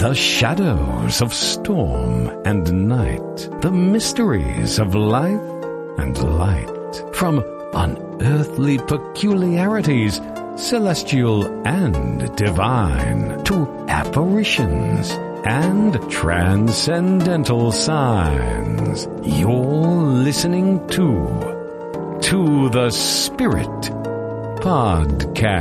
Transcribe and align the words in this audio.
The 0.00 0.14
shadows 0.14 1.20
of 1.20 1.34
storm 1.34 2.28
and 2.46 2.88
night, 2.88 3.50
the 3.60 3.70
mysteries 3.70 4.78
of 4.78 4.94
life 4.94 5.38
and 5.98 6.16
light, 6.38 7.04
from 7.12 7.44
unearthly 7.74 8.78
peculiarities, 8.78 10.18
celestial 10.56 11.44
and 11.66 12.34
divine, 12.34 13.44
to 13.44 13.68
apparitions 13.90 15.10
and 15.44 16.10
transcendental 16.10 17.70
signs. 17.70 19.06
You're 19.22 19.50
listening 19.50 20.88
to 20.96 22.18
To 22.22 22.70
the 22.70 22.88
Spirit 22.88 23.92
Podcast. 24.64 25.60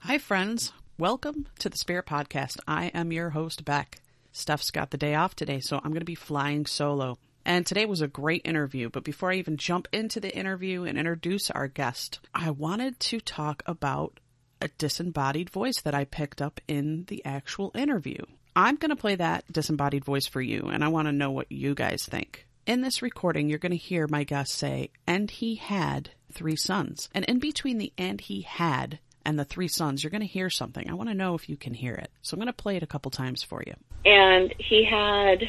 Hi, 0.00 0.16
friends. 0.16 0.72
Welcome 0.98 1.46
to 1.58 1.68
the 1.68 1.76
Spirit 1.76 2.06
Podcast. 2.06 2.56
I 2.66 2.86
am 2.86 3.12
your 3.12 3.28
host, 3.28 3.66
Beck. 3.66 4.00
Steph's 4.32 4.70
got 4.70 4.90
the 4.90 4.96
day 4.96 5.14
off 5.14 5.36
today, 5.36 5.60
so 5.60 5.76
I'm 5.76 5.90
going 5.90 6.00
to 6.00 6.06
be 6.06 6.14
flying 6.14 6.64
solo. 6.64 7.18
And 7.44 7.66
today 7.66 7.84
was 7.84 8.00
a 8.00 8.08
great 8.08 8.40
interview, 8.46 8.88
but 8.88 9.04
before 9.04 9.30
I 9.30 9.34
even 9.34 9.58
jump 9.58 9.88
into 9.92 10.20
the 10.20 10.34
interview 10.34 10.84
and 10.84 10.96
introduce 10.96 11.50
our 11.50 11.68
guest, 11.68 12.20
I 12.34 12.50
wanted 12.50 12.98
to 12.98 13.20
talk 13.20 13.62
about 13.66 14.20
a 14.62 14.68
disembodied 14.78 15.50
voice 15.50 15.82
that 15.82 15.94
I 15.94 16.06
picked 16.06 16.40
up 16.40 16.62
in 16.66 17.04
the 17.08 17.22
actual 17.26 17.72
interview. 17.74 18.24
I'm 18.56 18.76
going 18.76 18.88
to 18.88 18.96
play 18.96 19.16
that 19.16 19.44
disembodied 19.52 20.06
voice 20.06 20.26
for 20.26 20.40
you, 20.40 20.70
and 20.72 20.82
I 20.82 20.88
want 20.88 21.08
to 21.08 21.12
know 21.12 21.30
what 21.30 21.52
you 21.52 21.74
guys 21.74 22.06
think. 22.06 22.46
In 22.64 22.80
this 22.80 23.02
recording, 23.02 23.50
you're 23.50 23.58
going 23.58 23.70
to 23.70 23.76
hear 23.76 24.06
my 24.08 24.24
guest 24.24 24.54
say, 24.54 24.92
and 25.06 25.30
he 25.30 25.56
had 25.56 26.12
three 26.32 26.56
sons. 26.56 27.10
And 27.14 27.26
in 27.26 27.38
between 27.38 27.76
the 27.76 27.92
and 27.98 28.18
he 28.18 28.40
had 28.40 28.98
and 29.26 29.38
the 29.38 29.44
three 29.44 29.68
sons, 29.68 30.02
you're 30.02 30.10
going 30.10 30.20
to 30.22 30.26
hear 30.26 30.48
something. 30.48 30.88
I 30.88 30.94
want 30.94 31.10
to 31.10 31.14
know 31.14 31.34
if 31.34 31.48
you 31.48 31.56
can 31.56 31.74
hear 31.74 31.94
it. 31.94 32.10
So 32.22 32.34
I'm 32.34 32.38
going 32.38 32.46
to 32.46 32.52
play 32.52 32.76
it 32.76 32.82
a 32.82 32.86
couple 32.86 33.10
times 33.10 33.42
for 33.42 33.62
you. 33.66 33.74
and 34.04 34.54
he 34.58 34.84
had 34.88 35.40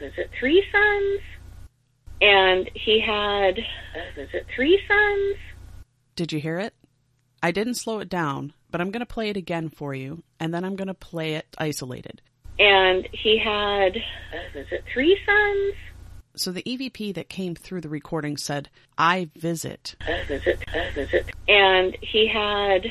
was 0.00 0.12
it 0.16 0.30
three 0.40 0.62
sons 0.72 1.20
and 2.20 2.70
he 2.74 3.00
had 3.00 3.56
was 4.16 4.28
it 4.32 4.46
three 4.54 4.80
sons 4.88 5.36
Did 6.14 6.32
you 6.32 6.40
hear 6.40 6.58
it? 6.58 6.72
I 7.42 7.50
didn't 7.50 7.74
slow 7.74 7.98
it 8.00 8.08
down, 8.08 8.54
but 8.70 8.80
I'm 8.80 8.90
going 8.90 9.00
to 9.00 9.06
play 9.14 9.28
it 9.28 9.36
again 9.36 9.68
for 9.68 9.94
you, 9.94 10.22
and 10.40 10.52
then 10.54 10.64
I'm 10.64 10.74
going 10.74 10.88
to 10.88 10.94
play 10.94 11.34
it 11.34 11.46
isolated. 11.58 12.22
and 12.58 13.06
he 13.12 13.38
had 13.38 13.92
was 14.54 14.66
it 14.72 14.84
three 14.92 15.18
sons 15.26 15.74
So 16.36 16.52
the 16.52 16.62
EVP 16.62 17.14
that 17.14 17.28
came 17.28 17.54
through 17.54 17.80
the 17.80 17.88
recording 17.88 18.36
said, 18.36 18.68
I 18.98 19.30
visit. 19.36 19.96
uh, 20.06 20.12
was 20.28 20.46
it 20.46 20.62
uh, 20.68 20.80
was 20.96 21.12
it 21.12 21.30
and 21.48 21.96
he 22.02 22.28
had 22.28 22.86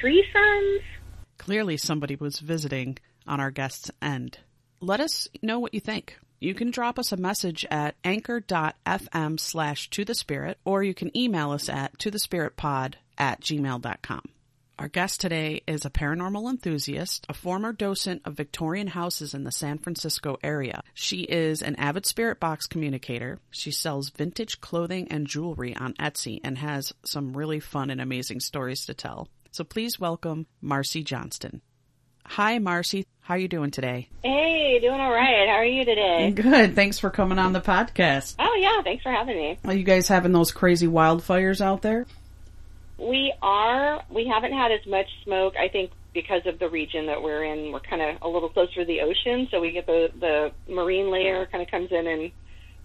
three 0.00 0.24
sons 0.32 0.82
Clearly, 1.38 1.76
somebody 1.76 2.16
was 2.16 2.38
visiting 2.38 2.98
on 3.26 3.38
our 3.38 3.50
guest's 3.50 3.90
end. 4.00 4.38
Let 4.80 5.00
us 5.00 5.28
know 5.42 5.58
what 5.58 5.74
you 5.74 5.80
think. 5.80 6.18
You 6.40 6.54
can 6.54 6.70
drop 6.70 6.98
us 6.98 7.12
a 7.12 7.18
message 7.18 7.66
at 7.70 7.96
anchor.fm 8.04 9.40
slash 9.40 9.90
to 9.90 10.04
the 10.06 10.14
spirit, 10.14 10.58
or 10.64 10.82
you 10.82 10.94
can 10.94 11.14
email 11.16 11.50
us 11.50 11.68
at 11.68 11.98
to 11.98 12.10
the 12.10 12.18
spirit 12.18 12.56
pod 12.56 12.96
at 13.18 13.40
gmail.com. 13.40 14.22
Our 14.76 14.88
guest 14.88 15.20
today 15.20 15.62
is 15.68 15.84
a 15.84 15.90
paranormal 15.90 16.50
enthusiast, 16.50 17.26
a 17.28 17.34
former 17.34 17.72
docent 17.72 18.22
of 18.24 18.34
Victorian 18.34 18.88
houses 18.88 19.32
in 19.32 19.44
the 19.44 19.52
San 19.52 19.78
Francisco 19.78 20.36
area. 20.42 20.82
She 20.94 21.20
is 21.22 21.62
an 21.62 21.76
avid 21.76 22.06
spirit 22.06 22.40
box 22.40 22.66
communicator. 22.66 23.38
She 23.52 23.70
sells 23.70 24.10
vintage 24.10 24.60
clothing 24.60 25.06
and 25.12 25.28
jewelry 25.28 25.76
on 25.76 25.94
Etsy 25.94 26.40
and 26.42 26.58
has 26.58 26.92
some 27.04 27.36
really 27.36 27.60
fun 27.60 27.88
and 27.90 28.00
amazing 28.00 28.40
stories 28.40 28.84
to 28.86 28.94
tell. 28.94 29.28
So 29.52 29.62
please 29.62 30.00
welcome 30.00 30.46
Marcy 30.60 31.04
Johnston. 31.04 31.62
Hi, 32.26 32.58
Marcy. 32.58 33.06
How 33.20 33.34
are 33.34 33.38
you 33.38 33.48
doing 33.48 33.70
today? 33.70 34.08
hey 34.22 34.80
doing 34.80 34.98
all 35.00 35.12
right 35.12 35.46
how 35.48 35.54
are 35.54 35.64
you 35.64 35.84
today 35.84 36.32
Good. 36.32 36.74
Thanks 36.74 36.98
for 36.98 37.08
coming 37.08 37.38
on 37.38 37.52
the 37.52 37.60
podcast. 37.60 38.34
oh 38.40 38.56
yeah 38.60 38.82
thanks 38.82 39.04
for 39.04 39.12
having 39.12 39.36
me 39.36 39.56
Are 39.64 39.72
you 39.74 39.84
guys 39.84 40.08
having 40.08 40.32
those 40.32 40.50
crazy 40.50 40.88
wildfires 40.88 41.60
out 41.60 41.80
there? 41.80 42.06
We 42.98 43.34
are. 43.42 44.02
We 44.10 44.30
haven't 44.32 44.52
had 44.52 44.70
as 44.70 44.80
much 44.86 45.06
smoke, 45.24 45.54
I 45.58 45.68
think, 45.68 45.90
because 46.14 46.42
of 46.46 46.58
the 46.58 46.68
region 46.68 47.06
that 47.06 47.20
we're 47.20 47.44
in. 47.44 47.72
We're 47.72 47.80
kind 47.80 48.02
of 48.02 48.22
a 48.22 48.28
little 48.28 48.48
closer 48.48 48.80
to 48.80 48.84
the 48.84 49.00
ocean, 49.00 49.48
so 49.50 49.60
we 49.60 49.72
get 49.72 49.86
the 49.86 50.08
the 50.20 50.52
marine 50.72 51.10
layer 51.10 51.46
kind 51.50 51.62
of 51.62 51.70
comes 51.70 51.88
in 51.90 52.06
and 52.06 52.30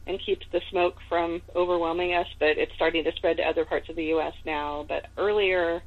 and 0.07 0.19
keeps 0.25 0.45
the 0.51 0.61
smoke 0.71 0.95
from 1.07 1.41
overwhelming 1.55 2.15
us. 2.15 2.27
But 2.39 2.57
it's 2.57 2.71
starting 2.75 3.03
to 3.03 3.11
spread 3.17 3.37
to 3.37 3.43
other 3.43 3.65
parts 3.65 3.89
of 3.89 3.95
the 3.95 4.05
U.S. 4.05 4.33
now. 4.45 4.85
But 4.87 5.05
earlier, 5.17 5.81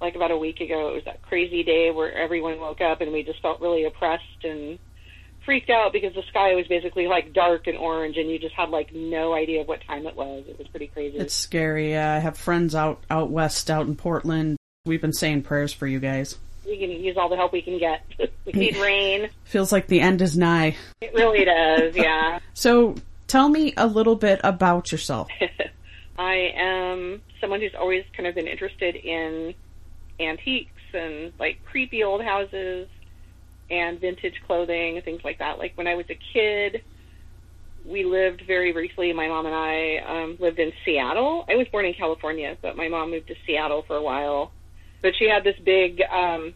like 0.00 0.14
about 0.14 0.30
a 0.30 0.38
week 0.38 0.60
ago, 0.60 0.90
it 0.90 0.94
was 0.94 1.02
that 1.06 1.22
crazy 1.22 1.64
day 1.64 1.90
where 1.90 2.16
everyone 2.16 2.60
woke 2.60 2.80
up 2.80 3.00
and 3.00 3.12
we 3.12 3.24
just 3.24 3.42
felt 3.42 3.60
really 3.60 3.84
oppressed 3.84 4.44
and 4.44 4.78
freaked 5.50 5.68
out 5.68 5.92
because 5.92 6.14
the 6.14 6.22
sky 6.28 6.54
was 6.54 6.68
basically 6.68 7.08
like 7.08 7.32
dark 7.32 7.66
and 7.66 7.76
orange, 7.76 8.16
and 8.16 8.30
you 8.30 8.38
just 8.38 8.54
had 8.54 8.70
like 8.70 8.94
no 8.94 9.34
idea 9.34 9.62
of 9.62 9.66
what 9.66 9.80
time 9.84 10.06
it 10.06 10.14
was. 10.14 10.44
It 10.46 10.56
was 10.56 10.68
pretty 10.68 10.86
crazy. 10.86 11.18
It's 11.18 11.34
scary. 11.34 11.96
Uh, 11.96 12.06
I 12.06 12.18
have 12.20 12.38
friends 12.38 12.76
out 12.76 13.02
out 13.10 13.30
west, 13.30 13.68
out 13.68 13.88
in 13.88 13.96
Portland. 13.96 14.56
We've 14.84 15.00
been 15.00 15.12
saying 15.12 15.42
prayers 15.42 15.72
for 15.72 15.88
you 15.88 15.98
guys. 15.98 16.38
we 16.64 16.78
can 16.78 16.88
use 16.90 17.16
all 17.16 17.28
the 17.28 17.34
help 17.34 17.52
we 17.52 17.62
can 17.62 17.78
get. 17.78 18.04
we 18.46 18.52
need 18.52 18.76
rain. 18.76 19.28
Feels 19.42 19.72
like 19.72 19.88
the 19.88 20.00
end 20.00 20.22
is 20.22 20.38
nigh. 20.38 20.76
It 21.00 21.12
really 21.14 21.44
does, 21.44 21.96
yeah. 21.96 22.38
So 22.54 22.94
tell 23.26 23.48
me 23.48 23.74
a 23.76 23.88
little 23.88 24.14
bit 24.14 24.40
about 24.44 24.92
yourself. 24.92 25.28
I 26.18 26.52
am 26.54 27.22
someone 27.40 27.60
who's 27.60 27.74
always 27.74 28.04
kind 28.16 28.28
of 28.28 28.36
been 28.36 28.46
interested 28.46 28.94
in 28.94 29.54
antiques 30.20 30.70
and 30.94 31.32
like 31.40 31.64
creepy 31.64 32.04
old 32.04 32.22
houses 32.22 32.86
and 33.70 34.00
vintage 34.00 34.34
clothing 34.46 34.96
and 34.96 35.04
things 35.04 35.20
like 35.24 35.38
that. 35.38 35.58
Like 35.58 35.72
when 35.76 35.86
I 35.86 35.94
was 35.94 36.06
a 36.10 36.18
kid, 36.32 36.82
we 37.86 38.04
lived 38.04 38.42
very 38.46 38.72
briefly. 38.72 39.12
My 39.12 39.28
mom 39.28 39.46
and 39.46 39.54
I 39.54 39.98
um, 40.06 40.36
lived 40.40 40.58
in 40.58 40.72
Seattle. 40.84 41.44
I 41.48 41.56
was 41.56 41.66
born 41.70 41.86
in 41.86 41.94
California, 41.94 42.56
but 42.60 42.76
my 42.76 42.88
mom 42.88 43.10
moved 43.10 43.28
to 43.28 43.34
Seattle 43.46 43.84
for 43.86 43.96
a 43.96 44.02
while. 44.02 44.52
But 45.02 45.12
she 45.18 45.28
had 45.28 45.44
this 45.44 45.56
big, 45.64 46.02
um, 46.12 46.52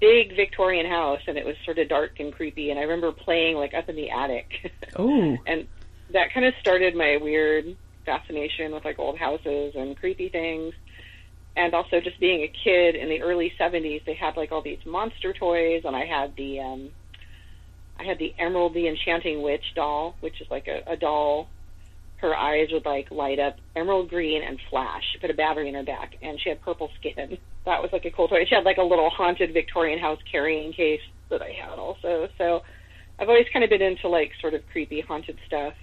big 0.00 0.36
Victorian 0.36 0.86
house, 0.86 1.20
and 1.26 1.36
it 1.36 1.44
was 1.44 1.56
sort 1.64 1.78
of 1.78 1.88
dark 1.88 2.20
and 2.20 2.32
creepy. 2.32 2.70
And 2.70 2.78
I 2.78 2.82
remember 2.82 3.10
playing 3.10 3.56
like 3.56 3.74
up 3.74 3.88
in 3.88 3.96
the 3.96 4.10
attic. 4.10 4.50
Oh, 5.00 5.36
and 5.46 5.68
that 6.12 6.32
kind 6.34 6.44
of 6.44 6.54
started 6.60 6.96
my 6.96 7.18
weird 7.22 7.76
fascination 8.04 8.72
with 8.72 8.84
like 8.84 8.98
old 8.98 9.16
houses 9.16 9.74
and 9.76 9.96
creepy 9.96 10.28
things 10.28 10.72
and 11.58 11.74
also 11.74 12.00
just 12.00 12.18
being 12.20 12.42
a 12.42 12.52
kid 12.64 12.94
in 12.94 13.08
the 13.08 13.20
early 13.20 13.52
70s 13.60 14.04
they 14.06 14.14
had 14.14 14.36
like 14.36 14.52
all 14.52 14.62
these 14.62 14.78
monster 14.86 15.32
toys 15.32 15.82
and 15.84 15.94
i 15.96 16.04
had 16.04 16.34
the 16.36 16.60
um 16.60 16.90
i 17.98 18.04
had 18.04 18.18
the 18.18 18.32
emerald 18.38 18.72
the 18.74 18.86
enchanting 18.86 19.42
witch 19.42 19.74
doll 19.74 20.14
which 20.20 20.40
is 20.40 20.46
like 20.50 20.66
a, 20.68 20.90
a 20.90 20.96
doll. 20.96 21.48
Her 22.18 22.34
eyes 22.34 22.68
would 22.72 22.84
like 22.84 23.10
light 23.10 23.38
up 23.38 23.56
emerald 23.76 24.08
green 24.08 24.42
and 24.42 24.58
flash 24.70 25.02
she 25.12 25.18
put 25.18 25.30
a 25.30 25.34
battery 25.34 25.68
in 25.68 25.74
her 25.74 25.84
back 25.84 26.14
and 26.22 26.40
she 26.40 26.48
had 26.48 26.60
purple 26.62 26.90
skin. 26.98 27.38
That 27.64 27.82
was 27.82 27.90
like 27.92 28.04
a 28.06 28.10
cool 28.10 28.28
toy. 28.28 28.44
She 28.48 28.54
had 28.54 28.64
like 28.64 28.78
a 28.78 28.82
little 28.82 29.10
haunted 29.10 29.52
victorian 29.52 29.98
house 29.98 30.18
carrying 30.30 30.72
case 30.72 31.00
that 31.30 31.42
i 31.42 31.50
had 31.50 31.78
also. 31.78 32.28
So 32.38 32.62
I've 33.18 33.28
always 33.28 33.46
kind 33.52 33.64
of 33.64 33.70
been 33.70 33.82
into 33.82 34.08
like 34.08 34.32
sort 34.40 34.54
of 34.54 34.62
creepy 34.72 35.00
haunted 35.00 35.38
stuff. 35.46 35.74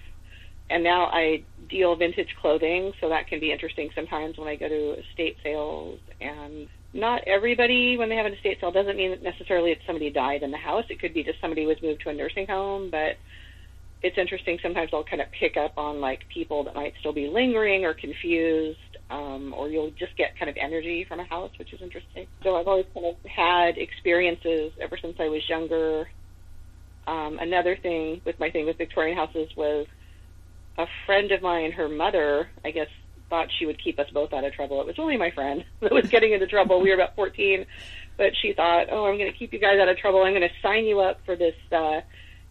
And 0.70 0.84
now 0.84 1.06
I 1.12 1.44
deal 1.70 1.96
vintage 1.96 2.30
clothing, 2.42 2.92
so 3.00 3.10
that 3.10 3.28
can 3.28 3.40
be 3.40 3.52
interesting 3.52 3.90
sometimes 3.94 4.38
when 4.38 4.48
I 4.48 4.56
go 4.56 4.68
to 4.68 4.96
estate 5.00 5.38
sales. 5.44 6.00
And 6.20 6.68
not 6.94 7.22
everybody, 7.28 7.98
when 7.98 8.10
they 8.10 8.16
have 8.16 8.26
an 8.26 8.34
estate 8.34 8.58
sale, 8.60 8.72
doesn't 8.72 8.98
mean 8.98 9.12
that 9.12 9.24
necessarily 9.24 9.72
it's 9.72 9.86
somebody 9.86 10.10
died 10.12 10.42
in 10.42 10.52
the 10.52 10.58
house. 10.58 10.86
It 10.90 11.00
could 11.00 11.14
be 11.14 11.24
just 11.24 11.40
somebody 11.40 11.66
was 11.66 11.78
moved 11.84 12.02
to 12.02 12.10
a 12.10 12.14
nursing 12.14 12.48
home. 12.48 12.90
But 12.90 13.18
it's 14.02 14.18
interesting. 14.18 14.58
Sometimes 14.62 14.90
I'll 14.92 15.04
kind 15.04 15.22
of 15.22 15.28
pick 15.40 15.56
up 15.56 15.74
on 15.78 16.02
like 16.02 16.22
people 16.34 16.64
that 16.64 16.76
might 16.76 16.94
still 17.00 17.14
be 17.14 17.28
lingering 17.28 17.86
or 17.86 17.94
confused, 17.94 18.80
um, 19.12 19.54
or 19.56 19.70
you'll 19.70 19.92
just 19.92 20.18
get 20.18 20.38
kind 20.38 20.50
of 20.50 20.58
energy 20.60 21.06
from 21.08 21.20
a 21.20 21.26
house, 21.26 21.52
which 21.60 21.74
is 21.74 21.82
interesting. 21.82 22.26
So 22.44 22.56
I've 22.56 22.68
always 22.68 22.86
kind 22.94 23.06
of 23.06 23.16
had 23.30 23.78
experiences 23.78 24.72
ever 24.82 24.98
since 25.00 25.16
I 25.20 25.30
was 25.30 25.48
younger 25.48 26.08
um, 27.08 27.38
another 27.40 27.78
thing 27.82 28.22
with 28.26 28.40
my 28.40 28.50
thing 28.50 28.66
with 28.66 28.78
Victorian 28.78 29.18
houses 29.18 29.50
was 29.56 29.86
a 30.78 30.88
friend 31.06 31.32
of 31.32 31.42
mine, 31.42 31.72
her 31.72 31.88
mother, 31.88 32.50
I 32.64 32.72
guess, 32.72 32.88
thought 33.30 33.48
she 33.58 33.66
would 33.66 33.82
keep 33.82 34.00
us 34.00 34.10
both 34.14 34.34
out 34.34 34.44
of 34.44 34.54
trouble. 34.54 34.82
It 34.82 34.88
was 34.88 35.00
only 35.00 35.18
my 35.18 35.32
friend 35.32 35.64
that 35.82 35.92
was 35.92 36.08
getting 36.08 36.34
into 36.34 36.48
trouble. 36.48 36.82
We 36.82 36.90
were 36.90 36.96
about 36.96 37.16
14, 37.16 37.66
but 38.18 38.32
she 38.42 38.54
thought, 38.54 38.88
oh, 38.92 39.06
I'm 39.06 39.18
going 39.18 39.32
to 39.32 39.38
keep 39.38 39.54
you 39.54 39.60
guys 39.60 39.80
out 39.80 39.90
of 39.90 39.98
trouble. 39.98 40.24
I'm 40.24 40.34
going 40.34 40.48
to 40.48 40.56
sign 40.62 40.86
you 40.86 41.00
up 41.00 41.20
for 41.26 41.36
this. 41.36 41.56
Uh, 41.72 42.02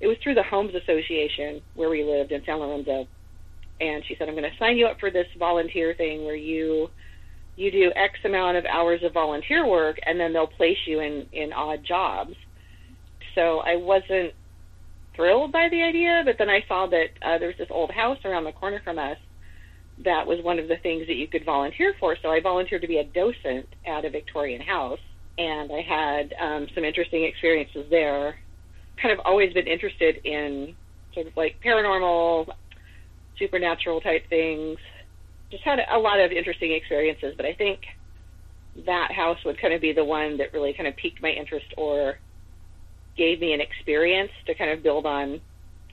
it 0.01 0.07
was 0.07 0.17
through 0.23 0.35
the 0.35 0.43
Homes 0.43 0.75
Association 0.75 1.63
where 1.75 1.91
we 1.91 2.05
lived 2.05 2.33
in 2.33 2.45
San 2.45 2.59
Lorenzo. 2.59 3.07
And 3.81 4.05
she 4.07 4.17
said, 4.17 4.29
I'm 4.29 4.35
going 4.35 4.51
to 4.51 4.59
sign 4.59 4.77
you 4.77 4.87
up 4.87 5.01
for 5.01 5.11
this 5.11 5.27
volunteer 5.39 5.95
thing 5.95 6.25
where 6.25 6.37
you 6.37 6.91
you 7.57 7.71
do 7.71 7.93
X 7.95 8.19
amount 8.25 8.57
of 8.57 8.65
hours 8.65 9.05
of 9.05 9.13
volunteer 9.13 9.65
work, 9.65 10.01
and 10.05 10.19
then 10.19 10.33
they'll 10.33 10.47
place 10.47 10.79
you 10.87 11.01
in 11.01 11.27
in 11.33 11.53
odd 11.53 11.85
jobs. 11.85 12.35
So 13.35 13.61
I 13.61 13.77
wasn't 13.77 14.35
thrilled 15.17 15.53
by 15.53 15.69
the 15.71 15.83
idea, 15.83 16.23
but 16.25 16.37
then 16.39 16.51
I 16.51 16.65
saw 16.69 16.87
that 16.87 17.07
uh, 17.23 17.39
there 17.39 17.49
was 17.49 17.57
this 17.59 17.69
old 17.71 17.91
house 17.91 18.19
around 18.25 18.45
the 18.45 18.53
corner 18.53 18.81
from 18.85 18.99
us 18.99 19.19
that 20.05 20.27
was 20.27 20.43
one 20.43 20.59
of 20.59 20.69
the 20.69 20.77
things 20.83 21.07
that 21.07 21.15
you 21.15 21.29
could 21.29 21.45
volunteer 21.45 21.95
for. 22.01 22.17
So 22.21 22.29
I 22.29 22.41
volunteered 22.41 22.83
to 22.83 22.89
be 22.89 22.99
a 22.99 23.05
docent 23.05 23.67
at 23.87 24.05
a 24.05 24.11
Victorian 24.11 24.61
house 24.61 24.99
and 25.39 25.71
I 25.73 25.81
had 25.81 26.35
um, 26.41 26.67
some 26.75 26.85
interesting 26.85 27.25
experiences 27.25 27.87
there. 27.91 28.39
Kind 29.01 29.13
of 29.13 29.25
always 29.25 29.53
been 29.53 29.67
interested 29.67 30.17
in 30.25 30.75
sort 31.13 31.27
of 31.27 31.37
like 31.37 31.57
paranormal, 31.65 32.49
supernatural 33.39 34.01
type 34.01 34.29
things. 34.29 34.79
Just 35.51 35.65
had 35.65 35.79
a 35.93 35.99
lot 35.99 36.21
of 36.21 36.33
interesting 36.33 36.73
experiences, 36.73 37.35
but 37.37 37.47
I 37.47 37.55
think 37.55 37.81
that 38.87 39.13
house 39.13 39.39
would 39.45 39.61
kind 39.61 39.75
of 39.75 39.81
be 39.81 39.93
the 39.93 40.05
one 40.05 40.39
that 40.39 40.53
really 40.53 40.73
kind 40.73 40.89
of 40.89 40.97
piqued 40.97 41.23
my 41.23 41.31
interest 41.31 41.67
or 41.77 42.19
gave 43.17 43.41
me 43.41 43.53
an 43.53 43.61
experience 43.61 44.33
to 44.47 44.55
kind 44.55 44.71
of 44.71 44.83
build 44.83 45.07
on 45.07 45.41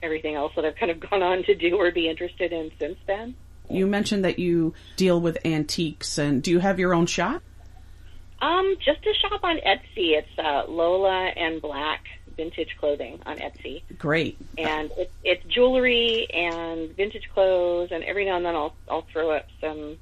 everything 0.02 0.34
else 0.34 0.52
that 0.56 0.64
I've 0.64 0.76
kind 0.76 0.90
of 0.90 1.00
gone 1.10 1.22
on 1.22 1.42
to 1.44 1.54
do 1.54 1.76
or 1.76 1.90
be 1.90 2.08
interested 2.08 2.52
in 2.52 2.70
since 2.78 2.98
then. 3.06 3.34
You 3.70 3.86
mentioned 3.86 4.24
that 4.24 4.38
you 4.38 4.74
deal 4.96 5.20
with 5.20 5.38
antiques, 5.46 6.18
and 6.18 6.42
do 6.42 6.50
you 6.50 6.58
have 6.58 6.78
your 6.78 6.92
own 6.92 7.06
shop? 7.06 7.42
Um, 8.40 8.76
just 8.84 9.06
a 9.06 9.14
shop 9.14 9.44
on 9.44 9.58
Etsy. 9.58 10.18
It's 10.18 10.38
uh, 10.38 10.64
Lola 10.68 11.28
and 11.28 11.62
Black 11.62 12.04
Vintage 12.36 12.76
Clothing 12.78 13.20
on 13.24 13.38
Etsy. 13.38 13.82
Great. 13.98 14.36
And 14.58 14.90
it, 14.98 15.12
it's 15.22 15.44
jewelry 15.44 16.26
and 16.32 16.94
vintage 16.96 17.28
clothes, 17.32 17.90
and 17.92 18.02
every 18.04 18.24
now 18.24 18.36
and 18.36 18.44
then 18.44 18.56
I'll 18.56 18.74
I'll 18.90 19.06
throw 19.12 19.30
up 19.30 19.46
some 19.60 19.96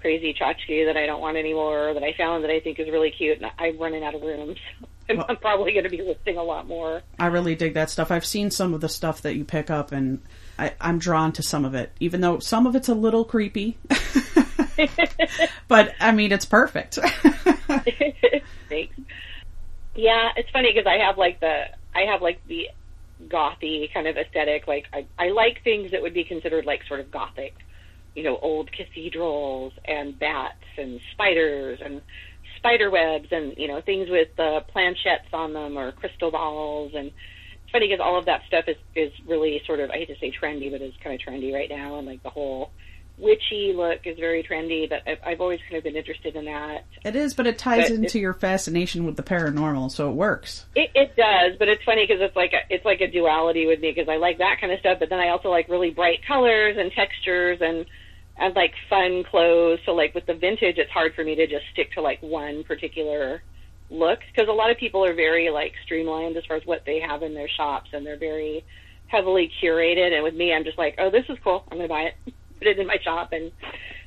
crazy 0.00 0.32
tchotchke 0.32 0.86
that 0.86 0.96
I 0.96 1.06
don't 1.06 1.20
want 1.20 1.36
anymore, 1.36 1.92
that 1.94 2.04
I 2.04 2.12
found 2.12 2.44
that 2.44 2.50
I 2.50 2.60
think 2.60 2.78
is 2.78 2.88
really 2.88 3.10
cute, 3.10 3.38
and 3.42 3.50
I'm 3.58 3.78
running 3.78 4.04
out 4.04 4.14
of 4.14 4.22
room. 4.22 4.54
So 4.80 4.88
well, 5.08 5.26
I'm 5.28 5.36
probably 5.36 5.72
going 5.72 5.84
to 5.84 5.90
be 5.90 6.02
listing 6.02 6.36
a 6.36 6.42
lot 6.42 6.66
more. 6.66 7.02
I 7.18 7.26
really 7.26 7.54
dig 7.54 7.74
that 7.74 7.90
stuff. 7.90 8.10
I've 8.10 8.26
seen 8.26 8.50
some 8.50 8.74
of 8.74 8.80
the 8.80 8.88
stuff 8.88 9.22
that 9.22 9.34
you 9.36 9.44
pick 9.44 9.70
up, 9.70 9.92
and 9.92 10.20
I, 10.58 10.72
I'm 10.80 10.98
drawn 10.98 11.32
to 11.32 11.42
some 11.42 11.64
of 11.64 11.74
it, 11.74 11.92
even 12.00 12.20
though 12.20 12.38
some 12.38 12.66
of 12.66 12.74
it's 12.76 12.88
a 12.88 12.94
little 12.94 13.24
creepy. 13.24 13.78
but 15.68 15.94
I 16.00 16.12
mean, 16.12 16.32
it's 16.32 16.44
perfect. 16.44 16.94
Thanks. 18.68 18.94
Yeah, 19.94 20.30
it's 20.36 20.50
funny 20.50 20.72
because 20.72 20.86
I 20.86 21.04
have 21.04 21.18
like 21.18 21.40
the 21.40 21.64
I 21.94 22.02
have 22.02 22.22
like 22.22 22.40
the 22.46 22.68
gothy 23.26 23.92
kind 23.92 24.06
of 24.06 24.16
aesthetic. 24.16 24.68
Like 24.68 24.86
I 24.92 25.06
I 25.18 25.30
like 25.30 25.62
things 25.64 25.90
that 25.90 26.02
would 26.02 26.14
be 26.14 26.24
considered 26.24 26.66
like 26.66 26.84
sort 26.86 27.00
of 27.00 27.10
gothic, 27.10 27.54
you 28.14 28.22
know, 28.22 28.38
old 28.38 28.70
cathedrals 28.70 29.72
and 29.84 30.18
bats 30.18 30.62
and 30.76 31.00
spiders 31.12 31.80
and 31.82 32.02
spider 32.58 32.90
webs 32.90 33.28
and 33.30 33.54
you 33.56 33.68
know 33.68 33.80
things 33.80 34.08
with 34.10 34.28
uh, 34.38 34.60
planchettes 34.74 35.32
on 35.32 35.52
them 35.52 35.78
or 35.78 35.92
crystal 35.92 36.30
balls. 36.30 36.92
And 36.94 37.06
it's 37.06 37.72
funny 37.72 37.88
because 37.88 38.00
all 38.00 38.18
of 38.18 38.26
that 38.26 38.42
stuff 38.46 38.64
is 38.68 38.76
is 38.94 39.12
really 39.26 39.62
sort 39.66 39.80
of 39.80 39.90
I 39.90 39.94
hate 39.94 40.08
to 40.08 40.18
say 40.18 40.32
trendy 40.32 40.70
but 40.70 40.82
it's 40.82 40.96
kind 41.02 41.14
of 41.14 41.26
trendy 41.26 41.52
right 41.52 41.70
now. 41.70 41.98
And 41.98 42.06
like 42.06 42.22
the 42.22 42.30
whole 42.30 42.70
witchy 43.16 43.72
look 43.74 44.06
is 44.06 44.16
very 44.16 44.44
trendy 44.44 44.88
but 44.88 45.02
I've, 45.04 45.18
I've 45.26 45.40
always 45.40 45.58
kind 45.62 45.76
of 45.76 45.84
been 45.84 45.96
interested 45.96 46.36
in 46.36 46.44
that. 46.44 46.84
It 47.04 47.16
is 47.16 47.34
but 47.34 47.46
it 47.46 47.58
ties 47.58 47.88
but 47.88 47.98
into 47.98 48.18
your 48.18 48.34
fascination 48.34 49.04
with 49.06 49.16
the 49.16 49.22
paranormal 49.22 49.90
so 49.90 50.10
it 50.10 50.14
works. 50.14 50.66
It, 50.76 50.90
it 50.94 51.16
does 51.16 51.58
but 51.58 51.68
it's 51.68 51.82
funny 51.84 52.06
because 52.06 52.22
it's 52.22 52.36
like 52.36 52.52
a, 52.52 52.72
it's 52.72 52.84
like 52.84 53.00
a 53.00 53.10
duality 53.10 53.66
with 53.66 53.80
me 53.80 53.92
because 53.92 54.08
I 54.08 54.16
like 54.18 54.38
that 54.38 54.60
kind 54.60 54.72
of 54.72 54.78
stuff 54.80 54.98
but 55.00 55.08
then 55.08 55.18
I 55.18 55.30
also 55.30 55.48
like 55.48 55.68
really 55.68 55.90
bright 55.90 56.20
colors 56.26 56.76
and 56.78 56.92
textures 56.92 57.58
and 57.60 57.86
and 58.38 58.54
like 58.54 58.72
fun 58.88 59.24
clothes. 59.24 59.80
So 59.84 59.92
like 59.92 60.14
with 60.14 60.26
the 60.26 60.34
vintage, 60.34 60.78
it's 60.78 60.90
hard 60.90 61.14
for 61.14 61.24
me 61.24 61.34
to 61.34 61.46
just 61.46 61.64
stick 61.72 61.92
to 61.92 62.00
like 62.00 62.22
one 62.22 62.64
particular 62.64 63.42
look 63.90 64.20
because 64.30 64.48
a 64.48 64.52
lot 64.52 64.70
of 64.70 64.76
people 64.76 65.04
are 65.04 65.14
very 65.14 65.50
like 65.50 65.72
streamlined 65.84 66.36
as 66.36 66.44
far 66.46 66.56
as 66.56 66.66
what 66.66 66.82
they 66.84 67.00
have 67.00 67.22
in 67.22 67.34
their 67.34 67.48
shops 67.48 67.90
and 67.92 68.06
they're 68.06 68.18
very 68.18 68.64
heavily 69.08 69.50
curated. 69.62 70.12
And 70.12 70.22
with 70.22 70.34
me, 70.34 70.52
I'm 70.52 70.64
just 70.64 70.78
like, 70.78 70.94
oh, 70.98 71.10
this 71.10 71.24
is 71.28 71.38
cool. 71.42 71.64
I'm 71.70 71.78
to 71.78 71.88
buy 71.88 72.02
it, 72.02 72.14
put 72.58 72.68
it 72.68 72.78
in 72.78 72.86
my 72.86 72.98
shop, 73.02 73.32
and 73.32 73.50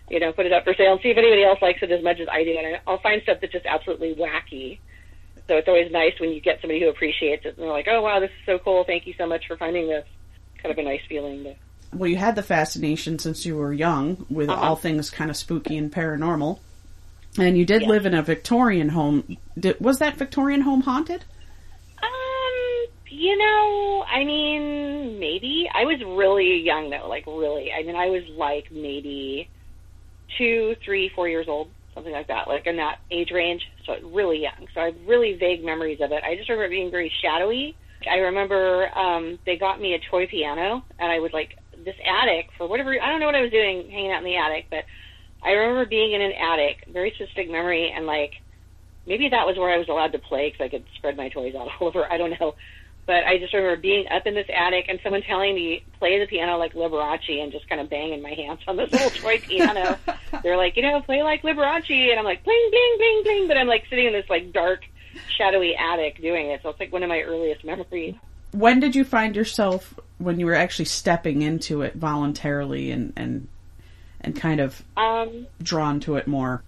you 0.10 0.20
know, 0.20 0.34
put 0.34 0.46
it 0.46 0.54
up 0.54 0.64
for 0.66 0.74
sale 0.74 0.94
and 0.94 1.02
see 1.02 1.10
if 1.10 1.18
anybody 1.18 1.44
else 1.44 1.60
likes 1.62 1.80
it 1.82 1.92
as 1.92 2.04
much 2.04 2.20
as 2.20 2.28
I 2.32 2.44
do. 2.44 2.56
And 2.58 2.80
I'll 2.86 3.00
find 3.02 3.22
stuff 3.24 3.38
that's 3.40 3.54
just 3.54 3.66
absolutely 3.66 4.14
wacky. 4.16 4.80
So 5.48 5.58
it's 5.58 5.68
always 5.68 5.92
nice 5.92 6.14
when 6.20 6.32
you 6.32 6.42
get 6.42 6.60
somebody 6.62 6.80
who 6.82 6.90
appreciates 6.90 7.46
it 7.46 7.56
and 7.58 7.58
they're 7.58 7.72
like, 7.72 7.88
oh 7.90 8.02
wow, 8.02 8.20
this 8.20 8.30
is 8.30 8.46
so 8.46 8.60
cool. 8.60 8.84
Thank 8.86 9.08
you 9.08 9.14
so 9.18 9.26
much 9.26 9.48
for 9.48 9.58
finding 9.58 9.88
this. 9.88 10.06
Kind 10.62 10.72
of 10.72 10.78
a 10.78 10.84
nice 10.84 11.02
feeling 11.10 11.44
to 11.44 11.56
well, 11.94 12.10
you 12.10 12.18
had 12.18 12.36
the 12.36 12.44
fascination 12.44 13.20
since 13.20 13.46
you 13.46 13.58
were 13.58 13.74
young 13.74 14.26
with 14.30 14.50
uh-huh. 14.50 14.62
all 14.62 14.76
things 14.76 15.10
kind 15.10 15.30
of 15.30 15.38
spooky 15.38 15.78
and 15.78 15.92
paranormal. 15.92 16.60
And 17.38 17.58
you 17.58 17.66
did 17.66 17.84
live 17.84 18.06
in 18.06 18.14
a 18.14 18.22
Victorian 18.22 18.90
home. 18.90 19.38
Did, 19.58 19.80
was 19.80 20.00
that 20.00 20.18
Victorian 20.18 20.62
home 20.62 20.82
haunted? 20.82 21.24
Um, 22.02 22.88
you 23.10 23.38
know, 23.38 24.06
I 24.10 24.26
mean, 24.26 25.20
maybe. 25.20 25.70
I 25.74 25.86
was 25.86 26.02
really 26.04 26.58
young 26.62 26.90
though, 26.90 27.08
like 27.08 27.26
really. 27.26 27.72
I 27.72 27.84
mean, 27.84 27.96
I 27.96 28.08
was 28.08 28.24
like 28.36 28.72
maybe 28.72 29.50
two, 30.38 30.76
three, 30.84 31.10
four 31.16 31.30
years 31.30 31.48
old, 31.48 31.70
something 31.94 32.12
like 32.12 32.28
that, 32.28 32.48
like 32.48 32.68
in 32.68 32.78
that 32.78 33.00
age 33.12 33.32
range. 33.32 33.70
So 33.86 33.96
really 34.10 34.42
young. 34.42 34.68
So 34.74 34.82
I 34.82 34.86
have 34.86 34.96
really 35.06 35.34
vague 35.34 35.64
memories 35.64 36.02
of 36.02 36.12
it. 36.12 36.24
I 36.24 36.36
just 36.36 36.50
remember 36.50 36.66
it 36.66 36.70
being 36.70 36.92
very 36.92 37.12
shadowy. 37.22 37.76
I 38.10 38.16
remember 38.16 38.90
um, 38.98 39.40
they 39.46 39.58
got 39.58 39.80
me 39.80 39.94
a 39.94 40.00
toy 40.00 40.28
piano, 40.28 40.84
and 41.00 41.12
I 41.12 41.20
would 41.20 41.34
like 41.34 41.58
this 41.84 41.96
attic 42.06 42.50
for 42.58 42.68
whatever 42.68 42.92
I 43.02 43.10
don't 43.10 43.20
know 43.20 43.26
what 43.26 43.36
I 43.36 43.42
was 43.42 43.52
doing 43.52 43.90
hanging 43.90 44.12
out 44.12 44.20
in 44.20 44.26
the 44.26 44.38
attic, 44.38 44.68
but 44.70 44.86
I 45.44 45.52
remember 45.52 45.86
being 45.86 46.14
in 46.14 46.22
an 46.22 46.34
attic, 46.34 46.86
very 46.92 47.12
specific 47.16 47.50
memory, 47.50 47.92
and 47.96 48.06
like 48.06 48.34
maybe 49.08 49.30
that 49.30 49.48
was 49.48 49.58
where 49.58 49.74
I 49.74 49.78
was 49.78 49.90
allowed 49.90 50.12
to 50.12 50.20
play 50.20 50.50
because 50.50 50.66
I 50.66 50.70
could 50.70 50.86
spread 50.96 51.18
my 51.18 51.30
toys 51.30 51.56
out 51.56 51.68
all 51.80 51.88
over. 51.88 52.10
I 52.12 52.18
don't 52.18 52.40
know, 52.40 52.56
but 53.06 53.24
I 53.26 53.40
just 53.40 53.54
remember 53.54 53.82
being 53.82 54.08
up 54.10 54.28
in 54.28 54.36
this 54.36 54.48
attic 54.54 54.86
and 54.88 55.00
someone 55.04 55.22
telling 55.24 55.56
me 55.56 55.84
play 56.00 56.20
the 56.20 56.28
piano 56.28 56.58
like 56.58 56.74
Liberace 56.74 57.42
and 57.42 57.52
just 57.52 57.68
kind 57.68 57.82
of 57.82 57.90
banging 57.90 58.22
my 58.22 58.34
hands 58.34 58.60
on 58.68 58.78
this 58.78 58.92
little 58.92 59.10
toy 59.10 59.40
piano. 59.40 59.98
They're 60.44 60.58
like, 60.58 60.76
you 60.76 60.84
know, 60.84 61.02
play 61.02 61.24
like 61.24 61.42
Liberace, 61.42 61.90
and 61.90 62.20
I'm 62.20 62.26
like 62.26 62.44
bling 62.44 62.68
bling 62.70 62.96
bling 62.98 63.24
bling, 63.24 63.48
but 63.48 63.58
I'm 63.58 63.68
like 63.68 63.86
sitting 63.90 64.08
in 64.08 64.14
this 64.14 64.30
like 64.30 64.54
dark, 64.54 64.82
shadowy 65.38 65.76
attic 65.76 66.22
doing 66.22 66.48
it. 66.48 66.62
So 66.62 66.70
it's 66.70 66.80
like 66.80 66.94
one 66.94 67.04
of 67.04 67.10
my 67.10 67.22
earliest 67.22 67.64
memories. 67.64 68.16
When 68.52 68.80
did 68.80 68.96
you 68.96 69.06
find 69.06 69.36
yourself 69.36 69.98
when 70.22 70.40
you 70.40 70.46
were 70.46 70.56
actually 70.56 70.86
stepping 70.86 71.42
into 71.42 71.82
it 71.82 71.96
voluntarily 71.96 72.92
and 72.92 73.14
and 73.16 73.48
and 74.22 74.36
kind 74.36 74.60
of 74.60 74.84
um, 74.98 75.48
drawn 75.62 76.00
to 76.02 76.16
it 76.16 76.28
more? 76.28 76.64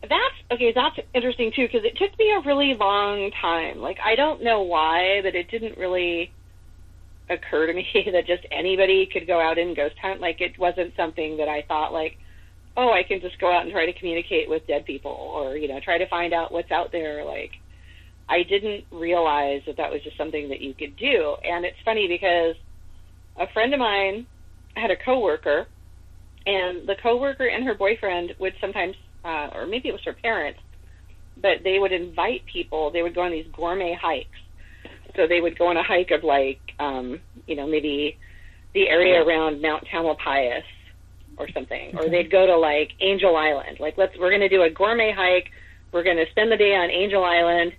That's 0.00 0.34
okay. 0.52 0.72
That's 0.72 0.98
interesting 1.14 1.52
too 1.54 1.66
because 1.66 1.84
it 1.84 1.96
took 1.96 2.16
me 2.18 2.32
a 2.32 2.40
really 2.40 2.74
long 2.74 3.30
time. 3.40 3.78
Like 3.78 3.98
I 4.04 4.14
don't 4.14 4.42
know 4.42 4.62
why, 4.62 5.20
but 5.22 5.34
it 5.34 5.50
didn't 5.50 5.76
really 5.76 6.32
occur 7.28 7.66
to 7.66 7.74
me 7.74 7.86
that 8.12 8.26
just 8.26 8.46
anybody 8.50 9.06
could 9.06 9.26
go 9.26 9.40
out 9.40 9.58
and 9.58 9.76
ghost 9.76 9.96
hunt. 10.00 10.20
Like 10.20 10.40
it 10.40 10.58
wasn't 10.58 10.94
something 10.96 11.38
that 11.38 11.48
I 11.48 11.62
thought 11.62 11.92
like, 11.92 12.18
oh, 12.76 12.92
I 12.92 13.02
can 13.02 13.20
just 13.20 13.38
go 13.38 13.52
out 13.52 13.62
and 13.62 13.72
try 13.72 13.86
to 13.86 13.92
communicate 13.92 14.48
with 14.48 14.66
dead 14.66 14.84
people 14.84 15.10
or 15.12 15.56
you 15.56 15.68
know 15.68 15.80
try 15.80 15.98
to 15.98 16.06
find 16.06 16.32
out 16.32 16.52
what's 16.52 16.70
out 16.70 16.92
there. 16.92 17.24
Like 17.24 17.52
I 18.28 18.42
didn't 18.42 18.84
realize 18.90 19.62
that 19.66 19.78
that 19.78 19.90
was 19.90 20.02
just 20.02 20.16
something 20.16 20.50
that 20.50 20.60
you 20.60 20.74
could 20.74 20.96
do. 20.96 21.36
And 21.44 21.64
it's 21.64 21.78
funny 21.84 22.06
because 22.08 22.56
a 23.38 23.46
friend 23.52 23.72
of 23.72 23.80
mine 23.80 24.26
had 24.74 24.90
a 24.90 24.96
coworker, 24.96 25.66
and 26.46 26.88
the 26.88 26.96
coworker 27.02 27.46
and 27.46 27.64
her 27.64 27.74
boyfriend 27.74 28.34
would 28.38 28.54
sometimes, 28.60 28.94
uh, 29.24 29.50
or 29.54 29.66
maybe 29.66 29.88
it 29.88 29.92
was 29.92 30.04
her 30.04 30.12
parents, 30.12 30.60
but 31.40 31.62
they 31.64 31.78
would 31.78 31.92
invite 31.92 32.44
people. 32.46 32.90
They 32.90 33.02
would 33.02 33.14
go 33.14 33.22
on 33.22 33.32
these 33.32 33.46
gourmet 33.52 33.96
hikes. 34.00 34.38
So 35.16 35.26
they 35.26 35.40
would 35.40 35.58
go 35.58 35.68
on 35.68 35.76
a 35.76 35.82
hike 35.82 36.10
of 36.10 36.22
like, 36.22 36.60
um, 36.78 37.20
you 37.46 37.56
know, 37.56 37.66
maybe 37.66 38.16
the 38.74 38.88
area 38.88 39.22
around 39.22 39.60
Mount 39.60 39.84
Tamalpais 39.92 40.62
or 41.36 41.48
something, 41.50 41.90
okay. 41.94 41.98
or 41.98 42.10
they'd 42.10 42.30
go 42.30 42.46
to 42.46 42.56
like 42.56 42.90
Angel 43.00 43.36
Island. 43.36 43.78
Like, 43.80 43.96
let's 43.96 44.16
we're 44.18 44.30
going 44.30 44.42
to 44.42 44.48
do 44.48 44.62
a 44.62 44.70
gourmet 44.70 45.12
hike. 45.12 45.50
We're 45.92 46.02
going 46.02 46.16
to 46.16 46.26
spend 46.30 46.52
the 46.52 46.56
day 46.56 46.74
on 46.74 46.90
Angel 46.90 47.24
Island. 47.24 47.72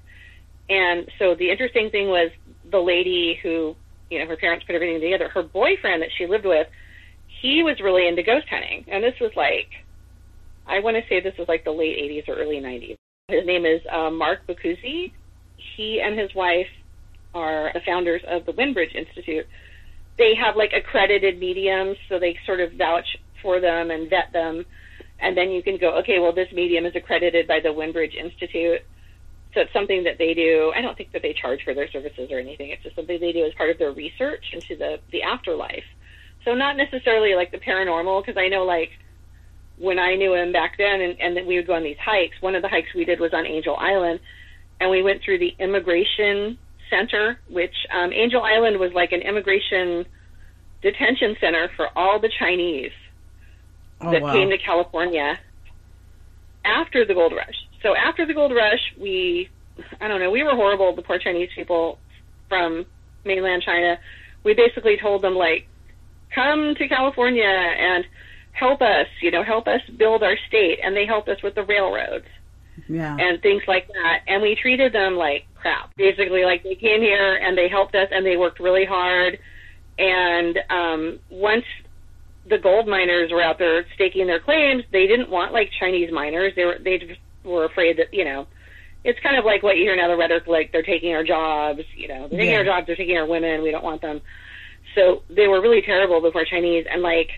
And 0.69 1.09
so 1.17 1.35
the 1.35 1.49
interesting 1.49 1.89
thing 1.89 2.07
was 2.07 2.31
the 2.69 2.79
lady 2.79 3.39
who 3.41 3.75
you 4.09 4.19
know, 4.19 4.27
her 4.27 4.37
parents 4.37 4.65
put 4.65 4.75
everything 4.75 4.99
together. 4.99 5.29
Her 5.29 5.43
boyfriend 5.43 6.01
that 6.01 6.09
she 6.17 6.25
lived 6.25 6.45
with, 6.45 6.67
he 7.41 7.63
was 7.63 7.79
really 7.81 8.07
into 8.07 8.23
ghost 8.23 8.47
hunting. 8.49 8.85
And 8.87 9.03
this 9.03 9.13
was 9.21 9.31
like, 9.35 9.69
I 10.67 10.79
want 10.79 10.97
to 10.97 11.03
say 11.09 11.21
this 11.21 11.37
was 11.37 11.47
like 11.47 11.63
the 11.63 11.71
late 11.71 11.97
80s 11.97 12.27
or 12.27 12.35
early 12.39 12.57
90s. 12.57 12.95
His 13.27 13.45
name 13.45 13.65
is 13.65 13.81
uh, 13.91 14.09
Mark 14.09 14.47
Boccuzzi. 14.47 15.11
He 15.75 16.01
and 16.03 16.17
his 16.17 16.33
wife 16.35 16.67
are 17.33 17.71
the 17.73 17.81
founders 17.85 18.21
of 18.27 18.45
the 18.45 18.53
Windbridge 18.53 18.95
Institute. 18.95 19.45
They 20.17 20.33
have 20.35 20.55
like 20.57 20.71
accredited 20.75 21.39
mediums, 21.39 21.97
so 22.09 22.19
they 22.19 22.35
sort 22.45 22.59
of 22.59 22.73
vouch 22.73 23.05
for 23.41 23.61
them 23.61 23.91
and 23.91 24.09
vet 24.09 24.33
them. 24.33 24.65
And 25.21 25.37
then 25.37 25.51
you 25.51 25.61
can 25.61 25.77
go, 25.77 25.97
okay, 25.99 26.19
well, 26.19 26.33
this 26.33 26.47
medium 26.53 26.85
is 26.85 26.93
accredited 26.95 27.47
by 27.47 27.59
the 27.61 27.71
Windbridge 27.71 28.15
Institute 28.15 28.81
so 29.53 29.61
it's 29.61 29.73
something 29.73 30.03
that 30.03 30.17
they 30.17 30.33
do. 30.33 30.71
I 30.75 30.81
don't 30.81 30.95
think 30.95 31.11
that 31.13 31.21
they 31.21 31.33
charge 31.33 31.63
for 31.63 31.73
their 31.73 31.89
services 31.89 32.29
or 32.31 32.39
anything. 32.39 32.69
It's 32.69 32.83
just 32.83 32.95
something 32.95 33.19
they 33.19 33.31
do 33.31 33.45
as 33.45 33.53
part 33.55 33.69
of 33.69 33.79
their 33.79 33.91
research 33.91 34.45
into 34.53 34.75
the 34.75 34.99
the 35.11 35.23
afterlife. 35.23 35.85
So 36.45 36.53
not 36.53 36.77
necessarily 36.77 37.35
like 37.35 37.51
the 37.51 37.57
paranormal, 37.57 38.25
because 38.25 38.39
I 38.39 38.47
know 38.47 38.63
like 38.63 38.91
when 39.77 39.97
I 39.97 40.15
knew 40.15 40.33
him 40.33 40.51
back 40.51 40.77
then, 40.77 41.01
and, 41.01 41.19
and 41.19 41.37
then 41.37 41.47
we 41.47 41.55
would 41.55 41.67
go 41.67 41.73
on 41.73 41.83
these 41.83 41.97
hikes. 41.97 42.41
One 42.41 42.55
of 42.55 42.61
the 42.61 42.69
hikes 42.69 42.93
we 42.93 43.05
did 43.05 43.19
was 43.19 43.33
on 43.33 43.45
Angel 43.45 43.75
Island, 43.75 44.19
and 44.79 44.91
we 44.91 45.01
went 45.01 45.23
through 45.23 45.39
the 45.39 45.55
immigration 45.57 46.57
center, 46.89 47.39
which 47.49 47.75
um, 47.91 48.11
Angel 48.13 48.41
Island 48.41 48.79
was 48.79 48.91
like 48.93 49.11
an 49.13 49.21
immigration 49.21 50.05
detention 50.81 51.35
center 51.39 51.69
for 51.75 51.87
all 51.97 52.19
the 52.19 52.29
Chinese 52.39 52.91
oh, 54.01 54.11
that 54.11 54.21
wow. 54.21 54.33
came 54.33 54.49
to 54.49 54.57
California 54.57 55.39
after 56.63 57.05
the 57.05 57.13
gold 57.13 57.33
rush. 57.33 57.67
So 57.81 57.95
after 57.95 58.25
the 58.25 58.33
gold 58.33 58.53
rush, 58.53 58.93
we, 58.99 59.49
I 60.01 60.07
don't 60.07 60.19
know, 60.19 60.31
we 60.31 60.43
were 60.43 60.55
horrible. 60.55 60.95
The 60.95 61.01
poor 61.01 61.19
Chinese 61.19 61.49
people 61.55 61.97
from 62.47 62.85
mainland 63.25 63.63
China. 63.63 63.97
We 64.43 64.53
basically 64.53 64.97
told 65.01 65.21
them 65.21 65.35
like, 65.35 65.67
come 66.33 66.75
to 66.75 66.87
California 66.87 67.43
and 67.43 68.05
help 68.51 68.81
us, 68.81 69.07
you 69.21 69.31
know, 69.31 69.43
help 69.43 69.67
us 69.67 69.81
build 69.97 70.23
our 70.23 70.35
state. 70.47 70.79
And 70.83 70.95
they 70.95 71.05
helped 71.05 71.29
us 71.29 71.41
with 71.43 71.55
the 71.55 71.63
railroads 71.63 72.25
Yeah. 72.87 73.15
and 73.17 73.41
things 73.41 73.63
like 73.67 73.87
that. 73.87 74.19
And 74.27 74.41
we 74.41 74.55
treated 74.55 74.93
them 74.93 75.15
like 75.15 75.45
crap. 75.55 75.95
Basically, 75.95 76.43
like 76.45 76.63
they 76.63 76.75
came 76.75 77.01
here 77.01 77.35
and 77.35 77.57
they 77.57 77.69
helped 77.69 77.95
us 77.95 78.09
and 78.11 78.25
they 78.25 78.37
worked 78.37 78.59
really 78.59 78.85
hard. 78.85 79.39
And 79.97 80.59
um, 80.69 81.19
once 81.29 81.65
the 82.49 82.57
gold 82.57 82.87
miners 82.87 83.31
were 83.31 83.43
out 83.43 83.59
there 83.59 83.85
staking 83.95 84.27
their 84.27 84.39
claims, 84.39 84.83
they 84.91 85.07
didn't 85.07 85.29
want 85.29 85.53
like 85.53 85.69
Chinese 85.79 86.11
miners. 86.11 86.53
They 86.55 86.65
were 86.65 86.77
they 86.81 86.97
just 86.97 87.19
were 87.53 87.65
afraid 87.65 87.97
that 87.97 88.13
you 88.13 88.25
know. 88.25 88.47
It's 89.03 89.19
kind 89.21 89.37
of 89.37 89.45
like 89.45 89.63
what 89.63 89.77
you 89.77 89.83
hear 89.83 89.95
now 89.95 90.09
the 90.09 90.17
rhetoric, 90.17 90.45
like 90.47 90.73
they're 90.73 90.83
taking 90.83 91.13
our 91.15 91.23
jobs, 91.23 91.81
you 91.95 92.09
know, 92.09 92.27
they're 92.27 92.37
taking 92.37 92.51
Yeah. 92.51 92.57
our 92.57 92.65
jobs, 92.65 92.87
they're 92.87 92.97
taking 92.97 93.15
our 93.17 93.25
women, 93.25 93.63
we 93.63 93.71
don't 93.71 93.83
want 93.83 94.01
them. 94.01 94.21
So 94.93 95.23
they 95.29 95.47
were 95.47 95.61
really 95.61 95.81
terrible 95.81 96.19
before 96.19 96.43
Chinese, 96.43 96.85
and 96.91 97.01
like 97.01 97.29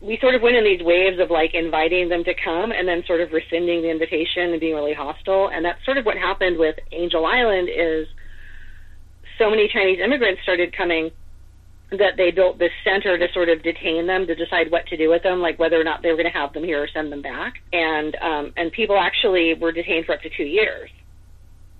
we 0.00 0.18
sort 0.18 0.34
of 0.34 0.42
went 0.42 0.56
in 0.56 0.64
these 0.64 0.82
waves 0.82 1.18
of 1.20 1.30
like 1.30 1.54
inviting 1.54 2.10
them 2.10 2.22
to 2.24 2.34
come 2.34 2.72
and 2.72 2.86
then 2.86 3.02
sort 3.06 3.22
of 3.22 3.32
rescinding 3.32 3.80
the 3.80 3.90
invitation 3.90 4.50
and 4.50 4.60
being 4.60 4.74
really 4.74 4.92
hostile. 4.92 5.48
And 5.48 5.64
that's 5.64 5.82
sort 5.86 5.96
of 5.96 6.04
what 6.04 6.18
happened 6.18 6.58
with 6.58 6.76
Angel 6.92 7.24
Island 7.24 7.70
is 7.74 8.06
so 9.38 9.48
many 9.48 9.68
Chinese 9.68 10.00
immigrants 10.04 10.42
started 10.42 10.76
coming 10.76 11.10
that 11.90 12.16
they 12.16 12.30
built 12.30 12.58
this 12.58 12.72
center 12.82 13.16
to 13.18 13.32
sort 13.32 13.48
of 13.48 13.62
detain 13.62 14.06
them 14.06 14.26
to 14.26 14.34
decide 14.34 14.70
what 14.70 14.86
to 14.86 14.96
do 14.96 15.10
with 15.10 15.22
them, 15.22 15.40
like 15.40 15.58
whether 15.58 15.80
or 15.80 15.84
not 15.84 16.02
they 16.02 16.10
were 16.10 16.16
going 16.16 16.30
to 16.30 16.38
have 16.38 16.52
them 16.52 16.64
here 16.64 16.82
or 16.82 16.88
send 16.88 17.12
them 17.12 17.22
back. 17.22 17.54
And 17.72 18.16
um, 18.16 18.52
and 18.56 18.72
people 18.72 18.96
actually 18.98 19.54
were 19.54 19.72
detained 19.72 20.06
for 20.06 20.14
up 20.14 20.22
to 20.22 20.30
two 20.30 20.44
years. 20.44 20.90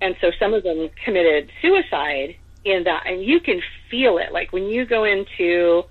And 0.00 0.14
so 0.20 0.30
some 0.38 0.52
of 0.52 0.62
them 0.62 0.90
committed 1.04 1.50
suicide 1.62 2.37
in 2.64 2.84
that, 2.84 3.04
and 3.06 3.23
you 3.23 3.40
can 3.40 3.61
feel 3.90 4.18
it. 4.18 4.32
Like 4.32 4.52
when 4.52 4.64
you 4.64 4.84
go 4.87 5.04
into 5.04 5.82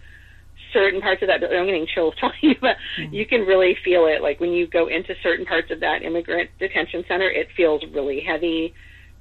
certain 0.72 1.01
parts 1.01 1.22
of 1.22 1.27
that 1.27 1.39
building, 1.39 1.60
I'm 1.60 1.65
getting 1.65 1.88
chills 1.88 2.13
telling 2.20 2.36
you, 2.41 2.55
but 2.62 2.77
you 3.12 3.25
can 3.25 3.41
really 3.41 3.77
feel 3.84 4.05
it. 4.08 4.22
Like 4.22 4.39
when 4.39 4.51
you 4.51 4.67
go 4.67 4.88
into 4.88 5.15
certain 5.22 5.46
parts 5.46 5.72
of 5.72 5.79
that 5.82 6.03
immigrant 6.03 6.50
detention 6.60 7.03
center, 7.08 7.29
it 7.29 7.48
feels 7.55 7.82
really 7.93 8.22
heavy 8.22 8.74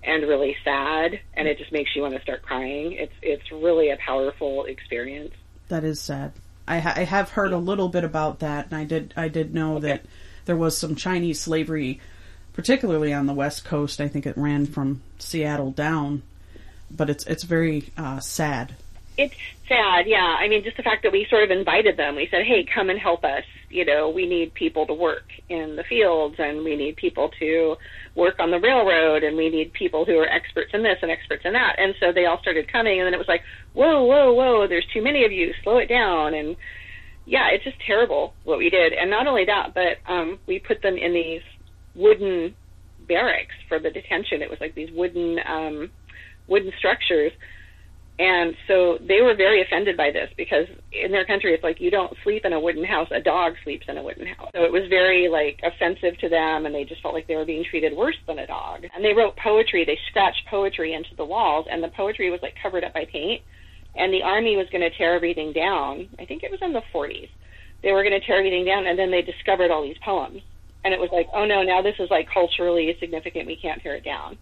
and 0.04 0.22
really 0.28 0.56
sad, 0.64 1.20
and 1.34 1.46
it 1.46 1.58
just 1.58 1.72
makes 1.72 1.94
you 1.94 2.02
want 2.02 2.14
to 2.14 2.22
start 2.22 2.42
crying. 2.42 2.92
It's 2.92 3.12
it's 3.22 3.50
really 3.52 3.90
a 3.90 3.96
powerful 3.96 4.64
experience. 4.64 5.34
That 5.68 5.84
is 5.84 6.00
sad. 6.00 6.32
I, 6.66 6.78
ha- 6.78 6.94
I 6.96 7.04
have 7.04 7.30
heard 7.30 7.52
a 7.52 7.58
little 7.58 7.88
bit 7.88 8.04
about 8.04 8.40
that, 8.40 8.66
and 8.66 8.74
I 8.74 8.84
did 8.84 9.14
I 9.16 9.28
did 9.28 9.54
know 9.54 9.78
that 9.80 10.04
there 10.44 10.56
was 10.56 10.76
some 10.76 10.96
Chinese 10.96 11.40
slavery, 11.40 12.00
particularly 12.52 13.12
on 13.12 13.26
the 13.26 13.32
West 13.32 13.64
Coast. 13.64 14.00
I 14.00 14.08
think 14.08 14.26
it 14.26 14.36
ran 14.36 14.66
from 14.66 15.02
Seattle 15.18 15.70
down, 15.70 16.22
but 16.90 17.10
it's 17.10 17.26
it's 17.26 17.44
very 17.44 17.92
uh, 17.96 18.20
sad. 18.20 18.74
It's 19.18 19.34
sad, 19.68 20.06
yeah. 20.06 20.36
I 20.38 20.48
mean, 20.48 20.64
just 20.64 20.76
the 20.76 20.82
fact 20.82 21.02
that 21.02 21.12
we 21.12 21.26
sort 21.28 21.44
of 21.44 21.50
invited 21.50 21.96
them. 21.96 22.16
We 22.16 22.28
said, 22.30 22.44
"Hey, 22.44 22.64
come 22.64 22.90
and 22.90 22.98
help 22.98 23.24
us." 23.24 23.44
You 23.68 23.84
know, 23.84 24.10
we 24.10 24.26
need 24.26 24.54
people 24.54 24.86
to 24.86 24.94
work 24.94 25.30
in 25.48 25.76
the 25.76 25.84
fields, 25.84 26.36
and 26.38 26.64
we 26.64 26.76
need 26.76 26.96
people 26.96 27.30
to 27.38 27.76
work 28.14 28.36
on 28.38 28.50
the 28.50 28.60
railroad, 28.60 29.22
and 29.24 29.36
we 29.36 29.48
need 29.48 29.72
people 29.72 30.04
who 30.04 30.18
are 30.18 30.28
experts 30.28 30.70
in 30.74 30.82
this 30.82 30.98
and 31.02 31.10
experts 31.10 31.42
in 31.44 31.52
that. 31.54 31.76
And 31.78 31.94
so 31.98 32.12
they 32.12 32.26
all 32.26 32.40
started 32.40 32.70
coming, 32.70 33.00
and 33.00 33.06
then 33.06 33.14
it 33.14 33.18
was 33.18 33.28
like, 33.28 33.42
"Whoa, 33.72 34.04
whoa, 34.04 34.32
whoa! 34.32 34.66
There's 34.68 34.86
too 34.92 35.02
many 35.02 35.24
of 35.24 35.32
you. 35.32 35.52
Slow 35.62 35.78
it 35.78 35.88
down." 35.88 36.34
And 36.34 36.56
yeah, 37.24 37.48
it's 37.52 37.64
just 37.64 37.76
terrible 37.86 38.34
what 38.44 38.58
we 38.58 38.68
did. 38.68 38.92
And 38.92 39.10
not 39.10 39.26
only 39.26 39.44
that, 39.46 39.74
but 39.74 39.98
um, 40.12 40.38
we 40.46 40.58
put 40.58 40.82
them 40.82 40.96
in 40.96 41.12
these 41.12 41.42
wooden 41.94 42.54
barracks 43.08 43.54
for 43.68 43.78
the 43.78 43.90
detention. 43.90 44.42
It 44.42 44.50
was 44.50 44.60
like 44.60 44.74
these 44.74 44.90
wooden 44.92 45.38
um, 45.46 45.90
wooden 46.48 46.72
structures. 46.78 47.32
And 48.22 48.54
so 48.68 48.98
they 49.00 49.20
were 49.20 49.34
very 49.34 49.62
offended 49.62 49.96
by 49.96 50.12
this 50.12 50.30
because 50.36 50.66
in 50.92 51.10
their 51.10 51.24
country 51.24 51.54
it's 51.54 51.64
like 51.64 51.80
you 51.80 51.90
don't 51.90 52.16
sleep 52.22 52.44
in 52.44 52.52
a 52.52 52.60
wooden 52.60 52.84
house, 52.84 53.08
a 53.10 53.20
dog 53.20 53.54
sleeps 53.64 53.86
in 53.88 53.98
a 53.98 54.02
wooden 54.02 54.28
house. 54.28 54.50
So 54.54 54.62
it 54.62 54.70
was 54.70 54.86
very 54.88 55.28
like 55.28 55.58
offensive 55.66 56.16
to 56.20 56.28
them 56.28 56.64
and 56.64 56.72
they 56.72 56.84
just 56.84 57.02
felt 57.02 57.14
like 57.14 57.26
they 57.26 57.34
were 57.34 57.44
being 57.44 57.64
treated 57.68 57.96
worse 57.96 58.14
than 58.28 58.38
a 58.38 58.46
dog. 58.46 58.84
And 58.94 59.04
they 59.04 59.12
wrote 59.12 59.36
poetry, 59.36 59.84
they 59.84 59.98
scratched 60.08 60.46
poetry 60.48 60.94
into 60.94 61.16
the 61.16 61.24
walls 61.24 61.66
and 61.68 61.82
the 61.82 61.88
poetry 61.88 62.30
was 62.30 62.38
like 62.42 62.54
covered 62.62 62.84
up 62.84 62.94
by 62.94 63.06
paint 63.10 63.42
and 63.96 64.14
the 64.14 64.22
army 64.22 64.56
was 64.56 64.68
going 64.70 64.88
to 64.88 64.96
tear 64.96 65.16
everything 65.16 65.52
down. 65.52 66.08
I 66.20 66.24
think 66.24 66.44
it 66.44 66.52
was 66.52 66.60
in 66.62 66.72
the 66.72 66.82
40s. 66.94 67.28
They 67.82 67.90
were 67.90 68.04
going 68.04 68.18
to 68.18 68.24
tear 68.24 68.38
everything 68.38 68.64
down 68.64 68.86
and 68.86 68.96
then 68.96 69.10
they 69.10 69.22
discovered 69.22 69.72
all 69.72 69.82
these 69.82 69.98
poems. 70.04 70.42
And 70.84 70.94
it 70.94 71.00
was 71.00 71.10
like, 71.10 71.26
oh 71.34 71.44
no, 71.44 71.64
now 71.64 71.82
this 71.82 71.96
is 71.98 72.08
like 72.08 72.28
culturally 72.32 72.94
significant. 73.00 73.48
We 73.48 73.56
can't 73.56 73.82
tear 73.82 73.96
it 73.96 74.04
down 74.04 74.38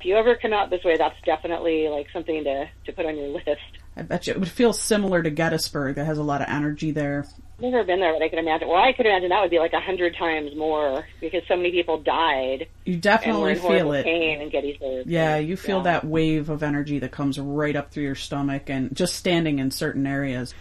if 0.00 0.06
you 0.06 0.16
ever 0.16 0.34
come 0.36 0.52
out 0.52 0.70
this 0.70 0.84
way, 0.84 0.96
that's 0.96 1.16
definitely 1.24 1.88
like 1.88 2.08
something 2.12 2.44
to 2.44 2.68
to 2.86 2.92
put 2.92 3.06
on 3.06 3.16
your 3.16 3.28
list. 3.28 3.48
I 3.96 4.02
bet 4.02 4.26
you 4.26 4.32
it 4.34 4.40
would 4.40 4.48
feel 4.48 4.72
similar 4.72 5.22
to 5.22 5.30
Gettysburg. 5.30 5.94
That 5.96 6.06
has 6.06 6.18
a 6.18 6.22
lot 6.22 6.40
of 6.42 6.48
energy 6.48 6.90
there. 6.90 7.24
I've 7.56 7.60
Never 7.62 7.84
been 7.84 8.00
there, 8.00 8.12
but 8.12 8.20
I 8.22 8.28
could 8.28 8.40
imagine. 8.40 8.66
Well, 8.66 8.82
I 8.82 8.92
could 8.92 9.06
imagine 9.06 9.28
that 9.28 9.40
would 9.40 9.50
be 9.52 9.60
like 9.60 9.72
a 9.72 9.80
hundred 9.80 10.16
times 10.16 10.56
more 10.56 11.06
because 11.20 11.42
so 11.46 11.56
many 11.56 11.70
people 11.70 11.98
died 12.02 12.66
You 12.84 12.96
definitely 12.96 13.52
in 13.52 13.58
feel 13.60 13.92
it. 13.92 14.02
pain 14.04 14.40
in 14.42 14.50
Gettysburg. 14.50 15.06
Yeah, 15.06 15.36
you 15.36 15.56
feel 15.56 15.76
Yeah. 15.78 15.82
that 15.84 16.04
wave 16.04 16.50
of 16.50 16.64
energy 16.64 16.98
that 16.98 17.12
comes 17.12 17.38
right 17.38 17.76
up 17.76 17.92
through 17.92 18.02
your 18.02 18.16
stomach 18.16 18.68
and 18.68 18.94
just 18.96 19.14
standing 19.14 19.60
in 19.60 19.70
certain 19.70 20.04
areas. 20.06 20.52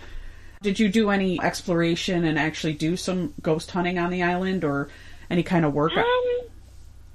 Did 0.62 0.80
you 0.80 0.88
do 0.88 1.10
any 1.10 1.42
exploration 1.42 2.24
and 2.26 2.38
actually 2.38 2.74
do 2.74 2.96
some 2.96 3.34
ghost 3.42 3.72
hunting 3.72 3.98
on 3.98 4.12
the 4.12 4.22
island 4.22 4.64
or 4.64 4.90
any 5.32 5.42
kind 5.42 5.66
of 5.66 5.74
work? 5.74 5.92
Um, 5.98 6.04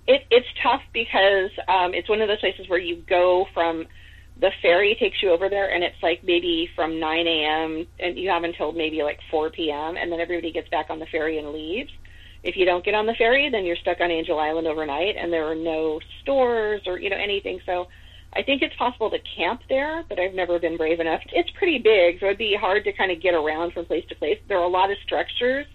it, 0.08 0.26
it's 0.30 0.46
tough 0.62 0.80
because 0.92 1.50
um, 1.68 1.92
it's 1.92 2.08
one 2.08 2.22
of 2.22 2.28
those 2.28 2.40
places 2.40 2.68
where 2.68 2.78
you 2.78 3.04
go 3.08 3.46
from 3.52 3.84
the 4.40 4.50
ferry 4.62 4.96
takes 4.98 5.22
you 5.22 5.30
over 5.30 5.48
there, 5.48 5.72
and 5.72 5.84
it's 5.84 6.02
like 6.02 6.24
maybe 6.24 6.68
from 6.74 6.98
9 6.98 7.26
a.m. 7.26 7.86
and 8.00 8.18
you 8.18 8.30
have 8.30 8.44
until 8.44 8.72
maybe 8.72 9.02
like 9.02 9.18
4 9.30 9.50
p.m. 9.50 9.96
and 9.96 10.10
then 10.10 10.18
everybody 10.18 10.50
gets 10.50 10.68
back 10.70 10.86
on 10.88 10.98
the 10.98 11.06
ferry 11.06 11.38
and 11.38 11.50
leaves. 11.50 11.90
If 12.42 12.56
you 12.56 12.64
don't 12.64 12.84
get 12.84 12.94
on 12.94 13.04
the 13.04 13.14
ferry, 13.14 13.50
then 13.50 13.64
you're 13.64 13.76
stuck 13.76 14.00
on 14.00 14.10
Angel 14.10 14.38
Island 14.38 14.66
overnight, 14.66 15.16
and 15.16 15.32
there 15.32 15.44
are 15.44 15.56
no 15.56 16.00
stores 16.22 16.82
or 16.86 16.98
you 16.98 17.10
know 17.10 17.16
anything. 17.16 17.60
So, 17.66 17.88
I 18.32 18.42
think 18.42 18.62
it's 18.62 18.76
possible 18.76 19.10
to 19.10 19.18
camp 19.36 19.62
there, 19.68 20.04
but 20.08 20.18
I've 20.18 20.34
never 20.34 20.58
been 20.58 20.76
brave 20.76 21.00
enough. 21.00 21.20
It's 21.32 21.50
pretty 21.58 21.78
big, 21.78 22.20
so 22.20 22.26
it'd 22.26 22.38
be 22.38 22.56
hard 22.58 22.84
to 22.84 22.92
kind 22.92 23.10
of 23.10 23.20
get 23.20 23.34
around 23.34 23.72
from 23.72 23.86
place 23.86 24.04
to 24.10 24.14
place. 24.14 24.38
There 24.48 24.58
are 24.58 24.64
a 24.64 24.68
lot 24.68 24.90
of 24.90 24.98
structures 25.04 25.66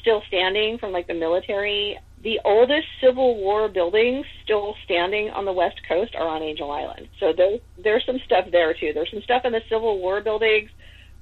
still 0.00 0.22
standing 0.28 0.78
from 0.78 0.92
like 0.92 1.06
the 1.06 1.14
military. 1.14 1.98
The 2.24 2.40
oldest 2.42 2.86
Civil 3.02 3.36
War 3.36 3.68
buildings 3.68 4.24
still 4.42 4.74
standing 4.84 5.28
on 5.28 5.44
the 5.44 5.52
West 5.52 5.76
Coast 5.86 6.14
are 6.14 6.26
on 6.26 6.42
Angel 6.42 6.70
Island. 6.70 7.08
So 7.20 7.34
there, 7.36 7.58
there's 7.82 8.02
some 8.06 8.18
stuff 8.24 8.46
there 8.50 8.72
too. 8.72 8.92
There's 8.94 9.10
some 9.10 9.22
stuff 9.22 9.42
in 9.44 9.52
the 9.52 9.60
Civil 9.68 9.98
War 9.98 10.22
buildings. 10.22 10.70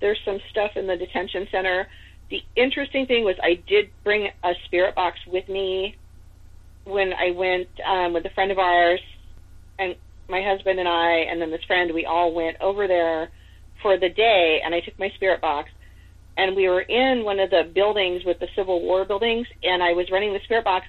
There's 0.00 0.20
some 0.24 0.38
stuff 0.50 0.70
in 0.76 0.86
the 0.86 0.96
detention 0.96 1.48
center. 1.50 1.88
The 2.30 2.40
interesting 2.54 3.06
thing 3.06 3.24
was 3.24 3.34
I 3.42 3.60
did 3.66 3.90
bring 4.04 4.28
a 4.44 4.52
spirit 4.66 4.94
box 4.94 5.18
with 5.26 5.48
me 5.48 5.96
when 6.84 7.12
I 7.12 7.32
went 7.32 7.68
um, 7.84 8.12
with 8.12 8.24
a 8.24 8.30
friend 8.30 8.52
of 8.52 8.58
ours, 8.58 9.00
and 9.78 9.96
my 10.28 10.42
husband 10.42 10.78
and 10.78 10.88
I, 10.88 11.26
and 11.30 11.40
then 11.40 11.50
this 11.50 11.64
friend, 11.66 11.92
we 11.92 12.06
all 12.06 12.32
went 12.32 12.56
over 12.60 12.86
there 12.86 13.28
for 13.82 13.98
the 13.98 14.08
day, 14.08 14.60
and 14.64 14.72
I 14.74 14.80
took 14.80 14.98
my 14.98 15.10
spirit 15.16 15.40
box 15.40 15.68
and 16.36 16.56
we 16.56 16.68
were 16.68 16.80
in 16.80 17.24
one 17.24 17.38
of 17.40 17.50
the 17.50 17.70
buildings 17.74 18.24
with 18.24 18.38
the 18.38 18.48
Civil 18.56 18.80
War 18.82 19.04
buildings, 19.04 19.46
and 19.62 19.82
I 19.82 19.92
was 19.92 20.10
running 20.10 20.32
the 20.32 20.40
spirit 20.40 20.64
box, 20.64 20.86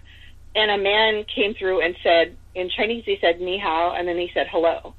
and 0.56 0.72
a 0.72 0.78
man 0.78 1.26
came 1.26 1.54
through 1.54 1.82
and 1.82 1.96
said, 2.04 2.36
in 2.56 2.70
Chinese, 2.70 3.04
he 3.06 3.18
said 3.20 3.42
"ni 3.42 3.58
hao," 3.58 3.96
and 3.98 4.08
then 4.08 4.18
he 4.18 4.30
said 4.34 4.48
"hello." 4.50 4.94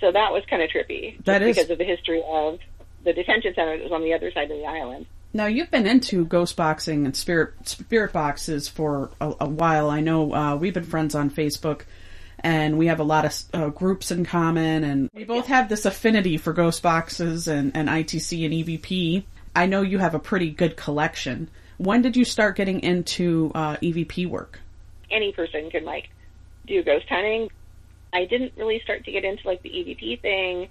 So 0.00 0.12
that 0.12 0.32
was 0.32 0.44
kind 0.50 0.62
of 0.62 0.68
trippy, 0.70 1.22
That 1.24 1.42
is- 1.42 1.56
because 1.56 1.70
of 1.70 1.78
the 1.78 1.84
history 1.84 2.22
of 2.26 2.58
the 3.04 3.12
detention 3.12 3.54
center 3.54 3.76
that 3.76 3.82
was 3.84 3.92
on 3.92 4.02
the 4.02 4.14
other 4.14 4.30
side 4.32 4.50
of 4.50 4.56
the 4.56 4.66
island. 4.66 5.06
Now 5.34 5.46
you've 5.46 5.70
been 5.70 5.86
into 5.86 6.26
ghost 6.26 6.56
boxing 6.56 7.06
and 7.06 7.16
spirit 7.16 7.54
spirit 7.66 8.12
boxes 8.12 8.68
for 8.68 9.10
a, 9.20 9.32
a 9.40 9.48
while. 9.48 9.88
I 9.90 10.00
know 10.00 10.32
uh, 10.34 10.56
we've 10.56 10.74
been 10.74 10.84
friends 10.84 11.14
on 11.14 11.30
Facebook, 11.30 11.82
and 12.40 12.76
we 12.76 12.88
have 12.88 13.00
a 13.00 13.04
lot 13.04 13.24
of 13.24 13.42
uh, 13.54 13.68
groups 13.70 14.10
in 14.10 14.26
common, 14.26 14.84
and 14.84 15.10
we 15.14 15.24
both 15.24 15.46
have 15.46 15.68
this 15.70 15.86
affinity 15.86 16.36
for 16.36 16.52
ghost 16.52 16.82
boxes 16.82 17.48
and, 17.48 17.74
and 17.74 17.88
ITC 17.88 18.44
and 18.44 18.52
EVP. 18.52 19.24
I 19.54 19.66
know 19.66 19.82
you 19.82 19.98
have 19.98 20.14
a 20.14 20.18
pretty 20.18 20.50
good 20.50 20.76
collection. 20.76 21.48
When 21.78 22.02
did 22.02 22.16
you 22.16 22.24
start 22.24 22.56
getting 22.56 22.80
into 22.80 23.52
uh, 23.54 23.76
EVP 23.76 24.26
work? 24.26 24.60
Any 25.10 25.32
person 25.32 25.70
can 25.70 25.84
like 25.84 26.08
do 26.66 26.82
ghost 26.82 27.06
hunting. 27.08 27.50
I 28.12 28.24
didn't 28.24 28.52
really 28.56 28.80
start 28.84 29.04
to 29.04 29.12
get 29.12 29.24
into 29.24 29.46
like 29.46 29.62
the 29.62 29.70
EVP 29.70 30.20
thing 30.20 30.68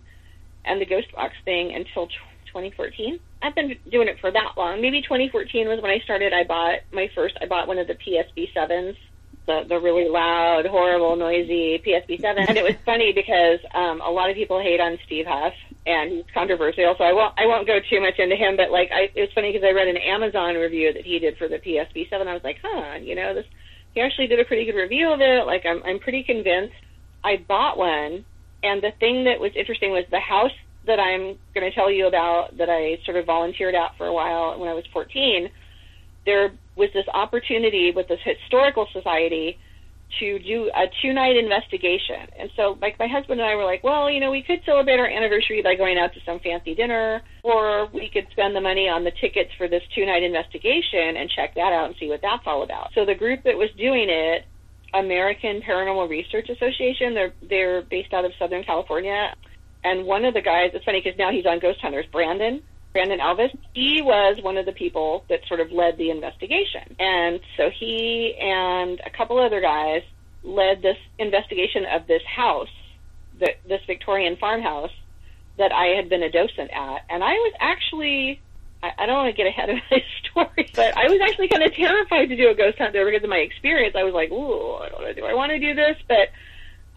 and 0.65 0.79
the 0.79 0.85
ghost 0.85 1.11
box 1.13 1.33
thing 1.43 1.73
until 1.73 2.07
t- 2.07 2.13
2014. 2.47 3.19
I've 3.41 3.55
been 3.55 3.75
doing 3.89 4.07
it 4.07 4.19
for 4.19 4.31
that 4.31 4.53
long. 4.57 4.81
Maybe 4.81 5.01
2014 5.01 5.67
was 5.67 5.81
when 5.81 5.91
I 5.91 6.00
started. 6.00 6.33
I 6.33 6.43
bought 6.43 6.79
my 6.91 7.09
first. 7.15 7.38
I 7.41 7.47
bought 7.47 7.67
one 7.67 7.79
of 7.79 7.88
the 7.88 7.95
PSB 7.95 8.53
sevens, 8.53 8.95
the 9.47 9.63
the 9.67 9.79
really 9.79 10.07
loud, 10.07 10.65
horrible, 10.65 11.15
noisy 11.15 11.81
PSB 11.85 12.21
seven. 12.21 12.45
And 12.47 12.57
it 12.57 12.63
was 12.63 12.75
funny 12.85 13.13
because 13.13 13.59
um, 13.73 14.01
a 14.01 14.11
lot 14.11 14.29
of 14.29 14.35
people 14.35 14.61
hate 14.61 14.79
on 14.79 15.00
Steve 15.05 15.25
Huff, 15.27 15.53
and 15.85 16.11
he's 16.11 16.25
controversial. 16.33 16.95
So 16.97 17.03
I 17.03 17.13
won't 17.13 17.33
I 17.38 17.45
won't 17.45 17.67
go 17.67 17.79
too 17.89 18.01
much 18.01 18.19
into 18.19 18.35
him. 18.35 18.57
But 18.57 18.71
like, 18.71 18.89
I, 18.93 19.09
it 19.15 19.21
was 19.21 19.29
funny 19.33 19.51
because 19.51 19.65
I 19.65 19.71
read 19.71 19.88
an 19.88 19.97
Amazon 19.97 20.55
review 20.55 20.93
that 20.93 21.05
he 21.05 21.19
did 21.19 21.38
for 21.38 21.47
the 21.47 21.57
PSB 21.57 22.09
seven. 22.09 22.27
I 22.27 22.33
was 22.33 22.43
like, 22.43 22.57
huh, 22.61 22.97
you 23.01 23.15
know 23.15 23.33
this 23.33 23.45
he 23.93 24.01
actually 24.01 24.27
did 24.27 24.39
a 24.39 24.45
pretty 24.45 24.65
good 24.65 24.77
review 24.77 25.11
of 25.11 25.19
it. 25.21 25.45
Like 25.45 25.65
I'm 25.65 25.81
I'm 25.83 26.00
pretty 26.00 26.23
convinced. 26.23 26.75
I 27.23 27.38
bought 27.47 27.77
one, 27.77 28.25
and 28.63 28.81
the 28.81 28.91
thing 29.00 29.25
that 29.25 29.39
was 29.39 29.51
interesting 29.55 29.91
was 29.91 30.05
the 30.09 30.19
house 30.19 30.51
that 30.88 31.00
I'm 31.00 31.38
going 31.53 31.69
to 31.69 31.71
tell 31.71 31.91
you 31.91 32.07
about 32.07 32.57
that 32.57 32.69
I 32.69 32.97
sort 33.05 33.17
of 33.17 33.25
volunteered 33.25 33.75
at 33.75 33.95
for 33.97 34.07
a 34.07 34.13
while 34.13 34.59
when 34.59 34.67
I 34.67 34.73
was 34.73 34.83
14. 34.91 35.47
There 36.25 36.51
was 36.75 36.89
this 36.93 37.05
opportunity 37.13 37.91
with 37.95 38.07
this 38.07 38.19
historical 38.23 38.88
society 38.91 39.59
to 40.20 40.39
do 40.39 40.70
a 40.75 40.86
two 41.01 41.13
night 41.13 41.36
investigation. 41.36 42.27
And 42.38 42.50
so, 42.56 42.77
like, 42.82 43.00
my 43.00 43.08
husband 43.08 43.39
and 43.39 43.50
I 43.50 43.56
were 43.56 43.65
like, 43.65 43.84
well, 43.84 44.10
you 44.10 44.20
know, 44.20 44.32
we 44.32 44.44
could 44.44 44.60
celebrate 44.65 45.00
our 45.00 45.08
anniversary 45.08 45.62
by 45.62 45.75
going 45.75 45.98
out 45.98 46.13
to 46.13 46.20
some 46.25 46.39
fancy 46.39 46.75
dinner, 46.75 47.22
or 47.44 47.88
we 47.94 48.10
could 48.12 48.27
spend 48.32 48.56
the 48.56 48.62
money 48.62 48.88
on 48.89 49.03
the 49.03 49.12
tickets 49.22 49.51
for 49.58 49.68
this 49.68 49.84
two 49.96 50.06
night 50.06 50.24
investigation 50.24 51.18
and 51.18 51.30
check 51.30 51.56
that 51.56 51.74
out 51.74 51.88
and 51.88 51.96
see 52.00 52.08
what 52.08 52.22
that's 52.22 52.44
all 52.46 52.63
about. 52.63 52.89
So, 52.94 53.06
the 53.06 53.15
group 53.15 53.44
that 53.44 53.58
was 53.58 53.70
doing 53.77 54.08
it, 54.10 54.46
American 54.94 55.62
Paranormal 55.62 56.10
Research 56.10 56.50
Association, 56.50 57.13
they're, 57.13 57.34
they're 57.48 57.82
based 57.84 58.13
out 58.13 58.25
of 58.25 58.32
Southern 58.38 58.63
California. 58.63 59.34
And 59.84 60.06
one 60.06 60.25
of 60.25 60.34
the 60.34 60.41
guys, 60.41 60.72
it's 60.74 60.86
funny 60.86 61.01
because 61.03 61.18
now 61.18 61.32
he's 61.32 61.46
on 61.46 61.60
Ghost 61.60 61.80
Hunters, 61.82 62.06
Brandon, 62.12 62.62
Brandon 62.93 63.19
Alvis, 63.19 63.55
he 63.74 64.01
was 64.01 64.41
one 64.41 64.57
of 64.57 64.65
the 64.65 64.74
people 64.74 65.24
that 65.29 65.41
sort 65.48 65.60
of 65.60 65.71
led 65.71 65.98
the 65.98 66.10
investigation. 66.10 66.95
And 67.00 67.39
so 67.57 67.69
he 67.69 68.36
and 68.39 69.01
a 69.05 69.10
couple 69.10 69.39
other 69.39 69.62
guys 69.62 70.03
led 70.43 70.81
this 70.81 70.98
investigation 71.17 71.86
of 71.86 72.07
this 72.07 72.21
house, 72.24 72.69
the, 73.39 73.53
this 73.67 73.81
Victorian 73.88 74.36
farmhouse 74.36 74.91
that 75.57 75.71
I 75.71 75.95
had 75.95 76.10
been 76.10 76.24
a 76.24 76.31
docent 76.31 76.71
at. 76.71 77.05
And 77.10 77.24
I 77.24 77.33
was 77.33 77.53
actually, 77.60 78.41
I, 78.83 78.91
I 78.98 79.05
don't 79.05 79.24
want 79.24 79.36
to 79.36 79.38
get 79.38 79.48
ahead 79.48 79.69
of 79.69 79.77
my 79.91 80.03
story, 80.24 80.69
but 80.75 80.98
I 80.98 81.07
was 81.07 81.21
actually 81.21 81.48
kind 81.48 81.63
of 81.63 81.74
terrified 81.74 82.27
to 82.27 82.36
do 82.36 82.50
a 82.50 82.55
ghost 82.55 82.77
hunt 82.77 82.91
there 82.93 83.05
because 83.05 83.24
of 83.24 83.29
my 83.29 83.38
experience. 83.38 83.95
I 83.98 84.03
was 84.03 84.13
like, 84.13 84.31
ooh, 84.31 84.75
I 84.75 84.89
don't 84.89 85.01
know, 85.01 85.13
do 85.13 85.25
I 85.25 85.33
want 85.33 85.51
to 85.51 85.60
do 85.60 85.74
this? 85.74 85.95
But 86.07 86.29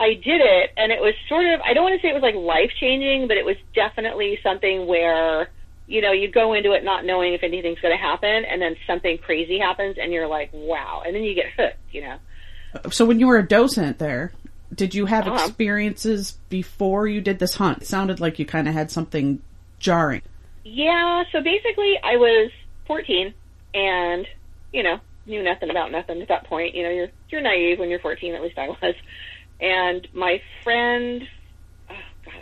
I 0.01 0.15
did 0.15 0.41
it, 0.41 0.71
and 0.77 0.91
it 0.91 1.01
was 1.01 1.15
sort 1.29 1.47
of, 1.47 1.61
I 1.61 1.73
don't 1.73 1.85
want 1.85 1.95
to 1.95 2.03
say 2.03 2.11
it 2.11 2.15
was 2.15 2.23
like 2.23 2.35
life 2.35 2.73
changing, 2.81 3.29
but 3.29 3.37
it 3.37 3.45
was 3.45 3.57
definitely 3.77 4.41
something 4.43 4.87
where 4.87 5.51
you 5.87 6.01
know, 6.01 6.13
you 6.13 6.31
go 6.31 6.55
into 6.55 6.73
it 6.73 6.85
not 6.85 7.05
knowing 7.05 7.35
if 7.35 7.43
anything's 7.43 7.81
going 7.81 7.97
to 7.97 8.03
happen, 8.03 8.45
and 8.45 8.61
then 8.61 8.77
something 8.87 9.19
crazy 9.19 9.59
happens, 9.59 9.97
and 10.01 10.13
you're 10.13 10.27
like, 10.27 10.51
wow, 10.53 11.03
and 11.05 11.15
then 11.15 11.23
you 11.23 11.35
get 11.35 11.47
hooked, 11.57 11.79
you 11.93 12.01
know. 12.01 12.17
So 12.91 13.05
when 13.05 13.21
you 13.21 13.27
were 13.27 13.39
a 13.39 13.47
docent 13.47 13.99
there, 13.99 14.33
did 14.75 14.95
you 14.95 15.07
have 15.07 15.27
uh-huh. 15.27 15.45
experiences 15.47 16.33
before 16.49 17.07
you 17.07 17.21
did 17.21 17.39
this 17.39 17.55
hunt? 17.55 17.83
It 17.83 17.87
sounded 17.87 18.21
like 18.21 18.39
you 18.39 18.47
kind 18.47 18.67
of 18.67 18.75
had 18.75 18.91
something 18.91 19.43
jarring. 19.79 20.23
Yeah, 20.65 21.25
so 21.31 21.43
basically 21.43 21.99
I 22.03 22.17
was 22.17 22.51
14 22.87 23.35
and, 23.75 24.27
you 24.73 24.83
know, 24.83 24.99
knew 25.27 25.43
nothing 25.43 25.71
about 25.71 25.93
nothing 25.93 26.21
at 26.23 26.29
that 26.29 26.45
point. 26.45 26.75
You 26.75 26.83
know, 26.83 26.91
you're 26.91 27.09
you're 27.29 27.41
naive 27.43 27.79
when 27.79 27.91
you're 27.91 28.01
14, 28.01 28.35
at 28.35 28.43
least 28.43 28.59
I 28.59 28.69
was. 28.69 28.95
And 29.61 30.09
my 30.13 30.41
friend 30.63 31.27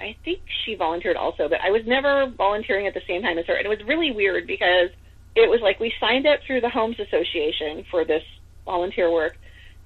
I 0.00 0.16
think 0.24 0.40
she 0.64 0.74
volunteered 0.74 1.16
also, 1.16 1.48
but 1.48 1.60
I 1.60 1.70
was 1.70 1.82
never 1.86 2.26
volunteering 2.26 2.86
at 2.86 2.94
the 2.94 3.02
same 3.06 3.22
time 3.22 3.38
as 3.38 3.46
her. 3.46 3.54
And 3.54 3.66
it 3.66 3.68
was 3.68 3.82
really 3.86 4.10
weird 4.10 4.46
because 4.46 4.90
it 5.34 5.48
was 5.48 5.60
like 5.60 5.80
we 5.80 5.92
signed 6.00 6.26
up 6.26 6.40
through 6.46 6.60
the 6.60 6.68
Homes 6.68 6.98
Association 6.98 7.84
for 7.90 8.04
this 8.04 8.22
volunteer 8.64 9.10
work. 9.10 9.36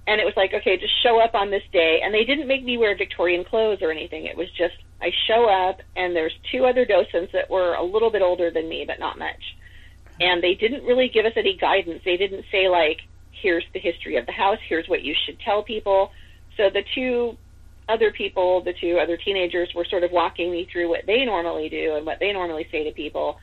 And 0.06 0.20
it 0.20 0.24
was 0.24 0.34
like, 0.36 0.54
okay, 0.54 0.76
just 0.76 1.02
show 1.02 1.20
up 1.20 1.34
on 1.34 1.50
this 1.50 1.62
day. 1.72 2.00
And 2.02 2.14
they 2.14 2.24
didn't 2.24 2.46
make 2.46 2.64
me 2.64 2.78
wear 2.78 2.96
Victorian 2.96 3.44
clothes 3.44 3.78
or 3.82 3.90
anything. 3.90 4.26
It 4.26 4.36
was 4.36 4.50
just, 4.52 4.74
I 5.00 5.10
show 5.26 5.48
up 5.48 5.80
and 5.96 6.14
there's 6.14 6.32
two 6.52 6.64
other 6.64 6.84
docents 6.84 7.32
that 7.32 7.50
were 7.50 7.74
a 7.74 7.82
little 7.82 8.10
bit 8.10 8.22
older 8.22 8.50
than 8.50 8.68
me, 8.68 8.84
but 8.86 9.00
not 9.00 9.18
much. 9.18 9.56
And 10.20 10.42
they 10.42 10.54
didn't 10.54 10.84
really 10.84 11.08
give 11.08 11.26
us 11.26 11.32
any 11.36 11.56
guidance. 11.56 12.02
They 12.04 12.16
didn't 12.16 12.44
say 12.50 12.68
like, 12.68 13.00
here's 13.32 13.64
the 13.72 13.80
history 13.80 14.16
of 14.16 14.26
the 14.26 14.32
house. 14.32 14.58
Here's 14.66 14.88
what 14.88 15.02
you 15.02 15.14
should 15.26 15.38
tell 15.40 15.62
people. 15.62 16.12
So 16.56 16.70
the 16.70 16.84
two 16.94 17.36
other 17.88 18.10
people, 18.10 18.62
the 18.62 18.72
two 18.72 18.98
other 18.98 19.16
teenagers, 19.16 19.72
were 19.74 19.84
sort 19.84 20.04
of 20.04 20.10
walking 20.10 20.50
me 20.50 20.68
through 20.70 20.88
what 20.88 21.06
they 21.06 21.24
normally 21.24 21.68
do 21.68 21.94
and 21.96 22.04
what 22.04 22.18
they 22.18 22.32
normally 22.32 22.66
say 22.70 22.84
to 22.84 22.92
people. 22.92 23.38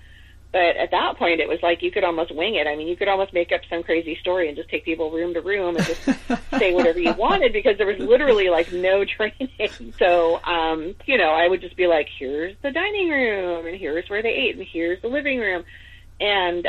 But 0.51 0.77
at 0.77 0.91
that 0.91 1.17
point, 1.17 1.39
it 1.39 1.49
was 1.49 1.57
like 1.63 1.81
you 1.81 1.89
could 1.89 2.03
almost 2.03 2.33
wing 2.33 2.55
it. 2.55 2.67
I 2.67 2.75
mean, 2.75 2.87
you 2.87 2.95
could 2.95 3.07
almost 3.07 3.33
make 3.33 3.51
up 3.51 3.61
some 3.71 3.81
crazy 3.81 4.15
story 4.21 4.47
and 4.47 4.55
just 4.55 4.69
take 4.69 4.85
people 4.85 5.09
room 5.09 5.33
to 5.33 5.41
room 5.41 5.75
and 5.75 5.83
just 5.83 6.03
say 6.59 6.73
whatever 6.75 6.99
you 6.99 7.11
wanted 7.13 7.53
because 7.53 7.79
there 7.79 7.87
was 7.87 7.97
literally 7.97 8.49
like 8.49 8.71
no 8.71 9.03
training. 9.17 9.95
So, 9.97 10.39
um, 10.43 10.93
you 11.05 11.17
know, 11.17 11.31
I 11.31 11.47
would 11.47 11.59
just 11.59 11.75
be 11.75 11.87
like, 11.87 12.07
here's 12.19 12.55
the 12.61 12.69
dining 12.69 13.09
room 13.09 13.65
and 13.65 13.75
here's 13.75 14.07
where 14.09 14.21
they 14.21 14.29
ate 14.29 14.55
and 14.55 14.67
here's 14.71 15.01
the 15.01 15.07
living 15.07 15.39
room. 15.39 15.63
And 16.21 16.67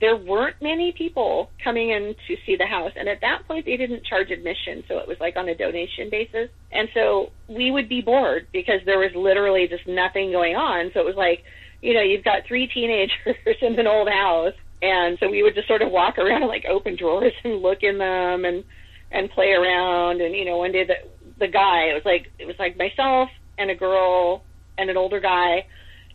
there 0.00 0.16
weren't 0.16 0.56
many 0.60 0.92
people 0.92 1.50
coming 1.62 1.90
in 1.90 2.14
to 2.26 2.36
see 2.44 2.56
the 2.56 2.66
house. 2.66 2.92
And 2.96 3.08
at 3.08 3.20
that 3.20 3.46
point, 3.46 3.66
they 3.66 3.76
didn't 3.76 4.04
charge 4.04 4.30
admission. 4.30 4.82
So 4.88 4.98
it 4.98 5.06
was 5.06 5.16
like 5.20 5.36
on 5.36 5.48
a 5.48 5.54
donation 5.54 6.10
basis. 6.10 6.50
And 6.72 6.88
so 6.92 7.30
we 7.48 7.70
would 7.70 7.88
be 7.88 8.00
bored 8.00 8.48
because 8.52 8.80
there 8.84 8.98
was 8.98 9.10
literally 9.14 9.68
just 9.68 9.86
nothing 9.86 10.32
going 10.32 10.56
on. 10.56 10.90
So 10.92 11.00
it 11.00 11.06
was 11.06 11.16
like, 11.16 11.44
you 11.82 11.94
know, 11.94 12.02
you've 12.02 12.24
got 12.24 12.46
three 12.46 12.66
teenagers 12.66 13.36
in 13.62 13.78
an 13.78 13.86
old 13.86 14.08
house. 14.08 14.54
And 14.82 15.18
so 15.20 15.30
we 15.30 15.42
would 15.42 15.54
just 15.54 15.68
sort 15.68 15.82
of 15.82 15.90
walk 15.90 16.18
around 16.18 16.42
and 16.42 16.48
like 16.48 16.64
open 16.68 16.96
drawers 16.96 17.32
and 17.44 17.62
look 17.62 17.82
in 17.82 17.98
them 17.98 18.44
and, 18.44 18.64
and 19.12 19.30
play 19.30 19.52
around. 19.52 20.20
And, 20.20 20.34
you 20.34 20.44
know, 20.44 20.58
one 20.58 20.72
day 20.72 20.84
the, 20.84 20.96
the 21.38 21.48
guy, 21.48 21.84
it 21.90 21.94
was 21.94 22.04
like, 22.04 22.32
it 22.38 22.46
was 22.46 22.56
like 22.58 22.76
myself 22.76 23.30
and 23.56 23.70
a 23.70 23.74
girl 23.74 24.42
and 24.76 24.90
an 24.90 24.96
older 24.96 25.20
guy 25.20 25.64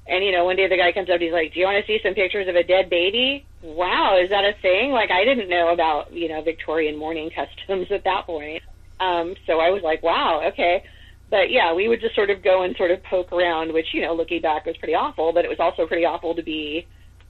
and 0.08 0.24
you 0.24 0.32
know, 0.32 0.46
one 0.46 0.56
day 0.56 0.68
the 0.68 0.78
guy 0.78 0.92
comes 0.92 1.10
up, 1.10 1.20
he's 1.20 1.32
like, 1.32 1.54
"Do 1.54 1.60
you 1.60 1.66
want 1.66 1.86
to 1.86 1.88
see 1.88 2.00
some 2.04 2.14
pictures 2.14 2.48
of 2.48 2.56
a 2.56 2.64
dead 2.64 2.90
baby?" 2.90 3.46
Wow, 3.62 4.18
is 4.22 4.30
that 4.30 4.44
a 4.44 4.54
thing? 4.62 4.92
Like 4.92 5.12
I 5.12 5.24
didn't 5.24 5.50
know 5.50 5.72
about 5.72 6.12
you 6.12 6.28
know 6.28 6.42
Victorian 6.42 6.98
mourning 6.98 7.30
customs 7.36 7.88
at 7.92 8.04
that 8.04 8.26
point. 8.26 8.64
Um, 9.00 9.36
so 9.46 9.60
I 9.60 9.70
was 9.70 9.84
like, 9.84 10.04
"Wow, 10.04 10.42
okay." 10.48 10.84
But 11.30 11.50
yeah, 11.50 11.74
we 11.74 11.88
would 11.88 12.02
just 12.02 12.14
sort 12.14 12.30
of 12.30 12.44
go 12.44 12.64
and 12.64 12.76
sort 12.76 12.92
of 12.92 13.02
poke 13.04 13.32
around, 13.32 13.74
which 13.74 13.94
you 13.94 14.02
know, 14.02 14.14
looking 14.14 14.42
back 14.42 14.66
was 14.66 14.76
pretty 14.78 14.96
awful. 14.96 15.32
But 15.34 15.46
it 15.46 15.50
was 15.50 15.60
also 15.60 15.88
pretty 15.88 16.06
awful 16.06 16.36
to 16.36 16.44
be 16.44 16.88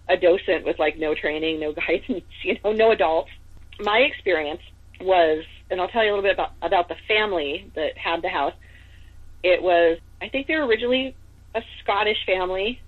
a 0.09 0.17
docent 0.17 0.65
with 0.65 0.79
like 0.79 0.97
no 0.97 1.13
training, 1.13 1.59
no 1.59 1.73
guidance, 1.87 2.25
you 2.43 2.57
know, 2.63 2.71
no 2.71 2.91
adults. 2.91 3.29
My 3.79 3.99
experience 3.99 4.61
was, 4.99 5.43
and 5.69 5.79
I'll 5.79 5.87
tell 5.87 6.03
you 6.03 6.09
a 6.09 6.13
little 6.15 6.23
bit 6.23 6.33
about 6.33 6.51
about 6.61 6.87
the 6.87 6.95
family 7.07 7.69
that 7.75 7.97
had 7.97 8.21
the 8.21 8.29
house. 8.29 8.53
It 9.43 9.61
was, 9.61 9.97
I 10.21 10.29
think 10.29 10.47
they 10.47 10.55
were 10.55 10.67
originally 10.67 11.15
a 11.55 11.61
Scottish 11.83 12.17
family. 12.25 12.79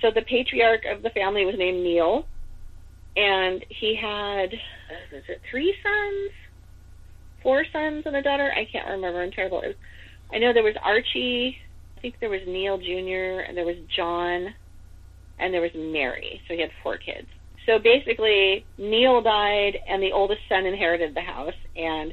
So 0.00 0.10
the 0.14 0.22
patriarch 0.22 0.82
of 0.84 1.02
the 1.02 1.10
family 1.10 1.44
was 1.44 1.54
named 1.56 1.82
Neil, 1.82 2.26
and 3.16 3.64
he 3.68 3.96
had 4.00 4.52
it 5.12 5.40
three 5.50 5.74
sons, 5.82 6.32
four 7.42 7.64
sons 7.72 8.02
and 8.06 8.16
a 8.16 8.22
daughter. 8.22 8.50
I 8.52 8.66
can't 8.70 8.88
remember. 8.88 9.22
I'm 9.22 9.30
terrible. 9.30 9.58
Was, 9.58 9.74
I 10.32 10.38
know 10.38 10.52
there 10.52 10.62
was 10.62 10.74
Archie. 10.82 11.56
I 11.96 12.00
think 12.00 12.16
there 12.20 12.30
was 12.30 12.40
Neil 12.46 12.78
Jr. 12.78 13.46
and 13.46 13.56
there 13.56 13.66
was 13.66 13.76
John, 13.96 14.54
and 15.38 15.54
there 15.54 15.60
was 15.60 15.70
Mary. 15.74 16.40
So 16.48 16.54
he 16.54 16.60
had 16.60 16.70
four 16.82 16.96
kids. 16.96 17.28
So 17.66 17.78
basically, 17.78 18.64
Neil 18.76 19.22
died, 19.22 19.78
and 19.88 20.02
the 20.02 20.10
oldest 20.12 20.40
son 20.48 20.66
inherited 20.66 21.14
the 21.14 21.20
house, 21.20 21.54
and 21.76 22.12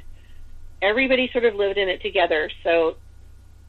everybody 0.82 1.30
sort 1.32 1.46
of 1.46 1.56
lived 1.56 1.78
in 1.78 1.90
it 1.90 2.02
together. 2.02 2.52
So 2.64 2.98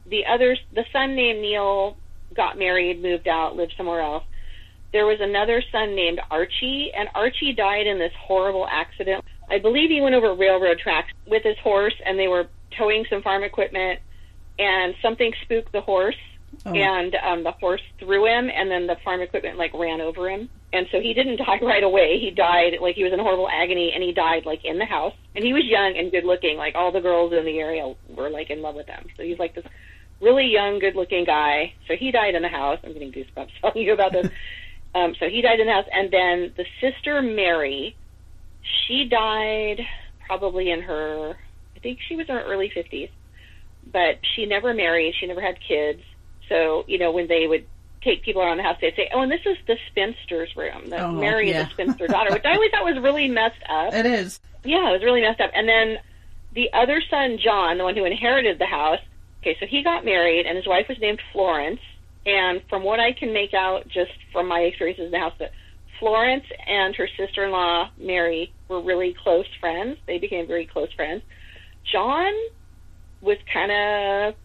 the 0.05 0.25
others, 0.25 0.59
the 0.73 0.85
son 0.91 1.15
named 1.15 1.41
Neil 1.41 1.97
got 2.35 2.57
married, 2.57 3.01
moved 3.01 3.27
out, 3.27 3.55
lived 3.55 3.73
somewhere 3.77 4.01
else. 4.01 4.23
There 4.93 5.05
was 5.05 5.19
another 5.21 5.63
son 5.71 5.95
named 5.95 6.19
Archie, 6.29 6.91
and 6.95 7.07
Archie 7.15 7.53
died 7.53 7.87
in 7.87 7.97
this 7.97 8.11
horrible 8.19 8.67
accident. 8.69 9.23
I 9.49 9.59
believe 9.59 9.89
he 9.89 10.01
went 10.01 10.15
over 10.15 10.33
railroad 10.33 10.79
tracks 10.79 11.11
with 11.25 11.43
his 11.43 11.57
horse, 11.59 11.93
and 12.05 12.19
they 12.19 12.27
were 12.27 12.47
towing 12.77 13.05
some 13.09 13.21
farm 13.21 13.43
equipment, 13.43 13.99
and 14.59 14.93
something 15.01 15.33
spooked 15.43 15.71
the 15.71 15.81
horse, 15.81 16.17
oh. 16.65 16.73
and 16.73 17.15
um, 17.15 17.43
the 17.43 17.51
horse 17.51 17.81
threw 17.99 18.25
him, 18.25 18.49
and 18.53 18.69
then 18.69 18.87
the 18.87 18.97
farm 19.03 19.21
equipment 19.21 19.57
like 19.57 19.73
ran 19.73 20.01
over 20.01 20.29
him. 20.29 20.49
And 20.73 20.87
so 20.91 20.99
he 20.99 21.13
didn't 21.13 21.37
die 21.45 21.59
right 21.61 21.83
away. 21.83 22.19
He 22.19 22.31
died 22.31 22.77
like 22.81 22.95
he 22.95 23.03
was 23.03 23.13
in 23.13 23.19
horrible 23.19 23.49
agony, 23.49 23.91
and 23.93 24.03
he 24.03 24.11
died 24.11 24.45
like 24.45 24.65
in 24.65 24.77
the 24.77 24.85
house. 24.85 25.13
And 25.35 25.43
he 25.43 25.53
was 25.53 25.63
young 25.65 25.95
and 25.97 26.11
good 26.11 26.25
looking. 26.25 26.57
Like 26.57 26.75
all 26.75 26.91
the 26.91 27.01
girls 27.01 27.31
in 27.31 27.45
the 27.45 27.59
area 27.59 27.93
were 28.09 28.29
like 28.29 28.49
in 28.49 28.61
love 28.61 28.75
with 28.75 28.87
him. 28.87 29.07
So 29.15 29.23
he's 29.23 29.39
like 29.39 29.55
this 29.55 29.65
really 30.21 30.47
young, 30.47 30.79
good-looking 30.79 31.25
guy. 31.25 31.73
So 31.87 31.95
he 31.95 32.11
died 32.11 32.35
in 32.35 32.41
the 32.41 32.49
house. 32.49 32.79
I'm 32.83 32.93
getting 32.93 33.11
goosebumps 33.11 33.49
telling 33.61 33.85
you 33.85 33.93
about 33.93 34.13
this. 34.13 34.29
um, 34.95 35.15
so 35.19 35.27
he 35.27 35.41
died 35.41 35.59
in 35.59 35.67
the 35.67 35.73
house, 35.73 35.87
and 35.91 36.11
then 36.11 36.53
the 36.55 36.65
sister 36.79 37.21
Mary, 37.21 37.95
she 38.63 39.05
died 39.05 39.81
probably 40.25 40.71
in 40.71 40.81
her, 40.81 41.35
I 41.75 41.79
think 41.79 41.99
she 42.07 42.15
was 42.15 42.29
in 42.29 42.35
her 42.35 42.43
early 42.43 42.69
50s, 42.69 43.09
but 43.91 44.19
she 44.35 44.45
never 44.45 44.73
married. 44.73 45.15
She 45.19 45.25
never 45.27 45.41
had 45.41 45.57
kids. 45.59 46.01
So 46.51 46.83
you 46.87 46.97
know 46.97 47.11
when 47.11 47.27
they 47.27 47.47
would 47.47 47.65
take 48.03 48.23
people 48.23 48.41
around 48.41 48.57
the 48.57 48.63
house, 48.63 48.77
they'd 48.81 48.95
say, 48.95 49.09
"Oh, 49.13 49.21
and 49.21 49.31
this 49.31 49.41
is 49.45 49.57
the 49.67 49.77
spinster's 49.89 50.53
room. 50.55 50.89
That 50.89 51.01
oh, 51.01 51.11
Mary 51.11 51.49
yeah. 51.49 51.61
is 51.61 51.67
the 51.67 51.73
spinster 51.73 52.07
daughter," 52.07 52.31
which 52.31 52.43
I 52.43 52.55
always 52.55 52.71
thought 52.71 52.83
was 52.83 53.01
really 53.01 53.29
messed 53.29 53.63
up. 53.69 53.93
It 53.93 54.05
is. 54.05 54.39
Yeah, 54.63 54.89
it 54.89 54.91
was 54.91 55.03
really 55.03 55.21
messed 55.21 55.39
up. 55.39 55.51
And 55.53 55.67
then 55.67 55.97
the 56.53 56.69
other 56.73 57.01
son, 57.09 57.37
John, 57.41 57.77
the 57.77 57.85
one 57.85 57.95
who 57.95 58.03
inherited 58.03 58.59
the 58.59 58.65
house, 58.65 58.99
Okay, 59.41 59.57
so 59.59 59.65
he 59.65 59.83
got 59.83 60.05
married, 60.05 60.45
and 60.45 60.55
his 60.55 60.67
wife 60.67 60.87
was 60.87 60.97
named 60.99 61.19
Florence. 61.31 61.79
And 62.25 62.61
from 62.69 62.83
what 62.83 62.99
I 62.99 63.11
can 63.13 63.33
make 63.33 63.53
out, 63.53 63.87
just 63.87 64.11
from 64.31 64.47
my 64.47 64.59
experiences 64.59 65.05
in 65.05 65.11
the 65.11 65.19
house, 65.19 65.33
that 65.39 65.51
Florence 65.99 66.45
and 66.67 66.95
her 66.95 67.07
sister-in-law 67.17 67.89
Mary 67.99 68.53
were 68.67 68.81
really 68.81 69.15
close 69.23 69.45
friends. 69.59 69.97
They 70.05 70.19
became 70.19 70.47
very 70.47 70.67
close 70.67 70.91
friends. 70.93 71.23
John 71.91 72.31
was 73.21 73.37
kind 73.51 73.71
of 73.71 74.35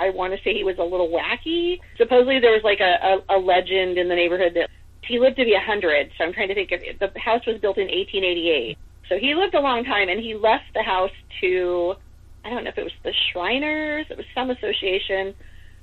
I 0.00 0.08
want 0.10 0.32
to 0.32 0.42
say 0.42 0.54
he 0.54 0.64
was 0.64 0.78
a 0.78 0.82
little 0.82 1.08
wacky. 1.08 1.78
Supposedly 1.98 2.40
there 2.40 2.52
was 2.52 2.64
like 2.64 2.80
a, 2.80 3.20
a, 3.28 3.36
a 3.36 3.38
legend 3.38 3.98
in 3.98 4.08
the 4.08 4.14
neighborhood 4.14 4.54
that 4.54 4.70
he 5.06 5.18
lived 5.18 5.36
to 5.36 5.44
be 5.44 5.52
a 5.52 5.60
hundred. 5.60 6.10
So 6.16 6.24
I'm 6.24 6.32
trying 6.32 6.48
to 6.48 6.54
think 6.54 6.72
of 6.72 6.80
the 6.98 7.20
house 7.20 7.44
was 7.46 7.60
built 7.60 7.76
in 7.76 7.88
1888. 7.88 8.78
So 9.10 9.18
he 9.18 9.34
lived 9.34 9.54
a 9.54 9.60
long 9.60 9.84
time, 9.84 10.08
and 10.08 10.18
he 10.18 10.34
left 10.34 10.72
the 10.74 10.82
house 10.82 11.10
to 11.42 11.96
I 12.44 12.50
don't 12.50 12.64
know 12.64 12.70
if 12.70 12.78
it 12.78 12.84
was 12.84 12.92
the 13.02 13.12
Shriners, 13.32 14.06
it 14.10 14.16
was 14.16 14.26
some 14.34 14.50
association, 14.50 15.34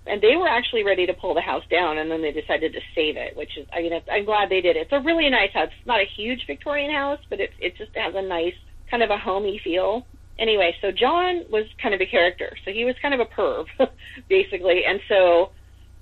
and 0.06 0.22
they 0.22 0.36
were 0.36 0.48
actually 0.48 0.84
ready 0.84 1.06
to 1.06 1.14
pull 1.14 1.34
the 1.34 1.42
house 1.42 1.64
down, 1.70 1.98
and 1.98 2.10
then 2.10 2.22
they 2.22 2.32
decided 2.32 2.74
to 2.74 2.80
save 2.96 3.18
it, 3.18 3.36
which 3.36 3.58
is 3.58 3.68
I 3.74 3.82
mean 3.82 3.94
I'm 4.12 4.26
glad 4.26 4.50
they 4.50 4.62
did. 4.62 4.76
it. 4.76 4.82
It's 4.82 4.94
a 4.94 5.02
really 5.02 5.30
nice 5.30 5.52
house. 5.54 5.70
It's 5.78 5.88
not 5.88 6.00
a 6.00 6.06
huge 6.06 6.46
Victorian 6.48 6.92
house, 6.92 7.20
but 7.30 7.40
it 7.40 7.52
it 7.60 7.78
just 7.78 7.96
has 7.96 8.16
a 8.16 8.22
nice 8.22 8.56
kind 8.90 9.04
of 9.04 9.10
a 9.10 9.18
homey 9.18 9.60
feel 9.64 10.06
anyway, 10.40 10.76
so 10.82 10.92
John 10.92 11.46
was 11.50 11.66
kind 11.82 11.94
of 11.94 12.02
a 12.02 12.06
character. 12.06 12.56
So 12.66 12.72
he 12.72 12.86
was 12.86 12.96
kind 13.02 13.14
of 13.14 13.20
a 13.20 13.26
perv, 13.26 13.66
basically. 14.30 14.84
And 14.86 15.00
so 15.08 15.52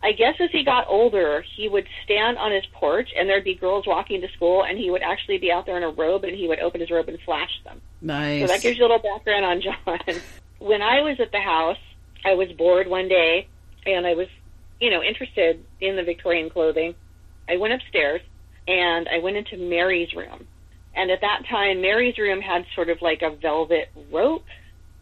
I 0.04 0.12
guess 0.12 0.36
as 0.40 0.50
he 0.52 0.64
got 0.64 0.88
older, 0.88 1.44
he 1.56 1.68
would 1.70 1.88
stand 2.04 2.38
on 2.38 2.52
his 2.52 2.66
porch 2.74 3.10
and 3.18 3.30
there'd 3.30 3.44
be 3.44 3.56
girls 3.56 3.88
walking 3.88 4.22
to 4.22 4.28
school 4.36 4.64
and 4.64 4.78
he 4.78 4.90
would 4.90 5.02
actually 5.02 5.38
be 5.38 5.52
out 5.52 5.66
there 5.66 5.78
in 5.78 5.84
a 5.84 5.90
robe 5.90 6.24
and 6.24 6.36
he 6.36 6.48
would 6.48 6.60
open 6.60 6.82
his 6.82 6.92
robe 6.92 7.10
and 7.10 7.20
flash 7.22 7.62
them. 7.64 7.82
Nice. 8.02 8.42
So 8.42 8.48
that 8.48 8.62
gives 8.62 8.78
you 8.78 8.84
a 8.84 8.88
little 8.88 9.00
background 9.00 9.46
on 9.46 9.62
John. 9.62 10.00
when 10.60 10.82
I 10.82 11.02
was 11.02 11.18
at 11.20 11.32
the 11.32 11.42
house, 11.42 11.78
I 12.24 12.34
was 12.34 12.48
bored 12.58 12.88
one 12.88 13.08
day 13.08 13.48
and 13.86 14.06
I 14.06 14.14
was, 14.14 14.28
you 14.80 14.90
know, 14.90 15.02
interested 15.02 15.64
in 15.80 15.96
the 15.96 16.04
Victorian 16.04 16.50
clothing. 16.50 16.96
I 17.48 17.58
went 17.58 17.74
upstairs 17.74 18.22
and 18.68 19.08
I 19.08 19.20
went 19.20 19.38
into 19.38 19.58
Mary's 19.58 20.14
room 20.16 20.48
and 20.96 21.12
at 21.12 21.22
that 21.22 21.44
time, 21.50 21.82
Mary's 21.82 22.18
room 22.18 22.42
had 22.42 22.66
sort 22.74 22.90
of 22.90 23.02
like 23.02 23.22
a 23.22 23.36
velvet 23.36 23.90
rope, 24.12 24.46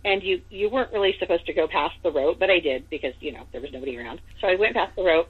and 0.04 0.24
you 0.24 0.42
you 0.50 0.70
weren't 0.70 0.92
really 0.92 1.14
supposed 1.20 1.46
to 1.46 1.54
go 1.54 1.68
past 1.68 1.96
the 2.02 2.12
rope, 2.12 2.40
but 2.40 2.50
I 2.50 2.60
did 2.60 2.90
because 2.90 3.14
you 3.20 3.32
know 3.32 3.44
there 3.52 3.62
was 3.62 3.72
nobody 3.72 3.98
around. 3.98 4.20
So 4.42 4.48
I 4.48 4.56
went 4.56 4.76
past 4.76 4.96
the 4.96 5.04
rope. 5.04 5.28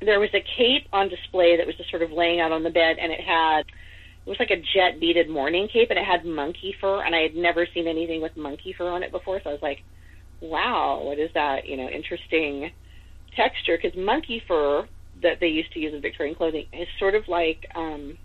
There 0.00 0.20
was 0.20 0.30
a 0.34 0.44
cape 0.56 0.86
on 0.92 1.08
display 1.08 1.56
that 1.56 1.66
was 1.66 1.74
just 1.76 1.90
sort 1.90 2.02
of 2.02 2.12
laying 2.12 2.40
out 2.40 2.52
on 2.52 2.62
the 2.62 2.70
bed, 2.70 2.96
and 3.00 3.10
it 3.10 3.20
had 3.20 3.64
it 4.28 4.32
was 4.32 4.40
like 4.40 4.50
a 4.50 4.60
jet 4.74 5.00
beaded 5.00 5.30
mourning 5.30 5.68
cape, 5.68 5.88
and 5.88 5.98
it 5.98 6.04
had 6.04 6.26
monkey 6.26 6.74
fur, 6.78 7.02
and 7.02 7.14
I 7.14 7.20
had 7.22 7.34
never 7.34 7.66
seen 7.72 7.88
anything 7.88 8.20
with 8.20 8.36
monkey 8.36 8.74
fur 8.76 8.90
on 8.90 9.02
it 9.02 9.10
before. 9.10 9.40
So 9.42 9.48
I 9.48 9.52
was 9.54 9.62
like, 9.62 9.82
wow, 10.42 11.00
what 11.02 11.18
is 11.18 11.30
that? 11.32 11.66
You 11.66 11.78
know, 11.78 11.88
interesting 11.88 12.70
texture 13.34 13.78
because 13.80 13.98
monkey 13.98 14.42
fur 14.46 14.86
that 15.22 15.40
they 15.40 15.46
used 15.46 15.72
to 15.72 15.80
use 15.80 15.94
in 15.94 16.02
Victorian 16.02 16.34
clothing 16.34 16.66
is 16.74 16.88
sort 16.98 17.14
of 17.14 17.26
like 17.26 17.66
um 17.74 18.18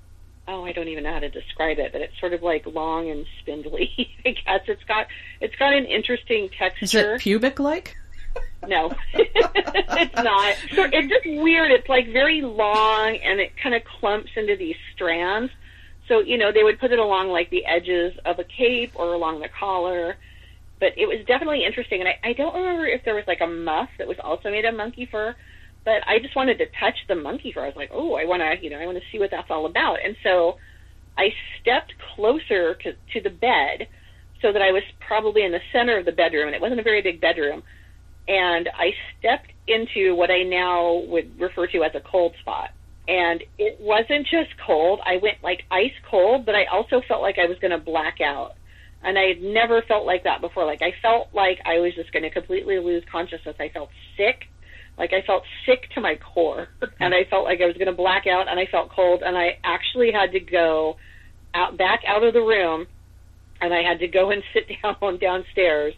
oh, 0.45 0.65
I 0.65 0.73
don't 0.73 0.89
even 0.89 1.05
know 1.05 1.13
how 1.13 1.19
to 1.19 1.29
describe 1.29 1.79
it, 1.79 1.93
but 1.93 2.01
it's 2.01 2.19
sort 2.19 2.33
of 2.33 2.43
like 2.43 2.65
long 2.65 3.09
and 3.09 3.25
spindly. 3.39 3.89
I 4.25 4.31
guess 4.31 4.61
it's 4.67 4.83
got 4.83 5.07
it's 5.39 5.55
got 5.55 5.73
an 5.73 5.85
interesting 5.85 6.49
texture. 6.49 6.83
Is 6.83 6.95
it 6.95 7.21
pubic 7.21 7.59
like? 7.59 7.95
No, 8.67 8.93
it's 9.13 10.15
not. 10.15 10.55
So 10.73 10.83
it's 10.91 11.07
just 11.07 11.25
weird. 11.41 11.71
It's 11.71 11.87
like 11.87 12.11
very 12.11 12.41
long 12.41 13.17
and 13.23 13.39
it 13.39 13.55
kind 13.61 13.73
of 13.73 13.83
clumps 13.83 14.31
into 14.35 14.57
these 14.57 14.75
strands. 14.93 15.51
So 16.07 16.19
you 16.19 16.37
know 16.37 16.51
they 16.51 16.63
would 16.63 16.79
put 16.79 16.91
it 16.91 16.99
along 16.99 17.29
like 17.29 17.49
the 17.49 17.65
edges 17.65 18.13
of 18.25 18.39
a 18.39 18.43
cape 18.43 18.93
or 18.95 19.13
along 19.13 19.39
the 19.39 19.49
collar. 19.59 20.17
But 20.79 20.97
it 20.97 21.05
was 21.05 21.25
definitely 21.27 21.63
interesting, 21.65 22.01
and 22.01 22.09
I, 22.09 22.29
I 22.29 22.33
don't 22.33 22.53
remember 22.53 22.85
if 22.87 23.05
there 23.05 23.15
was 23.15 23.23
like 23.25 23.39
a 23.41 23.47
muff 23.47 23.87
that 23.99 24.07
was 24.07 24.17
also 24.21 24.49
made 24.49 24.65
of 24.65 24.75
monkey 24.75 25.07
fur 25.09 25.33
but 25.85 26.01
I 26.07 26.19
just 26.19 26.35
wanted 26.35 26.57
to 26.59 26.65
touch 26.79 26.95
the 27.07 27.15
monkey 27.15 27.51
fur. 27.51 27.63
I 27.63 27.67
was 27.67 27.75
like, 27.75 27.91
oh, 27.91 28.15
I 28.15 28.25
want 28.25 28.41
to, 28.41 28.63
you 28.63 28.69
know, 28.69 28.79
I 28.79 28.85
want 28.85 28.97
to 28.97 29.03
see 29.11 29.19
what 29.19 29.31
that's 29.31 29.49
all 29.51 29.65
about. 29.65 29.97
And 30.03 30.15
so 30.23 30.55
I 31.17 31.29
stepped 31.61 31.93
closer 32.15 32.75
to, 32.75 32.93
to 32.93 33.21
the 33.21 33.29
bed 33.29 33.87
so 34.41 34.51
that 34.53 34.61
I 34.61 34.71
was 34.71 34.83
probably 35.05 35.43
in 35.43 35.51
the 35.51 35.59
center 35.71 35.97
of 35.97 36.05
the 36.05 36.11
bedroom, 36.11 36.47
and 36.47 36.55
it 36.55 36.61
wasn't 36.61 36.79
a 36.79 36.83
very 36.83 37.01
big 37.01 37.19
bedroom. 37.19 37.63
And 38.27 38.69
I 38.73 38.91
stepped 39.19 39.51
into 39.67 40.15
what 40.15 40.31
I 40.31 40.43
now 40.43 41.03
would 41.07 41.39
refer 41.39 41.67
to 41.67 41.83
as 41.83 41.91
a 41.95 41.99
cold 41.99 42.33
spot. 42.39 42.69
And 43.07 43.43
it 43.57 43.79
wasn't 43.79 44.27
just 44.27 44.51
cold. 44.65 45.01
I 45.05 45.17
went 45.21 45.43
like 45.43 45.63
ice 45.69 45.95
cold, 46.09 46.45
but 46.45 46.55
I 46.55 46.65
also 46.71 47.01
felt 47.07 47.21
like 47.21 47.37
I 47.37 47.47
was 47.47 47.57
going 47.59 47.71
to 47.71 47.77
black 47.77 48.21
out. 48.21 48.53
And 49.03 49.19
I 49.19 49.23
had 49.23 49.41
never 49.41 49.81
felt 49.81 50.05
like 50.05 50.23
that 50.23 50.39
before. 50.39 50.65
Like 50.65 50.81
I 50.81 50.93
felt 51.01 51.27
like 51.33 51.59
I 51.65 51.79
was 51.79 51.93
just 51.95 52.13
going 52.13 52.23
to 52.23 52.29
completely 52.29 52.79
lose 52.79 53.03
consciousness. 53.11 53.55
I 53.59 53.69
felt 53.69 53.89
sick 54.15 54.47
like 54.97 55.11
I 55.11 55.25
felt 55.25 55.43
sick 55.65 55.89
to 55.95 56.01
my 56.01 56.15
core 56.33 56.67
and 56.99 57.13
I 57.13 57.23
felt 57.29 57.45
like 57.45 57.61
I 57.61 57.65
was 57.65 57.75
going 57.75 57.87
to 57.87 57.93
black 57.93 58.27
out 58.27 58.47
and 58.47 58.59
I 58.59 58.67
felt 58.69 58.91
cold 58.91 59.21
and 59.25 59.37
I 59.37 59.57
actually 59.63 60.11
had 60.11 60.31
to 60.33 60.39
go 60.39 60.97
out 61.53 61.77
back 61.77 62.01
out 62.07 62.23
of 62.23 62.33
the 62.33 62.41
room 62.41 62.87
and 63.61 63.73
I 63.73 63.81
had 63.81 63.99
to 63.99 64.07
go 64.07 64.31
and 64.31 64.43
sit 64.53 64.69
down 64.81 65.19
downstairs 65.19 65.93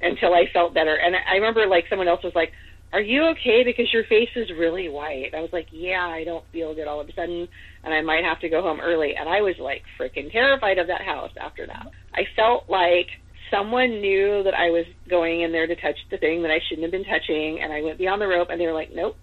until 0.00 0.34
I 0.34 0.44
felt 0.52 0.74
better. 0.74 0.94
And 0.94 1.16
I 1.16 1.34
remember 1.34 1.66
like 1.66 1.84
someone 1.90 2.08
else 2.08 2.22
was 2.22 2.34
like, 2.34 2.52
"Are 2.92 3.00
you 3.00 3.26
okay 3.28 3.64
because 3.64 3.92
your 3.92 4.04
face 4.04 4.30
is 4.36 4.50
really 4.50 4.88
white?" 4.88 5.34
I 5.34 5.40
was 5.40 5.52
like, 5.52 5.68
"Yeah, 5.70 6.06
I 6.06 6.24
don't 6.24 6.44
feel 6.52 6.74
good 6.74 6.88
all 6.88 7.00
of 7.00 7.08
a 7.08 7.12
sudden 7.12 7.48
and 7.84 7.94
I 7.94 8.00
might 8.00 8.24
have 8.24 8.40
to 8.40 8.48
go 8.48 8.62
home 8.62 8.80
early." 8.80 9.14
And 9.16 9.28
I 9.28 9.40
was 9.40 9.58
like 9.58 9.82
freaking 9.98 10.30
terrified 10.32 10.78
of 10.78 10.86
that 10.88 11.02
house 11.02 11.32
after 11.40 11.66
that. 11.66 11.88
I 12.14 12.24
felt 12.36 12.68
like 12.68 13.08
someone 13.50 14.00
knew 14.00 14.42
that 14.44 14.54
I 14.54 14.70
was 14.70 14.84
going 15.08 15.42
in 15.42 15.52
there 15.52 15.66
to 15.66 15.74
touch 15.76 15.96
the 16.10 16.18
thing 16.18 16.42
that 16.42 16.50
I 16.50 16.60
shouldn't 16.68 16.84
have 16.84 16.92
been 16.92 17.04
touching, 17.04 17.60
and 17.60 17.72
I 17.72 17.82
went 17.82 17.98
beyond 17.98 18.20
the 18.20 18.26
rope, 18.26 18.48
and 18.50 18.60
they 18.60 18.66
were 18.66 18.72
like, 18.72 18.92
"Nope, 18.92 19.16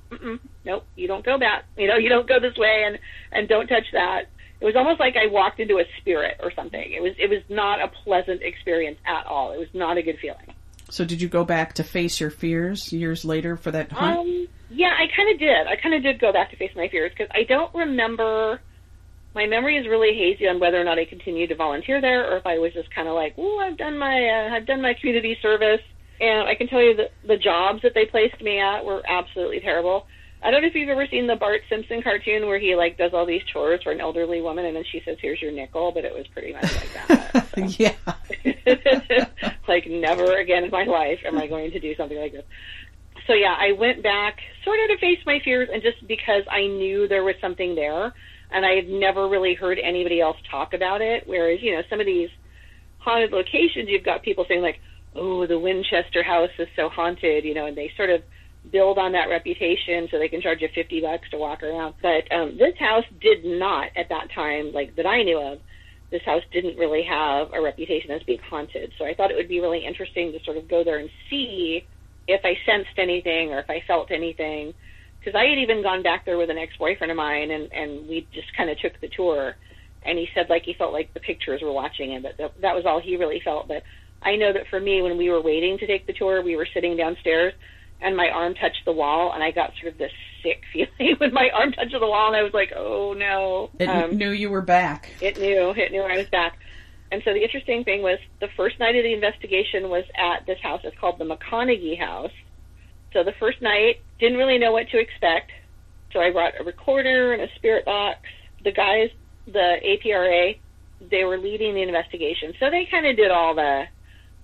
nope, 0.64 0.86
you 0.96 1.08
don't 1.08 1.26
go 1.26 1.38
back. 1.38 1.66
You 1.78 1.88
know, 1.88 1.98
you 1.98 2.10
don't 2.10 2.28
go 2.28 2.40
this 2.40 2.58
way, 2.58 2.84
and 2.86 2.98
and 3.32 3.48
don't 3.48 3.68
touch 3.68 3.86
that." 3.94 4.26
It 4.62 4.66
was 4.66 4.76
almost 4.76 5.00
like 5.00 5.16
I 5.18 5.28
walked 5.28 5.60
into 5.60 5.80
a 5.80 5.86
spirit 6.00 6.40
or 6.42 6.52
something. 6.56 6.92
It 6.92 7.02
was 7.02 7.14
it 7.18 7.30
was 7.30 7.42
not 7.50 7.82
a 7.82 7.88
pleasant 7.88 8.42
experience 8.42 8.98
at 9.06 9.26
all. 9.26 9.52
It 9.52 9.60
was 9.60 9.74
not 9.74 9.98
a 9.98 10.02
good 10.02 10.18
feeling. 10.20 10.54
So, 10.90 11.04
did 11.06 11.22
you 11.22 11.28
go 11.28 11.44
back 11.44 11.74
to 11.74 11.84
face 11.84 12.20
your 12.20 12.30
fears 12.30 12.94
years 12.94 13.26
later 13.26 13.58
for 13.58 13.72
that 13.72 13.92
hunt? 13.92 14.20
Um, 14.20 14.48
yeah, 14.70 14.94
I 14.98 15.08
kind 15.16 15.34
of 15.34 15.40
did. 15.40 15.68
I 15.68 15.76
kind 15.76 15.96
of 15.96 16.04
did 16.04 16.20
go 16.20 16.32
back 16.32 16.52
to 16.52 16.58
face 16.58 16.72
my 16.76 16.88
fears 16.90 17.12
because 17.16 17.32
I 17.34 17.44
don't 17.44 17.74
remember 17.74 18.62
my 19.36 19.46
memory 19.46 19.78
is 19.78 19.86
really 19.88 20.18
hazy 20.18 20.48
on 20.48 20.60
whether 20.60 20.80
or 20.80 20.84
not 20.86 20.98
I 20.98 21.06
continued 21.06 21.50
to 21.50 21.56
volunteer 21.56 22.00
there 22.00 22.32
or 22.32 22.38
if 22.38 22.46
I 22.46 22.58
was 22.58 22.74
just 22.74 22.94
kind 22.96 23.08
of 23.08 23.16
like, 23.16 23.36
oh, 23.38 23.60
I've 23.60 23.78
done 23.78 23.98
my 23.98 24.16
uh, 24.30 24.56
I've 24.56 24.66
done 24.66 24.82
my 24.82 24.94
community 25.00 25.38
service. 25.42 25.82
And 26.22 26.48
I 26.48 26.56
can 26.56 26.68
tell 26.68 26.82
you 26.82 26.96
that 26.96 27.12
the 27.28 27.36
jobs 27.36 27.82
that 27.84 27.92
they 27.94 28.06
placed 28.06 28.42
me 28.42 28.62
at 28.62 28.86
were 28.86 29.04
absolutely 29.06 29.60
terrible. 29.60 30.08
I 30.46 30.52
don't 30.52 30.62
know 30.62 30.68
if 30.68 30.76
you've 30.76 30.90
ever 30.90 31.08
seen 31.08 31.26
the 31.26 31.36
Bart 31.36 31.62
Simpson 31.70 32.04
cartoon 32.04 32.46
where 32.46 32.60
he 32.60 32.76
like 32.76 33.00
does 33.00 33.16
all 33.16 33.26
these 33.26 33.42
chores 33.52 33.82
for 33.82 33.92
an 33.92 34.00
elderly 34.00 34.42
woman 34.42 34.66
and 34.66 34.76
then 34.76 34.84
she 34.92 35.02
says, 35.04 35.18
"Here's 35.20 35.42
your 35.42 35.52
nickel," 35.52 35.92
but 35.92 36.06
it 36.06 36.14
was 36.14 36.28
pretty 36.28 36.54
much 36.54 36.64
like 36.64 36.94
that. 36.94 37.48
So. 37.56 37.62
yeah. 37.80 37.96
like 39.68 39.88
never 39.88 40.38
again 40.38 40.64
in 40.64 40.70
my 40.70 40.84
life 40.84 41.20
am 41.26 41.40
I 41.40 41.48
going 41.48 41.72
to 41.72 41.80
do 41.80 41.96
something 41.96 42.20
like 42.20 42.34
this. 42.34 42.46
So 43.26 43.34
yeah, 43.34 43.56
I 43.58 43.72
went 43.72 44.04
back 44.04 44.38
sort 44.64 44.80
of 44.82 44.90
to 44.90 44.98
face 45.00 45.18
my 45.26 45.40
fears 45.44 45.68
and 45.74 45.82
just 45.82 46.08
because 46.08 46.44
I 46.52 46.68
knew 46.68 47.08
there 47.08 47.24
was 47.24 47.36
something 47.42 47.74
there 47.74 48.14
and 48.52 48.64
I 48.64 48.76
had 48.76 48.88
never 48.88 49.28
really 49.28 49.56
heard 49.56 49.80
anybody 49.80 50.22
else 50.22 50.38
talk 50.52 50.76
about 50.76 51.02
it. 51.02 51.24
Whereas, 51.26 51.60
you 51.64 51.74
know, 51.74 51.82
some 51.90 52.00
of 52.00 52.06
these 52.06 52.30
haunted 53.00 53.32
locations, 53.32 53.90
you've 53.90 54.04
got 54.04 54.22
people 54.22 54.46
saying 54.48 54.62
like, 54.62 54.80
"Oh, 55.16 55.48
the 55.48 55.58
Winchester 55.58 56.22
House 56.22 56.52
is 56.60 56.68
so 56.76 56.88
haunted," 56.88 57.46
you 57.46 57.56
know, 57.56 57.66
and 57.66 57.76
they 57.76 57.92
sort 57.98 58.12
of 58.12 58.22
build 58.72 58.98
on 58.98 59.12
that 59.14 59.30
reputation 59.30 60.08
so 60.10 60.20
they 60.20 60.28
can 60.28 60.42
charge 60.42 60.62
you 60.62 60.70
fifty 60.74 61.02
bucks 61.02 61.30
to 61.32 61.38
walk 61.38 61.64
around. 61.64 61.96
But 62.02 62.32
um, 62.32 62.58
this 62.58 62.74
house 62.80 63.06
did 63.22 63.46
not 63.46 63.90
at 63.96 64.10
that 64.10 64.28
time, 64.34 64.72
like 64.74 64.96
that 64.96 65.06
I 65.06 65.24
knew 65.24 65.40
of. 65.40 65.60
This 66.12 66.22
house 66.24 66.44
didn't 66.54 66.78
really 66.78 67.04
have 67.04 67.48
a 67.52 67.62
reputation 67.62 68.12
as 68.12 68.22
being 68.24 68.40
haunted, 68.48 68.94
so 68.98 69.06
I 69.06 69.16
thought 69.16 69.32
it 69.32 69.36
would 69.36 69.50
be 69.50 69.60
really 69.60 69.84
interesting 69.86 70.32
to 70.32 70.40
sort 70.46 70.56
of 70.56 70.70
go 70.70 70.84
there 70.84 71.00
and 71.00 71.10
see 71.30 71.84
if 72.28 72.42
I 72.44 72.54
sensed 72.66 72.98
anything 72.98 73.52
or 73.52 73.60
if 73.60 73.70
I 73.70 73.84
felt 73.88 74.12
anything 74.12 74.74
because 75.26 75.38
I 75.38 75.50
had 75.50 75.58
even 75.58 75.82
gone 75.82 76.04
back 76.04 76.24
there 76.24 76.38
with 76.38 76.52
an 76.52 76.58
ex-boyfriend 76.58 77.10
of 77.10 77.18
mine, 77.18 77.50
and 77.50 77.72
and 77.72 78.08
we 78.08 78.28
just 78.34 78.56
kind 78.56 78.70
of 78.70 78.78
took 78.80 79.00
the 79.02 79.10
tour. 79.16 79.56
And 80.04 80.20
he 80.20 80.28
said 80.36 80.46
like 80.50 80.64
he 80.64 80.76
felt 80.76 80.94
like 80.94 81.12
the 81.16 81.20
pictures 81.20 81.62
were 81.64 81.72
watching 81.72 82.12
him, 82.12 82.22
but 82.22 82.38
that, 82.38 82.62
that 82.62 82.76
was 82.76 82.86
all 82.86 83.02
he 83.02 83.18
really 83.18 83.42
felt. 83.44 83.68
But 83.68 83.82
I 84.22 84.36
know 84.36 84.54
that 84.54 84.68
for 84.70 84.80
me, 84.80 85.02
when 85.02 85.18
we 85.18 85.32
were 85.32 85.42
waiting 85.42 85.80
to 85.80 85.88
take 85.88 86.06
the 86.06 86.14
tour, 86.14 86.44
we 86.44 86.56
were 86.56 86.68
sitting 86.72 86.96
downstairs, 86.96 87.54
and 88.02 88.16
my 88.16 88.30
arm 88.30 88.56
touched 88.56 88.86
the 88.86 88.92
wall, 88.92 89.32
and 89.34 89.44
I 89.44 89.52
got 89.52 89.74
sort 89.80 89.94
of 89.94 89.98
this 89.98 90.12
sick 90.44 90.64
feeling 90.74 91.16
when 91.18 91.34
my 91.34 91.50
arm 91.54 91.72
touched 91.72 91.92
the 91.92 92.00
wall, 92.00 92.28
and 92.28 92.36
I 92.36 92.44
was 92.44 92.54
like, 92.54 92.74
oh 92.76 93.14
no. 93.14 93.70
It 93.80 93.88
um, 93.88 94.18
knew 94.18 94.30
you 94.30 94.50
were 94.50 94.62
back. 94.62 95.10
It 95.22 95.38
knew. 95.40 95.74
It 95.76 95.92
knew 95.92 96.02
I 96.02 96.18
was 96.18 96.28
back. 96.28 96.58
And 97.12 97.22
so 97.24 97.34
the 97.34 97.44
interesting 97.44 97.84
thing 97.84 98.02
was 98.02 98.20
the 98.42 98.50
first 98.58 98.80
night 98.80 98.96
of 98.96 99.04
the 99.04 99.14
investigation 99.14 99.90
was 99.90 100.04
at 100.18 100.46
this 100.46 100.60
house. 100.62 100.82
It's 100.84 100.98
called 100.98 101.20
the 101.20 101.26
McConaghy 101.26 101.98
House 102.00 102.32
so 103.16 103.24
the 103.24 103.32
first 103.40 103.62
night, 103.62 104.02
didn't 104.20 104.38
really 104.38 104.58
know 104.58 104.74
what 104.74 104.90
to 104.90 105.00
expect. 105.00 105.52
So 106.12 106.20
I 106.20 106.32
brought 106.32 106.60
a 106.60 106.66
recorder 106.66 107.32
and 107.32 107.42
a 107.42 107.48
spirit 107.56 107.86
box. 107.86 108.20
The 108.62 108.74
guys, 108.74 109.10
the 109.48 109.78
APRA, 109.86 110.58
they 111.10 111.24
were 111.24 111.38
leading 111.38 111.76
the 111.76 111.82
investigation. 111.82 112.54
So 112.60 112.70
they 112.70 112.86
kind 112.92 113.06
of 113.06 113.16
did 113.16 113.32
all 113.32 113.56
the, 113.56 113.86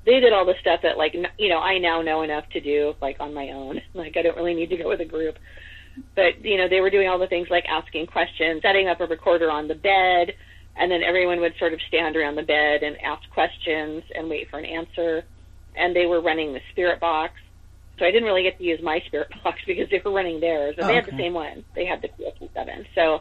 they 0.05 0.19
did 0.19 0.33
all 0.33 0.45
the 0.45 0.55
stuff 0.61 0.81
that 0.83 0.97
like, 0.97 1.13
you 1.37 1.49
know, 1.49 1.59
I 1.59 1.77
now 1.77 2.01
know 2.01 2.21
enough 2.21 2.49
to 2.49 2.61
do 2.61 2.95
like 3.01 3.17
on 3.19 3.33
my 3.33 3.49
own. 3.49 3.81
Like 3.93 4.15
I 4.17 4.21
don't 4.21 4.37
really 4.37 4.55
need 4.55 4.69
to 4.69 4.77
go 4.77 4.87
with 4.89 5.01
a 5.01 5.05
group. 5.05 5.37
But, 6.15 6.43
you 6.43 6.57
know, 6.57 6.69
they 6.69 6.79
were 6.79 6.89
doing 6.89 7.07
all 7.07 7.19
the 7.19 7.27
things 7.27 7.49
like 7.49 7.65
asking 7.67 8.07
questions, 8.07 8.61
setting 8.61 8.87
up 8.87 9.01
a 9.01 9.05
recorder 9.05 9.51
on 9.51 9.67
the 9.67 9.75
bed, 9.75 10.33
and 10.77 10.89
then 10.89 11.03
everyone 11.03 11.41
would 11.41 11.53
sort 11.59 11.73
of 11.73 11.81
stand 11.87 12.15
around 12.15 12.35
the 12.35 12.43
bed 12.43 12.81
and 12.81 12.95
ask 13.01 13.21
questions 13.31 14.03
and 14.15 14.29
wait 14.29 14.49
for 14.49 14.57
an 14.57 14.65
answer. 14.65 15.23
And 15.75 15.95
they 15.95 16.05
were 16.05 16.21
running 16.21 16.53
the 16.53 16.61
spirit 16.71 16.99
box. 16.99 17.33
So 17.99 18.05
I 18.05 18.11
didn't 18.11 18.23
really 18.23 18.43
get 18.43 18.57
to 18.57 18.63
use 18.63 18.79
my 18.81 19.01
spirit 19.05 19.27
box 19.43 19.59
because 19.67 19.89
they 19.91 20.01
were 20.03 20.11
running 20.11 20.39
theirs. 20.39 20.75
And 20.77 20.85
Oh, 20.85 20.87
they 20.87 20.95
had 20.95 21.05
the 21.05 21.17
same 21.17 21.33
one. 21.33 21.65
They 21.75 21.85
had 21.85 22.01
the 22.01 22.07
PSB7. 22.07 22.85
So 22.95 23.19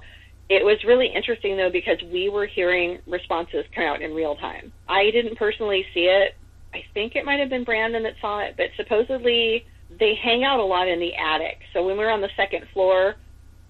it 0.48 0.64
was 0.64 0.78
really 0.84 1.06
interesting 1.06 1.56
though 1.56 1.70
because 1.70 1.98
we 2.12 2.28
were 2.28 2.46
hearing 2.46 2.98
responses 3.06 3.64
come 3.74 3.84
out 3.84 4.02
in 4.02 4.14
real 4.14 4.36
time. 4.36 4.72
I 4.88 5.10
didn't 5.10 5.36
personally 5.36 5.84
see 5.92 6.06
it. 6.06 6.34
I 6.72 6.84
think 6.94 7.16
it 7.16 7.24
might 7.24 7.40
have 7.40 7.48
been 7.48 7.64
Brandon 7.64 8.02
that 8.04 8.14
saw 8.20 8.40
it, 8.40 8.54
but 8.56 8.66
supposedly 8.76 9.64
they 9.98 10.14
hang 10.14 10.44
out 10.44 10.60
a 10.60 10.64
lot 10.64 10.88
in 10.88 11.00
the 11.00 11.14
attic. 11.14 11.60
So 11.72 11.84
when 11.84 11.98
we 11.98 12.04
were 12.04 12.10
on 12.10 12.20
the 12.20 12.30
second 12.36 12.66
floor, 12.72 13.16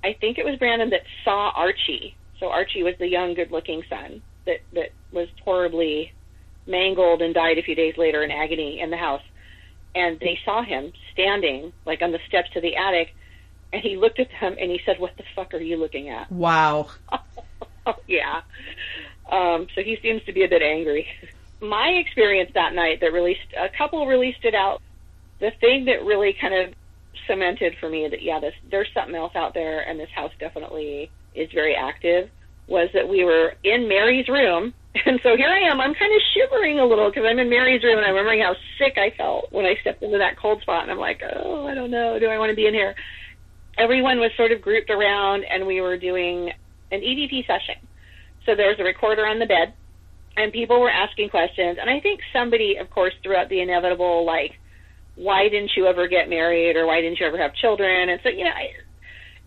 I 0.05 0.15
think 0.21 0.39
it 0.39 0.45
was 0.45 0.57
Brandon 0.59 0.91
that 0.91 1.03
saw 1.25 1.51
Archie. 1.55 2.17
So 2.39 2.49
Archie 2.49 2.83
was 2.83 2.95
the 2.99 3.09
young, 3.09 3.35
good-looking 3.35 3.83
son 3.89 4.23
that 4.47 4.61
that 4.73 4.93
was 5.13 5.29
horribly 5.45 6.13
mangled 6.67 7.23
and 7.23 7.35
died 7.35 7.59
a 7.59 7.63
few 7.63 7.75
days 7.75 7.95
later 7.97 8.23
in 8.23 8.31
agony 8.31 8.81
in 8.81 8.91
the 8.91 8.97
house. 8.97 9.23
And 9.95 10.19
they 10.21 10.39
saw 10.45 10.63
him 10.63 10.93
standing 11.13 11.73
like 11.85 12.01
on 12.01 12.13
the 12.13 12.21
steps 12.29 12.49
to 12.55 12.61
the 12.61 12.77
attic, 12.77 13.15
and 13.73 13.83
he 13.83 13.97
looked 13.97 14.21
at 14.21 14.29
them 14.41 14.57
and 14.61 14.71
he 14.71 14.81
said, 14.87 14.99
"What 14.99 15.17
the 15.17 15.25
fuck 15.35 15.53
are 15.53 15.59
you 15.59 15.77
looking 15.77 16.09
at?" 16.11 16.31
Wow. 16.31 16.91
yeah. 18.07 18.43
Um, 19.31 19.69
so 19.75 19.83
he 19.83 19.99
seems 20.03 20.23
to 20.25 20.33
be 20.33 20.45
a 20.45 20.49
bit 20.49 20.63
angry. 20.63 21.07
My 21.61 21.89
experience 21.89 22.51
that 22.55 22.75
night 22.75 23.01
that 23.01 23.13
really, 23.13 23.37
a 23.57 23.69
couple 23.77 24.07
really 24.07 24.35
stood 24.39 24.55
out. 24.55 24.81
The 25.41 25.51
thing 25.61 25.87
that 25.87 26.05
really 26.05 26.35
kind 26.39 26.55
of 26.55 26.75
cemented 27.27 27.75
for 27.81 27.89
me 27.89 28.09
that, 28.09 28.23
yeah, 28.23 28.41
this, 28.41 28.55
there's 28.71 28.89
something 28.95 29.15
else 29.15 29.33
out 29.35 29.55
there 29.55 29.81
and 29.89 29.99
this 29.99 30.11
house 30.15 30.33
definitely 30.39 31.11
is 31.35 31.49
very 31.53 31.75
active 31.75 32.31
was 32.67 32.89
that 32.95 33.09
we 33.09 33.25
were 33.25 33.55
in 33.65 33.89
Mary's 33.89 34.29
room. 34.29 34.73
And 35.07 35.21
so 35.23 35.37
here 35.37 35.49
I 35.49 35.71
am. 35.71 35.81
I'm 35.81 35.95
kind 35.95 36.13
of 36.13 36.21
shivering 36.35 36.81
a 36.81 36.85
little 36.85 37.09
because 37.11 37.23
I'm 37.25 37.39
in 37.39 37.49
Mary's 37.49 37.85
room 37.85 37.99
and 37.99 38.05
I'm 38.05 38.13
remembering 38.13 38.43
how 38.43 38.57
sick 38.77 38.99
I 38.99 39.17
felt 39.17 39.53
when 39.53 39.65
I 39.65 39.77
stepped 39.81 40.03
into 40.03 40.19
that 40.19 40.37
cold 40.37 40.63
spot. 40.63 40.83
And 40.83 40.91
I'm 40.91 40.99
like, 40.99 41.23
oh, 41.23 41.65
I 41.69 41.75
don't 41.75 41.93
know. 41.93 42.19
Do 42.19 42.27
I 42.27 42.39
want 42.39 42.51
to 42.51 42.57
be 42.57 42.67
in 42.67 42.75
here? 42.75 42.97
Everyone 43.79 44.19
was 44.19 44.33
sort 44.37 44.51
of 44.51 44.61
grouped 44.61 44.91
around 44.91 45.45
and 45.45 45.65
we 45.65 45.81
were 45.81 45.97
doing 45.97 46.51
an 46.91 47.01
EVP 47.03 47.47
session. 47.47 47.87
So 48.47 48.57
there 48.57 48.67
was 48.67 48.81
a 48.81 48.85
recorder 48.85 49.25
on 49.27 49.39
the 49.39 49.47
bed, 49.47 49.75
and 50.37 50.53
people 50.53 50.81
were 50.81 50.91
asking 50.91 51.31
questions. 51.31 51.79
And 51.81 51.91
I 51.91 52.01
think 52.01 52.21
somebody, 52.33 52.77
of 52.77 52.91
course, 52.91 53.15
threw 53.23 53.37
out 53.37 53.49
the 53.49 53.61
inevitable, 53.61 54.25
like, 54.25 54.59
why 55.17 55.49
didn't 55.49 55.73
you 55.77 55.87
ever 55.87 56.09
get 56.09 56.29
married, 56.29 56.77
or 56.77 56.87
why 56.87 57.01
didn't 57.01 57.21
you 57.21 57.27
ever 57.27 57.39
have 57.39 57.55
children? 57.55 58.09
And 58.09 58.21
so, 58.23 58.29
you 58.31 58.45
know, 58.45 58.51
I, 58.51 58.71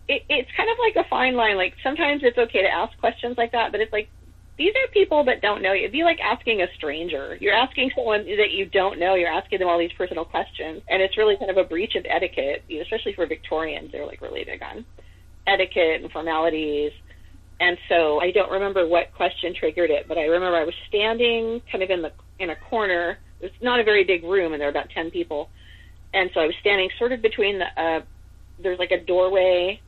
it, 0.08 0.22
it's 0.28 0.50
kind 0.56 0.70
of 0.70 0.76
like 0.78 1.04
a 1.04 1.08
fine 1.08 1.34
line. 1.34 1.56
Like, 1.56 1.74
sometimes 1.82 2.22
it's 2.22 2.38
okay 2.38 2.62
to 2.62 2.68
ask 2.68 2.96
questions 2.98 3.36
like 3.36 3.52
that, 3.52 3.72
but 3.72 3.80
it's 3.80 3.92
like, 3.92 4.08
these 4.56 4.70
are 4.70 4.92
people 4.92 5.24
that 5.24 5.42
don't 5.42 5.62
know 5.62 5.72
you. 5.72 5.80
It'd 5.80 5.92
be 5.92 6.04
like 6.04 6.20
asking 6.20 6.62
a 6.62 6.66
stranger. 6.76 7.36
You're 7.40 7.54
asking 7.54 7.90
someone 7.96 8.24
that 8.24 8.52
you 8.52 8.66
don't 8.66 9.00
know. 9.00 9.16
You're 9.16 9.32
asking 9.32 9.58
them 9.58 9.68
all 9.68 9.80
these 9.80 9.92
personal 9.98 10.24
questions, 10.24 10.82
and 10.88 11.02
it's 11.02 11.18
really 11.18 11.36
kind 11.36 11.50
of 11.50 11.56
a 11.56 11.64
breach 11.64 11.96
of 11.96 12.06
etiquette, 12.08 12.62
especially 12.70 13.14
for 13.14 13.26
Victorians. 13.26 13.90
They're 13.90 14.06
like 14.06 14.20
really 14.20 14.44
big 14.44 14.62
on 14.62 14.84
etiquette 15.46 16.02
and 16.02 16.12
formalities. 16.12 16.92
And 17.60 17.78
so 17.88 18.20
I 18.20 18.30
don't 18.32 18.50
remember 18.50 18.86
what 18.86 19.14
question 19.14 19.54
triggered 19.58 19.90
it, 19.90 20.06
but 20.08 20.18
I 20.18 20.24
remember 20.24 20.56
I 20.56 20.64
was 20.64 20.74
standing 20.88 21.62
kind 21.70 21.82
of 21.84 21.90
in 21.90 22.02
the 22.02 22.12
in 22.38 22.50
a 22.50 22.56
corner. 22.56 23.18
It's 23.40 23.54
not 23.62 23.80
a 23.80 23.84
very 23.84 24.04
big 24.04 24.24
room, 24.24 24.52
and 24.52 24.60
there 24.60 24.68
were 24.68 24.76
about 24.76 24.90
ten 24.90 25.10
people. 25.10 25.50
And 26.12 26.30
so 26.34 26.40
I 26.40 26.46
was 26.46 26.54
standing 26.60 26.88
sort 26.98 27.12
of 27.12 27.22
between 27.22 27.58
the 27.58 27.66
uh, 27.80 28.00
there's 28.62 28.78
like 28.78 28.90
a 28.90 29.04
doorway, 29.04 29.80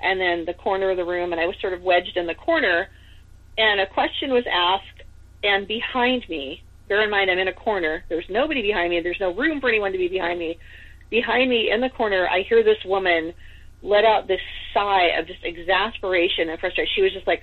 and 0.00 0.20
then 0.20 0.44
the 0.44 0.54
corner 0.54 0.90
of 0.90 0.96
the 0.96 1.04
room, 1.04 1.32
and 1.32 1.40
I 1.40 1.46
was 1.46 1.56
sort 1.60 1.72
of 1.72 1.82
wedged 1.82 2.16
in 2.16 2.26
the 2.26 2.34
corner. 2.34 2.88
And 3.56 3.80
a 3.80 3.86
question 3.86 4.30
was 4.30 4.44
asked, 4.50 5.02
and 5.42 5.66
behind 5.66 6.24
me, 6.28 6.62
bear 6.88 7.02
in 7.02 7.10
mind 7.10 7.30
I'm 7.30 7.38
in 7.38 7.48
a 7.48 7.52
corner. 7.52 8.04
There's 8.08 8.24
nobody 8.30 8.62
behind 8.62 8.90
me. 8.90 9.00
There's 9.00 9.20
no 9.20 9.34
room 9.34 9.60
for 9.60 9.68
anyone 9.68 9.92
to 9.92 9.98
be 9.98 10.08
behind 10.08 10.38
me. 10.38 10.58
Behind 11.10 11.50
me 11.50 11.70
in 11.72 11.80
the 11.80 11.88
corner, 11.88 12.28
I 12.28 12.42
hear 12.48 12.62
this 12.62 12.78
woman 12.84 13.34
let 13.82 14.04
out 14.04 14.26
this 14.28 14.40
sigh 14.74 15.18
of 15.18 15.26
just 15.26 15.44
exasperation 15.44 16.48
and 16.48 16.58
frustration. 16.58 16.92
She 16.94 17.02
was 17.02 17.12
just 17.12 17.26
like, 17.26 17.42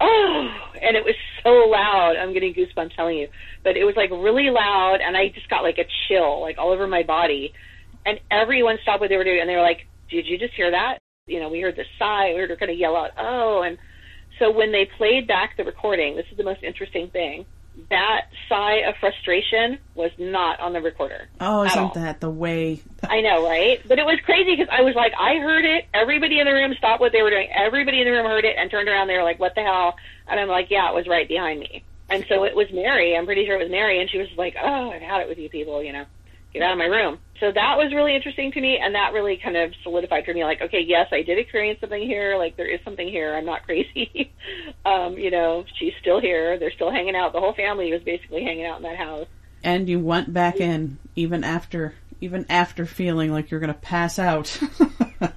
oh, 0.00 0.48
and 0.82 0.96
it 0.96 1.04
was 1.04 1.14
so 1.42 1.50
loud. 1.70 2.16
I'm 2.16 2.32
getting 2.32 2.54
goosebumps 2.54 2.94
telling 2.94 3.18
you, 3.18 3.28
but 3.64 3.76
it 3.76 3.84
was 3.84 3.96
like 3.96 4.10
really 4.10 4.50
loud, 4.50 4.98
and 5.02 5.16
I 5.16 5.28
just 5.28 5.48
got 5.48 5.62
like 5.62 5.78
a 5.78 5.86
chill, 6.08 6.40
like 6.40 6.58
all 6.58 6.72
over 6.72 6.86
my 6.86 7.02
body. 7.02 7.52
And 8.04 8.20
everyone 8.30 8.78
stopped 8.82 9.00
what 9.00 9.08
they 9.08 9.16
were 9.16 9.24
doing, 9.24 9.40
and 9.40 9.48
they 9.48 9.56
were 9.56 9.62
like, 9.62 9.86
"Did 10.10 10.26
you 10.26 10.38
just 10.38 10.54
hear 10.54 10.70
that?" 10.70 10.98
You 11.26 11.40
know, 11.40 11.48
we 11.48 11.60
heard 11.60 11.76
this 11.76 11.88
sigh. 11.98 12.32
We 12.32 12.38
heard 12.38 12.50
her 12.50 12.56
kind 12.56 12.70
of 12.70 12.78
yell 12.78 12.96
out, 12.96 13.10
"Oh!" 13.18 13.62
And 13.62 13.78
so 14.38 14.50
when 14.50 14.70
they 14.70 14.88
played 14.96 15.26
back 15.26 15.56
the 15.56 15.64
recording, 15.64 16.14
this 16.14 16.26
is 16.30 16.36
the 16.36 16.44
most 16.44 16.62
interesting 16.62 17.10
thing. 17.10 17.46
That 17.90 18.28
sigh 18.48 18.78
of 18.88 18.96
frustration 18.96 19.78
was 19.94 20.10
not 20.18 20.58
on 20.60 20.72
the 20.72 20.80
recorder. 20.80 21.28
Oh, 21.40 21.62
isn't 21.64 21.94
that 21.94 22.20
the 22.20 22.30
way? 22.30 22.80
I 23.08 23.20
know, 23.20 23.46
right? 23.46 23.80
But 23.86 23.98
it 23.98 24.06
was 24.06 24.18
crazy 24.24 24.56
because 24.56 24.68
I 24.72 24.80
was 24.82 24.94
like, 24.94 25.12
I 25.18 25.36
heard 25.36 25.64
it. 25.64 25.86
Everybody 25.92 26.40
in 26.40 26.46
the 26.46 26.52
room 26.52 26.74
stopped 26.78 27.00
what 27.00 27.12
they 27.12 27.22
were 27.22 27.30
doing. 27.30 27.48
Everybody 27.54 28.00
in 28.00 28.06
the 28.06 28.12
room 28.12 28.26
heard 28.26 28.44
it 28.44 28.56
and 28.58 28.70
turned 28.70 28.88
around. 28.88 29.08
They 29.08 29.16
were 29.16 29.22
like, 29.22 29.38
"What 29.38 29.54
the 29.54 29.62
hell?" 29.62 29.94
And 30.26 30.40
I'm 30.40 30.48
like, 30.48 30.70
"Yeah, 30.70 30.88
it 30.90 30.94
was 30.94 31.06
right 31.06 31.28
behind 31.28 31.60
me." 31.60 31.84
And 32.08 32.24
so 32.28 32.44
it 32.44 32.56
was 32.56 32.66
Mary. 32.72 33.16
I'm 33.16 33.26
pretty 33.26 33.44
sure 33.46 33.56
it 33.56 33.62
was 33.62 33.70
Mary, 33.70 34.00
and 34.00 34.08
she 34.10 34.18
was 34.18 34.28
like, 34.36 34.56
"Oh, 34.60 34.90
I've 34.90 35.02
had 35.02 35.20
it 35.20 35.28
with 35.28 35.38
you 35.38 35.48
people, 35.48 35.82
you 35.82 35.92
know, 35.92 36.04
get 36.58 36.66
out 36.66 36.72
of 36.72 36.78
my 36.78 36.86
room." 36.86 37.18
So 37.40 37.52
that 37.52 37.76
was 37.76 37.92
really 37.92 38.16
interesting 38.16 38.50
to 38.52 38.60
me, 38.60 38.78
and 38.78 38.94
that 38.94 39.12
really 39.12 39.36
kind 39.36 39.56
of 39.56 39.74
solidified 39.82 40.24
for 40.24 40.32
me, 40.32 40.44
like, 40.44 40.62
okay, 40.62 40.80
yes, 40.80 41.08
I 41.12 41.22
did 41.22 41.38
experience 41.38 41.80
something 41.80 42.02
here. 42.02 42.36
Like, 42.38 42.56
there 42.56 42.66
is 42.66 42.80
something 42.84 43.06
here. 43.06 43.34
I'm 43.34 43.44
not 43.44 43.62
crazy. 43.66 44.32
um, 44.84 45.18
you 45.18 45.30
know, 45.30 45.64
she's 45.78 45.92
still 46.00 46.20
here. 46.20 46.58
They're 46.58 46.72
still 46.72 46.90
hanging 46.90 47.14
out. 47.14 47.32
The 47.32 47.40
whole 47.40 47.54
family 47.54 47.92
was 47.92 48.02
basically 48.02 48.44
hanging 48.44 48.64
out 48.64 48.78
in 48.78 48.82
that 48.84 48.96
house. 48.96 49.26
And 49.62 49.88
you 49.88 50.00
went 50.00 50.32
back 50.32 50.60
in 50.60 50.98
even 51.14 51.44
after 51.44 51.94
even 52.20 52.46
after 52.48 52.86
feeling 52.86 53.30
like 53.30 53.50
you're 53.50 53.60
going 53.60 53.72
to 53.72 53.78
pass 53.78 54.18
out. 54.18 54.58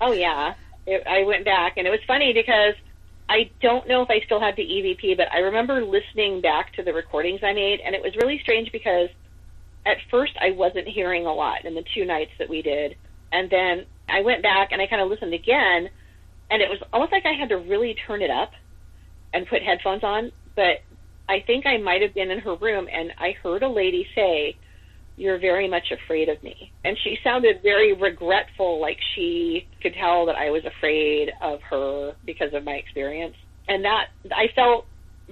Oh 0.02 0.12
yeah, 0.12 0.56
it, 0.86 1.08
I 1.08 1.24
went 1.24 1.46
back, 1.46 1.78
and 1.78 1.88
it 1.88 1.90
was 1.90 2.02
funny 2.06 2.34
because 2.34 2.74
I 3.30 3.50
don't 3.62 3.88
know 3.88 4.02
if 4.02 4.10
I 4.10 4.20
still 4.26 4.40
had 4.40 4.58
the 4.58 4.64
EVP, 4.64 5.16
but 5.16 5.32
I 5.32 5.40
remember 5.40 5.86
listening 5.86 6.42
back 6.42 6.74
to 6.74 6.84
the 6.84 6.92
recordings 6.92 7.40
I 7.44 7.54
made, 7.54 7.80
and 7.80 7.96
it 7.96 8.02
was 8.02 8.14
really 8.18 8.40
strange 8.40 8.74
because 8.74 9.08
at 9.86 9.98
first 10.12 10.34
I 10.40 10.52
wasn't 10.52 10.88
hearing 10.88 11.26
a 11.26 11.34
lot 11.34 11.66
in 11.66 11.76
the 11.76 11.84
two 11.94 12.06
nights 12.06 12.32
that 12.40 12.50
we 12.50 12.62
did, 12.62 12.96
and 13.32 13.50
then 13.50 13.86
I 14.10 14.22
went 14.22 14.44
back 14.44 14.72
and 14.72 14.82
I 14.82 14.88
kind 14.88 15.02
of 15.02 15.10
listened 15.10 15.34
again, 15.34 15.90
and 16.50 16.62
it 16.62 16.70
was 16.70 16.80
almost 16.92 17.12
like 17.12 17.26
I 17.26 17.34
had 17.34 17.50
to 17.50 17.58
really 17.58 17.96
turn 18.08 18.22
it 18.22 18.30
up 18.30 18.52
and 19.34 19.48
put 19.48 19.62
headphones 19.62 20.04
on, 20.04 20.32
but 20.56 20.82
I 21.28 21.42
think 21.46 21.68
I 21.68 21.78
might 21.78 22.02
have 22.02 22.16
been 22.16 22.32
in 22.32 22.40
her 22.40 22.56
room, 22.56 22.88
and 22.92 23.12
I 23.20 23.36
heard 23.44 23.62
a 23.62 23.70
lady 23.70 24.08
say 24.16 24.58
you're 25.16 25.38
very 25.38 25.68
much 25.68 25.92
afraid 25.92 26.30
of 26.30 26.42
me. 26.42 26.72
And 26.84 26.98
she 27.04 27.20
sounded 27.24 27.62
very 27.62 27.94
regretful, 27.94 28.80
like 28.80 28.98
she 29.16 29.68
could 29.82 29.94
tell 29.94 30.26
that 30.26 30.36
I 30.36 30.50
was 30.50 30.64
afraid 30.66 31.32
of 31.42 31.62
her 31.70 32.16
because 32.26 32.54
of 32.54 32.64
my 32.64 32.74
experience. 32.74 33.36
And 33.68 33.86
that, 33.86 34.08
I 34.32 34.48
felt 34.56 34.88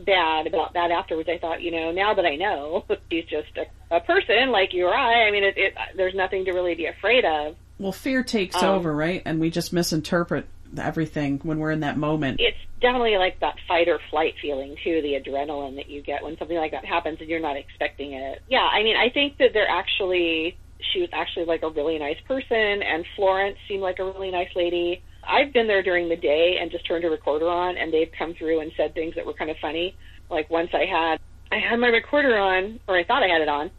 bad 0.06 0.48
about 0.48 0.74
that 0.74 0.92
afterwards. 0.92 1.30
I 1.30 1.38
thought, 1.38 1.62
you 1.62 1.72
know, 1.72 1.92
now 1.92 2.14
that 2.14 2.26
I 2.26 2.36
know 2.36 2.86
she's 3.12 3.26
just 3.26 3.50
a, 3.58 3.96
a 3.96 4.00
person 4.02 4.52
like 4.52 4.74
you 4.74 4.86
or 4.86 4.94
I, 4.96 5.28
I 5.28 5.32
mean, 5.32 5.44
it, 5.44 5.58
it, 5.58 5.74
there's 5.96 6.16
nothing 6.16 6.46
to 6.46 6.52
really 6.52 6.76
be 6.76 6.86
afraid 6.86 7.26
of. 7.26 7.56
well, 7.80 7.92
fear 7.92 8.24
takes 8.24 8.56
Um, 8.62 8.76
over, 8.76 8.96
right? 8.96 9.22
And 9.26 9.40
we 9.40 9.50
just 9.50 9.74
misinterpret 9.74 10.46
everything 10.78 11.40
when 11.44 11.60
we're 11.60 11.72
in 11.72 11.80
that 11.82 11.98
moment. 11.98 12.40
It's 12.40 12.58
definitely 12.82 13.18
like 13.18 13.40
that 13.40 13.56
fight 13.68 13.88
or 13.88 14.00
flight 14.10 14.36
feeling 14.42 14.76
too, 14.84 15.02
the 15.02 15.14
adrenaline 15.20 15.76
that 15.78 15.90
you 15.90 16.02
get 16.02 16.24
when 16.24 16.38
something 16.38 16.58
like 16.58 16.72
that 16.72 16.86
happens 16.86 17.20
and 17.22 17.30
you're 17.30 17.40
not 17.40 17.58
expecting 17.58 18.14
it. 18.14 18.42
Yeah, 18.50 18.68
I 18.72 18.84
mean, 18.84 18.96
I 18.98 19.10
think 19.10 19.38
that 19.38 19.50
they're 19.54 19.70
actually, 19.70 20.58
she 20.94 21.02
was 21.02 21.10
actually 21.14 21.46
like 21.46 21.64
a 21.64 21.70
really 21.70 21.98
nice 21.98 22.18
person 22.28 22.56
and 22.84 23.06
Florence 23.16 23.58
seemed 23.68 23.82
like 23.82 24.00
a 24.00 24.06
really 24.06 24.30
nice 24.32 24.50
lady. 24.56 25.02
I've 25.28 25.54
been 25.54 25.68
there 25.68 25.84
during 25.84 26.10
the 26.10 26.16
day 26.16 26.58
and 26.62 26.72
just 26.72 26.88
turned 26.88 27.04
a 27.04 27.10
recorder 27.10 27.48
on 27.48 27.78
and 27.78 27.94
they've 27.94 28.12
come 28.18 28.34
through 28.38 28.62
and 28.62 28.72
said 28.78 28.94
things 28.94 29.14
that 29.16 29.26
were 29.26 29.34
kind 29.34 29.52
of 29.52 29.58
funny. 29.62 29.96
Like 30.30 30.50
once 30.50 30.70
I 30.74 30.86
had, 30.86 31.20
I 31.52 31.60
had 31.60 31.78
my 31.78 31.88
recorder 31.88 32.38
on, 32.38 32.80
or 32.88 32.98
I 32.98 33.04
thought 33.04 33.24
I 33.24 33.28
had 33.28 33.42
it 33.42 33.50
on, 33.50 33.72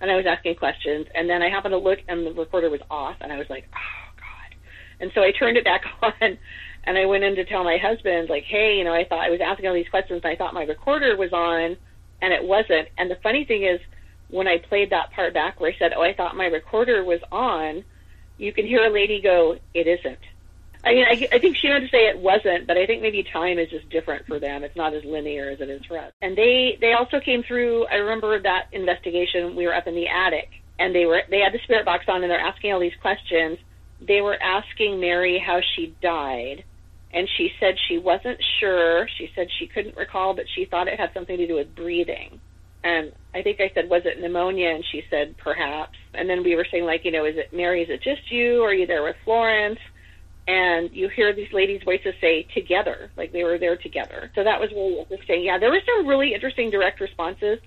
and 0.00 0.10
I 0.10 0.16
was 0.16 0.26
asking 0.28 0.56
questions 0.56 1.06
and 1.14 1.28
then 1.28 1.42
I 1.42 1.48
happened 1.48 1.72
to 1.72 1.78
look 1.78 1.98
and 2.08 2.26
the 2.26 2.32
recorder 2.32 2.70
was 2.70 2.80
off 2.90 3.16
and 3.20 3.32
I 3.32 3.38
was 3.38 3.46
like, 3.48 3.64
oh 3.72 4.06
God. 4.16 4.58
And 5.00 5.10
so 5.14 5.22
I 5.22 5.32
turned 5.38 5.56
it 5.56 5.64
back 5.64 5.82
on 6.02 6.38
and 6.84 6.98
I 6.98 7.06
went 7.06 7.24
in 7.24 7.34
to 7.36 7.44
tell 7.44 7.64
my 7.64 7.78
husband, 7.80 8.28
like, 8.28 8.44
hey, 8.44 8.76
you 8.78 8.84
know, 8.84 8.94
I 8.94 9.04
thought 9.08 9.24
I 9.24 9.30
was 9.30 9.40
asking 9.44 9.66
all 9.66 9.74
these 9.74 9.88
questions 9.88 10.20
and 10.22 10.32
I 10.32 10.36
thought 10.36 10.54
my 10.54 10.64
recorder 10.64 11.16
was 11.16 11.32
on 11.32 11.76
and 12.22 12.32
it 12.32 12.42
wasn't. 12.42 12.88
And 12.98 13.10
the 13.10 13.18
funny 13.22 13.44
thing 13.44 13.64
is, 13.64 13.80
when 14.28 14.48
I 14.48 14.56
played 14.68 14.90
that 14.90 15.12
part 15.14 15.34
back 15.34 15.60
where 15.60 15.70
I 15.70 15.78
said, 15.78 15.92
oh, 15.96 16.02
I 16.02 16.12
thought 16.12 16.36
my 16.36 16.46
recorder 16.46 17.04
was 17.04 17.20
on, 17.30 17.84
you 18.38 18.52
can 18.52 18.66
hear 18.66 18.84
a 18.84 18.92
lady 18.92 19.20
go, 19.22 19.56
it 19.72 19.86
isn't. 19.86 20.18
I 20.86 20.94
mean, 20.94 21.04
I, 21.04 21.28
I 21.34 21.38
think 21.40 21.56
she 21.56 21.68
meant 21.68 21.84
to 21.84 21.90
say 21.90 22.06
it 22.06 22.18
wasn't, 22.18 22.68
but 22.68 22.76
I 22.78 22.86
think 22.86 23.02
maybe 23.02 23.24
time 23.24 23.58
is 23.58 23.68
just 23.68 23.90
different 23.90 24.24
for 24.26 24.38
them. 24.38 24.62
It's 24.62 24.76
not 24.76 24.94
as 24.94 25.04
linear 25.04 25.50
as 25.50 25.60
it 25.60 25.68
is 25.68 25.84
for 25.84 25.98
us. 25.98 26.12
And 26.22 26.38
they 26.38 26.78
they 26.80 26.92
also 26.92 27.18
came 27.18 27.42
through. 27.42 27.86
I 27.86 27.96
remember 27.96 28.40
that 28.40 28.68
investigation. 28.70 29.56
We 29.56 29.66
were 29.66 29.74
up 29.74 29.88
in 29.88 29.96
the 29.96 30.06
attic, 30.06 30.48
and 30.78 30.94
they 30.94 31.04
were 31.04 31.22
they 31.28 31.40
had 31.40 31.52
the 31.52 31.58
spirit 31.64 31.84
box 31.84 32.04
on, 32.08 32.22
and 32.22 32.30
they're 32.30 32.38
asking 32.38 32.72
all 32.72 32.78
these 32.78 32.94
questions. 33.02 33.58
They 34.00 34.20
were 34.20 34.40
asking 34.40 35.00
Mary 35.00 35.42
how 35.44 35.60
she 35.74 35.96
died, 36.00 36.62
and 37.12 37.28
she 37.36 37.50
said 37.58 37.74
she 37.88 37.98
wasn't 37.98 38.38
sure. 38.60 39.08
She 39.18 39.28
said 39.34 39.48
she 39.58 39.66
couldn't 39.66 39.96
recall, 39.96 40.34
but 40.34 40.44
she 40.54 40.66
thought 40.66 40.86
it 40.86 41.00
had 41.00 41.12
something 41.14 41.36
to 41.36 41.48
do 41.48 41.56
with 41.56 41.74
breathing. 41.74 42.40
And 42.84 43.12
I 43.34 43.42
think 43.42 43.60
I 43.60 43.72
said, 43.74 43.90
was 43.90 44.02
it 44.04 44.20
pneumonia? 44.20 44.70
And 44.70 44.84
she 44.92 45.02
said, 45.10 45.36
perhaps. 45.38 45.98
And 46.14 46.30
then 46.30 46.44
we 46.44 46.54
were 46.54 46.66
saying, 46.70 46.84
like, 46.84 47.04
you 47.04 47.10
know, 47.10 47.24
is 47.24 47.36
it 47.36 47.52
Mary? 47.52 47.82
Is 47.82 47.90
it 47.90 48.00
just 48.00 48.30
you? 48.30 48.62
Are 48.62 48.72
you 48.72 48.86
there 48.86 49.02
with 49.02 49.16
Florence? 49.24 49.80
And 50.48 50.90
you 50.92 51.08
hear 51.08 51.34
these 51.34 51.52
ladies' 51.52 51.82
voices 51.84 52.14
say 52.20 52.46
together, 52.54 53.10
like 53.16 53.32
they 53.32 53.42
were 53.42 53.58
there 53.58 53.76
together. 53.76 54.30
So 54.34 54.44
that 54.44 54.60
was 54.60 54.70
really 54.70 55.00
interesting. 55.00 55.42
Yeah, 55.42 55.58
there 55.58 55.70
were 55.70 55.80
some 55.84 56.06
really 56.06 56.34
interesting 56.34 56.70
direct 56.70 57.00
responses. 57.00 57.58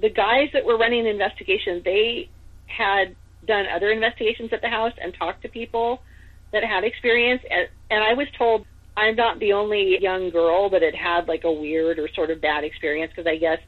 The 0.00 0.10
guys 0.10 0.48
that 0.52 0.64
were 0.64 0.76
running 0.76 1.04
the 1.04 1.10
investigation, 1.10 1.80
they 1.84 2.28
had 2.66 3.16
done 3.46 3.66
other 3.74 3.90
investigations 3.90 4.52
at 4.52 4.60
the 4.60 4.68
house 4.68 4.92
and 5.02 5.14
talked 5.14 5.42
to 5.42 5.48
people 5.48 6.02
that 6.52 6.62
had 6.62 6.84
experience. 6.84 7.42
And, 7.50 7.68
and 7.90 8.04
I 8.04 8.12
was 8.12 8.26
told 8.36 8.66
I'm 8.96 9.16
not 9.16 9.38
the 9.38 9.54
only 9.54 9.96
young 10.00 10.30
girl 10.30 10.68
that 10.70 10.82
had 10.82 10.94
had 10.94 11.28
like 11.28 11.44
a 11.44 11.52
weird 11.52 11.98
or 11.98 12.08
sort 12.14 12.30
of 12.30 12.40
bad 12.40 12.64
experience 12.64 13.12
because 13.14 13.26
I 13.26 13.36
guess 13.36 13.58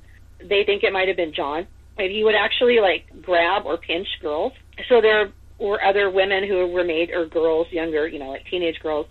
they 0.40 0.64
think 0.64 0.82
it 0.82 0.92
might 0.92 1.08
have 1.08 1.16
been 1.16 1.32
John. 1.32 1.66
He 1.96 2.22
would 2.24 2.34
actually 2.34 2.80
like 2.80 3.06
grab 3.22 3.64
or 3.64 3.78
pinch 3.78 4.08
girls. 4.20 4.52
So 4.88 5.00
there 5.00 5.32
were 5.62 5.83
other 5.83 6.11
women 6.11 6.46
who 6.46 6.66
were 6.66 6.85
made, 6.85 7.11
or 7.11 7.27
girls, 7.27 7.66
younger, 7.70 8.07
you 8.07 8.18
know, 8.18 8.31
like 8.31 8.46
teenage 8.51 8.81
girls, 8.81 9.07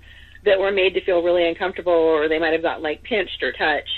that 0.46 0.60
were 0.60 0.72
made 0.72 0.94
to 0.96 1.06
feel 1.06 1.22
really 1.22 1.48
uncomfortable, 1.48 1.94
or 1.94 2.28
they 2.28 2.40
might 2.40 2.54
have 2.54 2.62
gotten 2.62 2.84
like 2.84 3.04
pinched 3.04 3.42
or 3.42 3.52
touched. 3.52 3.90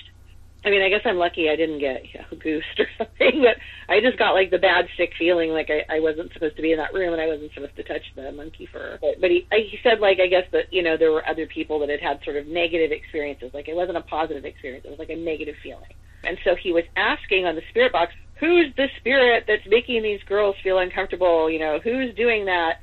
I 0.66 0.70
mean, 0.70 0.82
I 0.82 0.88
guess 0.88 1.02
I'm 1.04 1.18
lucky 1.18 1.50
I 1.50 1.58
didn't 1.58 1.80
get 1.80 2.04
you 2.14 2.20
know, 2.20 2.38
goosed 2.44 2.80
or 2.80 2.88
something, 2.98 3.44
but 3.44 3.58
I 3.94 4.00
just 4.00 4.18
got 4.18 4.32
like 4.32 4.50
the 4.50 4.58
bad 4.58 4.86
sick 4.96 5.12
feeling 5.20 5.50
like 5.50 5.70
I, 5.70 5.98
I 5.98 6.00
wasn't 6.00 6.32
supposed 6.32 6.56
to 6.56 6.62
be 6.62 6.72
in 6.72 6.78
that 6.78 6.94
room 6.94 7.12
and 7.12 7.22
I 7.22 7.28
wasn't 7.28 7.54
supposed 7.54 7.76
to 7.76 7.84
touch 7.84 8.04
the 8.16 8.32
monkey 8.32 8.68
fur. 8.72 8.98
But, 9.02 9.20
but 9.20 9.30
he, 9.30 9.46
uh, 9.52 9.58
he 9.60 9.78
said 9.84 10.00
like 10.00 10.20
I 10.24 10.28
guess 10.28 10.46
that 10.52 10.72
you 10.72 10.84
know 10.84 10.96
there 10.96 11.12
were 11.12 11.28
other 11.28 11.48
people 11.48 11.80
that 11.80 11.90
had 11.90 12.00
had 12.00 12.24
sort 12.24 12.38
of 12.38 12.48
negative 12.48 12.92
experiences, 12.92 13.52
like 13.54 13.68
it 13.68 13.76
wasn't 13.76 13.98
a 13.98 14.02
positive 14.02 14.46
experience, 14.46 14.86
it 14.86 14.90
was 14.90 15.00
like 15.00 15.10
a 15.10 15.18
negative 15.18 15.56
feeling. 15.62 15.92
And 16.24 16.38
so 16.46 16.56
he 16.56 16.72
was 16.72 16.86
asking 16.96 17.46
on 17.46 17.56
the 17.56 17.62
spirit 17.70 17.92
box, 17.92 18.14
who's 18.36 18.74
the 18.76 18.88
spirit 19.00 19.46
that's 19.48 19.66
making 19.68 20.04
these 20.04 20.22
girls 20.24 20.56
feel 20.64 20.80
uncomfortable? 20.80 21.50
You 21.50 21.60
know, 21.60 21.80
who's 21.84 22.14
doing 22.16 22.46
that? 22.46 22.80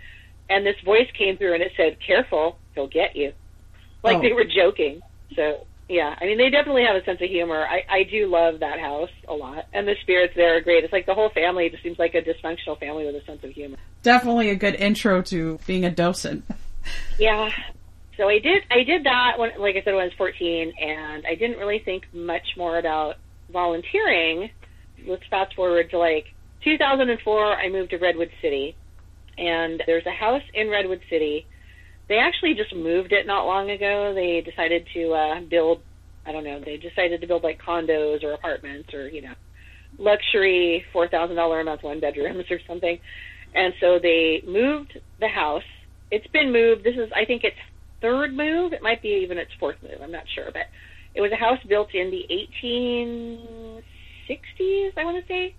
And 0.49 0.67
this 0.67 0.77
voice 0.85 1.09
came 1.17 1.37
through 1.37 1.55
and 1.55 1.63
it 1.63 1.73
said, 1.77 1.99
careful, 2.05 2.59
he'll 2.75 2.89
get 2.89 3.15
you. 3.17 3.33
Like 4.03 4.17
Oh. 4.19 4.21
they 4.23 4.33
were 4.33 4.45
joking. 4.45 5.01
So, 5.37 5.67
yeah, 5.89 6.17
I 6.21 6.25
mean, 6.25 6.39
they 6.39 6.51
definitely 6.51 6.85
have 6.85 6.97
a 6.97 7.05
sense 7.05 7.21
of 7.21 7.29
humor. 7.29 7.65
I, 7.69 7.83
I 7.89 8.03
do 8.05 8.27
love 8.27 8.61
that 8.61 8.81
house 8.81 9.11
a 9.29 9.35
lot. 9.35 9.67
And 9.73 9.87
the 9.87 9.95
spirits 10.03 10.35
there 10.35 10.57
are 10.57 10.61
great. 10.61 10.83
It's 10.85 10.93
like 10.93 11.07
the 11.07 11.15
whole 11.15 11.31
family 11.31 11.69
just 11.69 11.83
seems 11.83 11.99
like 11.99 12.15
a 12.15 12.23
dysfunctional 12.23 12.79
family 12.81 13.07
with 13.07 13.15
a 13.17 13.25
sense 13.25 13.45
of 13.45 13.51
humor. 13.51 13.77
Definitely 14.03 14.51
a 14.51 14.57
good 14.57 14.75
intro 14.77 15.21
to 15.23 15.59
being 15.67 15.85
a 15.85 15.91
docent. 15.91 16.45
Yeah. 17.19 17.51
So 18.17 18.27
I 18.29 18.39
did 18.39 18.63
I 18.71 18.83
did 18.85 19.05
that 19.05 19.39
when 19.39 19.51
like 19.59 19.77
I 19.77 19.83
said 19.83 19.93
when 19.93 20.01
I 20.03 20.05
was 20.07 20.15
14 20.17 20.73
and 20.81 21.27
I 21.27 21.35
didn't 21.35 21.59
really 21.59 21.79
think 21.79 22.05
much 22.15 22.57
more 22.57 22.79
about 22.79 23.17
volunteering. 23.53 24.51
Let's 25.07 25.23
fast 25.31 25.55
forward 25.55 25.91
to 25.91 25.99
like 25.99 26.27
2004 26.65 27.57
I 27.57 27.69
moved 27.69 27.91
to 27.91 27.99
Redwood 27.99 28.31
City 28.43 28.77
and 29.39 29.83
there's 29.87 30.07
a 30.07 30.11
house 30.11 30.43
in 30.55 30.69
Redwood 30.69 31.01
City. 31.09 31.47
They 32.09 32.19
actually 32.19 32.55
just 32.55 32.75
moved 32.75 33.13
it 33.13 33.27
not 33.27 33.47
long 33.47 33.71
ago. 33.71 34.13
They 34.15 34.43
decided 34.49 34.87
to 34.95 35.13
uh 35.13 35.41
build 35.49 35.81
I 36.27 36.33
don't 36.33 36.45
know, 36.45 36.61
they 36.65 36.77
decided 36.77 37.21
to 37.21 37.27
build 37.27 37.43
like 37.43 37.61
condos 37.61 38.23
or 38.23 38.33
apartments 38.33 38.93
or, 38.93 39.09
you 39.09 39.23
know, 39.23 39.35
luxury 39.99 40.85
$4,000 40.95 41.61
a 41.61 41.65
month 41.65 41.83
one 41.83 42.01
bedrooms 42.01 42.45
or 42.51 42.59
something. 42.69 42.99
And 43.55 43.73
so 43.81 43.99
they 44.01 44.43
moved 44.47 44.99
the 45.19 45.29
house. 45.29 45.63
It's 46.11 46.27
been 46.29 46.53
moved. 46.53 46.85
This 46.85 46.95
is, 46.95 47.11
I 47.15 47.25
think, 47.25 47.45
its 47.45 47.57
third 48.01 48.35
move. 48.35 48.73
It 48.73 48.83
might 48.83 49.03
be 49.03 49.21
even 49.23 49.39
its 49.39 49.51
fourth 49.59 49.77
move. 49.83 50.01
I'm 50.03 50.13
not 50.13 50.25
sure, 50.35 50.51
but 50.53 50.67
it 51.15 51.21
was 51.21 51.33
a 51.33 51.37
house 51.37 51.59
built 51.69 51.95
in 51.95 52.11
the 52.11 52.25
1860s, 54.31 54.93
I 54.97 55.05
want 55.05 55.23
to 55.23 55.29
say. 55.29 55.55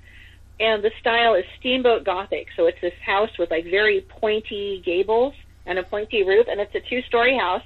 And 0.59 0.83
the 0.83 0.91
style 0.99 1.35
is 1.35 1.43
steamboat 1.59 2.03
gothic. 2.05 2.47
So 2.55 2.67
it's 2.67 2.77
this 2.81 2.93
house 3.05 3.29
with 3.39 3.49
like 3.49 3.65
very 3.65 4.05
pointy 4.19 4.81
gables 4.85 5.33
and 5.65 5.79
a 5.79 5.83
pointy 5.83 6.23
roof, 6.23 6.47
and 6.49 6.59
it's 6.59 6.73
a 6.75 6.81
two-story 6.89 7.37
house. 7.37 7.63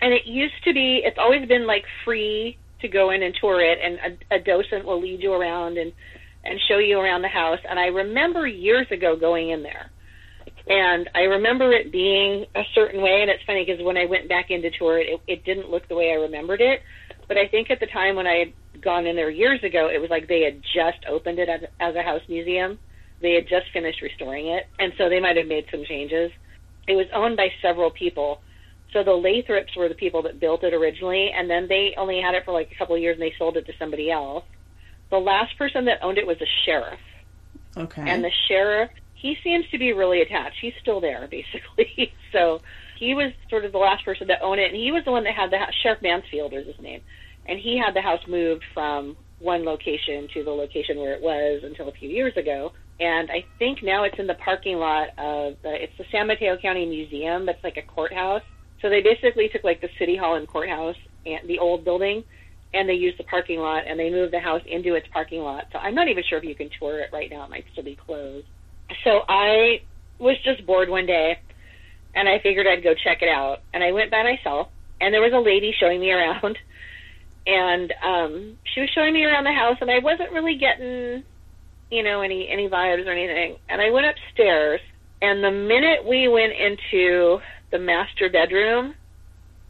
And 0.00 0.12
it 0.12 0.26
used 0.26 0.62
to 0.64 0.72
be. 0.72 1.00
It's 1.04 1.18
always 1.18 1.48
been 1.48 1.66
like 1.66 1.84
free 2.04 2.58
to 2.80 2.88
go 2.88 3.10
in 3.10 3.22
and 3.22 3.34
tour 3.40 3.60
it, 3.60 3.78
and 3.82 4.18
a, 4.30 4.36
a 4.36 4.38
docent 4.38 4.84
will 4.84 5.00
lead 5.00 5.22
you 5.22 5.32
around 5.32 5.78
and 5.78 5.92
and 6.44 6.60
show 6.68 6.78
you 6.78 6.98
around 6.98 7.22
the 7.22 7.28
house. 7.28 7.58
And 7.68 7.78
I 7.78 7.86
remember 7.86 8.46
years 8.46 8.86
ago 8.92 9.16
going 9.16 9.50
in 9.50 9.62
there, 9.62 9.90
and 10.68 11.10
I 11.14 11.22
remember 11.22 11.72
it 11.72 11.90
being 11.90 12.46
a 12.54 12.62
certain 12.74 13.02
way. 13.02 13.22
And 13.22 13.30
it's 13.30 13.42
funny 13.44 13.64
because 13.64 13.84
when 13.84 13.96
I 13.96 14.04
went 14.04 14.28
back 14.28 14.50
in 14.50 14.62
to 14.62 14.70
tour 14.70 14.98
it, 14.98 15.08
it, 15.08 15.20
it 15.26 15.44
didn't 15.44 15.70
look 15.70 15.88
the 15.88 15.96
way 15.96 16.10
I 16.10 16.22
remembered 16.22 16.60
it. 16.60 16.80
But 17.26 17.36
I 17.36 17.48
think 17.48 17.70
at 17.70 17.80
the 17.80 17.86
time 17.86 18.16
when 18.16 18.26
I 18.26 18.52
gone 18.82 19.06
in 19.06 19.16
there 19.16 19.30
years 19.30 19.62
ago, 19.62 19.88
it 19.92 20.00
was 20.00 20.10
like 20.10 20.28
they 20.28 20.42
had 20.42 20.62
just 20.74 21.04
opened 21.08 21.38
it 21.38 21.48
as, 21.48 21.60
as 21.80 21.94
a 21.94 22.02
house 22.02 22.22
museum. 22.28 22.78
They 23.20 23.34
had 23.34 23.48
just 23.48 23.66
finished 23.72 24.00
restoring 24.02 24.46
it, 24.48 24.66
and 24.78 24.92
so 24.96 25.08
they 25.08 25.20
might 25.20 25.36
have 25.36 25.46
made 25.46 25.66
some 25.70 25.84
changes. 25.84 26.30
It 26.86 26.94
was 26.94 27.06
owned 27.14 27.36
by 27.36 27.48
several 27.60 27.90
people. 27.90 28.40
So 28.92 29.02
the 29.04 29.12
Lathrops 29.12 29.76
were 29.76 29.88
the 29.88 29.94
people 29.94 30.22
that 30.22 30.40
built 30.40 30.62
it 30.64 30.72
originally, 30.72 31.30
and 31.36 31.50
then 31.50 31.66
they 31.68 31.94
only 31.98 32.20
had 32.20 32.34
it 32.34 32.44
for 32.44 32.52
like 32.52 32.70
a 32.72 32.78
couple 32.78 32.94
of 32.94 33.02
years, 33.02 33.14
and 33.14 33.22
they 33.22 33.34
sold 33.38 33.56
it 33.56 33.66
to 33.66 33.72
somebody 33.78 34.10
else. 34.10 34.44
The 35.10 35.18
last 35.18 35.56
person 35.58 35.84
that 35.86 35.98
owned 36.02 36.18
it 36.18 36.26
was 36.26 36.36
a 36.40 36.46
sheriff, 36.64 37.00
Okay. 37.76 38.02
and 38.06 38.22
the 38.24 38.30
sheriff 38.48 38.90
he 39.14 39.36
seems 39.42 39.68
to 39.70 39.78
be 39.78 39.92
really 39.92 40.22
attached. 40.22 40.56
He's 40.60 40.74
still 40.80 41.00
there, 41.00 41.26
basically. 41.30 42.12
so 42.32 42.60
he 42.98 43.14
was 43.14 43.32
sort 43.50 43.64
of 43.64 43.72
the 43.72 43.78
last 43.78 44.04
person 44.04 44.28
to 44.28 44.40
own 44.40 44.58
it, 44.58 44.68
and 44.72 44.76
he 44.76 44.92
was 44.92 45.04
the 45.04 45.10
one 45.10 45.24
that 45.24 45.34
had 45.34 45.50
the 45.50 45.58
house. 45.58 45.74
Sheriff 45.82 46.00
Mansfield 46.02 46.52
is 46.54 46.66
his 46.66 46.78
name, 46.80 47.00
and 47.48 47.58
he 47.58 47.78
had 47.78 47.94
the 47.94 48.02
house 48.02 48.20
moved 48.28 48.62
from 48.74 49.16
one 49.40 49.64
location 49.64 50.28
to 50.34 50.44
the 50.44 50.50
location 50.50 50.98
where 50.98 51.14
it 51.14 51.22
was 51.22 51.62
until 51.64 51.88
a 51.88 51.92
few 51.92 52.08
years 52.08 52.32
ago. 52.36 52.72
And 53.00 53.30
I 53.30 53.44
think 53.58 53.78
now 53.82 54.04
it's 54.04 54.18
in 54.18 54.26
the 54.26 54.34
parking 54.34 54.76
lot 54.76 55.08
of 55.18 55.54
the, 55.62 55.72
it's 55.72 55.92
the 55.98 56.04
San 56.10 56.26
Mateo 56.26 56.56
County 56.60 56.84
Museum. 56.84 57.46
That's 57.46 57.62
like 57.62 57.76
a 57.76 57.82
courthouse. 57.82 58.42
So 58.82 58.88
they 58.88 59.00
basically 59.00 59.48
took 59.48 59.64
like 59.64 59.80
the 59.80 59.88
city 59.98 60.16
hall 60.16 60.36
and 60.36 60.46
courthouse 60.46 60.96
and 61.24 61.48
the 61.48 61.58
old 61.58 61.84
building, 61.84 62.24
and 62.74 62.88
they 62.88 62.94
used 62.94 63.18
the 63.18 63.24
parking 63.24 63.60
lot 63.60 63.84
and 63.88 63.98
they 63.98 64.10
moved 64.10 64.32
the 64.32 64.40
house 64.40 64.62
into 64.66 64.94
its 64.94 65.06
parking 65.12 65.40
lot. 65.40 65.64
So 65.72 65.78
I'm 65.78 65.94
not 65.94 66.08
even 66.08 66.24
sure 66.28 66.38
if 66.38 66.44
you 66.44 66.54
can 66.54 66.70
tour 66.78 67.00
it 67.00 67.10
right 67.12 67.30
now. 67.30 67.44
It 67.44 67.50
might 67.50 67.64
still 67.72 67.84
be 67.84 67.96
closed. 67.96 68.46
So 69.04 69.20
I 69.28 69.80
was 70.18 70.36
just 70.44 70.66
bored 70.66 70.88
one 70.88 71.06
day, 71.06 71.38
and 72.14 72.28
I 72.28 72.38
figured 72.42 72.66
I'd 72.66 72.82
go 72.82 72.94
check 72.94 73.18
it 73.22 73.28
out. 73.28 73.58
And 73.72 73.84
I 73.84 73.92
went 73.92 74.10
by 74.10 74.22
myself, 74.22 74.68
and 75.00 75.14
there 75.14 75.20
was 75.20 75.32
a 75.32 75.38
lady 75.38 75.72
showing 75.78 76.00
me 76.00 76.10
around, 76.10 76.58
and 77.48 77.94
um, 78.04 78.58
she 78.64 78.80
was 78.80 78.90
showing 78.90 79.14
me 79.14 79.24
around 79.24 79.44
the 79.44 79.52
house, 79.52 79.78
and 79.80 79.90
I 79.90 80.00
wasn't 80.00 80.32
really 80.32 80.56
getting, 80.56 81.24
you 81.90 82.02
know, 82.02 82.20
any 82.20 82.48
any 82.48 82.68
vibes 82.68 83.06
or 83.06 83.10
anything. 83.10 83.56
And 83.68 83.80
I 83.80 83.90
went 83.90 84.06
upstairs, 84.06 84.80
and 85.22 85.42
the 85.42 85.50
minute 85.50 86.04
we 86.06 86.28
went 86.28 86.52
into 86.52 87.40
the 87.70 87.78
master 87.78 88.28
bedroom, 88.28 88.94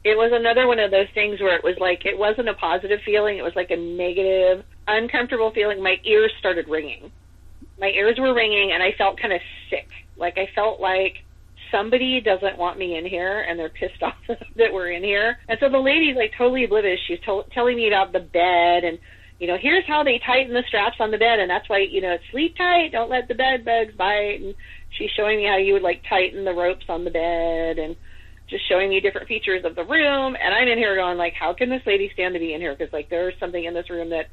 it 0.04 0.16
was 0.16 0.32
another 0.34 0.66
one 0.66 0.80
of 0.80 0.90
those 0.90 1.06
things 1.14 1.40
where 1.40 1.56
it 1.56 1.62
was 1.62 1.78
like 1.78 2.04
it 2.04 2.18
wasn't 2.18 2.48
a 2.48 2.54
positive 2.54 3.00
feeling; 3.04 3.38
it 3.38 3.44
was 3.44 3.54
like 3.54 3.70
a 3.70 3.76
negative, 3.76 4.64
uncomfortable 4.88 5.52
feeling. 5.52 5.80
My 5.80 6.00
ears 6.04 6.32
started 6.40 6.68
ringing. 6.68 7.12
My 7.78 7.90
ears 7.90 8.18
were 8.18 8.34
ringing, 8.34 8.72
and 8.72 8.82
I 8.82 8.90
felt 8.98 9.20
kind 9.20 9.32
of 9.32 9.40
sick. 9.70 9.88
Like 10.16 10.36
I 10.36 10.48
felt 10.52 10.80
like 10.80 11.22
somebody 11.70 12.20
doesn't 12.20 12.58
want 12.58 12.78
me 12.78 12.96
in 12.96 13.06
here 13.06 13.42
and 13.48 13.58
they're 13.58 13.68
pissed 13.68 14.02
off 14.02 14.14
that 14.28 14.72
we're 14.72 14.90
in 14.90 15.02
here. 15.02 15.36
And 15.48 15.58
so 15.60 15.68
the 15.68 15.78
lady's 15.78 16.16
like 16.16 16.32
totally 16.36 16.64
oblivious. 16.64 17.00
She's 17.06 17.20
to- 17.26 17.44
telling 17.52 17.76
me 17.76 17.88
about 17.88 18.12
the 18.12 18.20
bed 18.20 18.84
and, 18.84 18.98
you 19.38 19.46
know, 19.46 19.56
here's 19.60 19.86
how 19.86 20.02
they 20.02 20.20
tighten 20.26 20.54
the 20.54 20.64
straps 20.66 20.96
on 21.00 21.10
the 21.10 21.18
bed 21.18 21.38
and 21.38 21.50
that's 21.50 21.68
why, 21.68 21.78
you 21.78 22.00
know, 22.00 22.16
sleep 22.30 22.56
tight, 22.56 22.90
don't 22.92 23.10
let 23.10 23.28
the 23.28 23.34
bed 23.34 23.64
bugs 23.64 23.94
bite. 23.96 24.40
And 24.40 24.54
she's 24.96 25.10
showing 25.16 25.38
me 25.38 25.46
how 25.46 25.58
you 25.58 25.74
would 25.74 25.82
like 25.82 26.02
tighten 26.08 26.44
the 26.44 26.54
ropes 26.54 26.86
on 26.88 27.04
the 27.04 27.10
bed 27.10 27.78
and 27.78 27.96
just 28.50 28.68
showing 28.68 28.88
me 28.88 29.00
different 29.00 29.28
features 29.28 29.64
of 29.64 29.76
the 29.76 29.84
room. 29.84 30.36
And 30.42 30.54
I'm 30.54 30.68
in 30.68 30.78
here 30.78 30.96
going 30.96 31.18
like, 31.18 31.34
how 31.38 31.54
can 31.54 31.68
this 31.68 31.82
lady 31.86 32.10
stand 32.14 32.34
to 32.34 32.40
be 32.40 32.54
in 32.54 32.60
here? 32.60 32.74
Because 32.76 32.92
like 32.92 33.10
there's 33.10 33.34
something 33.38 33.62
in 33.62 33.74
this 33.74 33.90
room 33.90 34.10
that 34.10 34.26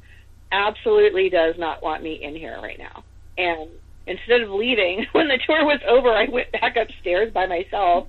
absolutely 0.52 1.28
does 1.28 1.54
not 1.58 1.82
want 1.82 2.02
me 2.02 2.20
in 2.22 2.34
here 2.34 2.58
right 2.62 2.78
now. 2.78 3.04
And 3.36 3.70
instead 4.06 4.40
of 4.40 4.50
leaving 4.50 5.06
when 5.12 5.28
the 5.28 5.38
tour 5.46 5.64
was 5.64 5.80
over 5.88 6.10
i 6.10 6.28
went 6.28 6.50
back 6.52 6.76
upstairs 6.76 7.32
by 7.32 7.46
myself 7.46 8.06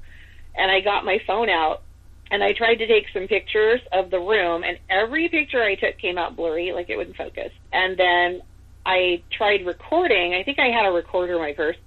and 0.55 0.71
i 0.71 0.79
got 0.79 1.05
my 1.05 1.19
phone 1.25 1.49
out 1.49 1.83
and 2.31 2.43
i 2.43 2.53
tried 2.53 2.75
to 2.75 2.87
take 2.87 3.05
some 3.13 3.27
pictures 3.27 3.81
of 3.91 4.09
the 4.09 4.19
room 4.19 4.63
and 4.63 4.77
every 4.89 5.29
picture 5.29 5.61
i 5.61 5.75
took 5.75 5.97
came 5.97 6.17
out 6.17 6.35
blurry 6.35 6.71
like 6.71 6.89
it 6.89 6.97
wouldn't 6.97 7.17
focus. 7.17 7.51
And 7.73 7.97
then 7.97 8.41
i 8.85 9.21
tried 9.31 9.65
recording 9.65 10.33
i 10.33 10.43
think 10.43 10.59
i 10.59 10.67
had 10.67 10.85
a 10.85 10.91
recorder 10.91 11.33
in 11.33 11.39
my 11.39 11.53
purse 11.53 11.77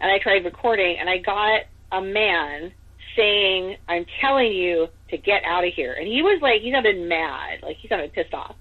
and 0.00 0.10
i 0.10 0.18
tried 0.18 0.44
recording 0.44 0.96
and 0.98 1.08
i 1.08 1.18
got 1.18 1.62
a 1.92 2.00
man 2.00 2.72
saying 3.16 3.76
i'm 3.88 4.06
telling 4.20 4.52
you 4.52 4.88
to 5.10 5.18
get 5.18 5.42
out 5.44 5.66
of 5.66 5.74
here. 5.74 5.92
And 5.92 6.06
he 6.06 6.22
was 6.22 6.40
like 6.40 6.62
he 6.62 6.72
sounded 6.72 6.96
mad 7.08 7.58
like 7.62 7.76
he 7.76 7.88
sounded 7.88 8.12
pissed 8.12 8.32
off. 8.32 8.54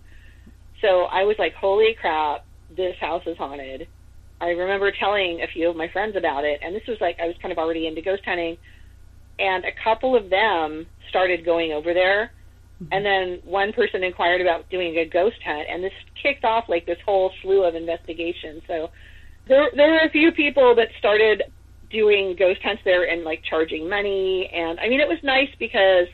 So 0.82 1.04
i 1.04 1.24
was 1.24 1.36
like 1.40 1.54
holy 1.54 1.96
crap 2.00 2.46
this 2.76 2.96
house 3.00 3.24
is 3.26 3.38
haunted 3.38 3.88
I 4.42 4.50
remember 4.50 4.92
telling 4.92 5.42
a 5.42 5.48
few 5.48 5.70
of 5.70 5.76
my 5.76 5.90
friends 5.90 6.16
about 6.16 6.46
it, 6.46 6.60
and 6.64 6.74
this 6.76 6.84
was 6.88 6.98
like 7.02 7.20
I 7.20 7.28
was 7.28 7.36
kind 7.42 7.52
of 7.52 7.58
already 7.58 7.88
into 7.88 8.02
ghost 8.02 8.24
hunting, 8.26 8.58
and 9.38 9.66
a 9.66 9.72
couple 9.84 10.16
of 10.16 10.30
them 10.30 10.86
started 11.10 11.46
going 11.46 11.72
over 11.72 11.94
there. 11.94 12.32
Mm-hmm. 12.82 12.94
And 12.94 13.06
then 13.06 13.40
one 13.44 13.74
person 13.74 14.04
inquired 14.04 14.42
about 14.42 14.70
doing 14.70 14.98
a 14.98 15.06
ghost 15.06 15.38
hunt, 15.46 15.68
and 15.70 15.84
this 15.84 15.94
kicked 16.22 16.46
off 16.46 16.66
like 16.70 16.86
this 16.86 17.00
whole 17.06 17.32
slew 17.42 17.64
of 17.64 17.76
investigations. 17.76 18.62
So 18.68 18.90
there, 19.48 19.70
there 19.76 19.92
were 19.92 20.08
a 20.08 20.10
few 20.10 20.32
people 20.32 20.76
that 20.76 20.88
started 20.98 21.44
doing 21.90 22.36
ghost 22.38 22.62
hunts 22.64 22.82
there 22.86 23.10
and 23.10 23.24
like 23.24 23.42
charging 23.50 23.90
money. 23.90 24.50
And 24.54 24.80
I 24.80 24.88
mean, 24.88 25.02
it 25.02 25.08
was 25.08 25.18
nice 25.24 25.50
because 25.58 26.08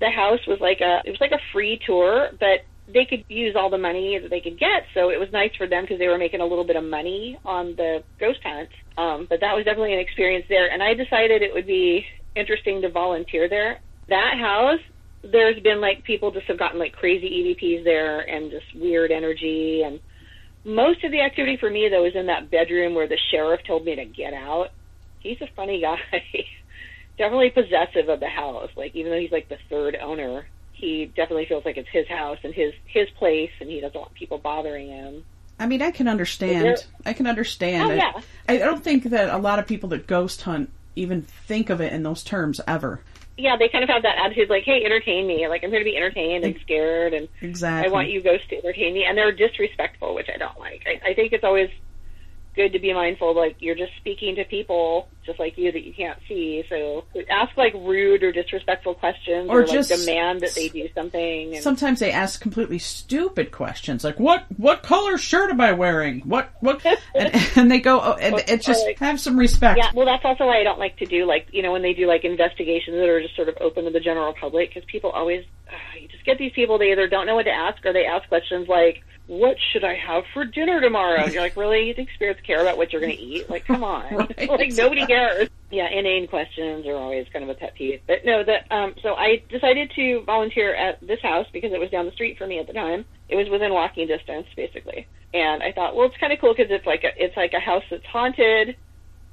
the 0.00 0.10
house 0.10 0.40
was 0.46 0.58
like 0.60 0.80
a, 0.80 1.02
it 1.04 1.10
was 1.10 1.20
like 1.20 1.32
a 1.32 1.40
free 1.52 1.78
tour, 1.84 2.30
but 2.40 2.64
they 2.92 3.04
could 3.04 3.24
use 3.28 3.54
all 3.56 3.70
the 3.70 3.78
money 3.78 4.18
that 4.20 4.30
they 4.30 4.40
could 4.40 4.58
get. 4.58 4.84
So 4.94 5.10
it 5.10 5.20
was 5.20 5.28
nice 5.32 5.50
for 5.56 5.66
them 5.66 5.84
because 5.84 5.98
they 5.98 6.08
were 6.08 6.18
making 6.18 6.40
a 6.40 6.46
little 6.46 6.64
bit 6.64 6.76
of 6.76 6.84
money 6.84 7.38
on 7.44 7.74
the 7.76 8.02
ghost 8.18 8.40
hunt. 8.42 8.68
Um, 8.96 9.26
but 9.28 9.40
that 9.40 9.54
was 9.54 9.64
definitely 9.64 9.94
an 9.94 10.00
experience 10.00 10.46
there. 10.48 10.70
And 10.70 10.82
I 10.82 10.94
decided 10.94 11.42
it 11.42 11.52
would 11.52 11.66
be 11.66 12.04
interesting 12.34 12.82
to 12.82 12.90
volunteer 12.90 13.48
there. 13.48 13.80
That 14.08 14.34
house, 14.40 14.80
there's 15.22 15.60
been 15.62 15.80
like 15.80 16.04
people 16.04 16.30
just 16.30 16.46
have 16.46 16.58
gotten 16.58 16.78
like 16.78 16.92
crazy 16.92 17.28
EVPs 17.28 17.84
there 17.84 18.20
and 18.20 18.50
just 18.50 18.66
weird 18.74 19.10
energy. 19.10 19.82
And 19.84 20.00
most 20.64 21.04
of 21.04 21.12
the 21.12 21.20
activity 21.20 21.58
for 21.58 21.70
me 21.70 21.88
though 21.90 22.06
is 22.06 22.14
in 22.14 22.26
that 22.26 22.50
bedroom 22.50 22.94
where 22.94 23.08
the 23.08 23.18
sheriff 23.30 23.60
told 23.66 23.84
me 23.84 23.96
to 23.96 24.06
get 24.06 24.32
out. 24.32 24.68
He's 25.20 25.40
a 25.42 25.48
funny 25.54 25.80
guy. 25.82 25.98
definitely 27.18 27.50
possessive 27.50 28.08
of 28.08 28.20
the 28.20 28.28
house. 28.28 28.70
Like 28.76 28.94
even 28.94 29.12
though 29.12 29.20
he's 29.20 29.32
like 29.32 29.50
the 29.50 29.58
third 29.68 29.96
owner, 30.00 30.46
he 30.78 31.06
definitely 31.06 31.46
feels 31.46 31.64
like 31.64 31.76
it's 31.76 31.88
his 31.88 32.06
house 32.08 32.38
and 32.42 32.54
his 32.54 32.72
his 32.86 33.08
place, 33.10 33.50
and 33.60 33.68
he 33.68 33.80
doesn't 33.80 33.98
want 33.98 34.14
people 34.14 34.38
bothering 34.38 34.88
him. 34.88 35.24
I 35.58 35.66
mean, 35.66 35.82
I 35.82 35.90
can 35.90 36.06
understand. 36.06 36.86
I 37.04 37.12
can 37.12 37.26
understand. 37.26 37.90
Oh, 37.90 37.94
yeah. 37.94 38.12
I, 38.48 38.54
I 38.54 38.58
don't 38.58 38.82
think 38.82 39.04
that 39.04 39.28
a 39.28 39.38
lot 39.38 39.58
of 39.58 39.66
people 39.66 39.88
that 39.90 40.06
ghost 40.06 40.42
hunt 40.42 40.70
even 40.94 41.22
think 41.22 41.68
of 41.68 41.80
it 41.80 41.92
in 41.92 42.04
those 42.04 42.22
terms 42.22 42.60
ever. 42.66 43.00
Yeah, 43.36 43.56
they 43.56 43.68
kind 43.68 43.84
of 43.84 43.90
have 43.90 44.02
that 44.02 44.18
attitude, 44.24 44.50
like, 44.50 44.64
"Hey, 44.64 44.84
entertain 44.84 45.26
me. 45.26 45.46
Like, 45.48 45.64
I'm 45.64 45.70
here 45.70 45.80
to 45.80 45.84
be 45.84 45.96
entertained 45.96 46.44
and 46.44 46.56
scared, 46.62 47.12
and 47.12 47.28
Exactly. 47.40 47.88
I 47.88 47.92
want 47.92 48.08
you 48.08 48.22
ghosts 48.22 48.48
to 48.50 48.56
entertain 48.56 48.94
me." 48.94 49.04
And 49.04 49.18
they're 49.18 49.32
disrespectful, 49.32 50.14
which 50.14 50.28
I 50.32 50.38
don't 50.38 50.58
like. 50.58 50.86
I, 50.86 51.10
I 51.10 51.14
think 51.14 51.32
it's 51.32 51.44
always 51.44 51.70
good 52.58 52.72
to 52.72 52.80
be 52.80 52.92
mindful, 52.92 53.34
like 53.34 53.56
you're 53.60 53.76
just 53.76 53.92
speaking 53.96 54.34
to 54.34 54.44
people 54.44 55.08
just 55.28 55.38
like 55.38 55.58
you 55.58 55.70
that 55.70 55.84
you 55.84 55.92
can't 55.92 56.18
see. 56.26 56.64
So 56.70 57.04
ask 57.30 57.54
like 57.56 57.74
rude 57.74 58.22
or 58.22 58.32
disrespectful 58.32 58.94
questions, 58.94 59.50
Or 59.50 59.60
or, 59.60 59.64
just- 59.64 59.90
like 59.90 60.00
demand 60.00 60.40
that 60.40 60.54
they 60.54 60.68
do 60.68 60.88
something. 60.94 61.54
And, 61.54 61.62
Sometimes 61.62 62.00
they 62.00 62.10
ask 62.10 62.40
completely 62.40 62.78
stupid 62.78 63.52
questions, 63.52 64.02
like 64.04 64.18
"What 64.18 64.46
what 64.56 64.82
color 64.82 65.18
shirt 65.18 65.50
am 65.50 65.60
I 65.60 65.72
wearing? 65.72 66.20
What 66.20 66.50
what?" 66.60 66.84
and, 67.14 67.48
and 67.56 67.70
they 67.70 67.80
go, 67.80 68.00
oh, 68.00 68.14
and 68.14 68.42
it's 68.48 68.64
just 68.64 68.84
like- 68.84 68.98
have 68.98 69.20
some 69.20 69.38
respect. 69.38 69.78
Yeah, 69.78 69.90
well, 69.94 70.06
that's 70.06 70.24
also 70.24 70.46
why 70.46 70.60
I 70.60 70.64
don't 70.64 70.78
like 70.78 70.96
to 70.98 71.06
do 71.06 71.26
like 71.26 71.48
you 71.52 71.62
know 71.62 71.72
when 71.72 71.82
they 71.82 71.92
do 71.92 72.06
like 72.06 72.24
investigations 72.24 72.96
that 72.96 73.08
are 73.08 73.20
just 73.20 73.36
sort 73.36 73.48
of 73.48 73.56
open 73.60 73.84
to 73.84 73.90
the 73.90 74.00
general 74.00 74.34
public 74.40 74.70
because 74.70 74.84
people 74.90 75.10
always 75.10 75.44
uh, 75.68 76.00
you 76.00 76.08
just 76.08 76.24
get 76.24 76.38
these 76.38 76.52
people 76.52 76.78
they 76.78 76.92
either 76.92 77.06
don't 77.06 77.26
know 77.26 77.34
what 77.36 77.44
to 77.44 77.52
ask 77.52 77.84
or 77.84 77.92
they 77.92 78.06
ask 78.06 78.26
questions 78.28 78.66
like 78.66 79.04
what 79.28 79.56
should 79.72 79.84
I 79.84 79.94
have 79.94 80.24
for 80.32 80.44
dinner 80.46 80.80
tomorrow? 80.80 81.22
And 81.22 81.32
you're 81.32 81.42
like, 81.42 81.54
really? 81.54 81.86
You 81.86 81.92
think 81.92 82.08
spirits 82.14 82.40
care 82.46 82.62
about 82.62 82.78
what 82.78 82.92
you're 82.92 83.02
going 83.02 83.14
to 83.14 83.22
eat? 83.22 83.48
Like, 83.48 83.66
come 83.66 83.84
on, 83.84 84.04
Right. 84.16 84.48
like 84.48 84.72
nobody 84.72 85.06
cares. 85.18 85.48
Yeah, 85.70 85.88
inane 85.90 86.28
questions 86.28 86.86
are 86.86 86.96
always 86.96 87.26
kind 87.32 87.42
of 87.42 87.50
a 87.50 87.54
pet 87.54 87.74
peeve. 87.74 88.00
But 88.06 88.24
no, 88.24 88.42
that 88.44 88.70
um, 88.72 88.94
so 89.02 89.14
I 89.14 89.42
decided 89.50 89.92
to 89.96 90.22
volunteer 90.24 90.74
at 90.74 91.00
this 91.06 91.20
house 91.22 91.46
because 91.52 91.72
it 91.72 91.80
was 91.80 91.90
down 91.90 92.06
the 92.06 92.12
street 92.12 92.38
for 92.38 92.46
me 92.46 92.58
at 92.58 92.66
the 92.66 92.72
time. 92.72 93.04
It 93.28 93.36
was 93.36 93.48
within 93.50 93.72
walking 93.72 94.06
distance, 94.06 94.46
basically. 94.56 95.06
And 95.34 95.62
I 95.62 95.72
thought, 95.72 95.94
well, 95.94 96.06
it's 96.06 96.16
kind 96.16 96.32
of 96.32 96.40
cool 96.40 96.54
because 96.56 96.70
it's 96.70 96.86
like 96.86 97.04
a, 97.04 97.10
it's 97.22 97.36
like 97.36 97.52
a 97.52 97.60
house 97.60 97.84
that's 97.90 98.06
haunted 98.06 98.76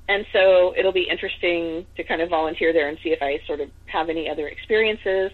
and 0.08 0.26
so 0.32 0.74
it'll 0.78 0.92
be 0.92 1.08
interesting 1.10 1.86
to 1.96 2.04
kind 2.04 2.22
of 2.22 2.30
volunteer 2.30 2.74
there 2.74 2.90
and 2.90 2.98
see 3.04 3.10
if 3.10 3.22
I 3.22 3.40
sort 3.48 3.60
of 3.60 3.70
have 3.88 4.10
any 4.10 4.30
other 4.30 4.48
experiences. 4.48 5.32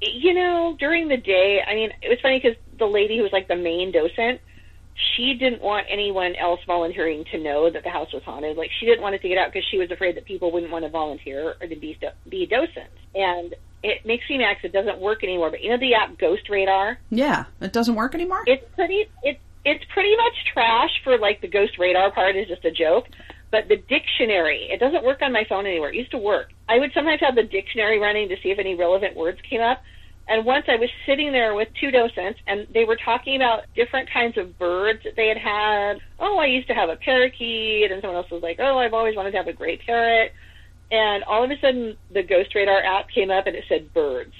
You 0.00 0.34
know, 0.34 0.76
during 0.78 1.08
the 1.08 1.16
day, 1.16 1.62
I 1.66 1.74
mean, 1.74 1.90
it 2.02 2.08
was 2.08 2.18
funny 2.20 2.40
because 2.40 2.56
the 2.78 2.86
lady 2.86 3.16
who 3.16 3.22
was 3.22 3.32
like 3.32 3.46
the 3.46 3.56
main 3.56 3.92
docent, 3.92 4.40
she 5.16 5.34
didn't 5.34 5.62
want 5.62 5.86
anyone 5.90 6.34
else 6.36 6.60
volunteering 6.66 7.24
to 7.32 7.38
know 7.38 7.70
that 7.70 7.82
the 7.82 7.90
house 7.90 8.12
was 8.12 8.22
haunted. 8.24 8.56
Like, 8.56 8.70
she 8.78 8.86
didn't 8.86 9.02
want 9.02 9.20
to 9.20 9.28
get 9.28 9.38
out 9.38 9.52
because 9.52 9.66
she 9.70 9.78
was 9.78 9.90
afraid 9.90 10.16
that 10.16 10.24
people 10.24 10.52
wouldn't 10.52 10.72
want 10.72 10.84
to 10.84 10.90
volunteer 10.90 11.54
or 11.60 11.66
to 11.66 11.76
be 11.76 11.98
be 12.28 12.46
docents. 12.46 12.96
And 13.14 13.54
it 13.82 14.06
makes 14.06 14.24
me 14.30 14.38
mad 14.38 14.56
it 14.62 14.72
doesn't 14.72 14.98
work 15.00 15.24
anymore. 15.24 15.50
But 15.50 15.62
you 15.62 15.70
know 15.70 15.78
the 15.78 15.94
app 15.94 16.18
Ghost 16.18 16.48
Radar? 16.48 16.98
Yeah, 17.10 17.44
it 17.60 17.72
doesn't 17.72 17.94
work 17.94 18.14
anymore. 18.14 18.42
it's 18.46 18.64
pretty 18.74 19.06
it's 19.22 19.40
it's 19.64 19.84
pretty 19.92 20.16
much 20.16 20.34
trash 20.52 20.90
for 21.04 21.18
like 21.18 21.40
the 21.40 21.48
ghost 21.48 21.78
radar 21.78 22.10
part 22.10 22.36
is 22.36 22.48
just 22.48 22.64
a 22.64 22.70
joke 22.70 23.06
but 23.50 23.68
the 23.68 23.76
dictionary 23.76 24.68
it 24.70 24.80
doesn't 24.80 25.04
work 25.04 25.22
on 25.22 25.32
my 25.32 25.44
phone 25.48 25.66
anymore 25.66 25.88
it 25.88 25.94
used 25.94 26.10
to 26.10 26.18
work 26.18 26.48
i 26.68 26.78
would 26.78 26.90
sometimes 26.92 27.20
have 27.20 27.34
the 27.34 27.42
dictionary 27.44 27.98
running 27.98 28.28
to 28.28 28.36
see 28.42 28.50
if 28.50 28.58
any 28.58 28.74
relevant 28.74 29.16
words 29.16 29.38
came 29.48 29.60
up 29.60 29.82
and 30.28 30.44
once 30.44 30.64
i 30.68 30.76
was 30.76 30.88
sitting 31.06 31.32
there 31.32 31.54
with 31.54 31.68
two 31.80 31.90
docents 31.90 32.38
and 32.46 32.66
they 32.72 32.84
were 32.84 32.96
talking 32.96 33.36
about 33.36 33.64
different 33.74 34.08
kinds 34.10 34.36
of 34.38 34.58
birds 34.58 35.00
that 35.04 35.16
they 35.16 35.28
had 35.28 35.38
had 35.38 35.98
oh 36.18 36.38
i 36.38 36.46
used 36.46 36.68
to 36.68 36.74
have 36.74 36.88
a 36.88 36.96
parakeet 36.96 37.90
and 37.90 38.00
someone 38.00 38.16
else 38.16 38.30
was 38.30 38.42
like 38.42 38.58
oh 38.60 38.78
i've 38.78 38.94
always 38.94 39.16
wanted 39.16 39.30
to 39.30 39.36
have 39.36 39.48
a 39.48 39.52
gray 39.52 39.76
parrot 39.76 40.32
and 40.90 41.24
all 41.24 41.44
of 41.44 41.50
a 41.50 41.58
sudden 41.60 41.96
the 42.12 42.22
ghost 42.22 42.54
radar 42.54 42.82
app 42.82 43.08
came 43.10 43.30
up 43.30 43.46
and 43.46 43.56
it 43.56 43.64
said 43.68 43.92
birds 43.92 44.34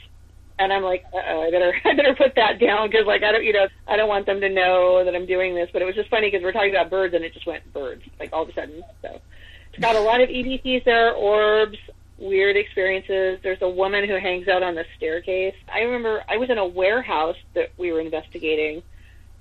and 0.58 0.72
I'm 0.72 0.82
like, 0.82 1.04
uh-oh, 1.12 1.42
I 1.42 1.50
better, 1.50 1.74
I 1.84 1.94
better 1.94 2.14
put 2.14 2.34
that 2.36 2.60
down 2.60 2.88
because, 2.88 3.06
like, 3.06 3.22
I 3.22 3.32
don't, 3.32 3.44
you 3.44 3.52
know, 3.52 3.66
I 3.88 3.96
don't 3.96 4.08
want 4.08 4.26
them 4.26 4.40
to 4.40 4.48
know 4.48 5.04
that 5.04 5.14
I'm 5.14 5.26
doing 5.26 5.54
this. 5.54 5.68
But 5.72 5.82
it 5.82 5.84
was 5.86 5.94
just 5.94 6.10
funny 6.10 6.28
because 6.30 6.42
we're 6.42 6.52
talking 6.52 6.70
about 6.70 6.90
birds, 6.90 7.14
and 7.14 7.24
it 7.24 7.34
just 7.34 7.46
went 7.46 7.70
birds, 7.72 8.02
like 8.20 8.32
all 8.32 8.42
of 8.42 8.48
a 8.48 8.54
sudden. 8.54 8.82
So 9.02 9.20
it's 9.72 9.80
got 9.80 9.96
a 9.96 10.00
lot 10.00 10.20
of 10.20 10.28
EVPs 10.28 10.84
there, 10.84 11.12
orbs, 11.12 11.78
weird 12.22 12.56
experiences. 12.56 13.40
There's 13.42 13.60
a 13.60 13.68
woman 13.68 14.08
who 14.08 14.14
hangs 14.14 14.48
out 14.48 14.62
on 14.62 14.74
the 14.74 14.84
staircase. 14.96 15.54
I 15.72 15.80
remember 15.80 16.22
I 16.28 16.36
was 16.36 16.48
in 16.48 16.58
a 16.58 16.66
warehouse 16.66 17.36
that 17.54 17.72
we 17.76 17.92
were 17.92 18.00
investigating, 18.00 18.82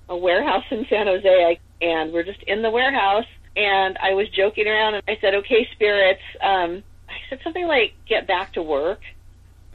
a 0.08 0.16
warehouse 0.16 0.64
in 0.70 0.84
San 0.90 1.06
Jose, 1.06 1.60
and 1.80 2.12
we're 2.12 2.24
just 2.24 2.42
in 2.42 2.62
the 2.62 2.70
warehouse, 2.70 3.26
and 3.56 3.96
I 4.02 4.14
was 4.14 4.28
joking 4.28 4.66
around, 4.66 4.94
and 4.94 5.02
I 5.08 5.16
said, 5.20 5.34
"Okay, 5.34 5.68
spirits," 5.72 6.22
um, 6.42 6.82
I 7.08 7.14
said 7.30 7.40
something 7.44 7.66
like, 7.66 7.94
"Get 8.06 8.26
back 8.26 8.54
to 8.54 8.62
work." 8.62 9.00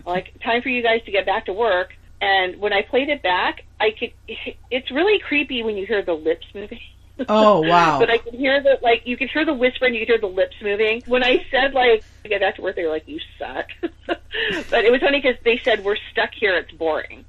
like 0.08 0.34
time 0.42 0.62
for 0.62 0.70
you 0.70 0.82
guys 0.82 1.04
to 1.06 1.12
get 1.12 1.26
back 1.26 1.46
to 1.46 1.54
work. 1.54 1.94
And 2.20 2.60
when 2.60 2.74
I 2.74 2.82
played 2.82 3.10
it 3.10 3.22
back, 3.22 3.64
I 3.80 3.92
could. 3.92 4.14
It's 4.72 4.90
really 4.90 5.20
creepy 5.20 5.62
when 5.62 5.78
you 5.78 5.86
hear 5.86 6.02
the 6.02 6.14
lips 6.14 6.48
moving. 6.56 6.80
Oh 7.30 7.62
wow! 7.68 8.00
but 8.00 8.10
I 8.10 8.18
could 8.18 8.34
hear 8.34 8.62
the 8.62 8.78
like 8.82 9.06
you 9.06 9.18
could 9.18 9.30
hear 9.30 9.46
the 9.46 9.54
whisper 9.54 9.86
and 9.86 9.96
you 9.96 10.02
could 10.02 10.08
hear 10.08 10.20
the 10.20 10.28
lips 10.28 10.56
moving. 10.62 11.02
When 11.08 11.24
I 11.24 11.46
said 11.52 11.74
like 11.74 12.04
get 12.24 12.42
back 12.42 12.56
to 12.56 12.62
work, 12.62 12.76
they 12.76 12.84
were 12.84 12.92
like 12.92 13.08
you 13.08 13.20
suck. 13.40 13.68
but 14.08 14.86
it 14.86 14.92
was 14.92 15.02
funny 15.02 15.22
because 15.22 15.42
they 15.44 15.60
said 15.64 15.84
we're 15.84 15.98
stuck 16.12 16.34
here. 16.34 16.56
It's 16.58 16.72
boring. 16.72 17.26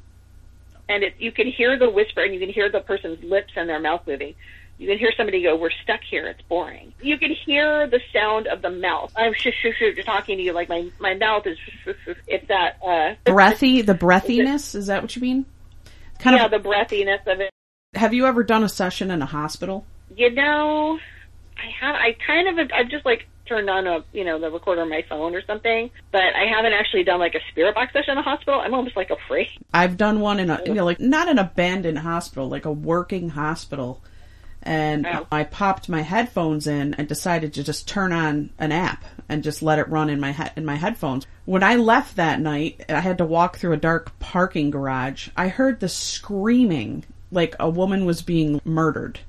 And 0.90 1.04
it, 1.04 1.16
you 1.18 1.32
can 1.32 1.46
hear 1.46 1.78
the 1.78 1.90
whisper 1.90 2.22
and 2.22 2.32
you 2.32 2.40
can 2.40 2.48
hear 2.48 2.70
the 2.70 2.80
person's 2.80 3.22
lips 3.22 3.52
and 3.56 3.68
their 3.68 3.80
mouth 3.80 4.06
moving. 4.06 4.34
You 4.78 4.86
can 4.86 4.98
hear 4.98 5.12
somebody 5.16 5.42
go, 5.42 5.56
"We're 5.56 5.70
stuck 5.82 6.00
here. 6.08 6.28
It's 6.28 6.40
boring." 6.42 6.94
You 7.02 7.18
can 7.18 7.34
hear 7.34 7.88
the 7.88 8.00
sound 8.12 8.46
of 8.46 8.62
the 8.62 8.70
mouth. 8.70 9.12
I'm 9.16 9.34
shush 9.34 9.54
shush 9.60 9.74
shush 9.78 10.04
talking 10.04 10.38
to 10.38 10.42
you 10.42 10.52
like 10.52 10.68
my 10.68 10.88
my 11.00 11.14
mouth 11.14 11.46
is. 11.46 11.58
Shush, 11.58 11.74
shush, 11.84 11.96
shush. 12.04 12.16
It's 12.28 12.46
that 12.48 12.78
uh, 12.86 13.14
breathy, 13.24 13.82
the 13.82 13.94
breathiness 14.06 14.76
is 14.76 14.86
that 14.86 15.02
what 15.02 15.16
you 15.16 15.22
mean? 15.22 15.46
Kind 16.20 16.36
yeah, 16.36 16.44
of. 16.44 16.50
the 16.50 16.58
breathiness 16.58 17.26
of 17.26 17.40
it. 17.40 17.52
Have 17.94 18.12
you 18.12 18.26
ever 18.26 18.42
done 18.42 18.62
a 18.64 18.68
session 18.68 19.10
in 19.10 19.22
a 19.22 19.26
hospital? 19.26 19.86
You 20.14 20.30
know, 20.32 20.98
I 21.56 21.70
have. 21.80 21.94
I 21.94 22.16
kind 22.26 22.58
of. 22.58 22.70
I've 22.74 22.88
just 22.90 23.06
like 23.06 23.26
turned 23.46 23.70
on 23.70 23.86
a 23.86 24.04
you 24.12 24.24
know 24.24 24.38
the 24.38 24.50
recorder 24.50 24.82
on 24.82 24.90
my 24.90 25.02
phone 25.08 25.34
or 25.34 25.42
something, 25.46 25.90
but 26.12 26.20
I 26.22 26.44
haven't 26.44 26.74
actually 26.74 27.04
done 27.04 27.18
like 27.18 27.34
a 27.34 27.40
spirit 27.50 27.74
box 27.74 27.92
session 27.94 28.12
in 28.12 28.18
a 28.18 28.22
hospital. 28.22 28.60
I'm 28.60 28.74
almost 28.74 28.94
like 28.96 29.10
afraid. 29.10 29.48
I've 29.72 29.96
done 29.96 30.20
one 30.20 30.38
in 30.38 30.50
a 30.50 30.60
you 30.66 30.74
know, 30.74 30.84
like 30.84 31.00
not 31.00 31.28
an 31.28 31.38
abandoned 31.38 31.98
hospital, 31.98 32.48
like 32.48 32.66
a 32.66 32.72
working 32.72 33.30
hospital. 33.30 34.02
And 34.62 35.06
Oh. 35.06 35.26
I 35.30 35.44
popped 35.44 35.88
my 35.88 36.02
headphones 36.02 36.66
in 36.66 36.92
and 36.94 37.08
decided 37.08 37.54
to 37.54 37.64
just 37.64 37.88
turn 37.88 38.12
on 38.12 38.50
an 38.58 38.72
app 38.72 39.04
and 39.28 39.42
just 39.42 39.62
let 39.62 39.78
it 39.78 39.88
run 39.88 40.10
in 40.10 40.20
my 40.20 40.32
he- 40.32 40.50
in 40.56 40.64
my 40.66 40.74
headphones. 40.74 41.26
When 41.46 41.62
I 41.62 41.76
left 41.76 42.16
that 42.16 42.38
night, 42.40 42.84
I 42.88 43.00
had 43.00 43.18
to 43.18 43.24
walk 43.24 43.56
through 43.56 43.72
a 43.72 43.76
dark 43.78 44.18
parking 44.18 44.70
garage. 44.70 45.28
I 45.36 45.48
heard 45.48 45.80
the 45.80 45.88
screaming 45.88 47.04
like 47.30 47.56
a 47.60 47.68
woman 47.68 48.04
was 48.04 48.22
being 48.22 48.60
murdered. 48.64 49.20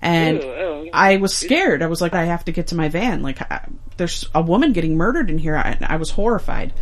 And 0.00 0.40
oh. 0.42 0.88
I 0.92 1.16
was 1.16 1.34
scared. 1.34 1.82
I 1.82 1.86
was 1.86 2.02
like, 2.02 2.12
I 2.12 2.24
have 2.24 2.44
to 2.44 2.52
get 2.52 2.68
to 2.68 2.74
my 2.74 2.88
van. 2.88 3.22
Like, 3.22 3.40
I, 3.50 3.66
there's 3.96 4.28
a 4.34 4.42
woman 4.42 4.72
getting 4.72 4.96
murdered 4.96 5.30
in 5.30 5.38
here. 5.38 5.56
I, 5.56 5.78
I 5.80 5.96
was 5.96 6.10
horrified. 6.10 6.74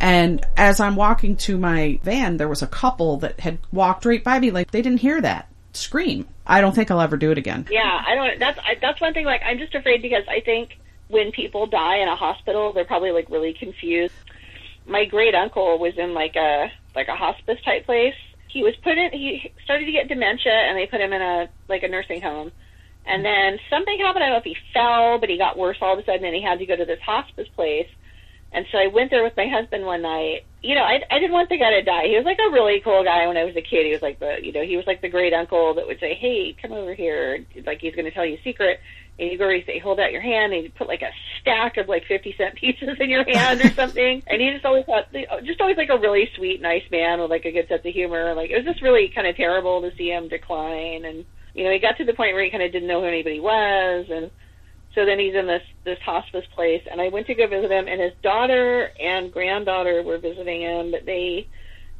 And 0.00 0.44
as 0.56 0.78
I'm 0.78 0.96
walking 0.96 1.36
to 1.38 1.58
my 1.58 1.98
van, 2.04 2.36
there 2.36 2.48
was 2.48 2.62
a 2.62 2.66
couple 2.66 3.18
that 3.18 3.40
had 3.40 3.58
walked 3.72 4.04
right 4.04 4.22
by 4.22 4.38
me. 4.38 4.50
Like, 4.50 4.70
they 4.70 4.82
didn't 4.82 5.00
hear 5.00 5.20
that 5.20 5.48
scream. 5.72 6.28
I 6.46 6.60
don't 6.60 6.74
think 6.74 6.90
I'll 6.90 7.00
ever 7.00 7.16
do 7.16 7.30
it 7.30 7.38
again. 7.38 7.66
Yeah, 7.70 8.02
I 8.06 8.14
don't. 8.14 8.38
That's 8.38 8.58
I, 8.58 8.76
that's 8.80 9.00
one 9.00 9.14
thing. 9.14 9.24
Like, 9.24 9.42
I'm 9.44 9.58
just 9.58 9.74
afraid 9.74 10.02
because 10.02 10.24
I 10.28 10.40
think 10.40 10.78
when 11.08 11.32
people 11.32 11.66
die 11.66 11.98
in 11.98 12.08
a 12.08 12.16
hospital, 12.16 12.72
they're 12.72 12.84
probably 12.84 13.10
like 13.10 13.28
really 13.30 13.52
confused. 13.52 14.14
My 14.86 15.04
great 15.04 15.34
uncle 15.34 15.78
was 15.78 15.98
in 15.98 16.14
like 16.14 16.36
a 16.36 16.70
like 16.94 17.08
a 17.08 17.14
hospice 17.14 17.60
type 17.64 17.84
place. 17.84 18.14
He 18.52 18.62
was 18.62 18.74
put 18.82 18.98
in. 18.98 19.12
He 19.12 19.52
started 19.64 19.86
to 19.86 19.92
get 19.92 20.08
dementia, 20.08 20.52
and 20.52 20.76
they 20.76 20.86
put 20.86 21.00
him 21.00 21.12
in 21.12 21.22
a 21.22 21.48
like 21.68 21.82
a 21.82 21.88
nursing 21.88 22.20
home. 22.20 22.52
And 23.06 23.24
then 23.24 23.58
something 23.70 23.98
happened. 23.98 24.24
I 24.24 24.28
don't 24.28 24.34
know 24.34 24.38
if 24.38 24.44
he 24.44 24.56
fell, 24.74 25.18
but 25.18 25.28
he 25.28 25.38
got 25.38 25.56
worse 25.56 25.78
all 25.80 25.94
of 25.94 25.98
a 25.98 26.04
sudden, 26.04 26.24
and 26.24 26.34
he 26.34 26.42
had 26.42 26.58
to 26.58 26.66
go 26.66 26.76
to 26.76 26.84
this 26.84 27.00
hospice 27.00 27.48
place. 27.56 27.88
And 28.52 28.66
so 28.72 28.78
I 28.78 28.88
went 28.88 29.10
there 29.10 29.22
with 29.22 29.36
my 29.36 29.46
husband 29.46 29.86
one 29.86 30.02
night. 30.02 30.44
You 30.62 30.74
know, 30.74 30.82
I, 30.82 31.00
I 31.10 31.18
didn't 31.20 31.32
want 31.32 31.48
the 31.48 31.56
guy 31.56 31.70
to 31.70 31.82
die. 31.82 32.08
He 32.08 32.16
was 32.16 32.24
like 32.24 32.38
a 32.38 32.52
really 32.52 32.80
cool 32.80 33.04
guy 33.04 33.26
when 33.26 33.36
I 33.36 33.44
was 33.44 33.54
a 33.56 33.62
kid. 33.62 33.86
He 33.86 33.92
was 33.92 34.02
like 34.02 34.18
the, 34.18 34.38
you 34.42 34.52
know, 34.52 34.64
he 34.64 34.76
was 34.76 34.86
like 34.86 35.00
the 35.00 35.08
great 35.08 35.32
uncle 35.32 35.74
that 35.74 35.86
would 35.86 36.00
say, 36.00 36.14
"Hey, 36.14 36.56
come 36.60 36.72
over 36.72 36.92
here," 36.92 37.46
like 37.64 37.80
he's 37.80 37.94
going 37.94 38.06
to 38.06 38.10
tell 38.10 38.26
you 38.26 38.34
a 38.34 38.42
secret. 38.42 38.80
And 39.20 39.30
you 39.30 39.36
go 39.36 39.50
and 39.50 39.62
say, 39.66 39.78
"Hold 39.78 40.00
out 40.00 40.12
your 40.12 40.22
hand," 40.22 40.54
and 40.54 40.64
you 40.64 40.70
put 40.70 40.88
like 40.88 41.02
a 41.02 41.10
stack 41.40 41.76
of 41.76 41.88
like 41.88 42.06
fifty 42.06 42.34
cent 42.38 42.54
pieces 42.54 42.96
in 42.98 43.10
your 43.10 43.24
hand 43.24 43.60
or 43.60 43.68
something. 43.70 44.22
and 44.26 44.40
he 44.40 44.50
just 44.50 44.64
always 44.64 44.86
thought, 44.86 45.14
uh, 45.14 45.42
just 45.42 45.60
always 45.60 45.76
like 45.76 45.90
a 45.90 45.98
really 45.98 46.30
sweet, 46.36 46.62
nice 46.62 46.84
man 46.90 47.20
with 47.20 47.28
like 47.30 47.44
a 47.44 47.52
good 47.52 47.68
sense 47.68 47.84
of 47.84 47.92
humor. 47.92 48.34
Like 48.34 48.48
it 48.50 48.56
was 48.56 48.64
just 48.64 48.80
really 48.80 49.12
kind 49.14 49.26
of 49.26 49.36
terrible 49.36 49.82
to 49.82 49.94
see 49.96 50.08
him 50.08 50.28
decline. 50.28 51.04
And 51.04 51.26
you 51.52 51.64
know, 51.64 51.70
he 51.70 51.78
got 51.78 51.98
to 51.98 52.04
the 52.04 52.14
point 52.14 52.32
where 52.32 52.42
he 52.42 52.50
kind 52.50 52.62
of 52.62 52.72
didn't 52.72 52.88
know 52.88 53.02
who 53.02 53.08
anybody 53.08 53.40
was, 53.40 54.06
and 54.08 54.30
so 54.94 55.04
then 55.04 55.18
he's 55.18 55.34
in 55.34 55.46
this 55.46 55.62
this 55.84 55.98
hospice 56.04 56.46
place, 56.54 56.82
and 56.90 57.00
I 57.00 57.08
went 57.08 57.26
to 57.26 57.34
go 57.34 57.46
visit 57.46 57.70
him, 57.70 57.88
and 57.88 58.00
his 58.00 58.12
daughter 58.22 58.90
and 58.98 59.32
granddaughter 59.32 60.02
were 60.02 60.18
visiting 60.18 60.62
him, 60.62 60.90
but 60.90 61.04
they 61.04 61.46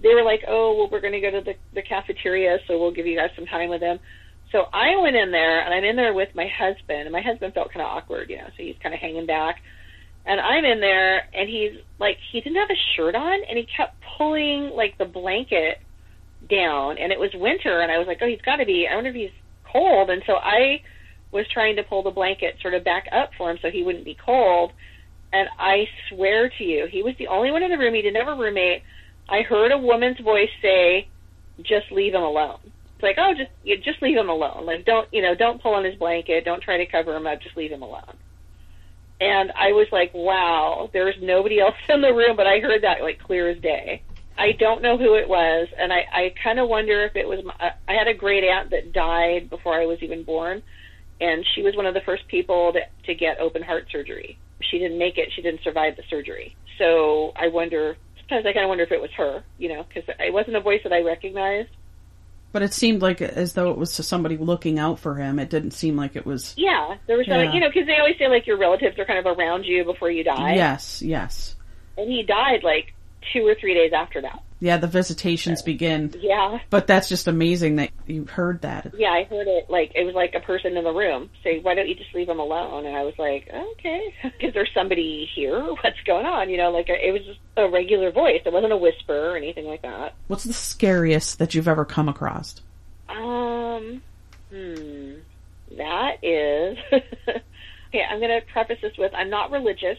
they 0.03 0.15
were 0.15 0.25
like, 0.25 0.45
oh, 0.49 0.75
well, 0.75 0.89
we're 0.91 1.01
going 1.01 1.13
to 1.13 1.21
go 1.21 1.31
to 1.31 1.43
the 1.43 1.55
the 1.75 1.83
cafeteria, 1.83 2.59
so 2.67 2.79
we'll 2.79 2.91
give 2.93 3.07
you 3.07 3.17
guys 3.17 3.31
some 3.37 3.47
time 3.47 3.69
with 3.69 3.83
him. 3.83 4.01
So 4.53 4.65
I 4.73 4.97
went 5.01 5.17
in 5.17 5.31
there, 5.31 5.65
and 5.65 5.73
I'm 5.73 5.85
in 5.85 5.97
there 5.97 6.13
with 6.13 6.35
my 6.35 6.49
husband, 6.49 7.03
and 7.03 7.13
my 7.13 7.21
husband 7.21 7.55
felt 7.55 7.73
kind 7.73 7.83
of 7.83 7.87
awkward, 7.87 8.31
you 8.31 8.37
know, 8.37 8.49
so 8.49 8.63
he's 8.63 8.77
kind 8.83 8.95
of 8.95 9.01
hanging 9.01 9.27
back. 9.27 9.57
And 10.27 10.41
I'm 10.41 10.65
in 10.65 10.81
there, 10.81 11.23
and 11.33 11.49
he's 11.49 11.81
like, 11.99 12.19
he 12.33 12.41
didn't 12.41 12.59
have 12.59 12.71
a 12.71 12.81
shirt 12.97 13.15
on, 13.15 13.41
and 13.49 13.57
he 13.57 13.67
kept 13.77 13.95
pulling 14.19 14.71
like 14.75 14.99
the 14.99 15.05
blanket 15.05 15.79
down, 16.49 16.99
and 16.99 17.13
it 17.13 17.19
was 17.19 17.31
winter, 17.35 17.81
and 17.81 17.93
I 17.93 17.99
was 17.99 18.07
like, 18.07 18.19
oh, 18.23 18.27
he's 18.27 18.43
got 18.43 18.57
to 18.57 18.67
be. 18.67 18.89
I 18.91 18.95
wonder 18.95 19.11
if 19.11 19.17
he's 19.17 19.31
cold, 19.71 20.11
and 20.11 20.23
so 20.27 20.35
I 20.35 20.83
was 21.33 21.47
trying 21.53 21.77
to 21.77 21.83
pull 21.83 22.03
the 22.03 22.11
blanket 22.11 22.57
sort 22.61 22.75
of 22.75 22.85
back 22.85 23.07
up 23.13 23.31
for 23.39 23.51
him 23.51 23.59
so 23.63 23.71
he 23.71 23.85
wouldn't 23.85 24.05
be 24.05 24.17
cold. 24.25 24.73
And 25.33 25.49
I 25.59 25.85
swear 26.09 26.51
to 26.59 26.65
you, 26.65 26.89
he 26.91 27.05
was 27.05 27.15
the 27.19 27.29
only 27.29 27.53
one 27.53 27.63
in 27.63 27.71
the 27.71 27.79
room. 27.79 27.95
He 27.95 28.03
didn't 28.03 28.25
have 28.25 28.37
a 28.37 28.41
roommate. 28.41 28.83
I 29.29 29.43
heard 29.43 29.71
a 29.71 29.79
woman's 29.79 30.19
voice 30.19 30.51
say, 30.61 31.07
"Just 31.63 31.93
leave 31.93 32.15
him 32.15 32.23
alone." 32.23 32.59
It's 33.01 33.03
like, 33.03 33.17
oh, 33.17 33.33
just 33.33 33.51
you 33.65 33.79
just 33.79 34.03
leave 34.03 34.19
him 34.19 34.29
alone. 34.29 34.67
Like, 34.67 34.85
don't 34.85 35.09
you 35.11 35.23
know? 35.23 35.35
Don't 35.35 35.63
pull 35.63 35.73
on 35.73 35.87
his 35.87 35.95
blanket. 35.95 36.45
Don't 36.45 36.63
try 36.63 36.77
to 36.77 36.85
cover 36.85 37.17
him 37.17 37.27
up. 37.27 37.41
Just 37.41 37.57
leave 37.57 37.71
him 37.73 37.81
alone. 37.81 38.19
And 39.19 39.51
I 39.53 39.73
was 39.73 39.87
like, 39.91 40.13
wow, 40.13 40.91
there's 40.93 41.15
nobody 41.19 41.61
else 41.61 41.77
in 41.89 42.03
the 42.03 42.13
room, 42.13 42.37
but 42.37 42.47
I 42.47 42.61
heard 42.61 42.83
that 42.83 43.01
like 43.01 43.19
clear 43.19 43.49
as 43.49 43.59
day. 43.63 44.03
I 44.37 44.53
don't 44.53 44.83
know 44.83 44.99
who 44.99 45.15
it 45.15 45.29
was, 45.31 45.69
and 45.79 45.93
I, 45.93 46.05
I 46.13 46.35
kind 46.45 46.59
of 46.59 46.69
wonder 46.69 47.05
if 47.05 47.17
it 47.17 47.27
was. 47.27 47.43
My, 47.43 47.55
uh, 47.59 47.71
I 47.89 47.95
had 47.95 48.07
a 48.07 48.13
great 48.13 48.45
aunt 48.45 48.69
that 48.71 48.93
died 48.93 49.49
before 49.49 49.81
I 49.81 49.87
was 49.87 49.99
even 50.03 50.23
born, 50.23 50.63
and 51.23 51.43
she 51.55 51.63
was 51.63 51.75
one 51.75 51.87
of 51.87 51.95
the 51.95 52.03
first 52.05 52.29
people 52.29 52.75
to, 52.75 52.81
to 53.07 53.15
get 53.15 53.41
open 53.41 53.63
heart 53.63 53.87
surgery. 53.91 54.39
She 54.71 54.79
didn't 54.79 54.99
make 54.99 55.17
it. 55.17 55.31
She 55.35 55.41
didn't 55.41 55.63
survive 55.65 55.97
the 55.97 56.03
surgery. 56.11 56.55
So 56.77 57.33
I 57.35 57.49
wonder. 57.49 57.97
Sometimes 58.19 58.45
I 58.45 58.53
kind 58.53 58.65
of 58.65 58.69
wonder 58.69 58.85
if 58.85 58.93
it 58.93 59.01
was 59.01 59.11
her, 59.17 59.43
you 59.57 59.71
know, 59.71 59.87
because 59.89 60.09
it 60.19 60.33
wasn't 60.35 60.57
a 60.57 60.61
voice 60.61 60.81
that 60.85 60.93
I 60.93 61.01
recognized. 61.01 61.71
But 62.53 62.63
it 62.63 62.75
seemed 62.75 63.01
like 63.01 63.23
as 63.23 63.53
though 63.53 63.71
it 63.71 63.79
was 63.79 63.97
to 63.97 64.03
somebody 64.03 64.37
looking 64.37 64.79
out 64.79 64.99
for 64.99 65.15
him. 65.15 65.39
It 65.39 65.51
didn't 65.51 65.71
seem 65.71 65.97
like 65.97 66.17
it 66.17 66.27
was. 66.27 66.55
Yeah, 66.57 66.97
there 67.07 67.17
was, 67.17 67.29
Yeah. 67.29 67.53
you 67.53 67.61
know, 67.61 67.69
because 67.69 67.87
they 67.87 67.97
always 67.99 68.17
say 68.19 68.29
like 68.29 68.47
your 68.47 68.57
relatives 68.59 68.99
are 68.99 69.05
kind 69.05 69.25
of 69.25 69.39
around 69.39 69.65
you 69.65 69.85
before 69.85 70.11
you 70.11 70.25
die. 70.25 70.55
Yes, 70.55 71.01
yes. 71.01 71.55
and 71.97 72.11
he 72.11 72.23
died 72.25 72.63
like 72.65 72.93
two 73.33 73.47
or 73.47 73.55
three 73.55 73.75
days 73.75 73.93
after 73.93 74.21
that. 74.23 74.43
Yeah, 74.63 74.77
the 74.77 74.87
visitations 74.87 75.63
begin. 75.63 76.15
Yeah, 76.21 76.59
But 76.69 76.87
that's 76.87 77.09
just 77.09 77.27
amazing 77.27 77.77
that 77.77 77.91
you 78.07 78.27
heard 78.27 78.61
that. 78.61 78.93
yeah, 78.97 79.09
I 79.11 79.25
heard 79.25 79.49
it 79.49 79.71
like 79.71 79.93
it 79.95 80.05
was 80.05 80.15
like 80.15 80.35
a 80.35 80.41
person 80.41 80.77
in 80.77 80.85
the 80.85 80.93
room 80.93 81.31
say, 81.43 81.61
"Why 81.61 81.75
don't 81.75 81.89
you 81.89 81.95
just 81.95 82.15
leave 82.15 82.29
him 82.29 82.39
alone?" 82.39 82.85
And 82.85 82.95
I 82.95 83.03
was 83.05 83.15
like, 83.19 83.49
"Okay, 83.53 84.15
is 84.41 84.53
there 84.53 84.69
somebody 84.75 85.29
here? 85.35 85.59
What's 85.83 86.01
going 86.05 86.27
on?" 86.27 86.51
You 86.51 86.59
know, 86.59 86.71
like 86.71 86.91
it 86.91 87.11
was 87.13 87.25
just 87.25 87.39
a 87.57 87.69
regular 87.69 88.11
voice. 88.13 88.43
It 88.45 88.53
wasn't 88.53 88.73
a 88.73 88.77
whisper 88.77 89.31
or 89.31 89.37
anything 89.37 89.65
like 89.65 89.81
that. 89.83 90.15
What's 90.29 90.45
the 90.45 90.53
scariest 90.53 91.39
that 91.39 91.55
you've 91.55 91.69
ever 91.69 91.85
come 91.87 92.09
across? 92.09 92.61
Um, 93.09 94.03
hmm, 94.51 95.15
that 95.77 96.23
is. 96.23 96.79
okay, 96.93 98.05
I'm 98.09 98.21
going 98.21 98.41
to 98.41 98.47
preface 98.53 98.79
this 98.83 98.97
with 98.99 99.13
I'm 99.15 99.31
not 99.31 99.51
religious, 99.51 99.99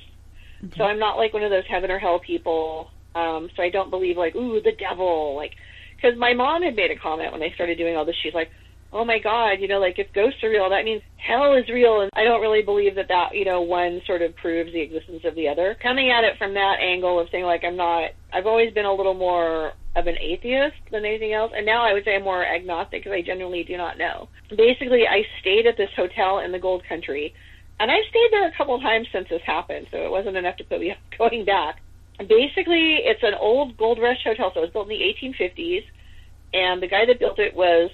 so 0.78 0.84
I'm 0.84 1.00
not 1.00 1.18
like 1.18 1.34
one 1.34 1.44
of 1.44 1.50
those 1.50 1.66
heaven 1.68 1.90
or 1.92 2.00
hell 2.00 2.20
people. 2.20 2.92
Um, 3.16 3.50
so 3.56 3.64
I 3.64 3.70
don't 3.70 3.90
believe 3.90 4.18
like, 4.18 4.36
ooh, 4.36 4.62
the 4.62 4.72
devil, 4.78 5.36
like, 5.36 5.52
because 5.96 6.18
my 6.18 6.34
mom 6.34 6.64
had 6.64 6.76
made 6.76 6.92
a 6.92 7.00
comment 7.00 7.32
when 7.32 7.44
I 7.44 7.52
started 7.56 7.78
doing 7.78 7.96
all 7.96 8.06
this. 8.06 8.16
She's 8.24 8.34
like, 8.34 8.50
oh 8.94 9.06
my 9.06 9.20
god, 9.20 9.60
you 9.60 9.68
know, 9.68 9.80
like 9.80 10.00
if 10.00 10.14
ghosts 10.14 10.44
are 10.44 10.50
real, 10.50 10.70
that 10.70 10.84
means 10.84 11.02
hell 11.18 11.54
is 11.56 11.68
real, 11.70 12.02
and 12.02 12.10
I 12.14 12.24
don't 12.24 12.42
really 12.42 12.62
believe 12.62 12.96
that 12.96 13.08
that 13.08 13.30
you 13.34 13.46
know 13.46 13.62
one 13.62 14.02
sort 14.06 14.22
of 14.22 14.36
proves 14.36 14.72
the 14.74 14.82
existence 14.82 15.22
of 15.26 15.36
the 15.36 15.48
other. 15.48 15.78
Coming 15.82 16.12
at 16.12 16.24
it 16.24 16.38
from 16.38 16.54
that 16.56 16.78
angle 16.82 17.20
of 17.20 17.28
saying 17.32 17.46
like 17.46 17.64
I'm 17.64 17.78
not, 17.78 18.12
I've 18.34 18.48
always 18.48 18.74
been 18.74 18.86
a 18.86 18.94
little 18.94 19.14
more 19.14 19.74
of 19.96 20.08
an 20.08 20.16
atheist 20.20 20.80
than 20.92 21.06
anything 21.06 21.34
else, 21.34 21.52
and 21.56 21.66
now 21.66 21.84
I 21.84 21.94
would 21.94 22.04
say 22.06 22.16
I'm 22.16 22.24
more 22.24 22.46
agnostic 22.46 23.04
because 23.04 23.16
I 23.16 23.22
genuinely 23.22 23.64
do 23.64 23.78
not 23.78 23.98
know. 23.98 24.30
Basically, 24.50 25.04
I 25.08 25.24
stayed 25.42 25.68
at 25.68 25.78
this 25.78 25.90
hotel 25.96 26.40
in 26.40 26.52
the 26.52 26.60
Gold 26.60 26.84
Country, 26.88 27.34
and 27.80 27.92
I've 27.92 28.08
stayed 28.10 28.30
there 28.32 28.48
a 28.48 28.58
couple 28.58 28.80
times 28.80 29.08
since 29.12 29.28
this 29.30 29.42
happened, 29.46 29.88
so 29.92 29.98
it 29.98 30.12
wasn't 30.12 30.38
enough 30.38 30.58
to 30.58 30.64
put 30.64 30.80
me 30.80 30.92
off 30.92 31.18
going 31.18 31.46
back. 31.46 31.82
Basically, 32.28 32.98
it's 33.04 33.24
an 33.24 33.34
old 33.40 33.78
gold 33.78 34.00
rush 34.00 34.24
hotel, 34.24 34.52
so 34.54 34.62
it 34.62 34.64
was 34.64 34.72
built 34.72 34.90
in 34.90 34.98
the 34.98 35.30
1850s, 35.30 35.84
and 36.54 36.82
the 36.82 36.88
guy 36.88 37.06
that 37.06 37.20
built 37.20 37.40
it 37.40 37.56
was 37.56 37.90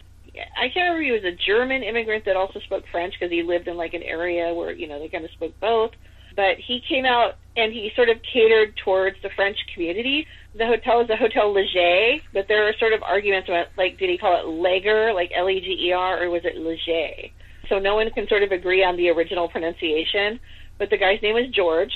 I 0.58 0.70
can't 0.70 0.96
remember. 0.96 1.04
He 1.04 1.12
was 1.12 1.24
a 1.24 1.36
German 1.46 1.84
immigrant 1.84 2.26
that 2.26 2.36
also 2.36 2.60
spoke 2.60 2.84
French 2.92 3.14
because 3.14 3.32
he 3.32 3.44
lived 3.44 3.68
in 3.68 3.78
like 3.78 3.94
an 3.94 4.04
area 4.04 4.54
where 4.54 4.72
you 4.72 4.88
know 4.88 5.00
they 5.00 5.10
kind 5.10 5.26
of 5.26 5.32
spoke 5.32 5.60
both. 5.60 5.92
But 6.36 6.58
he 6.58 6.82
came 6.88 7.06
out 7.06 7.36
and 7.56 7.74
he 7.74 7.92
sort 7.96 8.10
of 8.10 8.18
catered 8.32 8.78
towards 8.84 9.18
the 9.24 9.30
French 9.36 9.58
community. 9.74 10.28
The 10.56 10.68
hotel 10.68 11.02
is 11.02 11.10
a 11.10 11.16
Hotel 11.16 11.52
Leger, 11.52 12.22
but 12.34 12.48
there 12.48 12.68
are 12.68 12.74
sort 12.80 12.94
of 12.94 13.02
arguments 13.02 13.50
about 13.50 13.68
like 13.78 13.98
did 13.98 14.10
he 14.10 14.18
call 14.18 14.40
it 14.40 14.48
Leger, 14.48 15.14
like 15.14 15.32
L 15.36 15.50
E 15.50 15.60
G 15.60 15.88
E 15.88 15.92
R, 15.92 16.24
or 16.24 16.30
was 16.30 16.46
it 16.46 16.58
Leger? 16.58 17.30
So 17.70 17.80
no 17.80 17.96
one 17.96 18.10
can 18.12 18.28
sort 18.28 18.44
of 18.44 18.52
agree 18.52 18.84
on 18.84 18.98
the 18.98 19.10
original 19.10 19.50
pronunciation. 19.50 20.40
But 20.78 20.90
the 20.90 20.98
guy's 20.98 21.22
name 21.22 21.34
was 21.34 21.50
George, 21.50 21.92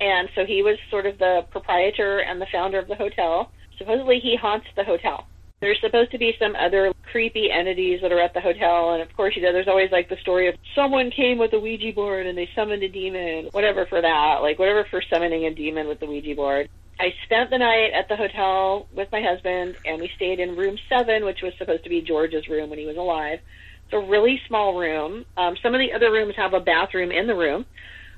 and 0.00 0.28
so 0.34 0.44
he 0.44 0.62
was 0.62 0.76
sort 0.90 1.06
of 1.06 1.18
the 1.18 1.42
proprietor 1.50 2.20
and 2.20 2.40
the 2.40 2.46
founder 2.52 2.78
of 2.78 2.88
the 2.88 2.94
hotel. 2.94 3.50
Supposedly 3.78 4.18
he 4.20 4.36
haunts 4.36 4.66
the 4.76 4.84
hotel. 4.84 5.26
There's 5.60 5.80
supposed 5.82 6.10
to 6.12 6.18
be 6.18 6.34
some 6.38 6.56
other 6.56 6.92
creepy 7.12 7.50
entities 7.50 8.00
that 8.00 8.12
are 8.12 8.20
at 8.20 8.32
the 8.32 8.40
hotel, 8.40 8.94
and 8.94 9.02
of 9.02 9.14
course, 9.14 9.36
you 9.36 9.42
know, 9.42 9.52
there's 9.52 9.68
always 9.68 9.90
like 9.92 10.08
the 10.08 10.16
story 10.22 10.48
of 10.48 10.54
someone 10.74 11.10
came 11.10 11.36
with 11.36 11.52
a 11.52 11.60
Ouija 11.60 11.92
board 11.94 12.26
and 12.26 12.36
they 12.36 12.48
summoned 12.56 12.82
a 12.82 12.88
demon, 12.88 13.50
whatever 13.52 13.84
for 13.86 14.00
that, 14.00 14.38
like 14.40 14.58
whatever 14.58 14.86
for 14.90 15.02
summoning 15.12 15.44
a 15.44 15.54
demon 15.54 15.86
with 15.86 16.00
the 16.00 16.06
Ouija 16.06 16.34
board. 16.34 16.68
I 16.98 17.14
spent 17.24 17.50
the 17.50 17.58
night 17.58 17.92
at 17.94 18.08
the 18.08 18.16
hotel 18.16 18.86
with 18.94 19.08
my 19.12 19.22
husband, 19.22 19.76
and 19.84 20.00
we 20.00 20.10
stayed 20.16 20.40
in 20.40 20.56
room 20.56 20.78
seven, 20.88 21.24
which 21.24 21.40
was 21.42 21.52
supposed 21.58 21.84
to 21.84 21.90
be 21.90 22.02
George's 22.02 22.48
room 22.48 22.70
when 22.70 22.78
he 22.78 22.86
was 22.86 22.96
alive. 22.96 23.38
It's 23.84 23.94
a 23.94 24.10
really 24.10 24.40
small 24.46 24.78
room. 24.78 25.24
Um, 25.36 25.56
some 25.62 25.74
of 25.74 25.80
the 25.80 25.92
other 25.92 26.12
rooms 26.12 26.34
have 26.36 26.54
a 26.54 26.60
bathroom 26.60 27.10
in 27.10 27.26
the 27.26 27.34
room, 27.34 27.64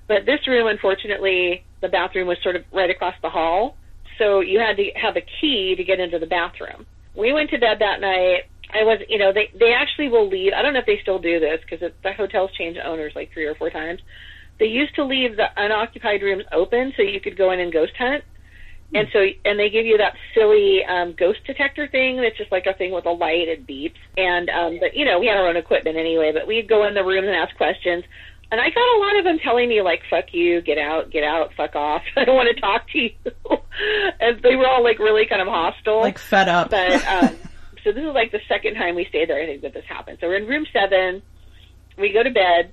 but 0.08 0.26
this 0.26 0.46
room, 0.46 0.66
unfortunately, 0.66 1.64
the 1.80 1.88
bathroom 1.88 2.28
was 2.28 2.38
sort 2.42 2.56
of 2.56 2.64
right 2.72 2.90
across 2.90 3.14
the 3.22 3.30
hall, 3.30 3.76
so 4.18 4.40
you 4.40 4.58
had 4.60 4.76
to 4.76 4.90
have 4.94 5.16
a 5.16 5.22
key 5.40 5.74
to 5.76 5.84
get 5.84 6.00
into 6.00 6.18
the 6.18 6.26
bathroom 6.26 6.86
we 7.14 7.32
went 7.32 7.50
to 7.50 7.58
bed 7.58 7.78
that 7.80 8.00
night. 8.00 8.44
I 8.72 8.84
was, 8.84 9.00
you 9.08 9.18
know, 9.18 9.32
they 9.32 9.50
they 9.58 9.72
actually 9.72 10.08
will 10.08 10.28
leave. 10.28 10.52
I 10.56 10.62
don't 10.62 10.72
know 10.72 10.80
if 10.80 10.86
they 10.86 10.98
still 11.02 11.18
do 11.18 11.38
this 11.40 11.60
because 11.60 11.92
the 12.02 12.12
hotels 12.12 12.50
change 12.56 12.78
owners 12.82 13.12
like 13.14 13.32
three 13.32 13.46
or 13.46 13.54
four 13.54 13.70
times. 13.70 14.00
They 14.58 14.66
used 14.66 14.94
to 14.96 15.04
leave 15.04 15.36
the 15.36 15.46
unoccupied 15.56 16.22
rooms 16.22 16.44
open 16.52 16.92
so 16.96 17.02
you 17.02 17.20
could 17.20 17.36
go 17.36 17.50
in 17.52 17.60
and 17.60 17.72
ghost 17.72 17.92
hunt. 17.98 18.24
And 18.94 19.08
so, 19.12 19.24
and 19.46 19.58
they 19.58 19.70
give 19.70 19.86
you 19.86 19.96
that 19.98 20.14
silly 20.34 20.84
um, 20.84 21.14
ghost 21.18 21.40
detector 21.46 21.88
thing 21.88 22.20
that's 22.20 22.36
just 22.36 22.52
like 22.52 22.66
a 22.66 22.74
thing 22.74 22.92
with 22.92 23.06
a 23.06 23.10
light 23.10 23.48
and 23.48 23.66
beeps. 23.66 23.96
And 24.16 24.48
um, 24.48 24.78
but 24.80 24.96
you 24.96 25.04
know, 25.04 25.18
we 25.18 25.26
had 25.26 25.36
our 25.36 25.48
own 25.48 25.56
equipment 25.56 25.96
anyway. 25.96 26.32
But 26.32 26.46
we'd 26.46 26.68
go 26.68 26.86
in 26.86 26.94
the 26.94 27.04
rooms 27.04 27.26
and 27.26 27.36
ask 27.36 27.54
questions. 27.56 28.04
And 28.52 28.60
I 28.60 28.68
got 28.68 28.96
a 28.96 28.98
lot 29.00 29.16
of 29.16 29.24
them 29.24 29.38
telling 29.38 29.66
me 29.70 29.80
like, 29.80 30.02
"Fuck 30.10 30.34
you, 30.34 30.60
get 30.60 30.76
out, 30.76 31.10
get 31.10 31.24
out, 31.24 31.54
fuck 31.56 31.74
off. 31.74 32.02
I 32.16 32.26
don't 32.26 32.36
want 32.36 32.54
to 32.54 32.60
talk 32.60 32.86
to 32.90 32.98
you." 32.98 33.10
and 34.20 34.42
they 34.42 34.56
were 34.56 34.66
all 34.66 34.84
like 34.84 34.98
really 34.98 35.24
kind 35.26 35.40
of 35.40 35.48
hostile. 35.48 36.02
Like 36.02 36.18
fed 36.18 36.50
up. 36.50 36.68
But 36.68 37.04
um, 37.08 37.36
so 37.82 37.92
this 37.92 38.04
is 38.04 38.12
like 38.12 38.30
the 38.30 38.40
second 38.48 38.74
time 38.74 38.94
we 38.94 39.06
stayed 39.06 39.30
there. 39.30 39.42
I 39.42 39.46
think 39.46 39.62
that 39.62 39.72
this 39.72 39.86
happened. 39.88 40.18
So 40.20 40.28
we're 40.28 40.36
in 40.36 40.46
room 40.46 40.66
seven. 40.70 41.22
We 41.96 42.12
go 42.12 42.22
to 42.22 42.30
bed, 42.30 42.72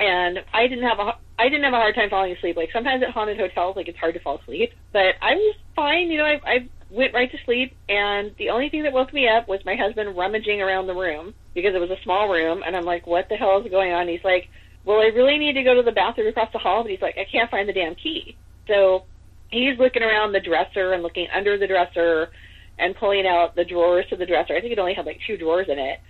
and 0.00 0.40
I 0.52 0.66
didn't 0.66 0.84
have 0.84 0.98
a 0.98 1.12
I 1.38 1.48
didn't 1.48 1.62
have 1.62 1.74
a 1.74 1.76
hard 1.76 1.94
time 1.94 2.10
falling 2.10 2.36
asleep. 2.36 2.56
Like 2.56 2.70
sometimes 2.72 3.04
at 3.04 3.10
haunted 3.10 3.38
hotels, 3.38 3.76
like 3.76 3.86
it's 3.86 3.98
hard 3.98 4.14
to 4.14 4.20
fall 4.20 4.38
asleep, 4.38 4.72
but 4.92 5.14
I 5.22 5.36
was 5.36 5.56
fine. 5.76 6.10
You 6.10 6.18
know, 6.18 6.24
I, 6.24 6.40
I 6.44 6.68
went 6.90 7.14
right 7.14 7.30
to 7.30 7.38
sleep, 7.44 7.76
and 7.88 8.34
the 8.36 8.50
only 8.50 8.68
thing 8.68 8.82
that 8.82 8.92
woke 8.92 9.12
me 9.14 9.28
up 9.28 9.46
was 9.46 9.60
my 9.64 9.76
husband 9.76 10.16
rummaging 10.16 10.60
around 10.60 10.88
the 10.88 10.94
room 10.94 11.34
because 11.54 11.76
it 11.76 11.80
was 11.80 11.90
a 11.90 12.02
small 12.02 12.28
room, 12.28 12.64
and 12.66 12.76
I'm 12.76 12.84
like, 12.84 13.06
"What 13.06 13.28
the 13.28 13.36
hell 13.36 13.62
is 13.64 13.70
going 13.70 13.92
on?" 13.92 14.08
He's 14.08 14.24
like, 14.24 14.48
"Well, 14.84 15.00
I 15.00 15.06
really 15.06 15.38
need 15.38 15.54
to 15.54 15.62
go 15.62 15.74
to 15.74 15.82
the 15.82 15.92
bathroom 15.92 16.28
across 16.28 16.52
the 16.52 16.58
hall," 16.58 16.82
but 16.82 16.90
he's 16.90 17.02
like, 17.02 17.18
"I 17.18 17.24
can't 17.24 17.50
find 17.50 17.68
the 17.68 17.72
damn 17.72 17.94
key." 17.94 18.36
So 18.66 19.04
he's 19.50 19.78
looking 19.78 20.02
around 20.02 20.32
the 20.32 20.40
dresser 20.40 20.92
and 20.92 21.02
looking 21.02 21.28
under 21.34 21.58
the 21.58 21.66
dresser 21.66 22.30
and 22.78 22.96
pulling 22.96 23.26
out 23.26 23.56
the 23.56 23.64
drawers 23.64 24.06
to 24.08 24.16
the 24.16 24.26
dresser. 24.26 24.56
I 24.56 24.60
think 24.60 24.72
it 24.72 24.78
only 24.78 24.94
had 24.94 25.06
like 25.06 25.20
two 25.26 25.36
drawers 25.36 25.68
in 25.68 25.78
it. 25.78 26.00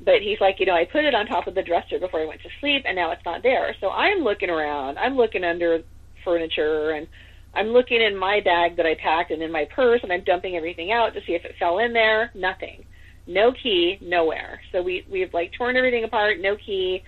But 0.00 0.22
he's 0.22 0.40
like, 0.40 0.60
you 0.60 0.66
know, 0.66 0.74
I 0.74 0.84
put 0.84 1.04
it 1.04 1.14
on 1.14 1.26
top 1.26 1.46
of 1.46 1.54
the 1.54 1.62
dresser 1.62 1.98
before 1.98 2.20
I 2.20 2.26
went 2.26 2.42
to 2.42 2.48
sleep 2.60 2.84
and 2.86 2.96
now 2.96 3.10
it's 3.10 3.24
not 3.24 3.42
there. 3.42 3.74
So 3.80 3.90
I'm 3.90 4.22
looking 4.22 4.50
around. 4.50 4.96
I'm 4.98 5.16
looking 5.16 5.44
under 5.44 5.82
furniture 6.24 6.90
and 6.90 7.08
I'm 7.54 7.68
looking 7.68 8.00
in 8.00 8.16
my 8.16 8.40
bag 8.40 8.76
that 8.76 8.86
I 8.86 8.94
packed 8.94 9.30
and 9.30 9.42
in 9.42 9.50
my 9.50 9.66
purse, 9.74 10.00
and 10.02 10.12
I'm 10.12 10.22
dumping 10.24 10.56
everything 10.56 10.92
out 10.92 11.14
to 11.14 11.20
see 11.26 11.32
if 11.32 11.44
it 11.44 11.56
fell 11.58 11.78
in 11.78 11.92
there. 11.92 12.30
Nothing. 12.34 12.84
No 13.26 13.52
key, 13.52 13.98
nowhere. 14.00 14.60
So 14.70 14.82
we 14.82 15.04
we've 15.10 15.32
like 15.34 15.52
torn 15.56 15.76
everything 15.76 16.04
apart. 16.04 16.40
No 16.40 16.56
key. 16.56 17.02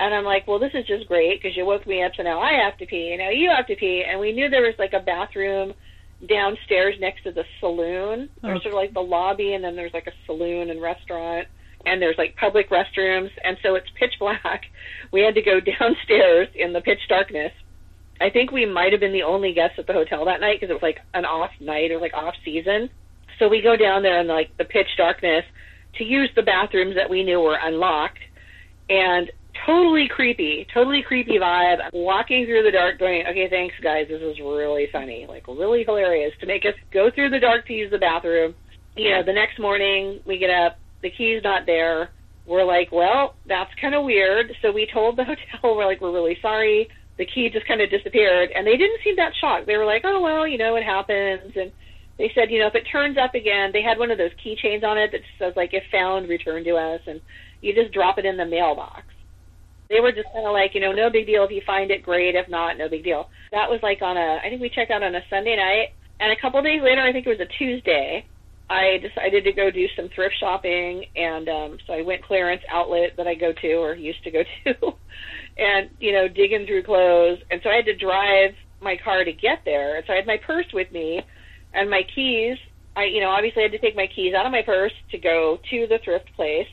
And 0.00 0.14
I'm 0.14 0.24
like, 0.24 0.48
well, 0.48 0.58
this 0.58 0.72
is 0.74 0.86
just 0.86 1.06
great 1.08 1.40
because 1.42 1.54
you 1.56 1.66
woke 1.66 1.86
me 1.86 2.02
up, 2.02 2.12
so 2.16 2.22
now 2.22 2.40
I 2.40 2.52
have 2.64 2.78
to 2.78 2.86
pee, 2.86 3.14
now 3.18 3.28
you 3.28 3.50
have 3.54 3.66
to 3.66 3.76
pee. 3.76 4.02
And 4.08 4.18
we 4.18 4.32
knew 4.32 4.48
there 4.48 4.62
was 4.62 4.74
like 4.78 4.94
a 4.94 5.00
bathroom 5.04 5.74
downstairs 6.26 6.94
next 6.98 7.22
to 7.24 7.32
the 7.32 7.44
saloon. 7.60 8.28
There's 8.42 8.58
Oh. 8.58 8.62
sort 8.62 8.74
of 8.74 8.78
like 8.80 8.94
the 8.94 9.02
lobby, 9.02 9.52
and 9.54 9.62
then 9.62 9.76
there's 9.76 9.92
like 9.94 10.06
a 10.06 10.12
saloon 10.26 10.70
and 10.70 10.80
restaurant, 10.80 11.48
and 11.84 12.00
there's 12.00 12.16
like 12.18 12.34
public 12.36 12.70
restrooms. 12.70 13.30
And 13.44 13.58
so 13.62 13.74
it's 13.74 13.88
pitch 13.98 14.14
black. 14.18 14.64
We 15.12 15.20
had 15.20 15.34
to 15.34 15.42
go 15.42 15.60
downstairs 15.78 16.48
in 16.54 16.72
the 16.72 16.80
pitch 16.80 17.00
darkness. 17.08 17.52
I 18.22 18.30
think 18.30 18.52
we 18.52 18.64
might 18.66 18.92
have 18.92 19.00
been 19.00 19.12
the 19.12 19.22
only 19.22 19.52
guests 19.52 19.78
at 19.78 19.86
the 19.86 19.92
hotel 19.94 20.24
that 20.26 20.40
night 20.40 20.60
because 20.60 20.70
it 20.70 20.74
was 20.74 20.82
like 20.82 21.00
an 21.14 21.24
off 21.26 21.50
night 21.60 21.90
or 21.90 21.98
like 22.00 22.12
off 22.14 22.34
season. 22.44 22.90
So 23.38 23.48
we 23.48 23.62
go 23.62 23.76
down 23.76 24.02
there 24.02 24.20
in 24.20 24.26
like 24.26 24.56
the 24.58 24.64
pitch 24.64 24.88
darkness 24.98 25.44
to 25.96 26.04
use 26.04 26.30
the 26.36 26.42
bathrooms 26.42 26.96
that 26.96 27.08
we 27.08 27.22
knew 27.22 27.40
were 27.40 27.58
unlocked 27.62 28.18
and 28.90 29.30
totally 29.66 30.08
creepy, 30.08 30.66
totally 30.72 31.02
creepy 31.02 31.38
vibe. 31.38 31.78
I'm 31.82 31.90
walking 31.92 32.46
through 32.46 32.62
the 32.62 32.70
dark 32.70 32.98
going, 32.98 33.24
okay, 33.28 33.48
thanks 33.48 33.74
guys, 33.82 34.06
this 34.08 34.20
is 34.20 34.38
really 34.38 34.88
funny, 34.92 35.26
like 35.28 35.46
really 35.46 35.84
hilarious 35.84 36.32
to 36.40 36.46
make 36.46 36.64
us 36.64 36.74
go 36.92 37.10
through 37.14 37.30
the 37.30 37.40
dark 37.40 37.66
to 37.66 37.72
use 37.72 37.90
the 37.90 37.98
bathroom. 37.98 38.54
You 38.96 39.10
know, 39.10 39.22
the 39.24 39.32
next 39.32 39.58
morning 39.58 40.20
we 40.26 40.38
get 40.38 40.50
up, 40.50 40.78
the 41.02 41.10
key's 41.10 41.42
not 41.42 41.66
there. 41.66 42.10
We're 42.46 42.64
like, 42.64 42.90
well, 42.92 43.34
that's 43.46 43.70
kind 43.80 43.94
of 43.94 44.04
weird. 44.04 44.52
So 44.62 44.72
we 44.72 44.88
told 44.92 45.16
the 45.16 45.24
hotel, 45.52 45.76
we're 45.76 45.86
like, 45.86 46.00
we're 46.00 46.12
really 46.12 46.36
sorry. 46.42 46.88
The 47.18 47.26
key 47.26 47.50
just 47.50 47.68
kind 47.68 47.80
of 47.80 47.90
disappeared, 47.90 48.48
and 48.54 48.66
they 48.66 48.78
didn't 48.78 49.00
seem 49.04 49.16
that 49.16 49.32
shocked. 49.38 49.66
They 49.66 49.76
were 49.76 49.84
like, 49.84 50.02
oh 50.04 50.22
well, 50.22 50.48
you 50.48 50.56
know, 50.56 50.76
it 50.76 50.84
happens, 50.84 51.52
and 51.54 51.70
they 52.16 52.32
said, 52.34 52.50
you 52.50 52.58
know, 52.58 52.66
if 52.66 52.74
it 52.74 52.88
turns 52.90 53.18
up 53.18 53.34
again, 53.34 53.70
they 53.72 53.82
had 53.82 53.98
one 53.98 54.10
of 54.10 54.16
those 54.16 54.30
keychains 54.44 54.84
on 54.84 54.96
it 54.96 55.12
that 55.12 55.20
says 55.38 55.52
like, 55.54 55.70
if 55.74 55.82
found, 55.92 56.28
return 56.28 56.64
to 56.64 56.76
us, 56.76 57.00
and 57.06 57.20
you 57.60 57.74
just 57.74 57.92
drop 57.92 58.16
it 58.16 58.24
in 58.24 58.38
the 58.38 58.46
mailbox. 58.46 59.02
They 59.90 60.00
were 60.00 60.12
just 60.12 60.28
kind 60.32 60.46
of 60.46 60.52
like, 60.52 60.74
you 60.74 60.80
know, 60.80 60.92
no 60.92 61.10
big 61.10 61.26
deal. 61.26 61.42
If 61.44 61.50
you 61.50 61.62
find 61.66 61.90
it, 61.90 62.04
great. 62.04 62.36
If 62.36 62.48
not, 62.48 62.78
no 62.78 62.88
big 62.88 63.02
deal. 63.02 63.28
That 63.50 63.68
was 63.68 63.80
like 63.82 64.00
on 64.02 64.16
a, 64.16 64.38
I 64.38 64.48
think 64.48 64.62
we 64.62 64.70
checked 64.70 64.92
out 64.92 65.02
on 65.02 65.16
a 65.16 65.20
Sunday 65.28 65.56
night, 65.56 65.88
and 66.20 66.30
a 66.32 66.40
couple 66.40 66.62
days 66.62 66.80
later, 66.82 67.02
I 67.02 67.12
think 67.12 67.26
it 67.26 67.30
was 67.30 67.40
a 67.40 67.58
Tuesday, 67.58 68.24
I 68.70 68.98
decided 69.02 69.42
to 69.44 69.52
go 69.52 69.68
do 69.72 69.88
some 69.96 70.08
thrift 70.14 70.36
shopping, 70.38 71.04
and 71.16 71.48
um, 71.48 71.78
so 71.88 71.92
I 71.92 72.02
went 72.02 72.22
clearance 72.22 72.62
outlet 72.70 73.14
that 73.16 73.26
I 73.26 73.34
go 73.34 73.52
to 73.52 73.72
or 73.72 73.94
used 73.94 74.22
to 74.22 74.30
go 74.30 74.44
to, 74.64 74.74
and 75.58 75.90
you 75.98 76.12
know, 76.12 76.28
digging 76.28 76.66
through 76.66 76.84
clothes, 76.84 77.40
and 77.50 77.60
so 77.64 77.68
I 77.68 77.74
had 77.74 77.84
to 77.86 77.96
drive 77.96 78.54
my 78.80 78.96
car 79.02 79.24
to 79.24 79.32
get 79.32 79.62
there, 79.64 79.96
and 79.96 80.04
so 80.06 80.12
I 80.12 80.16
had 80.16 80.26
my 80.26 80.38
purse 80.46 80.66
with 80.72 80.90
me, 80.92 81.20
and 81.74 81.90
my 81.90 82.02
keys. 82.14 82.56
I, 82.94 83.04
you 83.04 83.20
know, 83.20 83.30
obviously 83.30 83.62
I 83.62 83.66
had 83.66 83.72
to 83.72 83.78
take 83.78 83.96
my 83.96 84.08
keys 84.14 84.34
out 84.34 84.46
of 84.46 84.52
my 84.52 84.62
purse 84.62 84.92
to 85.10 85.18
go 85.18 85.58
to 85.70 85.86
the 85.88 85.98
thrift 86.04 86.30
place, 86.36 86.66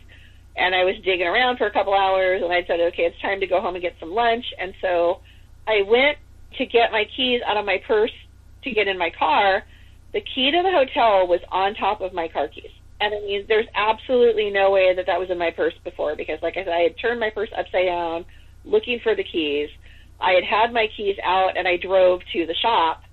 and 0.57 0.73
I 0.73 0.83
was 0.83 0.95
digging 1.05 1.27
around 1.27 1.57
for 1.57 1.67
a 1.67 1.71
couple 1.71 1.93
hours, 1.93 2.41
and 2.43 2.51
I 2.51 2.65
said, 2.65 2.79
okay, 2.91 3.03
it's 3.03 3.21
time 3.21 3.39
to 3.39 3.47
go 3.47 3.61
home 3.61 3.75
and 3.75 3.81
get 3.81 3.95
some 3.99 4.11
lunch, 4.11 4.45
and 4.59 4.73
so 4.81 5.21
I 5.67 5.83
went 5.87 6.17
to 6.57 6.65
get 6.65 6.91
my 6.91 7.05
keys 7.15 7.41
out 7.45 7.57
of 7.57 7.65
my 7.65 7.77
purse 7.87 8.11
to 8.63 8.71
get 8.71 8.87
in 8.87 8.97
my 8.97 9.11
car. 9.17 9.63
The 10.13 10.21
key 10.21 10.51
to 10.51 10.63
the 10.63 10.71
hotel 10.71 11.27
was 11.27 11.41
on 11.51 11.75
top 11.75 12.01
of 12.01 12.13
my 12.13 12.27
car 12.27 12.47
keys. 12.47 12.71
And 12.99 13.13
I 13.13 13.19
mean, 13.19 13.45
there's 13.47 13.67
absolutely 13.75 14.49
no 14.49 14.71
way 14.71 14.95
that 14.95 15.05
that 15.05 15.19
was 15.19 15.29
in 15.29 15.37
my 15.37 15.51
purse 15.51 15.75
before 15.83 16.15
because, 16.15 16.39
like 16.41 16.57
I 16.57 16.63
said, 16.63 16.73
I 16.73 16.81
had 16.81 16.95
turned 16.99 17.19
my 17.19 17.29
purse 17.29 17.49
upside 17.55 17.85
down 17.85 18.25
looking 18.65 18.99
for 19.03 19.15
the 19.15 19.23
keys. 19.23 19.69
I 20.19 20.31
had 20.31 20.43
had 20.43 20.73
my 20.73 20.87
keys 20.95 21.15
out 21.23 21.57
and 21.57 21.67
I 21.67 21.77
drove 21.77 22.21
to 22.33 22.45
the 22.47 22.55
shop 22.55 23.03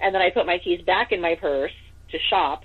and 0.00 0.12
then 0.12 0.22
I 0.22 0.30
put 0.30 0.46
my 0.46 0.58
keys 0.58 0.80
back 0.84 1.12
in 1.12 1.20
my 1.20 1.36
purse 1.40 1.72
to 2.10 2.18
shop. 2.30 2.64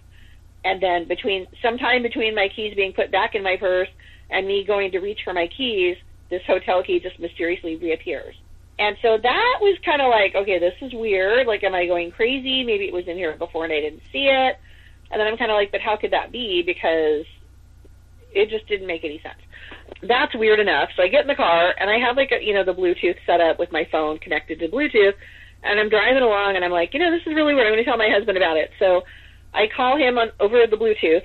And 0.66 0.82
then 0.82 1.08
between, 1.08 1.46
sometime 1.62 2.02
between 2.02 2.34
my 2.34 2.48
keys 2.56 2.74
being 2.76 2.94
put 2.94 3.12
back 3.12 3.36
in 3.36 3.44
my 3.44 3.58
purse 3.60 3.90
and 4.30 4.48
me 4.48 4.64
going 4.64 4.92
to 4.92 5.00
reach 5.00 5.20
for 5.24 5.34
my 5.34 5.48
keys, 5.48 5.98
this 6.30 6.42
hotel 6.46 6.84
key 6.84 7.00
just 7.00 7.20
mysteriously 7.20 7.76
reappears. 7.76 8.36
And 8.80 8.98
so 9.02 9.18
that 9.22 9.58
was 9.62 9.78
kind 9.86 10.02
of 10.02 10.10
like, 10.10 10.36
okay, 10.36 10.58
this 10.60 10.74
is 10.82 10.94
weird. 10.94 11.46
Like, 11.46 11.64
am 11.64 11.76
I 11.76 11.86
going 11.86 12.12
crazy? 12.12 12.64
Maybe 12.64 12.86
it 12.86 12.94
was 12.94 13.08
in 13.08 13.18
here 13.18 13.36
before 13.38 13.66
and 13.66 13.74
I 13.74 13.80
didn't 13.82 14.02
see 14.12 14.26
it. 14.26 14.58
And 15.12 15.20
then 15.20 15.28
I'm 15.28 15.38
kind 15.38 15.52
of 15.52 15.56
like, 15.56 15.72
but 15.72 15.82
how 15.82 15.96
could 15.96 16.12
that 16.12 16.32
be? 16.32 16.64
Because 16.66 17.26
it 18.34 18.50
just 18.50 18.68
didn't 18.68 18.88
make 18.88 19.04
any 19.04 19.22
sense. 19.22 19.38
That's 20.02 20.34
weird 20.36 20.60
enough. 20.60 20.90
So 20.96 21.04
I 21.04 21.08
get 21.08 21.22
in 21.22 21.28
the 21.28 21.36
car 21.36 21.74
and 21.80 21.90
I 21.90 22.00
have 22.00 22.18
like 22.18 22.32
a, 22.32 22.44
you 22.44 22.54
know, 22.54 22.64
the 22.64 22.74
Bluetooth 22.74 23.18
set 23.28 23.40
up 23.40 23.60
with 23.60 23.72
my 23.72 23.88
phone 23.92 24.18
connected 24.18 24.60
to 24.60 24.68
Bluetooth. 24.68 25.14
And 25.64 25.80
I'm 25.80 25.90
driving 25.90 26.24
along 26.24 26.56
and 26.56 26.66
I'm 26.66 26.72
like, 26.72 26.94
you 26.94 27.00
know, 27.00 27.12
this 27.12 27.22
is 27.28 27.36
really 27.36 27.54
weird. 27.54 27.68
I'm 27.68 27.74
going 27.74 27.84
to 27.84 27.90
tell 27.90 27.98
my 27.98 28.10
husband 28.10 28.38
about 28.38 28.58
it. 28.58 28.72
So 28.80 29.04
I 29.54 29.68
call 29.68 29.98
him 29.98 30.18
on 30.18 30.32
over 30.40 30.66
the 30.66 30.78
Bluetooth 30.78 31.24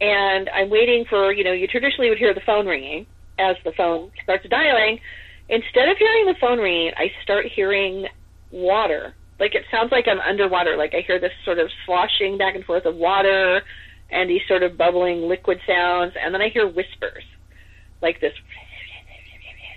and 0.00 0.48
I'm 0.50 0.70
waiting 0.70 1.04
for, 1.08 1.32
you 1.32 1.44
know, 1.44 1.52
you 1.52 1.66
traditionally 1.66 2.08
would 2.08 2.18
hear 2.18 2.34
the 2.34 2.40
phone 2.40 2.66
ringing 2.66 3.06
as 3.38 3.56
the 3.64 3.72
phone 3.72 4.10
starts 4.22 4.46
dialing. 4.48 5.00
Instead 5.48 5.88
of 5.88 5.96
hearing 5.96 6.26
the 6.26 6.34
phone 6.40 6.58
ringing, 6.58 6.92
I 6.96 7.10
start 7.22 7.46
hearing 7.46 8.06
water. 8.50 9.14
Like 9.40 9.54
it 9.54 9.64
sounds 9.70 9.92
like 9.92 10.06
I'm 10.08 10.20
underwater. 10.20 10.76
Like 10.76 10.94
I 10.94 11.00
hear 11.00 11.18
this 11.18 11.32
sort 11.44 11.58
of 11.58 11.70
sloshing 11.86 12.38
back 12.38 12.54
and 12.54 12.64
forth 12.64 12.84
of 12.86 12.96
water 12.96 13.62
and 14.10 14.28
these 14.28 14.42
sort 14.48 14.62
of 14.62 14.76
bubbling 14.76 15.22
liquid 15.28 15.60
sounds. 15.66 16.14
And 16.20 16.34
then 16.34 16.42
I 16.42 16.48
hear 16.48 16.66
whispers 16.66 17.24
like 18.00 18.20
this, 18.20 18.32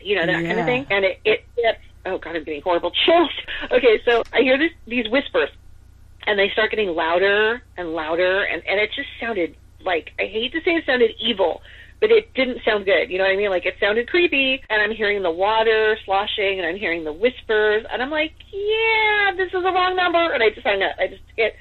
you 0.03 0.15
know, 0.15 0.26
that 0.26 0.45
kind 0.45 0.59
of 0.59 0.65
thing. 0.65 0.86
And 0.89 1.05
it, 1.05 1.19
it, 1.26 1.45
it, 1.57 1.80
oh 2.05 2.17
God, 2.17 2.36
I'm 2.36 2.43
getting 2.43 2.61
horrible 2.61 2.91
chills. 3.05 3.32
Okay, 3.72 4.01
so 4.05 4.24
I 4.34 4.41
hear 4.41 4.57
this, 4.57 4.72
these 4.88 5.09
whispers 5.09 5.49
and 6.28 6.38
they 6.38 6.49
start 6.49 6.69
getting 6.69 6.89
louder 6.89 7.61
and 7.78 7.93
louder 7.93 8.43
and, 8.43 8.61
and 8.67 8.80
it 8.80 8.91
just 8.95 9.09
sounded 9.19 9.55
like, 9.86 10.11
I 10.19 10.23
hate 10.23 10.51
to 10.53 10.59
say 10.63 10.71
it 10.71 10.84
sounded 10.86 11.11
evil, 11.19 11.61
but 12.01 12.09
it 12.09 12.34
didn't 12.34 12.59
sound 12.65 12.86
good. 12.86 13.09
You 13.09 13.19
know 13.19 13.25
what 13.25 13.34
I 13.34 13.38
mean? 13.38 13.49
Like 13.49 13.65
it 13.65 13.75
sounded 13.79 14.09
creepy 14.09 14.61
and 14.69 14.82
I'm 14.82 14.91
hearing 14.95 15.21
the 15.21 15.32
water 15.32 15.97
sloshing 16.03 16.57
and 16.57 16.65
I'm 16.65 16.77
hearing 16.77 17.03
the 17.03 17.13
whispers 17.13 17.86
and 17.91 18.01
I'm 18.01 18.09
like, 18.09 18.34
yeah, 18.51 19.32
this 19.38 19.53
is 19.53 19.61
the 19.63 19.71
wrong 19.71 19.95
number. 19.95 20.34
And 20.34 20.41
I 20.41 20.49
just 20.49 20.65
hung 20.65 20.82
up. 20.82 20.97
I 20.99 21.07
just 21.07 21.23
hit 21.38 21.53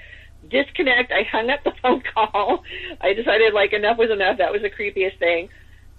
disconnect. 0.49 1.13
I 1.13 1.29
hung 1.31 1.51
up 1.51 1.61
the 1.63 1.73
phone 1.83 2.03
call. 2.15 2.65
I 3.01 3.13
decided 3.13 3.53
like 3.53 3.73
enough 3.73 3.99
was 3.99 4.11
enough. 4.11 4.39
That 4.39 4.53
was 4.53 4.63
the 4.63 4.71
creepiest 4.73 5.19
thing. 5.19 5.49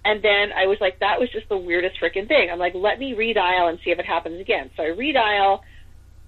And 0.04 0.22
then 0.22 0.50
I 0.50 0.66
was 0.66 0.78
like, 0.80 0.98
that 0.98 1.20
was 1.20 1.30
just 1.30 1.48
the 1.48 1.56
weirdest 1.56 2.00
freaking 2.02 2.26
thing. 2.26 2.50
I'm 2.50 2.58
like, 2.58 2.74
let 2.74 2.98
me 2.98 3.14
redial 3.14 3.70
and 3.70 3.78
see 3.84 3.90
if 3.90 4.00
it 4.00 4.06
happens 4.06 4.40
again. 4.40 4.70
So 4.76 4.82
I 4.82 4.86
redial 4.86 5.60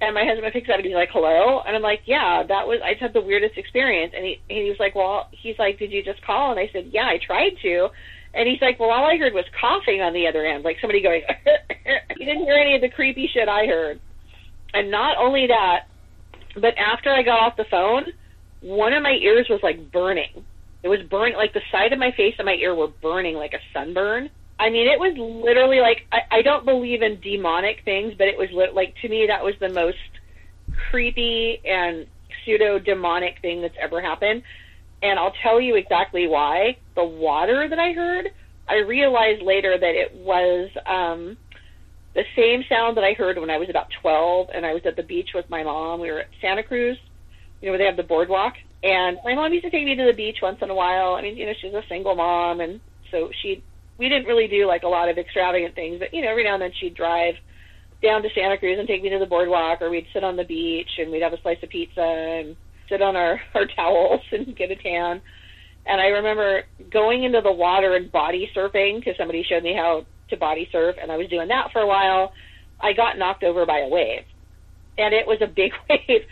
and 0.07 0.15
my 0.15 0.25
husband 0.25 0.53
picks 0.53 0.69
up 0.69 0.77
and 0.77 0.85
he's 0.85 0.95
like, 0.95 1.11
hello? 1.13 1.61
And 1.67 1.77
I'm 1.77 1.83
like, 1.83 2.03
yeah, 2.07 2.43
that 2.47 2.67
was, 2.67 2.81
I 2.85 2.93
just 2.93 3.03
had 3.03 3.13
the 3.13 3.21
weirdest 3.21 3.57
experience. 3.57 4.13
And 4.17 4.25
he, 4.25 4.41
he 4.49 4.69
was 4.69 4.79
like, 4.79 4.95
well, 4.95 5.29
he's 5.33 5.59
like, 5.59 5.79
did 5.79 5.93
you 5.93 6.03
just 6.03 6.25
call? 6.25 6.51
And 6.51 6.61
I 6.61 6.69
said, 6.73 6.91
yeah, 6.93 7.07
I 7.07 7.19
tried 7.25 7.57
to. 7.63 7.89
And 8.35 8.49
he's 8.49 8.61
like, 8.61 8.81
well, 8.81 8.91
all 8.91 9.07
I 9.07 9.17
heard 9.17 9.33
was 9.33 9.45
coughing 9.61 10.01
on 10.01 10.13
the 10.13 10.27
other 10.27 10.45
end, 10.45 10.65
like 10.65 10.77
somebody 10.81 11.03
going, 11.03 11.23
he 12.19 12.25
didn't 12.25 12.45
hear 12.45 12.57
any 12.57 12.75
of 12.75 12.83
the 12.83 12.89
creepy 12.89 13.31
shit 13.33 13.49
I 13.49 13.67
heard. 13.67 14.01
And 14.73 14.91
not 14.91 15.17
only 15.19 15.47
that, 15.47 15.87
but 16.55 16.75
after 16.77 17.11
I 17.11 17.23
got 17.23 17.41
off 17.41 17.57
the 17.57 17.67
phone, 17.71 18.07
one 18.61 18.93
of 18.93 19.03
my 19.03 19.13
ears 19.21 19.47
was 19.49 19.61
like 19.63 19.93
burning. 19.93 20.45
It 20.83 20.89
was 20.89 21.01
burning, 21.09 21.37
like 21.37 21.53
the 21.53 21.63
side 21.71 21.93
of 21.93 21.99
my 21.99 22.11
face 22.17 22.35
and 22.39 22.47
my 22.47 22.55
ear 22.55 22.75
were 22.75 22.89
burning 22.89 23.37
like 23.37 23.53
a 23.53 23.63
sunburn. 23.73 24.31
I 24.59 24.71
mean, 24.71 24.87
it 24.87 24.99
was 24.99 25.17
literally 25.17 25.81
like 25.81 26.07
I, 26.13 26.39
I 26.39 26.43
don't 26.43 26.65
believe 26.65 27.03
in 27.03 27.21
demonic 27.21 27.83
things, 27.85 28.15
but 28.17 28.29
it 28.29 28.39
was 28.39 28.51
lit, 28.53 28.75
like 28.75 28.95
to 29.03 29.09
me 29.09 29.27
that 29.27 29.45
was 29.45 29.55
the 29.61 29.69
most 29.69 29.99
creepy 30.91 31.61
and 31.65 32.07
pseudo 32.45 32.79
demonic 32.79 33.41
thing 33.41 33.63
that's 33.63 33.77
ever 33.81 34.01
happened. 34.01 34.43
And 35.03 35.19
I'll 35.19 35.35
tell 35.43 35.61
you 35.61 35.75
exactly 35.75 36.27
why. 36.27 36.77
The 36.95 37.05
water 37.05 37.69
that 37.69 37.79
I 37.79 37.93
heard, 37.93 38.27
I 38.69 38.77
realized 38.77 39.43
later 39.43 39.77
that 39.77 39.95
it 39.95 40.15
was 40.15 40.71
um, 40.87 41.37
the 42.15 42.25
same 42.37 42.65
sound 42.69 42.97
that 42.97 43.05
I 43.05 43.13
heard 43.13 43.39
when 43.39 43.51
I 43.51 43.59
was 43.59 43.69
about 43.69 43.89
12 44.01 44.49
and 44.55 44.65
I 44.65 44.73
was 44.73 44.83
at 44.87 44.97
the 44.97 45.03
beach 45.03 45.31
with 45.35 45.51
my 45.51 45.63
mom. 45.63 46.01
We 46.01 46.11
were 46.11 46.21
at 46.21 46.29
Santa 46.41 46.63
Cruz, 46.63 46.97
you 47.61 47.67
know, 47.67 47.73
where 47.73 47.79
they 47.79 47.85
have 47.85 47.97
the 47.97 48.03
boardwalk. 48.03 48.55
And 48.83 49.19
my 49.25 49.35
mom 49.35 49.53
used 49.53 49.65
to 49.65 49.71
take 49.71 49.85
me 49.85 49.97
to 49.97 50.05
the 50.05 50.13
beach 50.13 50.39
once 50.43 50.59
in 50.63 50.71
a 50.71 50.75
while. 50.75 51.15
I 51.15 51.23
mean, 51.23 51.37
you 51.37 51.47
know, 51.47 51.55
she's 51.61 51.73
a 51.73 51.83
single 51.89 52.15
mom, 52.15 52.61
and 52.61 52.81
so 53.11 53.31
she, 53.43 53.63
we 53.99 54.09
didn't 54.09 54.27
really 54.27 54.49
do 54.49 54.67
like 54.67 54.83
a 54.83 54.89
lot 54.89 55.09
of 55.09 55.19
extravagant 55.19 55.75
things, 55.75 55.99
but 55.99 56.13
you 56.13 56.23
know, 56.23 56.31
every 56.31 56.45
now 56.45 56.55
and 56.55 56.63
then 56.63 56.73
she'd 56.81 56.95
drive 56.95 57.35
down 58.03 58.23
to 58.23 58.29
Santa 58.35 58.59
Cruz 58.59 58.79
and 58.79 58.87
take 58.87 59.03
me 59.03 59.11
to 59.11 59.19
the 59.19 59.27
boardwalk, 59.27 59.81
or 59.81 59.91
we'd 59.91 60.07
sit 60.13 60.25
on 60.25 60.37
the 60.37 60.45
beach 60.45 60.91
and 60.99 61.11
we'd 61.11 61.23
have 61.23 61.33
a 61.33 61.41
slice 61.43 61.63
of 61.63 61.71
pizza 61.71 62.01
and 62.01 62.57
sit 62.89 63.03
on 63.03 63.17
our 63.17 63.41
our 63.55 63.67
towels 63.67 64.21
and 64.33 64.57
get 64.57 64.71
a 64.71 64.77
tan. 64.77 65.21
And 65.87 66.01
I 66.01 66.07
remember 66.07 66.63
going 66.91 67.25
into 67.25 67.41
the 67.43 67.53
water 67.53 67.95
and 67.95 68.11
body 68.11 68.51
surfing 68.57 69.01
because 69.01 69.15
somebody 69.19 69.45
showed 69.49 69.63
me 69.63 69.75
how 69.75 70.07
to 70.31 70.37
body 70.37 70.69
surf, 70.73 70.97
and 71.01 71.13
I 71.13 71.17
was 71.17 71.29
doing 71.29 71.49
that 71.49 71.69
for 71.73 71.81
a 71.81 71.87
while. 71.87 72.33
I 72.81 72.93
got 72.93 73.19
knocked 73.19 73.45
over 73.45 73.67
by 73.67 73.81
a 73.81 73.89
wave, 73.89 74.25
and 74.99 75.15
it 75.15 75.27
was 75.27 75.39
a 75.43 75.47
big 75.47 75.73
wave, 75.91 76.23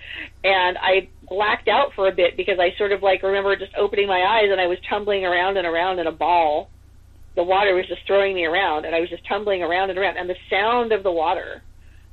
and 0.43 0.79
I 0.79 1.09
blacked 1.29 1.69
out 1.69 1.93
for 1.95 2.09
a 2.09 2.13
bit 2.13 2.37
because 2.37 2.59
I 2.59 2.77
sort 2.77 2.93
of 2.93 3.03
like 3.03 3.23
remember 3.23 3.57
just 3.57 3.73
opening 3.77 4.07
my 4.07 4.21
eyes 4.21 4.51
and 4.51 4.61
I 4.61 4.67
was 4.67 4.79
tumbling 4.89 5.25
around 5.25 5.57
and 5.57 5.67
around 5.67 5.99
in 5.99 6.07
a 6.07 6.13
ball. 6.13 6.71
The 7.35 7.43
water 7.43 7.75
was 7.75 7.87
just 7.87 8.07
throwing 8.07 8.35
me 8.35 8.45
around, 8.45 8.85
and 8.85 8.95
I 8.95 9.01
was 9.01 9.09
just 9.09 9.27
tumbling 9.27 9.63
around 9.63 9.91
and 9.91 9.99
around, 9.99 10.19
and 10.19 10.29
the 10.29 10.37
sound 10.51 10.93
of 10.93 11.03
the 11.03 11.13
water 11.13 11.63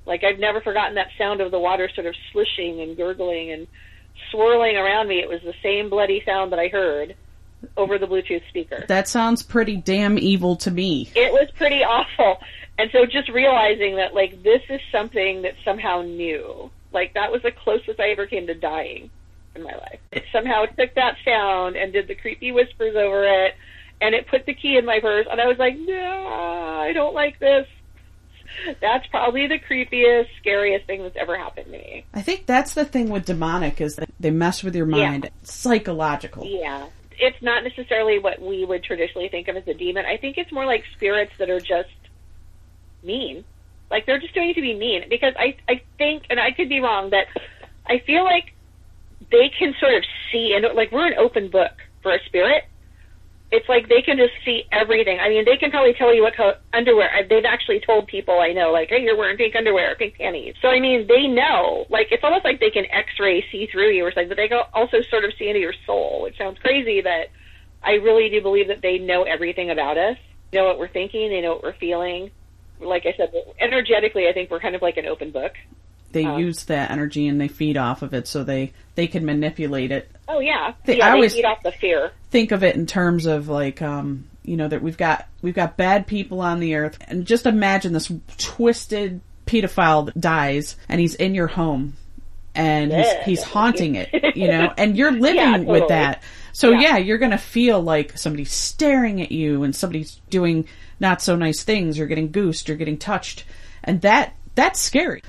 Like 0.05 0.23
I've 0.23 0.39
never 0.39 0.59
forgotten 0.61 0.95
that 0.95 1.09
sound 1.17 1.39
of 1.41 1.51
the 1.51 1.59
water 1.59 1.89
sort 1.93 2.07
of 2.07 2.15
slushing 2.31 2.81
and 2.81 2.97
gurgling 2.97 3.51
and 3.51 3.67
swirling 4.31 4.75
around 4.75 5.07
me. 5.07 5.19
It 5.19 5.29
was 5.29 5.41
the 5.43 5.53
same 5.61 5.89
bloody 5.89 6.23
sound 6.25 6.51
that 6.51 6.59
I 6.59 6.67
heard 6.67 7.15
over 7.77 7.97
the 7.97 8.07
Bluetooth 8.07 8.47
speaker. 8.49 8.85
That 8.87 9.07
sounds 9.07 9.43
pretty 9.43 9.75
damn 9.75 10.17
evil 10.17 10.55
to 10.57 10.71
me. 10.71 11.09
It 11.15 11.31
was 11.31 11.49
pretty 11.55 11.83
awful. 11.83 12.41
And 12.77 12.89
so 12.91 13.05
just 13.05 13.29
realizing 13.29 13.97
that 13.97 14.15
like 14.15 14.41
this 14.41 14.61
is 14.69 14.79
something 14.91 15.43
that 15.43 15.55
somehow 15.65 16.01
knew. 16.01 16.71
Like 16.91 17.13
that 17.13 17.31
was 17.31 17.41
the 17.43 17.51
closest 17.51 17.99
I 17.99 18.09
ever 18.11 18.25
came 18.25 18.47
to 18.47 18.53
dying 18.55 19.09
in 19.55 19.63
my 19.63 19.73
life. 19.73 19.99
It 20.11 20.23
somehow 20.31 20.65
took 20.65 20.95
that 20.95 21.17
sound 21.23 21.75
and 21.75 21.93
did 21.93 22.07
the 22.07 22.15
creepy 22.15 22.51
whispers 22.51 22.95
over 22.95 23.25
it 23.25 23.55
and 24.01 24.15
it 24.15 24.27
put 24.27 24.45
the 24.45 24.53
key 24.53 24.77
in 24.77 24.85
my 24.85 24.99
purse 24.99 25.27
and 25.29 25.39
I 25.39 25.47
was 25.47 25.57
like, 25.57 25.77
No, 25.77 26.27
I 26.27 26.93
don't 26.93 27.13
like 27.13 27.39
this. 27.39 27.67
That's 28.81 29.05
probably 29.07 29.47
the 29.47 29.59
creepiest, 29.59 30.27
scariest 30.39 30.85
thing 30.85 31.03
that's 31.03 31.15
ever 31.15 31.37
happened 31.37 31.67
to 31.67 31.71
me. 31.71 32.05
I 32.13 32.21
think 32.21 32.45
that's 32.45 32.73
the 32.73 32.85
thing 32.85 33.09
with 33.09 33.25
demonic 33.25 33.79
is 33.79 33.95
that 33.95 34.09
they 34.19 34.31
mess 34.31 34.63
with 34.63 34.75
your 34.75 34.85
mind. 34.85 35.25
Yeah. 35.25 35.29
Psychological. 35.43 36.45
Yeah. 36.45 36.87
It's 37.19 37.41
not 37.41 37.63
necessarily 37.63 38.19
what 38.19 38.41
we 38.41 38.65
would 38.65 38.83
traditionally 38.83 39.29
think 39.29 39.47
of 39.47 39.55
as 39.55 39.67
a 39.67 39.73
demon. 39.73 40.05
I 40.05 40.17
think 40.17 40.37
it's 40.37 40.51
more 40.51 40.65
like 40.65 40.83
spirits 40.95 41.31
that 41.37 41.49
are 41.49 41.59
just 41.59 41.89
mean. 43.03 43.43
Like 43.91 44.05
they're 44.05 44.19
just 44.19 44.33
doing 44.33 44.49
it 44.49 44.53
to 44.55 44.61
be 44.61 44.75
mean. 44.75 45.03
Because 45.09 45.33
I 45.37 45.57
I 45.67 45.81
think 45.97 46.23
and 46.29 46.39
I 46.39 46.51
could 46.51 46.69
be 46.69 46.79
wrong, 46.79 47.09
that 47.09 47.27
I 47.85 47.99
feel 47.99 48.23
like 48.23 48.53
they 49.31 49.49
can 49.57 49.73
sort 49.79 49.95
of 49.95 50.03
see 50.31 50.53
and 50.53 50.65
like 50.75 50.91
we're 50.91 51.07
an 51.07 51.17
open 51.17 51.49
book 51.49 51.71
for 52.01 52.13
a 52.13 52.19
spirit. 52.25 52.63
It's 53.51 53.67
like 53.67 53.89
they 53.89 54.03
can 54.03 54.17
just 54.17 54.33
see 54.45 54.65
everything. 54.71 55.17
I 55.19 55.27
mean, 55.29 55.43
they 55.43 55.57
can 55.57 55.71
probably 55.71 55.93
tell 55.93 56.13
you 56.13 56.21
what 56.21 56.35
co- 56.37 56.53
underwear. 56.73 57.09
I- 57.11 57.23
They've 57.23 57.45
actually 57.45 57.79
told 57.79 58.07
people 58.07 58.39
I 58.39 58.53
know, 58.53 58.71
like, 58.71 58.89
hey, 58.89 59.01
you're 59.01 59.17
wearing 59.17 59.37
pink 59.37 59.55
underwear, 59.55 59.95
pink 59.95 60.15
panties. 60.17 60.53
So 60.61 60.67
I 60.69 60.79
mean, 60.79 61.07
they 61.07 61.25
know. 61.25 61.85
Like, 61.89 62.07
it's 62.11 62.23
almost 62.23 62.45
like 62.45 62.59
they 62.59 62.69
can 62.69 62.85
X-ray 62.91 63.43
see 63.51 63.67
through 63.71 63.89
you 63.91 64.05
or 64.05 64.11
something, 64.11 64.29
but 64.29 64.37
they 64.37 64.47
can 64.47 64.61
also 64.73 64.97
sort 65.09 65.25
of 65.25 65.31
see 65.39 65.47
into 65.47 65.59
your 65.59 65.73
soul. 65.87 66.21
Which 66.23 66.37
sounds 66.37 66.59
crazy, 66.59 67.01
but 67.01 67.29
I 67.83 67.93
really 67.93 68.29
do 68.29 68.41
believe 68.41 68.67
that 68.67 68.81
they 68.83 68.99
know 68.99 69.23
everything 69.23 69.71
about 69.71 69.97
us. 69.97 70.17
They 70.51 70.59
know 70.59 70.65
what 70.65 70.77
we're 70.77 70.87
thinking. 70.87 71.29
They 71.29 71.41
know 71.41 71.53
what 71.53 71.63
we're 71.63 71.73
feeling. 71.79 72.29
Like 72.79 73.05
I 73.07 73.13
said, 73.17 73.31
energetically, 73.59 74.27
I 74.27 74.33
think 74.33 74.51
we're 74.51 74.59
kind 74.59 74.75
of 74.75 74.81
like 74.81 74.97
an 74.97 75.05
open 75.07 75.31
book. 75.31 75.53
They 76.11 76.25
Um, 76.25 76.39
use 76.39 76.63
that 76.65 76.91
energy 76.91 77.27
and 77.27 77.39
they 77.39 77.47
feed 77.47 77.77
off 77.77 78.01
of 78.01 78.13
it 78.13 78.27
so 78.27 78.43
they, 78.43 78.71
they 78.95 79.07
can 79.07 79.25
manipulate 79.25 79.91
it. 79.91 80.09
Oh 80.27 80.39
yeah, 80.39 80.73
They- 80.85 80.97
yeah. 80.97 81.07
I 81.07 81.11
always- 81.11 81.33
feed 81.33 81.45
off 81.45 81.61
the 81.63 81.71
fear. 81.71 82.11
Think 82.31 82.51
of 82.51 82.63
it 82.63 82.75
in 82.75 82.85
terms 82.85 83.25
of 83.25 83.47
like, 83.49 83.81
um, 83.81 84.25
you 84.43 84.57
know, 84.57 84.67
that 84.67 84.81
we've 84.81 84.97
got, 84.97 85.27
we've 85.41 85.53
got 85.53 85.77
bad 85.77 86.07
people 86.07 86.41
on 86.41 86.59
the 86.59 86.75
earth 86.75 86.97
and 87.07 87.25
just 87.25 87.45
imagine 87.45 87.93
this 87.93 88.11
twisted 88.37 89.21
pedophile 89.45 90.05
that 90.05 90.19
dies 90.19 90.75
and 90.87 90.99
he's 90.99 91.15
in 91.15 91.35
your 91.35 91.47
home 91.47 91.93
and 92.55 92.91
he's, 92.91 93.05
Yeah. 93.05 93.23
he's 93.23 93.43
haunting 93.43 93.95
it, 93.95 94.35
you 94.35 94.47
know, 94.47 94.73
and 94.77 94.97
you're 94.97 95.11
living 95.11 95.37
Yeah, 95.37 95.57
with 95.59 95.87
that. 95.89 96.23
So 96.53 96.71
Yeah. 96.71 96.79
yeah, 96.79 96.97
you're 96.97 97.17
gonna 97.19 97.37
feel 97.37 97.79
like 97.81 98.17
somebody's 98.17 98.51
staring 98.51 99.21
at 99.21 99.31
you 99.31 99.63
and 99.63 99.75
somebody's 99.75 100.19
doing 100.29 100.67
not 100.99 101.21
so 101.21 101.35
nice 101.35 101.63
things. 101.63 101.97
You're 101.97 102.07
getting 102.07 102.31
goosed, 102.31 102.67
you're 102.67 102.77
getting 102.77 102.97
touched, 102.97 103.43
and 103.83 104.01
that 104.01 104.33
that's 104.55 104.79
scary. 104.79 105.21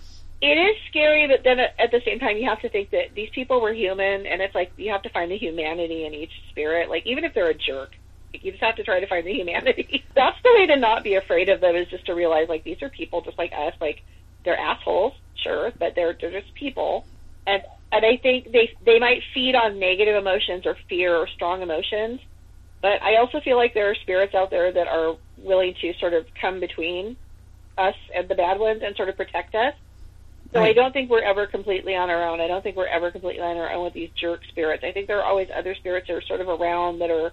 It 0.42 0.56
is 0.56 0.76
scary, 0.88 1.26
but 1.26 1.44
then 1.44 1.60
at 1.60 1.90
the 1.90 2.00
same 2.04 2.18
time, 2.18 2.38
you 2.38 2.48
have 2.48 2.60
to 2.62 2.70
think 2.70 2.90
that 2.90 3.14
these 3.14 3.28
people 3.34 3.60
were 3.60 3.74
human, 3.74 4.24
and 4.24 4.40
it's 4.40 4.54
like 4.54 4.72
you 4.76 4.90
have 4.90 5.02
to 5.02 5.10
find 5.10 5.30
the 5.30 5.36
humanity 5.36 6.06
in 6.06 6.14
each 6.14 6.32
spirit. 6.50 6.88
Like 6.88 7.06
even 7.06 7.24
if 7.24 7.34
they're 7.34 7.50
a 7.50 7.54
jerk, 7.54 7.90
you 8.32 8.50
just 8.50 8.62
have 8.62 8.76
to 8.76 8.84
try 8.84 9.00
to 9.00 9.06
find 9.06 9.26
the 9.26 9.34
humanity. 9.34 10.04
That's 10.14 10.38
the 10.42 10.52
way 10.56 10.66
to 10.66 10.76
not 10.76 11.04
be 11.04 11.14
afraid 11.16 11.50
of 11.50 11.60
them 11.60 11.76
is 11.76 11.88
just 11.88 12.06
to 12.06 12.14
realize 12.14 12.48
like 12.48 12.64
these 12.64 12.82
are 12.82 12.88
people 12.88 13.20
just 13.20 13.36
like 13.38 13.52
us. 13.52 13.74
Like 13.80 14.02
they're 14.44 14.58
assholes, 14.58 15.12
sure, 15.42 15.72
but 15.78 15.94
they're 15.94 16.16
they're 16.18 16.40
just 16.40 16.54
people, 16.54 17.04
and 17.46 17.62
and 17.92 18.06
I 18.06 18.16
think 18.16 18.50
they 18.50 18.70
they 18.84 18.98
might 18.98 19.22
feed 19.34 19.54
on 19.54 19.78
negative 19.78 20.16
emotions 20.16 20.64
or 20.64 20.76
fear 20.88 21.14
or 21.14 21.28
strong 21.28 21.60
emotions, 21.60 22.20
but 22.80 23.02
I 23.02 23.16
also 23.16 23.40
feel 23.40 23.56
like 23.56 23.74
there 23.74 23.90
are 23.90 23.94
spirits 23.94 24.34
out 24.34 24.50
there 24.50 24.72
that 24.72 24.88
are 24.88 25.16
willing 25.36 25.74
to 25.82 25.92
sort 26.00 26.14
of 26.14 26.24
come 26.40 26.60
between 26.60 27.16
us 27.76 27.94
and 28.14 28.28
the 28.28 28.34
bad 28.34 28.58
ones 28.58 28.82
and 28.84 28.96
sort 28.96 29.08
of 29.08 29.16
protect 29.16 29.54
us. 29.54 29.74
So 30.52 30.60
I 30.60 30.72
don't 30.72 30.92
think 30.92 31.10
we're 31.10 31.22
ever 31.22 31.46
completely 31.46 31.94
on 31.94 32.10
our 32.10 32.28
own. 32.28 32.40
I 32.40 32.48
don't 32.48 32.62
think 32.62 32.76
we're 32.76 32.88
ever 32.88 33.10
completely 33.10 33.42
on 33.42 33.56
our 33.56 33.70
own 33.70 33.84
with 33.84 33.94
these 33.94 34.10
jerk 34.20 34.40
spirits. 34.48 34.82
I 34.82 34.90
think 34.90 35.06
there 35.06 35.20
are 35.20 35.24
always 35.24 35.48
other 35.56 35.74
spirits 35.76 36.08
that 36.08 36.14
are 36.14 36.22
sort 36.22 36.40
of 36.40 36.48
around 36.48 36.98
that 36.98 37.10
are 37.10 37.32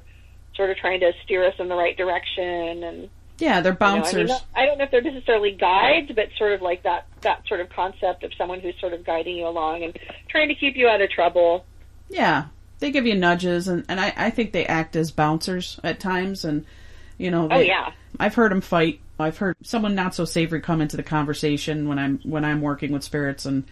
sort 0.55 0.70
of 0.70 0.78
trying 0.78 0.99
to 0.99 1.11
steer 1.24 1.45
us 1.45 1.55
in 1.59 1.68
the 1.68 1.76
right 1.76 1.97
direction 1.97 2.84
and 2.84 3.09
Yeah, 3.39 3.61
they're 3.61 3.74
you 3.74 3.80
know, 3.80 3.86
I, 3.86 3.93
mean, 3.93 4.01
bouncers. 4.01 4.32
I 4.55 4.65
don't 4.65 4.78
know 4.78 4.84
if 4.84 4.91
they're 4.91 5.01
necessarily 5.01 5.51
guides, 5.51 6.11
but 6.13 6.28
sort 6.38 6.51
of 6.51 6.61
like 6.61 6.84
that 6.84 7.07
that 7.22 7.47
sort 7.47 7.59
of 7.59 7.70
concept 7.70 8.24
of 8.24 8.34
someone 8.38 8.59
who's 8.59 8.80
sort 8.80 8.93
of 8.93 9.03
guiding 9.03 9.38
you 9.38 9.47
along 9.47 9.84
and 9.84 9.97
trying 10.30 10.49
to 10.49 10.55
keep 10.55 10.76
you 10.76 10.88
out 10.88 11.01
of 11.01 11.09
trouble. 11.09 11.65
Yeah, 12.09 12.45
they 12.80 12.91
give 12.91 13.05
you 13.07 13.15
nudges, 13.15 13.68
and 13.68 13.84
and 13.88 13.99
I 13.99 14.13
I 14.15 14.30
think 14.30 14.51
they 14.51 14.65
act 14.65 14.95
as 14.95 15.11
bouncers 15.11 15.80
at 15.84 15.99
times, 15.99 16.45
and 16.45 16.65
you 17.18 17.32
know. 17.32 17.47
Oh 17.49 17.59
yeah. 17.59 17.91
I've 18.20 18.36
heard 18.36 18.51
them 18.51 18.61
fight. 18.61 18.99
I've 19.20 19.38
heard 19.38 19.55
someone 19.63 19.95
not 19.95 20.15
so 20.15 20.26
savory 20.26 20.61
come 20.61 20.82
into 20.82 20.97
the 20.97 21.03
conversation 21.03 21.88
when 21.88 21.99
I'm 21.99 22.20
when 22.20 22.45
I'm 22.45 22.61
working 22.61 22.91
with 22.91 23.03
spirits, 23.03 23.45
and 23.45 23.63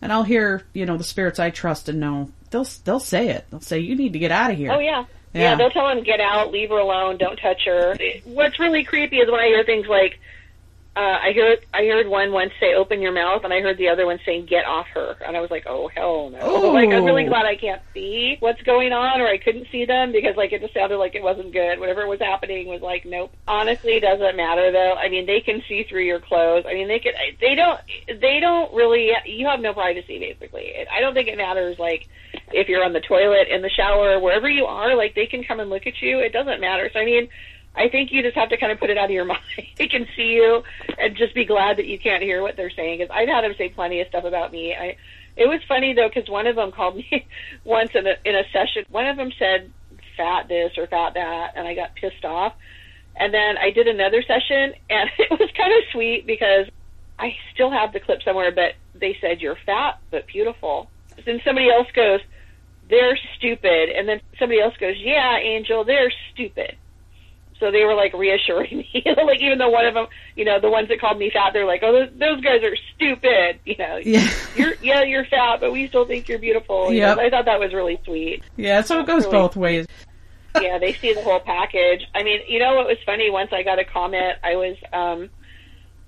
and 0.00 0.12
I'll 0.12 0.24
hear 0.24 0.62
you 0.72 0.86
know 0.86 0.96
the 0.96 1.04
spirits 1.04 1.38
I 1.38 1.50
trust 1.50 1.88
and 1.88 2.00
know 2.00 2.30
they'll 2.50 2.66
they'll 2.84 3.00
say 3.00 3.28
it. 3.28 3.46
They'll 3.50 3.60
say 3.60 3.80
you 3.80 3.96
need 3.96 4.12
to 4.14 4.18
get 4.18 4.32
out 4.32 4.50
of 4.50 4.56
here. 4.56 4.72
Oh 4.72 4.78
yeah. 4.78 5.04
Yeah. 5.34 5.50
yeah. 5.50 5.54
they'll 5.56 5.70
tell 5.70 5.88
him 5.88 6.02
get 6.02 6.20
out, 6.20 6.50
leave 6.50 6.70
her 6.70 6.78
alone, 6.78 7.18
don't 7.18 7.36
touch 7.36 7.62
her. 7.66 7.96
What's 8.24 8.58
really 8.58 8.84
creepy 8.84 9.18
is 9.18 9.30
when 9.30 9.40
I 9.40 9.46
hear 9.48 9.64
things 9.64 9.86
like, 9.86 10.18
uh, 10.96 11.18
I 11.22 11.32
heard 11.32 11.58
I 11.74 11.84
heard 11.84 12.08
one 12.08 12.32
once 12.32 12.52
say 12.58 12.74
open 12.74 13.02
your 13.02 13.12
mouth, 13.12 13.44
and 13.44 13.52
I 13.52 13.60
heard 13.60 13.76
the 13.76 13.88
other 13.90 14.06
one 14.06 14.18
saying 14.24 14.46
get 14.46 14.64
off 14.64 14.86
her, 14.94 15.16
and 15.26 15.36
I 15.36 15.40
was 15.40 15.50
like, 15.50 15.64
oh 15.66 15.88
hell 15.88 16.30
no! 16.30 16.38
Oh. 16.40 16.70
Like 16.70 16.88
I'm 16.88 17.04
really 17.04 17.24
glad 17.24 17.44
I 17.44 17.54
can't 17.54 17.82
see 17.92 18.38
what's 18.40 18.62
going 18.62 18.94
on, 18.94 19.20
or 19.20 19.26
I 19.26 19.36
couldn't 19.36 19.66
see 19.70 19.84
them 19.84 20.10
because 20.10 20.36
like 20.36 20.52
it 20.52 20.62
just 20.62 20.72
sounded 20.72 20.96
like 20.96 21.14
it 21.14 21.22
wasn't 21.22 21.52
good. 21.52 21.78
Whatever 21.80 22.06
was 22.06 22.20
happening 22.20 22.66
was 22.66 22.80
like 22.80 23.04
nope. 23.04 23.30
Honestly, 23.46 23.92
it 23.96 24.00
doesn't 24.00 24.36
matter 24.36 24.72
though. 24.72 24.94
I 24.94 25.10
mean, 25.10 25.26
they 25.26 25.40
can 25.42 25.62
see 25.68 25.82
through 25.82 26.04
your 26.04 26.20
clothes. 26.20 26.64
I 26.66 26.72
mean, 26.72 26.88
they 26.88 26.98
can. 26.98 27.12
They 27.42 27.54
don't. 27.54 27.80
They 28.08 28.40
don't 28.40 28.72
really. 28.72 29.10
You 29.26 29.48
have 29.48 29.60
no 29.60 29.74
privacy 29.74 30.18
basically. 30.18 30.72
I 30.90 31.00
don't 31.00 31.12
think 31.12 31.28
it 31.28 31.36
matters 31.36 31.78
like 31.78 32.08
if 32.52 32.68
you're 32.68 32.84
on 32.84 32.94
the 32.94 33.00
toilet, 33.00 33.48
in 33.48 33.60
the 33.60 33.70
shower, 33.70 34.18
wherever 34.18 34.48
you 34.48 34.64
are, 34.64 34.96
like 34.96 35.14
they 35.14 35.26
can 35.26 35.44
come 35.44 35.60
and 35.60 35.68
look 35.68 35.86
at 35.86 36.00
you. 36.00 36.20
It 36.20 36.32
doesn't 36.32 36.60
matter. 36.60 36.88
So 36.90 37.00
I 37.00 37.04
mean, 37.04 37.28
I 37.76 37.88
think 37.88 38.10
you 38.10 38.22
just 38.22 38.36
have 38.36 38.48
to 38.48 38.56
kind 38.56 38.72
of 38.72 38.80
put 38.80 38.90
it 38.90 38.98
out 38.98 39.06
of 39.06 39.10
your 39.10 39.24
mind. 39.34 39.40
they 39.76 39.88
can 39.88 40.06
see 40.16 40.32
you 40.32 40.62
and 40.98 41.16
just 41.16 41.34
be 41.34 41.44
glad 41.44 41.76
that 41.78 41.86
you 41.86 41.98
can't 41.98 42.22
hear 42.22 42.42
what 42.42 42.56
they're 42.56 42.70
saying. 42.70 42.98
Because 42.98 43.14
I've 43.14 43.28
had 43.28 43.44
them 43.44 43.54
say 43.58 43.68
plenty 43.68 44.00
of 44.00 44.08
stuff 44.08 44.24
about 44.24 44.52
me. 44.52 44.74
I, 44.74 44.96
it 45.36 45.46
was 45.46 45.60
funny 45.68 45.92
though 45.92 46.08
because 46.08 46.28
one 46.30 46.46
of 46.46 46.56
them 46.56 46.72
called 46.72 46.96
me 46.96 47.26
once 47.64 47.90
in 47.94 48.06
a 48.06 48.14
in 48.24 48.34
a 48.34 48.44
session. 48.52 48.84
One 48.90 49.06
of 49.06 49.16
them 49.16 49.30
said 49.38 49.70
fat 50.16 50.48
this 50.48 50.72
or 50.78 50.86
fat 50.86 51.14
that, 51.14 51.52
and 51.56 51.68
I 51.68 51.74
got 51.74 51.94
pissed 51.94 52.24
off. 52.24 52.54
And 53.18 53.32
then 53.32 53.56
I 53.58 53.70
did 53.70 53.86
another 53.86 54.22
session, 54.22 54.74
and 54.90 55.10
it 55.18 55.30
was 55.30 55.50
kind 55.56 55.72
of 55.72 55.82
sweet 55.92 56.26
because 56.26 56.66
I 57.18 57.36
still 57.54 57.70
have 57.70 57.92
the 57.92 58.00
clip 58.00 58.22
somewhere, 58.22 58.52
but 58.52 58.74
they 58.94 59.16
said 59.20 59.40
you're 59.40 59.58
fat 59.66 59.98
but 60.10 60.26
beautiful. 60.26 60.90
Then 61.24 61.40
somebody 61.44 61.70
else 61.70 61.88
goes, 61.94 62.20
they're 62.88 63.18
stupid, 63.38 63.88
and 63.88 64.08
then 64.08 64.20
somebody 64.38 64.60
else 64.60 64.76
goes, 64.78 64.94
yeah, 64.98 65.38
Angel, 65.38 65.84
they're 65.84 66.12
stupid. 66.32 66.76
So 67.58 67.70
they 67.70 67.84
were 67.84 67.94
like 67.94 68.12
reassuring 68.12 68.78
me, 68.94 69.02
like 69.04 69.40
even 69.40 69.58
though 69.58 69.70
one 69.70 69.86
of 69.86 69.94
them, 69.94 70.06
you 70.34 70.44
know, 70.44 70.60
the 70.60 70.70
ones 70.70 70.88
that 70.88 71.00
called 71.00 71.18
me 71.18 71.30
fat, 71.32 71.50
they're 71.52 71.66
like, 71.66 71.82
oh, 71.82 71.92
those, 71.92 72.18
those 72.18 72.40
guys 72.42 72.62
are 72.62 72.76
stupid, 72.94 73.60
you 73.64 73.76
know. 73.78 74.00
Yeah. 74.04 74.28
You're 74.54 74.74
yeah, 74.80 75.02
you're 75.02 75.26
fat, 75.26 75.60
but 75.60 75.72
we 75.72 75.88
still 75.88 76.06
think 76.06 76.28
you're 76.28 76.38
beautiful. 76.38 76.92
You 76.92 77.00
Yep. 77.00 77.16
know, 77.16 77.22
I 77.22 77.30
thought 77.30 77.44
that 77.44 77.60
was 77.60 77.74
really 77.74 77.98
sweet 78.04 78.42
Yeah, 78.56 78.80
so 78.82 79.00
it 79.00 79.06
goes 79.06 79.24
Really. 79.24 79.38
both 79.38 79.56
ways. 79.56 79.86
yeah, 80.60 80.78
they 80.78 80.96
see 81.00 81.12
the 81.12 81.22
whole 81.22 81.40
package. 81.40 82.02
I 82.14 82.22
mean, 82.22 82.40
you 82.48 82.58
know 82.58 82.74
what 82.74 82.86
was 82.86 82.96
funny? 83.04 83.30
Once 83.30 83.50
I 83.52 83.62
got 83.62 83.78
a 83.78 83.84
comment, 83.84 84.36
I 84.42 84.56
was, 84.56 84.76
um, 84.92 85.28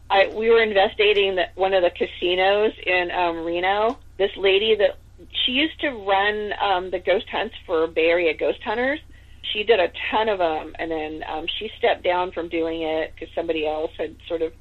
I 0.09 0.29
we 0.35 0.49
were 0.51 0.63
investigating 0.63 1.37
the, 1.37 1.45
one 1.57 1.75
of 1.75 1.83
the 1.83 1.91
casinos 1.91 2.73
in 2.87 3.11
um, 3.11 3.45
Reno. 3.45 3.99
This 4.19 4.31
lady 4.37 4.77
that 4.77 4.99
she 5.45 5.53
used 5.53 5.79
to 5.81 5.91
run 5.91 6.53
um, 6.63 6.91
the 6.91 6.99
ghost 6.99 7.27
hunts 7.31 7.55
for 7.67 7.87
Bay 7.87 8.07
Area 8.07 8.35
ghost 8.37 8.63
hunters. 8.65 9.01
She 9.43 9.65
did 9.65 9.81
a 9.81 9.89
ton 10.11 10.29
of 10.29 10.39
them, 10.39 10.75
and 10.79 10.91
then 10.91 11.25
um, 11.29 11.47
she 11.59 11.71
stepped 11.79 12.05
down 12.05 12.33
from 12.33 12.49
doing 12.49 12.83
it 12.83 13.15
because 13.15 13.35
somebody 13.35 13.67
else 13.67 13.91
had 13.97 14.17
sort 14.29 14.43
of 14.43 14.53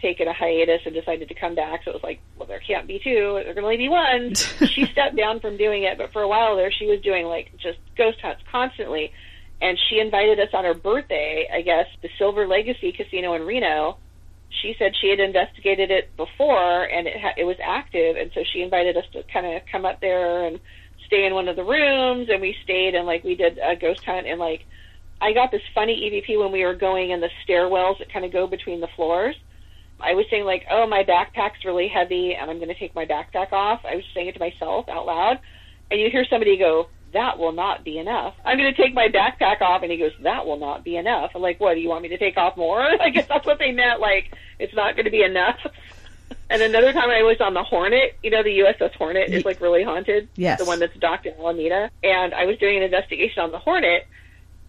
taken 0.00 0.28
a 0.28 0.32
hiatus 0.32 0.80
and 0.84 0.94
decided 0.94 1.28
to 1.28 1.34
come 1.34 1.54
back. 1.54 1.82
So 1.84 1.90
it 1.90 1.94
was 1.94 2.02
like, 2.02 2.20
well, 2.36 2.46
there 2.46 2.60
can't 2.60 2.86
be 2.86 3.00
two. 3.02 3.40
There 3.44 3.54
can 3.54 3.64
only 3.64 3.76
be 3.76 3.88
one. 3.88 4.34
she 4.34 4.86
stepped 4.86 5.16
down 5.16 5.40
from 5.40 5.56
doing 5.56 5.82
it, 5.82 5.98
but 5.98 6.12
for 6.12 6.22
a 6.22 6.28
while 6.28 6.56
there, 6.56 6.70
she 6.70 6.86
was 6.86 7.00
doing 7.00 7.26
like 7.26 7.52
just 7.58 7.78
ghost 7.96 8.18
hunts 8.20 8.42
constantly. 8.50 9.12
And 9.60 9.76
she 9.88 9.98
invited 9.98 10.38
us 10.38 10.50
on 10.52 10.64
her 10.64 10.74
birthday, 10.74 11.48
I 11.52 11.62
guess, 11.62 11.86
the 12.00 12.08
Silver 12.16 12.46
Legacy 12.46 12.92
Casino 12.92 13.34
in 13.34 13.42
Reno. 13.42 13.98
She 14.62 14.74
said 14.78 14.92
she 15.00 15.10
had 15.10 15.20
investigated 15.20 15.90
it 15.90 16.16
before 16.16 16.84
and 16.84 17.06
it 17.06 17.20
ha- 17.20 17.34
it 17.36 17.44
was 17.44 17.56
active, 17.62 18.16
and 18.16 18.30
so 18.34 18.42
she 18.50 18.62
invited 18.62 18.96
us 18.96 19.04
to 19.12 19.22
kind 19.32 19.46
of 19.46 19.62
come 19.70 19.84
up 19.84 20.00
there 20.00 20.46
and 20.46 20.60
stay 21.08 21.26
in 21.26 21.34
one 21.34 21.48
of 21.48 21.56
the 21.56 21.64
rooms. 21.64 22.28
And 22.30 22.40
we 22.40 22.56
stayed 22.62 22.94
and 22.94 23.06
like 23.06 23.24
we 23.24 23.34
did 23.34 23.58
a 23.58 23.74
ghost 23.74 24.04
hunt 24.04 24.28
and 24.28 24.38
like 24.38 24.64
I 25.20 25.32
got 25.32 25.50
this 25.50 25.62
funny 25.74 26.08
EVP 26.08 26.38
when 26.38 26.52
we 26.52 26.64
were 26.64 26.74
going 26.74 27.10
in 27.10 27.20
the 27.20 27.30
stairwells 27.44 27.98
that 27.98 28.12
kind 28.12 28.24
of 28.24 28.32
go 28.32 28.46
between 28.46 28.80
the 28.80 28.86
floors 28.94 29.34
I 30.00 30.14
was 30.14 30.26
saying 30.30 30.44
like, 30.44 30.66
"Oh, 30.70 30.86
my 30.86 31.04
backpack's 31.04 31.64
really 31.64 31.88
heavy, 31.88 32.34
and 32.34 32.50
I'm 32.50 32.58
going 32.58 32.68
to 32.68 32.78
take 32.78 32.94
my 32.94 33.04
backpack 33.04 33.52
off." 33.52 33.84
I 33.84 33.96
was 33.96 34.04
saying 34.14 34.28
it 34.28 34.34
to 34.34 34.40
myself 34.40 34.88
out 34.88 35.06
loud, 35.06 35.38
and 35.90 36.00
you 36.00 36.10
hear 36.10 36.24
somebody 36.24 36.56
go, 36.56 36.88
"That 37.12 37.38
will 37.38 37.52
not 37.52 37.84
be 37.84 37.98
enough." 37.98 38.34
I'm 38.44 38.58
going 38.58 38.72
to 38.72 38.80
take 38.80 38.94
my 38.94 39.08
backpack 39.08 39.60
off, 39.60 39.82
and 39.82 39.90
he 39.90 39.98
goes, 39.98 40.12
"That 40.20 40.46
will 40.46 40.58
not 40.58 40.84
be 40.84 40.96
enough." 40.96 41.32
I'm 41.34 41.42
like, 41.42 41.58
"What? 41.58 41.74
Do 41.74 41.80
you 41.80 41.88
want 41.88 42.02
me 42.02 42.08
to 42.10 42.18
take 42.18 42.36
off 42.36 42.56
more?" 42.56 42.80
I 43.00 43.10
guess 43.10 43.26
that's 43.26 43.46
what 43.46 43.58
they 43.58 43.72
meant. 43.72 44.00
Like, 44.00 44.32
it's 44.58 44.74
not 44.74 44.94
going 44.94 45.06
to 45.06 45.10
be 45.10 45.22
enough. 45.22 45.58
And 46.50 46.62
another 46.62 46.92
time 46.92 47.10
I 47.10 47.22
was 47.22 47.40
on 47.40 47.54
the 47.54 47.62
Hornet. 47.62 48.16
You 48.22 48.30
know, 48.30 48.42
the 48.42 48.58
USS 48.60 48.94
Hornet 48.94 49.30
is 49.30 49.44
like 49.44 49.60
really 49.60 49.82
haunted. 49.82 50.28
Yes. 50.36 50.58
the 50.58 50.64
one 50.64 50.78
that's 50.78 50.96
docked 50.98 51.26
in 51.26 51.34
Alameda. 51.34 51.90
And 52.02 52.34
I 52.34 52.46
was 52.46 52.56
doing 52.58 52.76
an 52.76 52.82
investigation 52.82 53.42
on 53.42 53.52
the 53.52 53.58
Hornet, 53.58 54.06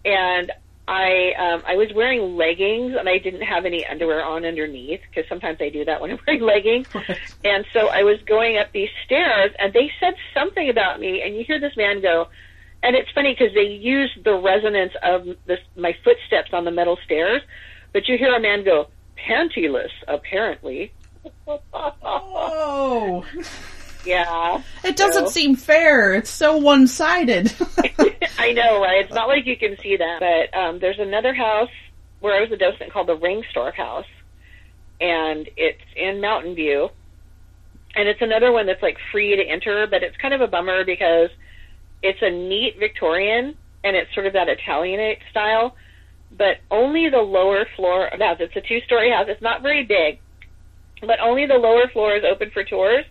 and 0.04 0.52
I 0.90 1.34
um, 1.38 1.62
I 1.66 1.76
was 1.76 1.92
wearing 1.94 2.36
leggings 2.36 2.96
and 2.98 3.08
I 3.08 3.18
didn't 3.18 3.42
have 3.42 3.64
any 3.64 3.86
underwear 3.86 4.24
on 4.24 4.44
underneath 4.44 5.00
because 5.08 5.28
sometimes 5.28 5.58
I 5.60 5.68
do 5.68 5.84
that 5.84 6.00
when 6.00 6.10
I'm 6.10 6.18
wearing 6.26 6.42
leggings. 6.42 6.88
And 7.44 7.64
so 7.72 7.86
I 7.86 8.02
was 8.02 8.20
going 8.26 8.58
up 8.58 8.72
these 8.72 8.90
stairs 9.04 9.52
and 9.58 9.72
they 9.72 9.92
said 10.00 10.14
something 10.34 10.68
about 10.68 10.98
me 10.98 11.22
and 11.22 11.36
you 11.36 11.44
hear 11.44 11.60
this 11.60 11.76
man 11.76 12.02
go, 12.02 12.28
and 12.82 12.96
it's 12.96 13.10
funny 13.12 13.36
because 13.38 13.54
they 13.54 13.66
use 13.66 14.10
the 14.24 14.34
resonance 14.34 14.92
of 15.02 15.28
this, 15.46 15.60
my 15.76 15.94
footsteps 16.02 16.52
on 16.52 16.64
the 16.64 16.70
metal 16.72 16.98
stairs, 17.04 17.42
but 17.92 18.08
you 18.08 18.18
hear 18.18 18.34
a 18.34 18.40
man 18.40 18.64
go, 18.64 18.88
pantyless, 19.16 19.90
apparently. 20.08 20.92
Oh, 21.72 23.24
Yeah. 24.04 24.62
it 24.84 24.96
doesn't 24.96 25.26
So- 25.26 25.30
seem 25.32 25.56
fair. 25.56 26.14
It's 26.14 26.30
so 26.30 26.56
one 26.56 26.86
sided. 26.86 27.52
I 28.38 28.52
know, 28.52 28.80
right? 28.80 29.04
It's 29.04 29.12
not 29.14 29.28
like 29.28 29.46
you 29.46 29.56
can 29.56 29.76
see 29.82 29.96
that. 29.96 30.20
But 30.20 30.58
um, 30.58 30.78
there's 30.78 30.98
another 30.98 31.34
house 31.34 31.68
where 32.20 32.34
I 32.36 32.40
was 32.40 32.50
a 32.52 32.56
docent 32.56 32.92
called 32.92 33.06
the 33.08 33.16
Rengstorff 33.16 33.74
House, 33.74 34.06
and 35.00 35.48
it's 35.56 35.80
in 35.96 36.20
Mountain 36.20 36.54
View. 36.54 36.90
And 37.94 38.08
it's 38.08 38.22
another 38.22 38.52
one 38.52 38.66
that's 38.66 38.82
like 38.82 38.96
free 39.10 39.34
to 39.36 39.42
enter, 39.42 39.86
but 39.86 40.02
it's 40.02 40.16
kind 40.18 40.32
of 40.32 40.40
a 40.40 40.46
bummer 40.46 40.84
because 40.84 41.28
it's 42.02 42.20
a 42.22 42.30
neat 42.30 42.78
Victorian 42.78 43.56
and 43.82 43.96
it's 43.96 44.12
sort 44.14 44.26
of 44.26 44.34
that 44.34 44.48
Italianate 44.48 45.18
style, 45.30 45.74
but 46.30 46.58
only 46.70 47.08
the 47.10 47.18
lower 47.18 47.66
floor 47.76 48.06
of 48.06 48.18
the 48.20 48.24
house. 48.26 48.36
It's 48.40 48.54
a 48.54 48.60
two 48.60 48.80
story 48.82 49.10
house. 49.10 49.26
It's 49.28 49.42
not 49.42 49.62
very 49.62 49.84
big, 49.84 50.20
but 51.00 51.20
only 51.20 51.46
the 51.46 51.54
lower 51.54 51.88
floor 51.92 52.16
is 52.16 52.24
open 52.24 52.50
for 52.52 52.64
tours. 52.64 53.04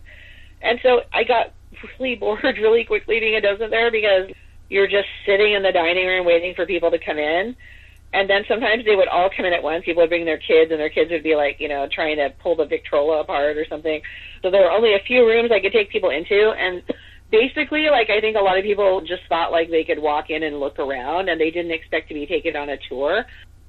And 0.62 0.78
so 0.82 1.00
I 1.12 1.24
got 1.24 1.54
really 1.98 2.16
bored 2.16 2.42
really 2.44 2.84
quickly 2.84 3.20
being 3.20 3.36
a 3.36 3.40
docent 3.40 3.70
there 3.70 3.90
because 3.90 4.30
you're 4.68 4.88
just 4.88 5.08
sitting 5.26 5.54
in 5.54 5.62
the 5.62 5.72
dining 5.72 6.06
room 6.06 6.26
waiting 6.26 6.54
for 6.54 6.66
people 6.66 6.90
to 6.90 6.98
come 6.98 7.18
in. 7.18 7.56
And 8.12 8.28
then 8.28 8.42
sometimes 8.48 8.84
they 8.84 8.96
would 8.96 9.06
all 9.06 9.30
come 9.34 9.46
in 9.46 9.52
at 9.52 9.62
once. 9.62 9.84
People 9.84 10.02
would 10.02 10.10
bring 10.10 10.24
their 10.24 10.38
kids, 10.38 10.72
and 10.72 10.80
their 10.80 10.90
kids 10.90 11.10
would 11.12 11.22
be 11.22 11.36
like, 11.36 11.60
you 11.60 11.68
know, 11.68 11.86
trying 11.92 12.16
to 12.16 12.30
pull 12.42 12.56
the 12.56 12.66
Victrola 12.66 13.20
apart 13.20 13.56
or 13.56 13.64
something. 13.68 14.02
So 14.42 14.50
there 14.50 14.62
were 14.62 14.70
only 14.70 14.94
a 14.94 15.06
few 15.06 15.24
rooms 15.24 15.50
I 15.52 15.60
could 15.60 15.72
take 15.72 15.90
people 15.90 16.10
into, 16.10 16.50
and 16.58 16.82
basically, 17.30 17.86
like 17.88 18.10
I 18.10 18.20
think 18.20 18.36
a 18.36 18.40
lot 18.40 18.58
of 18.58 18.64
people 18.64 19.00
just 19.00 19.22
thought 19.28 19.52
like 19.52 19.70
they 19.70 19.84
could 19.84 20.00
walk 20.00 20.30
in 20.30 20.42
and 20.42 20.58
look 20.58 20.80
around, 20.80 21.28
and 21.28 21.40
they 21.40 21.52
didn't 21.52 21.70
expect 21.70 22.08
to 22.08 22.14
be 22.14 22.26
taken 22.26 22.56
on 22.56 22.70
a 22.70 22.78
tour. 22.88 23.24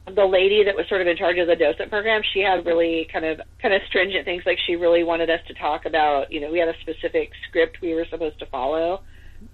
The 0.07 0.25
lady 0.25 0.63
that 0.63 0.75
was 0.75 0.87
sort 0.89 1.01
of 1.01 1.07
in 1.07 1.15
charge 1.15 1.37
of 1.37 1.47
the 1.47 1.55
docent 1.55 1.89
program, 1.89 2.21
she 2.33 2.39
had 2.39 2.65
really 2.65 3.07
kind 3.11 3.23
of 3.23 3.39
kind 3.61 3.73
of 3.73 3.81
stringent 3.87 4.25
things. 4.25 4.43
Like 4.45 4.57
she 4.65 4.75
really 4.75 5.03
wanted 5.03 5.29
us 5.29 5.39
to 5.47 5.53
talk 5.53 5.85
about, 5.85 6.31
you 6.31 6.41
know, 6.41 6.51
we 6.51 6.59
had 6.59 6.69
a 6.69 6.79
specific 6.81 7.31
script 7.47 7.77
we 7.81 7.93
were 7.93 8.05
supposed 8.09 8.39
to 8.39 8.45
follow. 8.47 9.01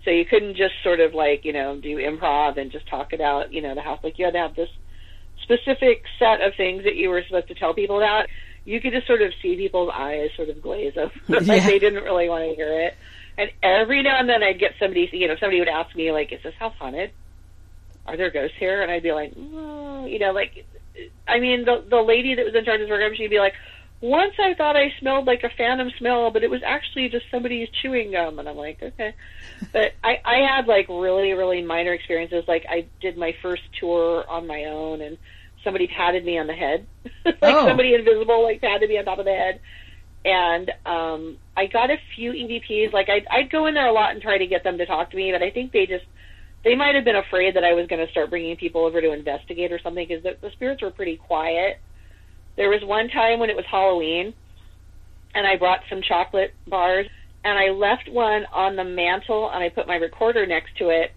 So 0.03 0.11
you 0.11 0.25
couldn't 0.25 0.55
just 0.55 0.73
sort 0.83 0.99
of 0.99 1.13
like, 1.13 1.45
you 1.45 1.53
know, 1.53 1.79
do 1.79 1.97
improv 1.97 2.57
and 2.57 2.71
just 2.71 2.87
talk 2.87 3.13
about, 3.13 3.53
you 3.53 3.61
know, 3.61 3.75
the 3.75 3.81
house. 3.81 3.99
Like 4.03 4.17
you 4.17 4.25
had 4.25 4.33
to 4.33 4.39
have 4.39 4.55
this 4.55 4.69
specific 5.43 6.03
set 6.19 6.41
of 6.41 6.53
things 6.55 6.83
that 6.83 6.95
you 6.95 7.09
were 7.09 7.23
supposed 7.25 7.47
to 7.49 7.55
tell 7.55 7.73
people 7.73 7.97
about. 7.97 8.27
You 8.65 8.81
could 8.81 8.91
just 8.93 9.07
sort 9.07 9.21
of 9.21 9.31
see 9.41 9.55
people's 9.55 9.91
eyes 9.93 10.29
sort 10.35 10.49
of 10.49 10.61
glaze 10.61 10.93
over. 10.97 11.11
like 11.27 11.45
Yeah. 11.45 11.65
they 11.67 11.79
didn't 11.79 12.03
really 12.03 12.27
want 12.29 12.43
to 12.49 12.55
hear 12.55 12.81
it. 12.81 12.95
And 13.37 13.51
every 13.61 14.01
now 14.01 14.19
and 14.19 14.27
then 14.27 14.43
I'd 14.43 14.59
get 14.59 14.73
somebody, 14.79 15.09
you 15.13 15.27
know, 15.27 15.35
somebody 15.39 15.59
would 15.59 15.69
ask 15.69 15.95
me 15.95 16.11
like, 16.11 16.31
is 16.33 16.41
this 16.43 16.55
house 16.55 16.73
haunted? 16.79 17.11
Are 18.07 18.17
there 18.17 18.29
ghosts 18.31 18.57
here? 18.57 18.81
And 18.81 18.91
I'd 18.91 19.03
be 19.03 19.11
like, 19.11 19.35
mm, 19.35 20.09
you 20.11 20.19
know, 20.19 20.31
like, 20.31 20.65
I 21.27 21.39
mean, 21.39 21.65
the 21.65 21.83
the 21.89 22.01
lady 22.01 22.35
that 22.35 22.45
was 22.45 22.55
in 22.55 22.65
charge 22.65 22.81
of 22.81 22.87
the 22.87 22.91
program, 22.91 23.13
she'd 23.15 23.29
be 23.29 23.39
like, 23.39 23.53
once 23.99 24.33
I 24.39 24.53
thought 24.53 24.75
I 24.75 24.93
smelled 24.99 25.25
like 25.25 25.43
a 25.43 25.49
phantom 25.57 25.91
smell, 25.97 26.31
but 26.31 26.43
it 26.43 26.49
was 26.49 26.61
actually 26.65 27.09
just 27.09 27.25
somebody's 27.31 27.67
chewing 27.81 28.11
gum. 28.11 28.39
And 28.39 28.47
I'm 28.47 28.55
like, 28.57 28.81
okay. 28.81 29.13
But 29.73 29.93
I, 30.03 30.21
I 30.23 30.35
had 30.55 30.67
like 30.67 30.87
really, 30.87 31.33
really 31.33 31.63
minor 31.63 31.93
experiences. 31.93 32.43
Like 32.47 32.65
I 32.69 32.85
did 33.01 33.17
my 33.17 33.35
first 33.41 33.63
tour 33.79 34.23
on 34.29 34.45
my 34.47 34.65
own 34.65 35.01
and 35.01 35.17
somebody 35.63 35.87
patted 35.87 36.23
me 36.23 36.37
on 36.37 36.45
the 36.47 36.53
head. 36.53 36.85
like 37.25 37.37
Oh. 37.41 37.67
somebody 37.67 37.93
invisible 37.95 38.43
like 38.43 38.61
patted 38.61 38.87
me 38.89 38.97
on 38.99 39.05
top 39.05 39.19
of 39.19 39.25
the 39.25 39.33
head. 39.33 39.59
And 40.23 40.71
um 40.85 41.37
I 41.55 41.65
got 41.65 41.89
a 41.89 41.97
few 42.15 42.31
EVPs. 42.33 42.93
Like 42.93 43.09
I'd, 43.09 43.25
I'd 43.31 43.49
go 43.49 43.65
in 43.65 43.73
there 43.73 43.87
a 43.87 43.91
lot 43.93 44.11
and 44.11 44.21
try 44.21 44.37
to 44.37 44.45
get 44.47 44.63
them 44.63 44.77
to 44.77 44.85
talk 44.85 45.09
to 45.11 45.17
me, 45.17 45.31
but 45.31 45.41
I 45.41 45.49
think 45.49 45.71
they 45.71 45.87
just 45.87 46.05
they 46.67 46.75
might 46.75 46.95
have 46.95 47.05
been 47.05 47.15
afraid 47.15 47.55
that 47.55 47.63
I 47.63 47.71
was 47.71 47.87
going 47.87 48.05
to 48.05 48.11
start 48.11 48.29
bringing 48.29 48.57
people 48.57 48.83
over 48.83 48.99
to 48.99 49.13
investigate 49.13 49.71
or 49.71 49.79
something 49.81 50.05
because 50.05 50.21
the, 50.21 50.35
the 50.41 50.51
spirits 50.51 50.81
were 50.81 50.91
pretty 50.91 51.15
quiet. 51.15 51.79
There 52.57 52.69
was 52.69 52.81
one 52.83 53.07
time 53.07 53.39
when 53.39 53.49
it 53.49 53.55
was 53.55 53.63
Halloween, 53.71 54.33
and 55.33 55.47
I 55.47 55.55
brought 55.55 55.79
some 55.89 56.01
chocolate 56.01 56.53
bars, 56.67 57.07
and 57.45 57.57
I 57.57 57.69
left 57.69 58.09
one 58.11 58.45
on 58.53 58.75
the 58.75 58.83
mantle, 58.83 59.49
and 59.49 59.63
I 59.63 59.69
put 59.69 59.87
my 59.87 59.95
recorder 59.95 60.45
next 60.45 60.75
to 60.79 60.89
it, 60.89 61.13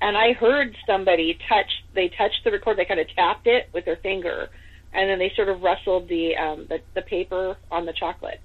and 0.00 0.16
I 0.16 0.32
heard 0.32 0.76
somebody 0.86 1.38
touch. 1.48 1.72
They 1.92 2.08
touched 2.16 2.44
the 2.44 2.52
recorder. 2.52 2.76
They 2.76 2.84
kind 2.84 3.00
of 3.00 3.08
tapped 3.16 3.48
it 3.48 3.70
with 3.74 3.84
their 3.86 3.96
finger, 3.96 4.48
and 4.92 5.10
then 5.10 5.18
they 5.18 5.32
sort 5.34 5.48
of 5.48 5.60
rustled 5.60 6.08
the 6.08 6.36
um, 6.36 6.66
the, 6.68 6.78
the 6.94 7.02
paper 7.02 7.56
on 7.68 7.84
the 7.84 7.92
chocolate. 7.98 8.40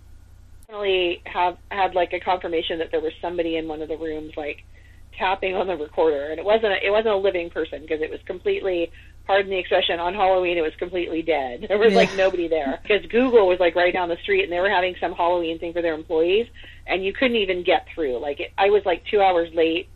Definitely 0.66 1.22
have 1.26 1.58
had 1.70 1.94
like 1.94 2.14
a 2.14 2.20
confirmation 2.20 2.80
that 2.80 2.90
there 2.90 3.02
was 3.02 3.14
somebody 3.22 3.58
in 3.58 3.68
one 3.68 3.84
of 3.84 3.88
the 3.88 3.98
rooms, 3.98 4.32
like 4.36 4.64
tapping 5.20 5.56
on 5.56 5.68
the 5.68 5.76
recorder, 5.76 6.32
and 6.32 6.40
it 6.40 6.46
wasn't 6.46 6.74
a, 6.74 6.86
it 6.86 6.90
wasn't 6.90 7.14
a 7.14 7.18
living 7.18 7.50
person 7.52 7.82
because 7.82 8.02
it 8.02 8.10
was 8.10 8.20
completely 8.26 8.92
pardon 9.28 9.52
the 9.52 9.60
expression 9.60 10.00
on 10.00 10.16
Halloween 10.16 10.58
it 10.58 10.62
was 10.62 10.74
completely 10.80 11.22
dead. 11.22 11.64
There 11.70 11.78
was 11.78 11.92
Yeah. 11.94 12.00
like 12.00 12.16
nobody 12.16 12.48
there 12.48 12.80
because 12.82 13.06
Google 13.06 13.48
was 13.48 13.60
like 13.60 13.76
right 13.76 13.94
down 13.94 14.10
the 14.10 14.18
street 14.24 14.42
and 14.44 14.52
they 14.52 14.60
were 14.60 14.72
having 14.72 14.96
some 15.00 15.14
Halloween 15.14 15.60
thing 15.60 15.72
for 15.72 15.84
their 15.84 15.94
employees 15.94 16.48
and 16.88 17.06
you 17.06 17.14
couldn't 17.14 17.38
even 17.38 17.62
get 17.62 17.86
through. 17.94 18.18
Like 18.18 18.40
it, 18.40 18.52
I 18.58 18.72
was 18.72 18.84
like 18.88 19.06
two 19.06 19.22
hours 19.22 19.54
late 19.54 19.88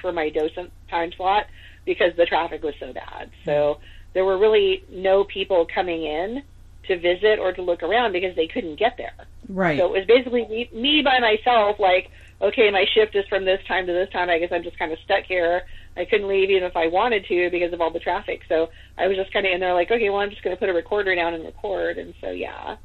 for 0.00 0.10
my 0.10 0.30
docent 0.30 0.72
time 0.88 1.12
slot 1.12 1.44
because 1.84 2.16
the 2.16 2.24
traffic 2.24 2.62
was 2.62 2.74
so 2.80 2.94
bad. 2.94 3.30
So 3.44 3.52
mm-hmm. 3.52 3.82
there 4.14 4.24
were 4.24 4.38
really 4.38 4.82
no 4.90 5.22
people 5.24 5.66
coming 5.66 6.04
in 6.04 6.42
to 6.86 6.98
visit 6.98 7.38
or 7.38 7.52
to 7.52 7.60
look 7.60 7.82
around 7.82 8.12
because 8.12 8.34
they 8.36 8.46
couldn't 8.46 8.76
get 8.76 8.96
there. 8.96 9.12
right. 9.50 9.78
So 9.78 9.94
it 9.94 9.98
was 9.98 10.06
basically 10.06 10.46
me, 10.48 10.70
me 10.72 11.02
by 11.02 11.18
myself, 11.18 11.78
like, 11.78 12.10
okay, 12.40 12.70
my 12.70 12.84
shift 12.94 13.16
is 13.16 13.24
from 13.28 13.44
this 13.44 13.60
time 13.66 13.86
to 13.86 13.92
this 13.92 14.08
time. 14.12 14.30
I 14.30 14.38
guess 14.38 14.50
I'm 14.52 14.62
just 14.62 14.78
kind 14.78 14.92
of 14.92 14.98
stuck 15.04 15.24
here. 15.24 15.62
I 15.96 16.04
couldn't 16.04 16.28
leave 16.28 16.50
even 16.50 16.64
if 16.64 16.76
I 16.76 16.86
wanted 16.86 17.26
to 17.26 17.50
because 17.50 17.72
of 17.72 17.80
all 17.80 17.92
the 17.92 17.98
traffic. 17.98 18.42
So 18.48 18.68
I 18.96 19.08
was 19.08 19.16
just 19.16 19.32
kind 19.32 19.46
of 19.46 19.52
in 19.52 19.60
there 19.60 19.74
like, 19.74 19.90
okay, 19.90 20.08
well, 20.10 20.20
I'm 20.20 20.30
just 20.30 20.42
going 20.42 20.54
to 20.54 20.60
put 20.60 20.68
a 20.68 20.72
recorder 20.72 21.14
down 21.14 21.34
and 21.34 21.44
record. 21.44 21.98
And 21.98 22.14
so, 22.20 22.30
yeah, 22.30 22.76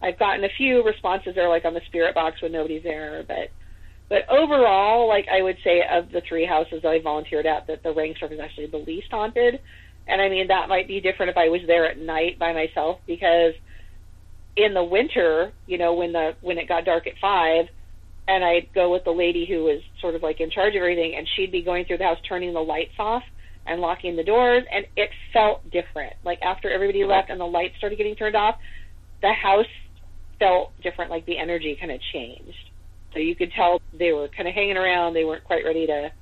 I've 0.00 0.18
gotten 0.18 0.44
a 0.44 0.56
few 0.56 0.84
responses 0.84 1.34
there, 1.34 1.48
like 1.48 1.64
on 1.64 1.74
the 1.74 1.80
spirit 1.86 2.14
box 2.14 2.40
when 2.40 2.52
nobody's 2.52 2.84
there. 2.84 3.24
But, 3.26 3.50
but 4.08 4.28
overall, 4.30 5.08
like 5.08 5.26
I 5.32 5.42
would 5.42 5.56
say 5.64 5.82
of 5.90 6.12
the 6.12 6.22
three 6.28 6.46
houses 6.46 6.82
that 6.82 6.88
I 6.88 7.00
volunteered 7.00 7.46
at, 7.46 7.66
that 7.66 7.82
the 7.82 7.92
Rengstorff 7.92 8.32
is 8.32 8.40
actually 8.40 8.66
the 8.66 8.78
least 8.78 9.08
haunted. 9.10 9.58
And 10.06 10.20
I 10.20 10.28
mean, 10.28 10.48
that 10.48 10.68
might 10.68 10.86
be 10.86 11.00
different 11.00 11.30
if 11.30 11.36
I 11.36 11.48
was 11.48 11.60
there 11.66 11.90
at 11.90 11.98
night 11.98 12.38
by 12.38 12.52
myself 12.52 13.00
because 13.06 13.54
in 14.56 14.74
the 14.74 14.84
winter, 14.84 15.52
you 15.66 15.78
know, 15.78 15.94
when 15.94 16.12
the 16.12 16.34
when 16.40 16.58
it 16.58 16.68
got 16.68 16.84
dark 16.84 17.06
at 17.06 17.14
five, 17.20 17.66
and 18.28 18.44
I'd 18.44 18.72
go 18.74 18.92
with 18.92 19.04
the 19.04 19.10
lady 19.10 19.46
who 19.46 19.64
was 19.64 19.80
sort 20.00 20.14
of 20.14 20.22
like 20.22 20.40
in 20.40 20.50
charge 20.50 20.74
of 20.74 20.80
everything, 20.82 21.14
and 21.16 21.26
she'd 21.36 21.52
be 21.52 21.62
going 21.62 21.84
through 21.84 21.98
the 21.98 22.04
house 22.04 22.18
turning 22.28 22.52
the 22.52 22.60
lights 22.60 22.94
off 22.98 23.22
and 23.66 23.80
locking 23.80 24.16
the 24.16 24.24
doors, 24.24 24.64
and 24.72 24.86
it 24.96 25.10
felt 25.32 25.68
different. 25.70 26.14
Like 26.24 26.40
after 26.42 26.70
everybody 26.70 27.04
left 27.04 27.30
and 27.30 27.40
the 27.40 27.46
lights 27.46 27.76
started 27.78 27.96
getting 27.96 28.16
turned 28.16 28.36
off, 28.36 28.56
the 29.20 29.32
house 29.32 29.66
felt 30.38 30.72
different. 30.82 31.10
Like 31.10 31.26
the 31.26 31.38
energy 31.38 31.76
kind 31.78 31.92
of 31.92 32.00
changed. 32.12 32.70
So 33.12 33.18
you 33.18 33.36
could 33.36 33.52
tell 33.52 33.80
they 33.92 34.12
were 34.12 34.28
kind 34.28 34.48
of 34.48 34.54
hanging 34.54 34.76
around. 34.76 35.14
They 35.14 35.24
weren't 35.24 35.44
quite 35.44 35.64
ready 35.64 35.86
to 35.86 36.12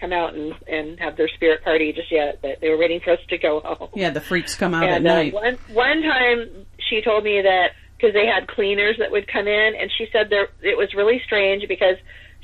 come 0.00 0.12
out 0.12 0.34
and 0.34 0.54
and 0.68 0.98
have 1.00 1.16
their 1.16 1.28
spirit 1.28 1.64
party 1.64 1.92
just 1.92 2.12
yet. 2.12 2.40
But 2.42 2.60
they 2.60 2.68
were 2.68 2.78
waiting 2.78 3.00
for 3.00 3.12
us 3.12 3.20
to 3.28 3.38
go 3.38 3.60
home. 3.60 3.88
yeah, 3.94 4.10
the 4.10 4.20
freaks 4.20 4.54
come 4.54 4.74
out 4.74 4.84
at 4.84 4.98
uh, 4.98 4.98
night. 4.98 5.32
one 5.32 5.58
one 5.72 6.02
time 6.02 6.66
she 6.88 7.00
told 7.02 7.24
me 7.24 7.42
that 7.42 7.70
because 7.98 8.14
they 8.14 8.26
had 8.26 8.46
cleaners 8.46 8.96
that 8.98 9.10
would 9.10 9.26
come 9.26 9.48
in, 9.48 9.74
and 9.74 9.90
she 9.98 10.06
said 10.12 10.28
there 10.30 10.48
it 10.62 10.78
was 10.78 10.94
really 10.94 11.20
strange 11.26 11.66
because 11.66 11.96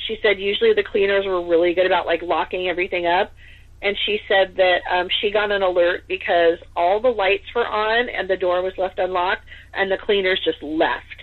she 0.06 0.18
said 0.20 0.38
usually 0.38 0.74
the 0.74 0.82
cleaners 0.82 1.24
were 1.26 1.46
really 1.46 1.74
good 1.74 1.86
about 1.86 2.06
like 2.06 2.22
locking 2.22 2.68
everything 2.68 3.06
up, 3.06 3.32
and 3.80 3.96
she 4.04 4.18
said 4.26 4.56
that 4.56 4.80
um, 4.90 5.08
she 5.20 5.30
got 5.30 5.52
an 5.52 5.62
alert 5.62 6.04
because 6.08 6.58
all 6.74 7.00
the 7.00 7.08
lights 7.08 7.44
were 7.54 7.66
on 7.66 8.08
and 8.08 8.28
the 8.28 8.36
door 8.36 8.62
was 8.62 8.72
left 8.78 8.98
unlocked, 8.98 9.44
and 9.72 9.90
the 9.90 9.98
cleaners 9.98 10.40
just 10.44 10.62
left. 10.62 11.22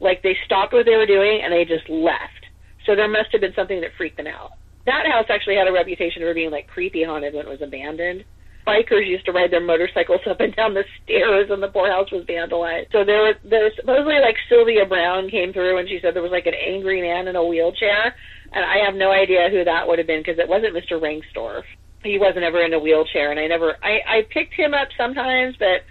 Like 0.00 0.22
they 0.22 0.36
stopped 0.44 0.72
what 0.72 0.86
they 0.86 0.96
were 0.96 1.06
doing 1.06 1.40
and 1.42 1.52
they 1.52 1.64
just 1.64 1.88
left. 1.90 2.46
So 2.86 2.94
there 2.94 3.08
must 3.08 3.32
have 3.32 3.40
been 3.40 3.54
something 3.54 3.80
that 3.80 3.90
freaked 3.98 4.16
them 4.16 4.28
out. 4.28 4.52
That 4.86 5.06
house 5.10 5.26
actually 5.28 5.56
had 5.56 5.68
a 5.68 5.72
reputation 5.72 6.22
for 6.22 6.32
being 6.32 6.50
like 6.50 6.68
creepy 6.68 7.04
haunted 7.04 7.34
when 7.34 7.46
it 7.46 7.50
was 7.50 7.60
abandoned. 7.60 8.24
Bikers 8.68 9.06
used 9.06 9.24
to 9.24 9.32
ride 9.32 9.50
their 9.50 9.64
motorcycles 9.64 10.20
up 10.26 10.40
and 10.40 10.54
down 10.54 10.74
the 10.74 10.84
stairs 11.02 11.48
and 11.50 11.62
the 11.62 11.68
poor 11.68 11.90
house 11.90 12.12
was 12.12 12.26
vandalized. 12.26 12.92
So 12.92 13.02
there 13.02 13.22
was 13.22 13.36
there 13.42 13.70
supposedly 13.74 14.20
like 14.20 14.36
Sylvia 14.46 14.84
Browne 14.84 15.30
came 15.30 15.54
through 15.54 15.78
and 15.78 15.88
she 15.88 16.00
said 16.02 16.14
there 16.14 16.22
was 16.22 16.32
like 16.32 16.46
an 16.46 16.54
angry 16.54 17.00
man 17.00 17.28
in 17.28 17.36
a 17.36 17.44
wheelchair 17.44 18.14
and 18.52 18.64
I 18.64 18.84
have 18.84 18.94
no 18.94 19.10
idea 19.10 19.48
who 19.50 19.64
that 19.64 19.88
would 19.88 19.98
have 19.98 20.06
been 20.06 20.20
because 20.20 20.38
it 20.38 20.48
wasn't 20.48 20.74
Mr. 20.74 21.00
Rengstorff. 21.00 21.64
He 22.02 22.18
wasn't 22.18 22.44
ever 22.44 22.62
in 22.62 22.74
a 22.74 22.78
wheelchair 22.78 23.30
and 23.30 23.40
I 23.40 23.46
never 23.46 23.76
I 23.82 24.00
I 24.06 24.26
picked 24.28 24.52
him 24.52 24.74
up 24.74 24.88
sometimes 24.98 25.56
but 25.58 25.88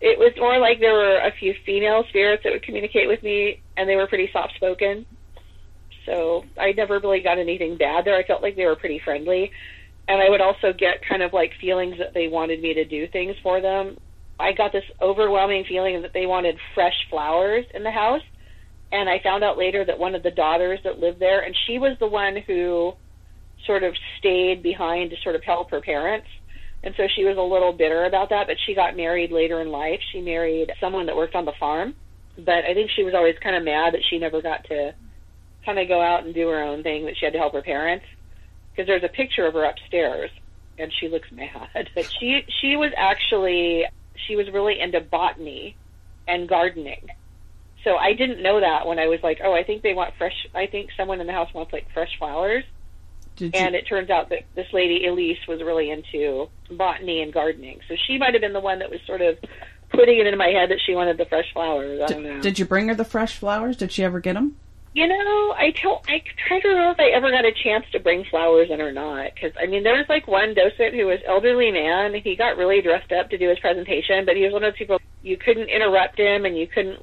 it 0.00 0.18
was 0.18 0.32
more 0.38 0.58
like 0.58 0.80
there 0.80 0.94
were 0.94 1.18
a 1.18 1.32
few 1.38 1.54
female 1.66 2.04
spirits 2.08 2.44
that 2.44 2.52
would 2.54 2.62
communicate 2.62 3.08
with 3.08 3.22
me 3.22 3.60
and 3.76 3.86
they 3.86 3.96
were 3.96 4.06
pretty 4.06 4.30
soft 4.32 4.54
spoken. 4.54 5.04
So 6.06 6.46
I 6.58 6.72
never 6.72 7.00
really 7.00 7.20
got 7.20 7.36
anything 7.36 7.76
bad 7.76 8.06
there. 8.06 8.16
I 8.16 8.22
felt 8.22 8.40
like 8.40 8.56
they 8.56 8.64
were 8.64 8.76
pretty 8.76 8.98
friendly 8.98 9.52
and 10.08 10.22
I 10.22 10.30
would 10.30 10.40
also 10.40 10.72
get 10.72 11.06
kind 11.06 11.22
of 11.22 11.34
like 11.34 11.52
feelings 11.60 11.96
that 11.98 12.14
they 12.14 12.28
wanted 12.28 12.62
me 12.62 12.72
to 12.74 12.84
do 12.84 13.06
things 13.08 13.36
for 13.42 13.60
them. 13.60 13.98
I 14.40 14.52
got 14.52 14.72
this 14.72 14.84
overwhelming 15.02 15.64
feeling 15.68 16.00
that 16.00 16.14
they 16.14 16.24
wanted 16.24 16.56
fresh 16.74 16.94
flowers 17.10 17.66
in 17.74 17.84
the 17.84 17.90
house. 17.90 18.22
And 18.90 19.08
I 19.10 19.20
found 19.22 19.44
out 19.44 19.58
later 19.58 19.84
that 19.84 19.98
one 19.98 20.14
of 20.14 20.22
the 20.22 20.30
daughters 20.30 20.80
that 20.84 20.98
lived 20.98 21.20
there, 21.20 21.40
and 21.40 21.54
she 21.66 21.78
was 21.78 21.98
the 22.00 22.06
one 22.06 22.38
who 22.46 22.94
sort 23.66 23.82
of 23.82 23.92
stayed 24.18 24.62
behind 24.62 25.10
to 25.10 25.16
sort 25.22 25.34
of 25.34 25.44
help 25.44 25.70
her 25.70 25.82
parents. 25.82 26.26
And 26.82 26.94
so 26.96 27.02
she 27.14 27.24
was 27.24 27.36
a 27.36 27.42
little 27.42 27.72
bitter 27.72 28.06
about 28.06 28.30
that, 28.30 28.46
but 28.46 28.56
she 28.64 28.74
got 28.74 28.96
married 28.96 29.30
later 29.30 29.60
in 29.60 29.68
life. 29.68 30.00
She 30.12 30.22
married 30.22 30.72
someone 30.80 31.04
that 31.06 31.16
worked 31.16 31.34
on 31.34 31.44
the 31.44 31.52
farm. 31.60 31.94
But 32.38 32.64
I 32.64 32.72
think 32.72 32.90
she 32.96 33.04
was 33.04 33.12
always 33.14 33.34
kind 33.42 33.56
of 33.56 33.64
mad 33.64 33.92
that 33.92 34.04
she 34.08 34.18
never 34.18 34.40
got 34.40 34.64
to 34.68 34.94
kind 35.66 35.78
of 35.78 35.88
go 35.88 36.00
out 36.00 36.24
and 36.24 36.32
do 36.32 36.48
her 36.48 36.62
own 36.62 36.82
thing, 36.82 37.04
that 37.04 37.16
she 37.18 37.26
had 37.26 37.34
to 37.34 37.38
help 37.38 37.52
her 37.52 37.62
parents 37.62 38.06
because 38.78 38.86
there's 38.86 39.02
a 39.02 39.08
picture 39.08 39.44
of 39.44 39.54
her 39.54 39.64
upstairs 39.64 40.30
and 40.78 40.92
she 41.00 41.08
looks 41.08 41.30
mad. 41.32 41.90
But 41.94 42.08
she 42.20 42.44
she 42.60 42.76
was 42.76 42.92
actually 42.96 43.84
she 44.26 44.36
was 44.36 44.48
really 44.50 44.78
into 44.78 45.00
botany 45.00 45.76
and 46.28 46.48
gardening. 46.48 47.08
So 47.82 47.96
I 47.96 48.12
didn't 48.12 48.42
know 48.42 48.60
that 48.60 48.86
when 48.86 48.98
I 48.98 49.06
was 49.06 49.20
like, 49.22 49.40
oh, 49.42 49.52
I 49.52 49.64
think 49.64 49.82
they 49.82 49.94
want 49.94 50.14
fresh. 50.16 50.46
I 50.54 50.66
think 50.66 50.90
someone 50.96 51.20
in 51.20 51.26
the 51.26 51.32
house 51.32 51.52
wants 51.52 51.72
like 51.72 51.86
fresh 51.92 52.10
flowers. 52.18 52.64
Did 53.36 53.54
And 53.54 53.74
you, 53.74 53.80
it 53.80 53.82
turns 53.88 54.10
out 54.10 54.30
that 54.30 54.44
this 54.54 54.66
lady 54.72 55.06
Elise 55.06 55.38
was 55.48 55.60
really 55.60 55.90
into 55.90 56.48
botany 56.70 57.22
and 57.22 57.32
gardening. 57.32 57.80
So 57.88 57.94
she 58.06 58.18
might 58.18 58.34
have 58.34 58.40
been 58.40 58.52
the 58.52 58.60
one 58.60 58.80
that 58.80 58.90
was 58.90 59.00
sort 59.06 59.22
of 59.22 59.38
putting 59.90 60.18
it 60.18 60.26
into 60.26 60.36
my 60.36 60.48
head 60.48 60.70
that 60.70 60.80
she 60.84 60.94
wanted 60.94 61.18
the 61.18 61.24
fresh 61.24 61.52
flowers. 61.52 62.00
I 62.02 62.06
don't 62.06 62.22
know. 62.24 62.32
did, 62.34 62.42
did 62.42 62.58
you 62.58 62.64
bring 62.64 62.88
her 62.88 62.94
the 62.94 63.04
fresh 63.04 63.38
flowers? 63.38 63.76
Did 63.76 63.92
she 63.92 64.04
ever 64.04 64.20
get 64.20 64.34
them? 64.34 64.56
You 64.98 65.06
know, 65.06 65.54
I 65.56 65.70
don't. 65.80 66.02
I 66.10 66.20
try 66.48 66.58
to 66.58 66.68
remember 66.74 66.90
if 66.90 66.98
I 66.98 67.14
ever 67.14 67.30
got 67.30 67.44
a 67.44 67.52
chance 67.54 67.84
to 67.92 68.00
bring 68.00 68.24
flowers 68.24 68.66
in 68.68 68.80
or 68.80 68.90
not. 68.90 69.30
Because 69.32 69.52
I 69.54 69.66
mean, 69.66 69.84
there 69.84 69.94
was 69.94 70.06
like 70.08 70.26
one 70.26 70.54
docent 70.54 70.92
who 70.98 71.06
was 71.06 71.20
elderly 71.24 71.70
man. 71.70 72.18
He 72.18 72.34
got 72.34 72.56
really 72.56 72.82
dressed 72.82 73.12
up 73.12 73.30
to 73.30 73.38
do 73.38 73.48
his 73.48 73.60
presentation, 73.60 74.26
but 74.26 74.34
he 74.34 74.42
was 74.42 74.52
one 74.52 74.64
of 74.64 74.72
those 74.72 74.78
people 74.78 74.98
you 75.22 75.36
couldn't 75.36 75.68
interrupt 75.70 76.18
him, 76.18 76.44
and 76.46 76.58
you 76.58 76.66
couldn't. 76.66 76.98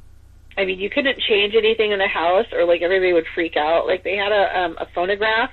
I 0.57 0.65
mean, 0.65 0.77
you 0.77 0.89
couldn't 0.89 1.21
change 1.21 1.55
anything 1.55 1.93
in 1.93 1.99
the 1.99 2.09
house, 2.09 2.47
or 2.51 2.65
like 2.65 2.81
everybody 2.81 3.13
would 3.13 3.31
freak 3.33 3.55
out. 3.55 3.87
Like 3.87 4.03
they 4.03 4.17
had 4.17 4.33
a 4.33 4.59
um, 4.59 4.75
a 4.77 4.87
phonograph, 4.93 5.51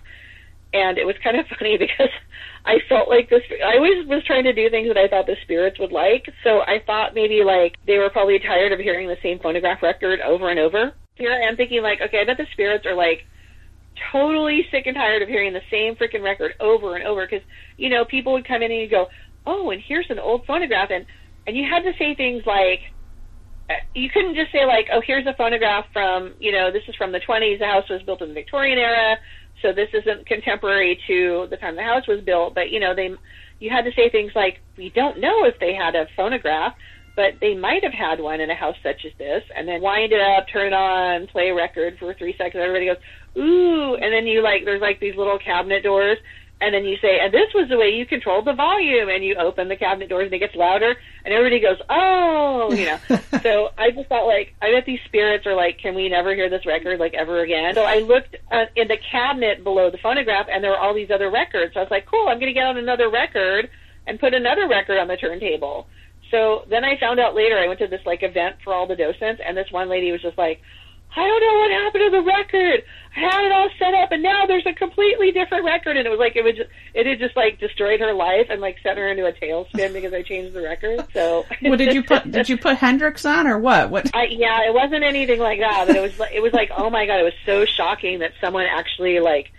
and 0.74 0.99
it 0.99 1.07
was 1.07 1.14
kind 1.22 1.38
of 1.38 1.47
funny 1.61 1.78
because 1.78 2.11
I 2.66 2.82
felt 2.88 3.09
like 3.09 3.30
this. 3.30 3.43
I 3.64 3.76
always 3.76 4.05
was 4.09 4.24
trying 4.26 4.51
to 4.51 4.53
do 4.53 4.68
things 4.68 4.88
that 4.88 4.99
I 4.99 5.07
thought 5.07 5.26
the 5.26 5.36
spirits 5.43 5.78
would 5.78 5.93
like. 5.93 6.26
So 6.43 6.59
I 6.59 6.82
thought 6.84 7.14
maybe 7.14 7.45
like 7.45 7.76
they 7.86 7.99
were 7.99 8.11
probably 8.11 8.40
tired 8.40 8.72
of 8.72 8.80
hearing 8.80 9.07
the 9.07 9.22
same 9.22 9.38
phonograph 9.38 9.80
record 9.80 10.18
over 10.20 10.51
and 10.51 10.59
over. 10.59 10.93
Here 11.22 11.32
I 11.32 11.48
am 11.48 11.56
thinking 11.56 11.82
like, 11.82 12.00
okay, 12.02 12.20
I 12.22 12.26
bet 12.26 12.38
the 12.38 12.46
spirits 12.52 12.86
are 12.86 12.96
like 12.96 13.20
totally 14.12 14.62
sick 14.70 14.86
and 14.86 14.96
tired 14.96 15.22
of 15.22 15.28
hearing 15.28 15.52
the 15.54 15.62
same 15.70 15.96
freaking 15.96 16.24
record 16.24 16.52
over 16.60 16.96
and 16.96 17.06
over 17.06 17.26
because 17.26 17.44
you 17.78 17.88
know 17.90 18.04
people 18.06 18.32
would 18.34 18.48
come 18.48 18.62
in 18.62 18.72
and 18.72 18.80
you 18.80 18.90
go, 18.90 19.06
oh, 19.46 19.70
and 19.70 19.82
here's 19.88 20.10
an 20.10 20.18
old 20.18 20.42
phonograph, 20.46 20.90
and 20.90 21.06
and 21.46 21.56
you 21.56 21.64
had 21.70 21.82
to 21.84 21.92
say 21.98 22.14
things 22.14 22.42
like. 22.46 22.80
uh, 23.70 23.74
You 23.94 24.10
couldn't 24.10 24.34
just 24.36 24.52
say 24.52 24.64
like, 24.66 24.86
oh, 24.92 25.02
here's 25.06 25.26
a 25.26 25.34
phonograph 25.34 25.86
from, 25.92 26.34
you 26.38 26.52
know, 26.52 26.70
this 26.72 26.82
is 26.88 26.96
from 26.96 27.12
the 27.12 27.20
20s. 27.20 27.58
The 27.58 27.66
house 27.66 27.88
was 27.90 28.02
built 28.06 28.22
in 28.22 28.28
the 28.28 28.34
Victorian 28.34 28.78
era, 28.78 29.16
so 29.62 29.72
this 29.72 29.88
isn't 29.94 30.26
contemporary 30.26 30.98
to 31.06 31.46
the 31.50 31.56
time 31.56 31.76
the 31.76 31.82
house 31.82 32.06
was 32.08 32.20
built. 32.24 32.54
But 32.54 32.70
you 32.70 32.80
know, 32.80 32.94
they, 32.94 33.10
you 33.60 33.70
had 33.70 33.84
to 33.84 33.92
say 33.96 34.10
things 34.10 34.32
like, 34.34 34.58
we 34.76 34.90
don't 34.94 35.20
know 35.20 35.44
if 35.44 35.54
they 35.60 35.74
had 35.74 35.94
a 35.94 36.06
phonograph, 36.16 36.74
but 37.14 37.34
they 37.40 37.54
might 37.54 37.84
have 37.84 37.92
had 37.92 38.20
one 38.20 38.40
in 38.40 38.50
a 38.50 38.54
house 38.54 38.76
such 38.82 39.04
as 39.04 39.12
this, 39.18 39.42
and 39.54 39.68
then 39.68 39.82
wind 39.82 40.12
it 40.12 40.20
up, 40.20 40.46
turn 40.48 40.68
it 40.68 40.72
on, 40.72 41.26
play 41.26 41.50
a 41.50 41.54
record 41.54 41.98
for 41.98 42.14
three 42.14 42.34
seconds. 42.36 42.62
Everybody 42.62 42.86
goes, 42.86 42.96
ooh, 43.36 43.94
and 43.94 44.12
then 44.12 44.26
you 44.26 44.42
like, 44.42 44.64
there's 44.64 44.80
like 44.80 45.00
these 45.00 45.16
little 45.16 45.38
cabinet 45.38 45.82
doors, 45.82 46.18
and 46.62 46.72
then 46.72 46.84
you 46.84 46.96
say, 47.02 47.18
and 47.20 47.34
this 47.34 47.52
was 47.54 47.68
the 47.68 47.76
way 47.76 47.90
you 47.90 48.06
controlled 48.06 48.46
the 48.46 48.52
volume, 48.52 49.08
and 49.08 49.24
you 49.24 49.34
open 49.34 49.68
the 49.68 49.76
cabinet 49.76 50.08
doors 50.08 50.26
and 50.26 50.34
it 50.34 50.38
gets 50.38 50.54
louder, 50.54 50.94
and 51.24 51.34
everybody 51.34 51.60
goes, 51.60 51.78
oh, 51.90 52.72
you 52.72 52.86
know. 52.86 52.98
so 53.42 53.70
I 53.76 53.90
just 53.90 54.08
thought 54.08 54.26
like, 54.26 54.54
I 54.62 54.70
bet 54.70 54.86
these 54.86 55.00
spirits 55.06 55.44
are 55.44 55.56
like, 55.56 55.78
can 55.78 55.94
we 55.94 56.08
never 56.08 56.34
hear 56.34 56.48
this 56.48 56.64
record 56.64 57.00
like 57.00 57.14
ever 57.14 57.40
again? 57.40 57.74
So 57.74 57.82
I 57.82 57.98
looked 57.98 58.36
uh, 58.50 58.66
in 58.76 58.86
the 58.86 58.96
cabinet 59.10 59.64
below 59.64 59.90
the 59.90 59.98
phonograph, 59.98 60.46
and 60.50 60.62
there 60.62 60.70
were 60.70 60.78
all 60.78 60.94
these 60.94 61.10
other 61.10 61.30
records. 61.30 61.74
So 61.74 61.80
I 61.80 61.82
was 61.82 61.90
like, 61.90 62.06
cool, 62.06 62.28
I'm 62.28 62.38
going 62.38 62.50
to 62.50 62.54
get 62.54 62.64
out 62.64 62.76
another 62.76 63.10
record 63.10 63.68
and 64.06 64.20
put 64.20 64.32
another 64.32 64.68
record 64.68 64.98
on 64.98 65.08
the 65.08 65.16
turntable. 65.16 65.88
So 66.33 66.64
then 66.68 66.83
I 66.83 66.99
found 66.99 67.20
out 67.20 67.37
later, 67.37 67.59
I 67.59 67.68
went 67.68 67.78
to 67.80 67.87
this 67.87 68.01
like 68.05 68.24
event 68.24 68.57
for 68.64 68.72
all 68.72 68.89
the 68.89 68.97
docents, 68.97 69.41
and 69.47 69.57
this 69.57 69.70
one 69.70 69.89
lady 69.89 70.11
was 70.11 70.22
just 70.22 70.39
like, 70.39 70.61
I 71.14 71.20
don't 71.20 71.41
know 71.43 71.59
what 71.59 71.70
happened 71.70 72.05
to 72.05 72.11
the 72.11 72.22
record. 72.22 72.85
I 73.14 73.20
had 73.20 73.45
it 73.45 73.53
all 73.53 73.68
set 73.78 73.93
up, 73.93 74.12
and 74.12 74.22
now 74.22 74.47
there's 74.47 74.64
a 74.66 74.72
completely 74.72 75.30
different 75.30 75.66
record. 75.66 75.99
And 75.99 76.07
it 76.07 76.11
was 76.11 76.18
like 76.18 76.37
it 76.37 76.43
was, 76.43 76.57
just, 76.57 76.70
it 76.95 77.05
had 77.05 77.18
just 77.18 77.37
like 77.37 77.61
destroyed 77.61 78.01
her 78.01 78.14
life 78.14 78.47
and 78.49 78.62
like 78.62 78.78
sent 78.83 78.97
her 78.97 79.07
into 79.09 79.26
a 79.26 79.33
tailspin 79.33 79.93
because 79.93 80.14
I 80.14 80.22
changed 80.22 80.55
the 80.55 80.62
record. 80.62 81.05
So 81.12 81.45
What 81.61 81.76
did 81.76 81.93
you 81.93 82.03
put? 82.03 82.30
Did 82.30 82.49
you 82.49 82.57
put 82.57 82.78
Hendrix 82.78 83.26
on 83.26 83.47
or 83.47 83.59
what? 83.59 83.91
What? 83.91 84.11
I, 84.16 84.24
yeah, 84.30 84.66
it 84.66 84.72
wasn't 84.72 85.05
anything 85.05 85.39
like 85.39 85.61
that, 85.61 85.87
but 85.87 85.97
it 85.97 86.01
was 86.01 86.18
like 86.18 86.33
it 86.33 86.41
was 86.41 86.55
like 86.55 86.70
oh 86.74 86.89
my 86.89 87.05
god, 87.05 87.20
it 87.20 87.24
was 87.24 87.35
so 87.45 87.66
shocking 87.66 88.20
that 88.20 88.33
someone 88.41 88.64
actually 88.64 89.20
like 89.20 89.53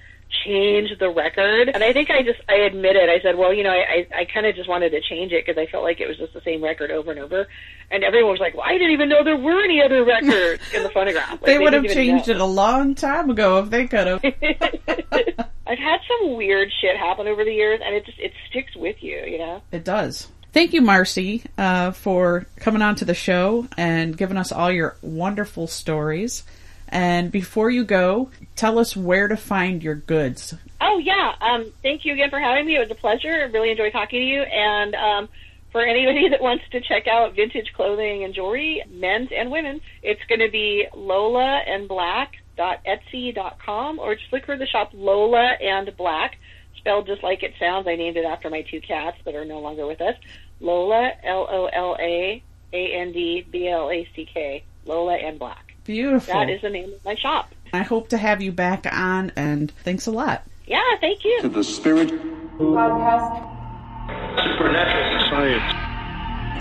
changed 0.45 0.99
the 0.99 1.09
record. 1.09 1.69
And 1.69 1.83
I 1.83 1.93
think 1.93 2.09
I 2.09 2.23
just 2.23 2.39
I 2.49 2.55
admitted 2.55 3.09
I 3.09 3.19
said, 3.21 3.37
well, 3.37 3.53
you 3.53 3.63
know, 3.63 3.71
I 3.71 4.07
I, 4.13 4.21
I 4.21 4.25
kind 4.25 4.45
of 4.45 4.55
just 4.55 4.69
wanted 4.69 4.91
to 4.91 5.01
change 5.01 5.31
it 5.31 5.45
because 5.45 5.59
I 5.59 5.69
felt 5.69 5.83
like 5.83 5.99
it 5.99 6.07
was 6.07 6.17
just 6.17 6.33
the 6.33 6.41
same 6.41 6.63
record 6.63 6.91
over 6.91 7.11
and 7.11 7.19
over. 7.19 7.47
And 7.91 8.03
everyone 8.03 8.31
was 8.31 8.39
like, 8.39 8.55
well, 8.55 8.65
I 8.65 8.73
didn't 8.73 8.91
even 8.91 9.09
know 9.09 9.23
there 9.23 9.37
were 9.37 9.63
any 9.63 9.81
other 9.81 10.03
records 10.03 10.63
in 10.73 10.83
the 10.83 10.89
phonograph. 10.89 11.31
Like, 11.31 11.43
they 11.43 11.59
would 11.59 11.73
have 11.73 11.85
changed 11.85 12.27
know. 12.27 12.35
it 12.35 12.41
a 12.41 12.45
long 12.45 12.95
time 12.95 13.29
ago 13.29 13.59
if 13.59 13.69
they 13.69 13.87
could 13.87 14.07
have. 14.07 14.23
I've 15.65 15.79
had 15.79 15.99
some 16.07 16.35
weird 16.35 16.71
shit 16.81 16.97
happen 16.97 17.27
over 17.27 17.43
the 17.43 17.53
years, 17.53 17.81
and 17.83 17.95
it 17.95 18.05
just 18.05 18.19
it 18.19 18.33
sticks 18.49 18.75
with 18.75 19.01
you, 19.01 19.23
you 19.25 19.37
know. 19.37 19.61
It 19.71 19.83
does. 19.83 20.27
Thank 20.51 20.73
you, 20.73 20.81
Marcy, 20.81 21.43
uh, 21.57 21.91
for 21.91 22.45
coming 22.57 22.83
on 22.83 22.95
to 22.95 23.05
the 23.05 23.15
show 23.15 23.67
and 23.75 24.15
giving 24.15 24.37
us 24.37 24.51
all 24.51 24.71
your 24.71 24.97
wonderful 25.01 25.65
stories. 25.65 26.43
And 26.93 27.31
before 27.31 27.71
you 27.71 27.85
go, 27.85 28.29
tell 28.55 28.77
us 28.77 28.95
where 28.95 29.27
to 29.27 29.35
find 29.35 29.81
your 29.81 29.95
goods. 29.95 30.53
Oh 30.79 30.99
yeah, 30.99 31.33
um, 31.41 31.73
thank 31.81 32.05
you 32.05 32.13
again 32.13 32.29
for 32.29 32.39
having 32.39 32.67
me. 32.67 32.75
It 32.75 32.79
was 32.81 32.91
a 32.91 32.95
pleasure. 32.95 33.31
I 33.31 33.45
really 33.45 33.71
enjoyed 33.71 33.93
talking 33.93 34.19
to 34.19 34.25
you. 34.25 34.43
And 34.43 34.93
um, 34.93 35.29
for 35.71 35.83
anybody 35.83 36.29
that 36.31 36.39
wants 36.39 36.65
to 36.71 36.81
check 36.81 37.07
out 37.07 37.35
vintage 37.35 37.73
clothing 37.73 38.23
and 38.23 38.35
jewelry, 38.35 38.83
men's 38.91 39.29
and 39.35 39.49
women's, 39.49 39.81
it's 40.03 40.21
going 40.29 40.41
to 40.41 40.51
be 40.51 40.85
Lola 40.93 41.61
and 41.65 41.87
Black 41.87 42.35
etsy.com 42.59 43.97
or 43.97 44.13
just 44.13 44.31
look 44.31 44.45
for 44.45 44.55
the 44.55 44.67
shop 44.67 44.91
Lola 44.93 45.53
and 45.59 45.91
Black 45.97 46.37
spelled 46.77 47.07
just 47.07 47.23
like 47.23 47.41
it 47.41 47.53
sounds 47.59 47.87
i 47.87 47.95
named 47.95 48.15
it 48.17 48.25
after 48.25 48.49
my 48.49 48.61
two 48.61 48.79
cats 48.81 49.17
that 49.25 49.33
are 49.33 49.45
no 49.45 49.59
longer 49.59 49.87
with 49.87 50.01
us 50.01 50.15
lola 50.59 51.11
l-o-l-a 51.23 52.43
a-n-d-b-l-a-c-k 52.73 54.63
lola 54.85 55.15
and 55.15 55.39
black 55.39 55.72
Beautiful. 55.85 56.33
that 56.33 56.49
is 56.49 56.61
the 56.61 56.69
name 56.69 56.93
of 56.93 57.03
my 57.05 57.15
shop 57.15 57.49
I 57.73 57.81
hope 57.83 58.09
to 58.09 58.17
have 58.17 58.41
you 58.41 58.51
back 58.51 58.85
on, 58.91 59.31
and 59.35 59.71
thanks 59.83 60.05
a 60.07 60.11
lot. 60.11 60.43
yeah 60.67 60.79
thank 61.01 61.23
you 61.25 61.41
to 61.41 61.49
the 61.49 61.63
spirit 61.63 62.09
podcast 62.57 63.49
supernatural 64.37 65.29
science, 65.29 65.73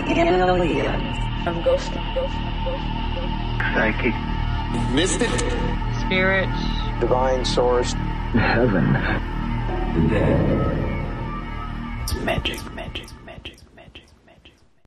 aliens. 0.09 1.19
I'm 1.45 1.61
ghost, 1.63 1.91
ghost, 2.15 2.33
ghost, 2.65 2.83
psychic, 3.73 4.13
mystic 4.93 5.29
spirits. 6.05 6.59
divine 6.99 7.43
source. 7.45 7.93
heaven, 8.33 8.93
the 8.93 10.09
dead. 10.09 10.69
It's 12.03 12.13
magic, 12.15 12.59
magic. 12.72 12.72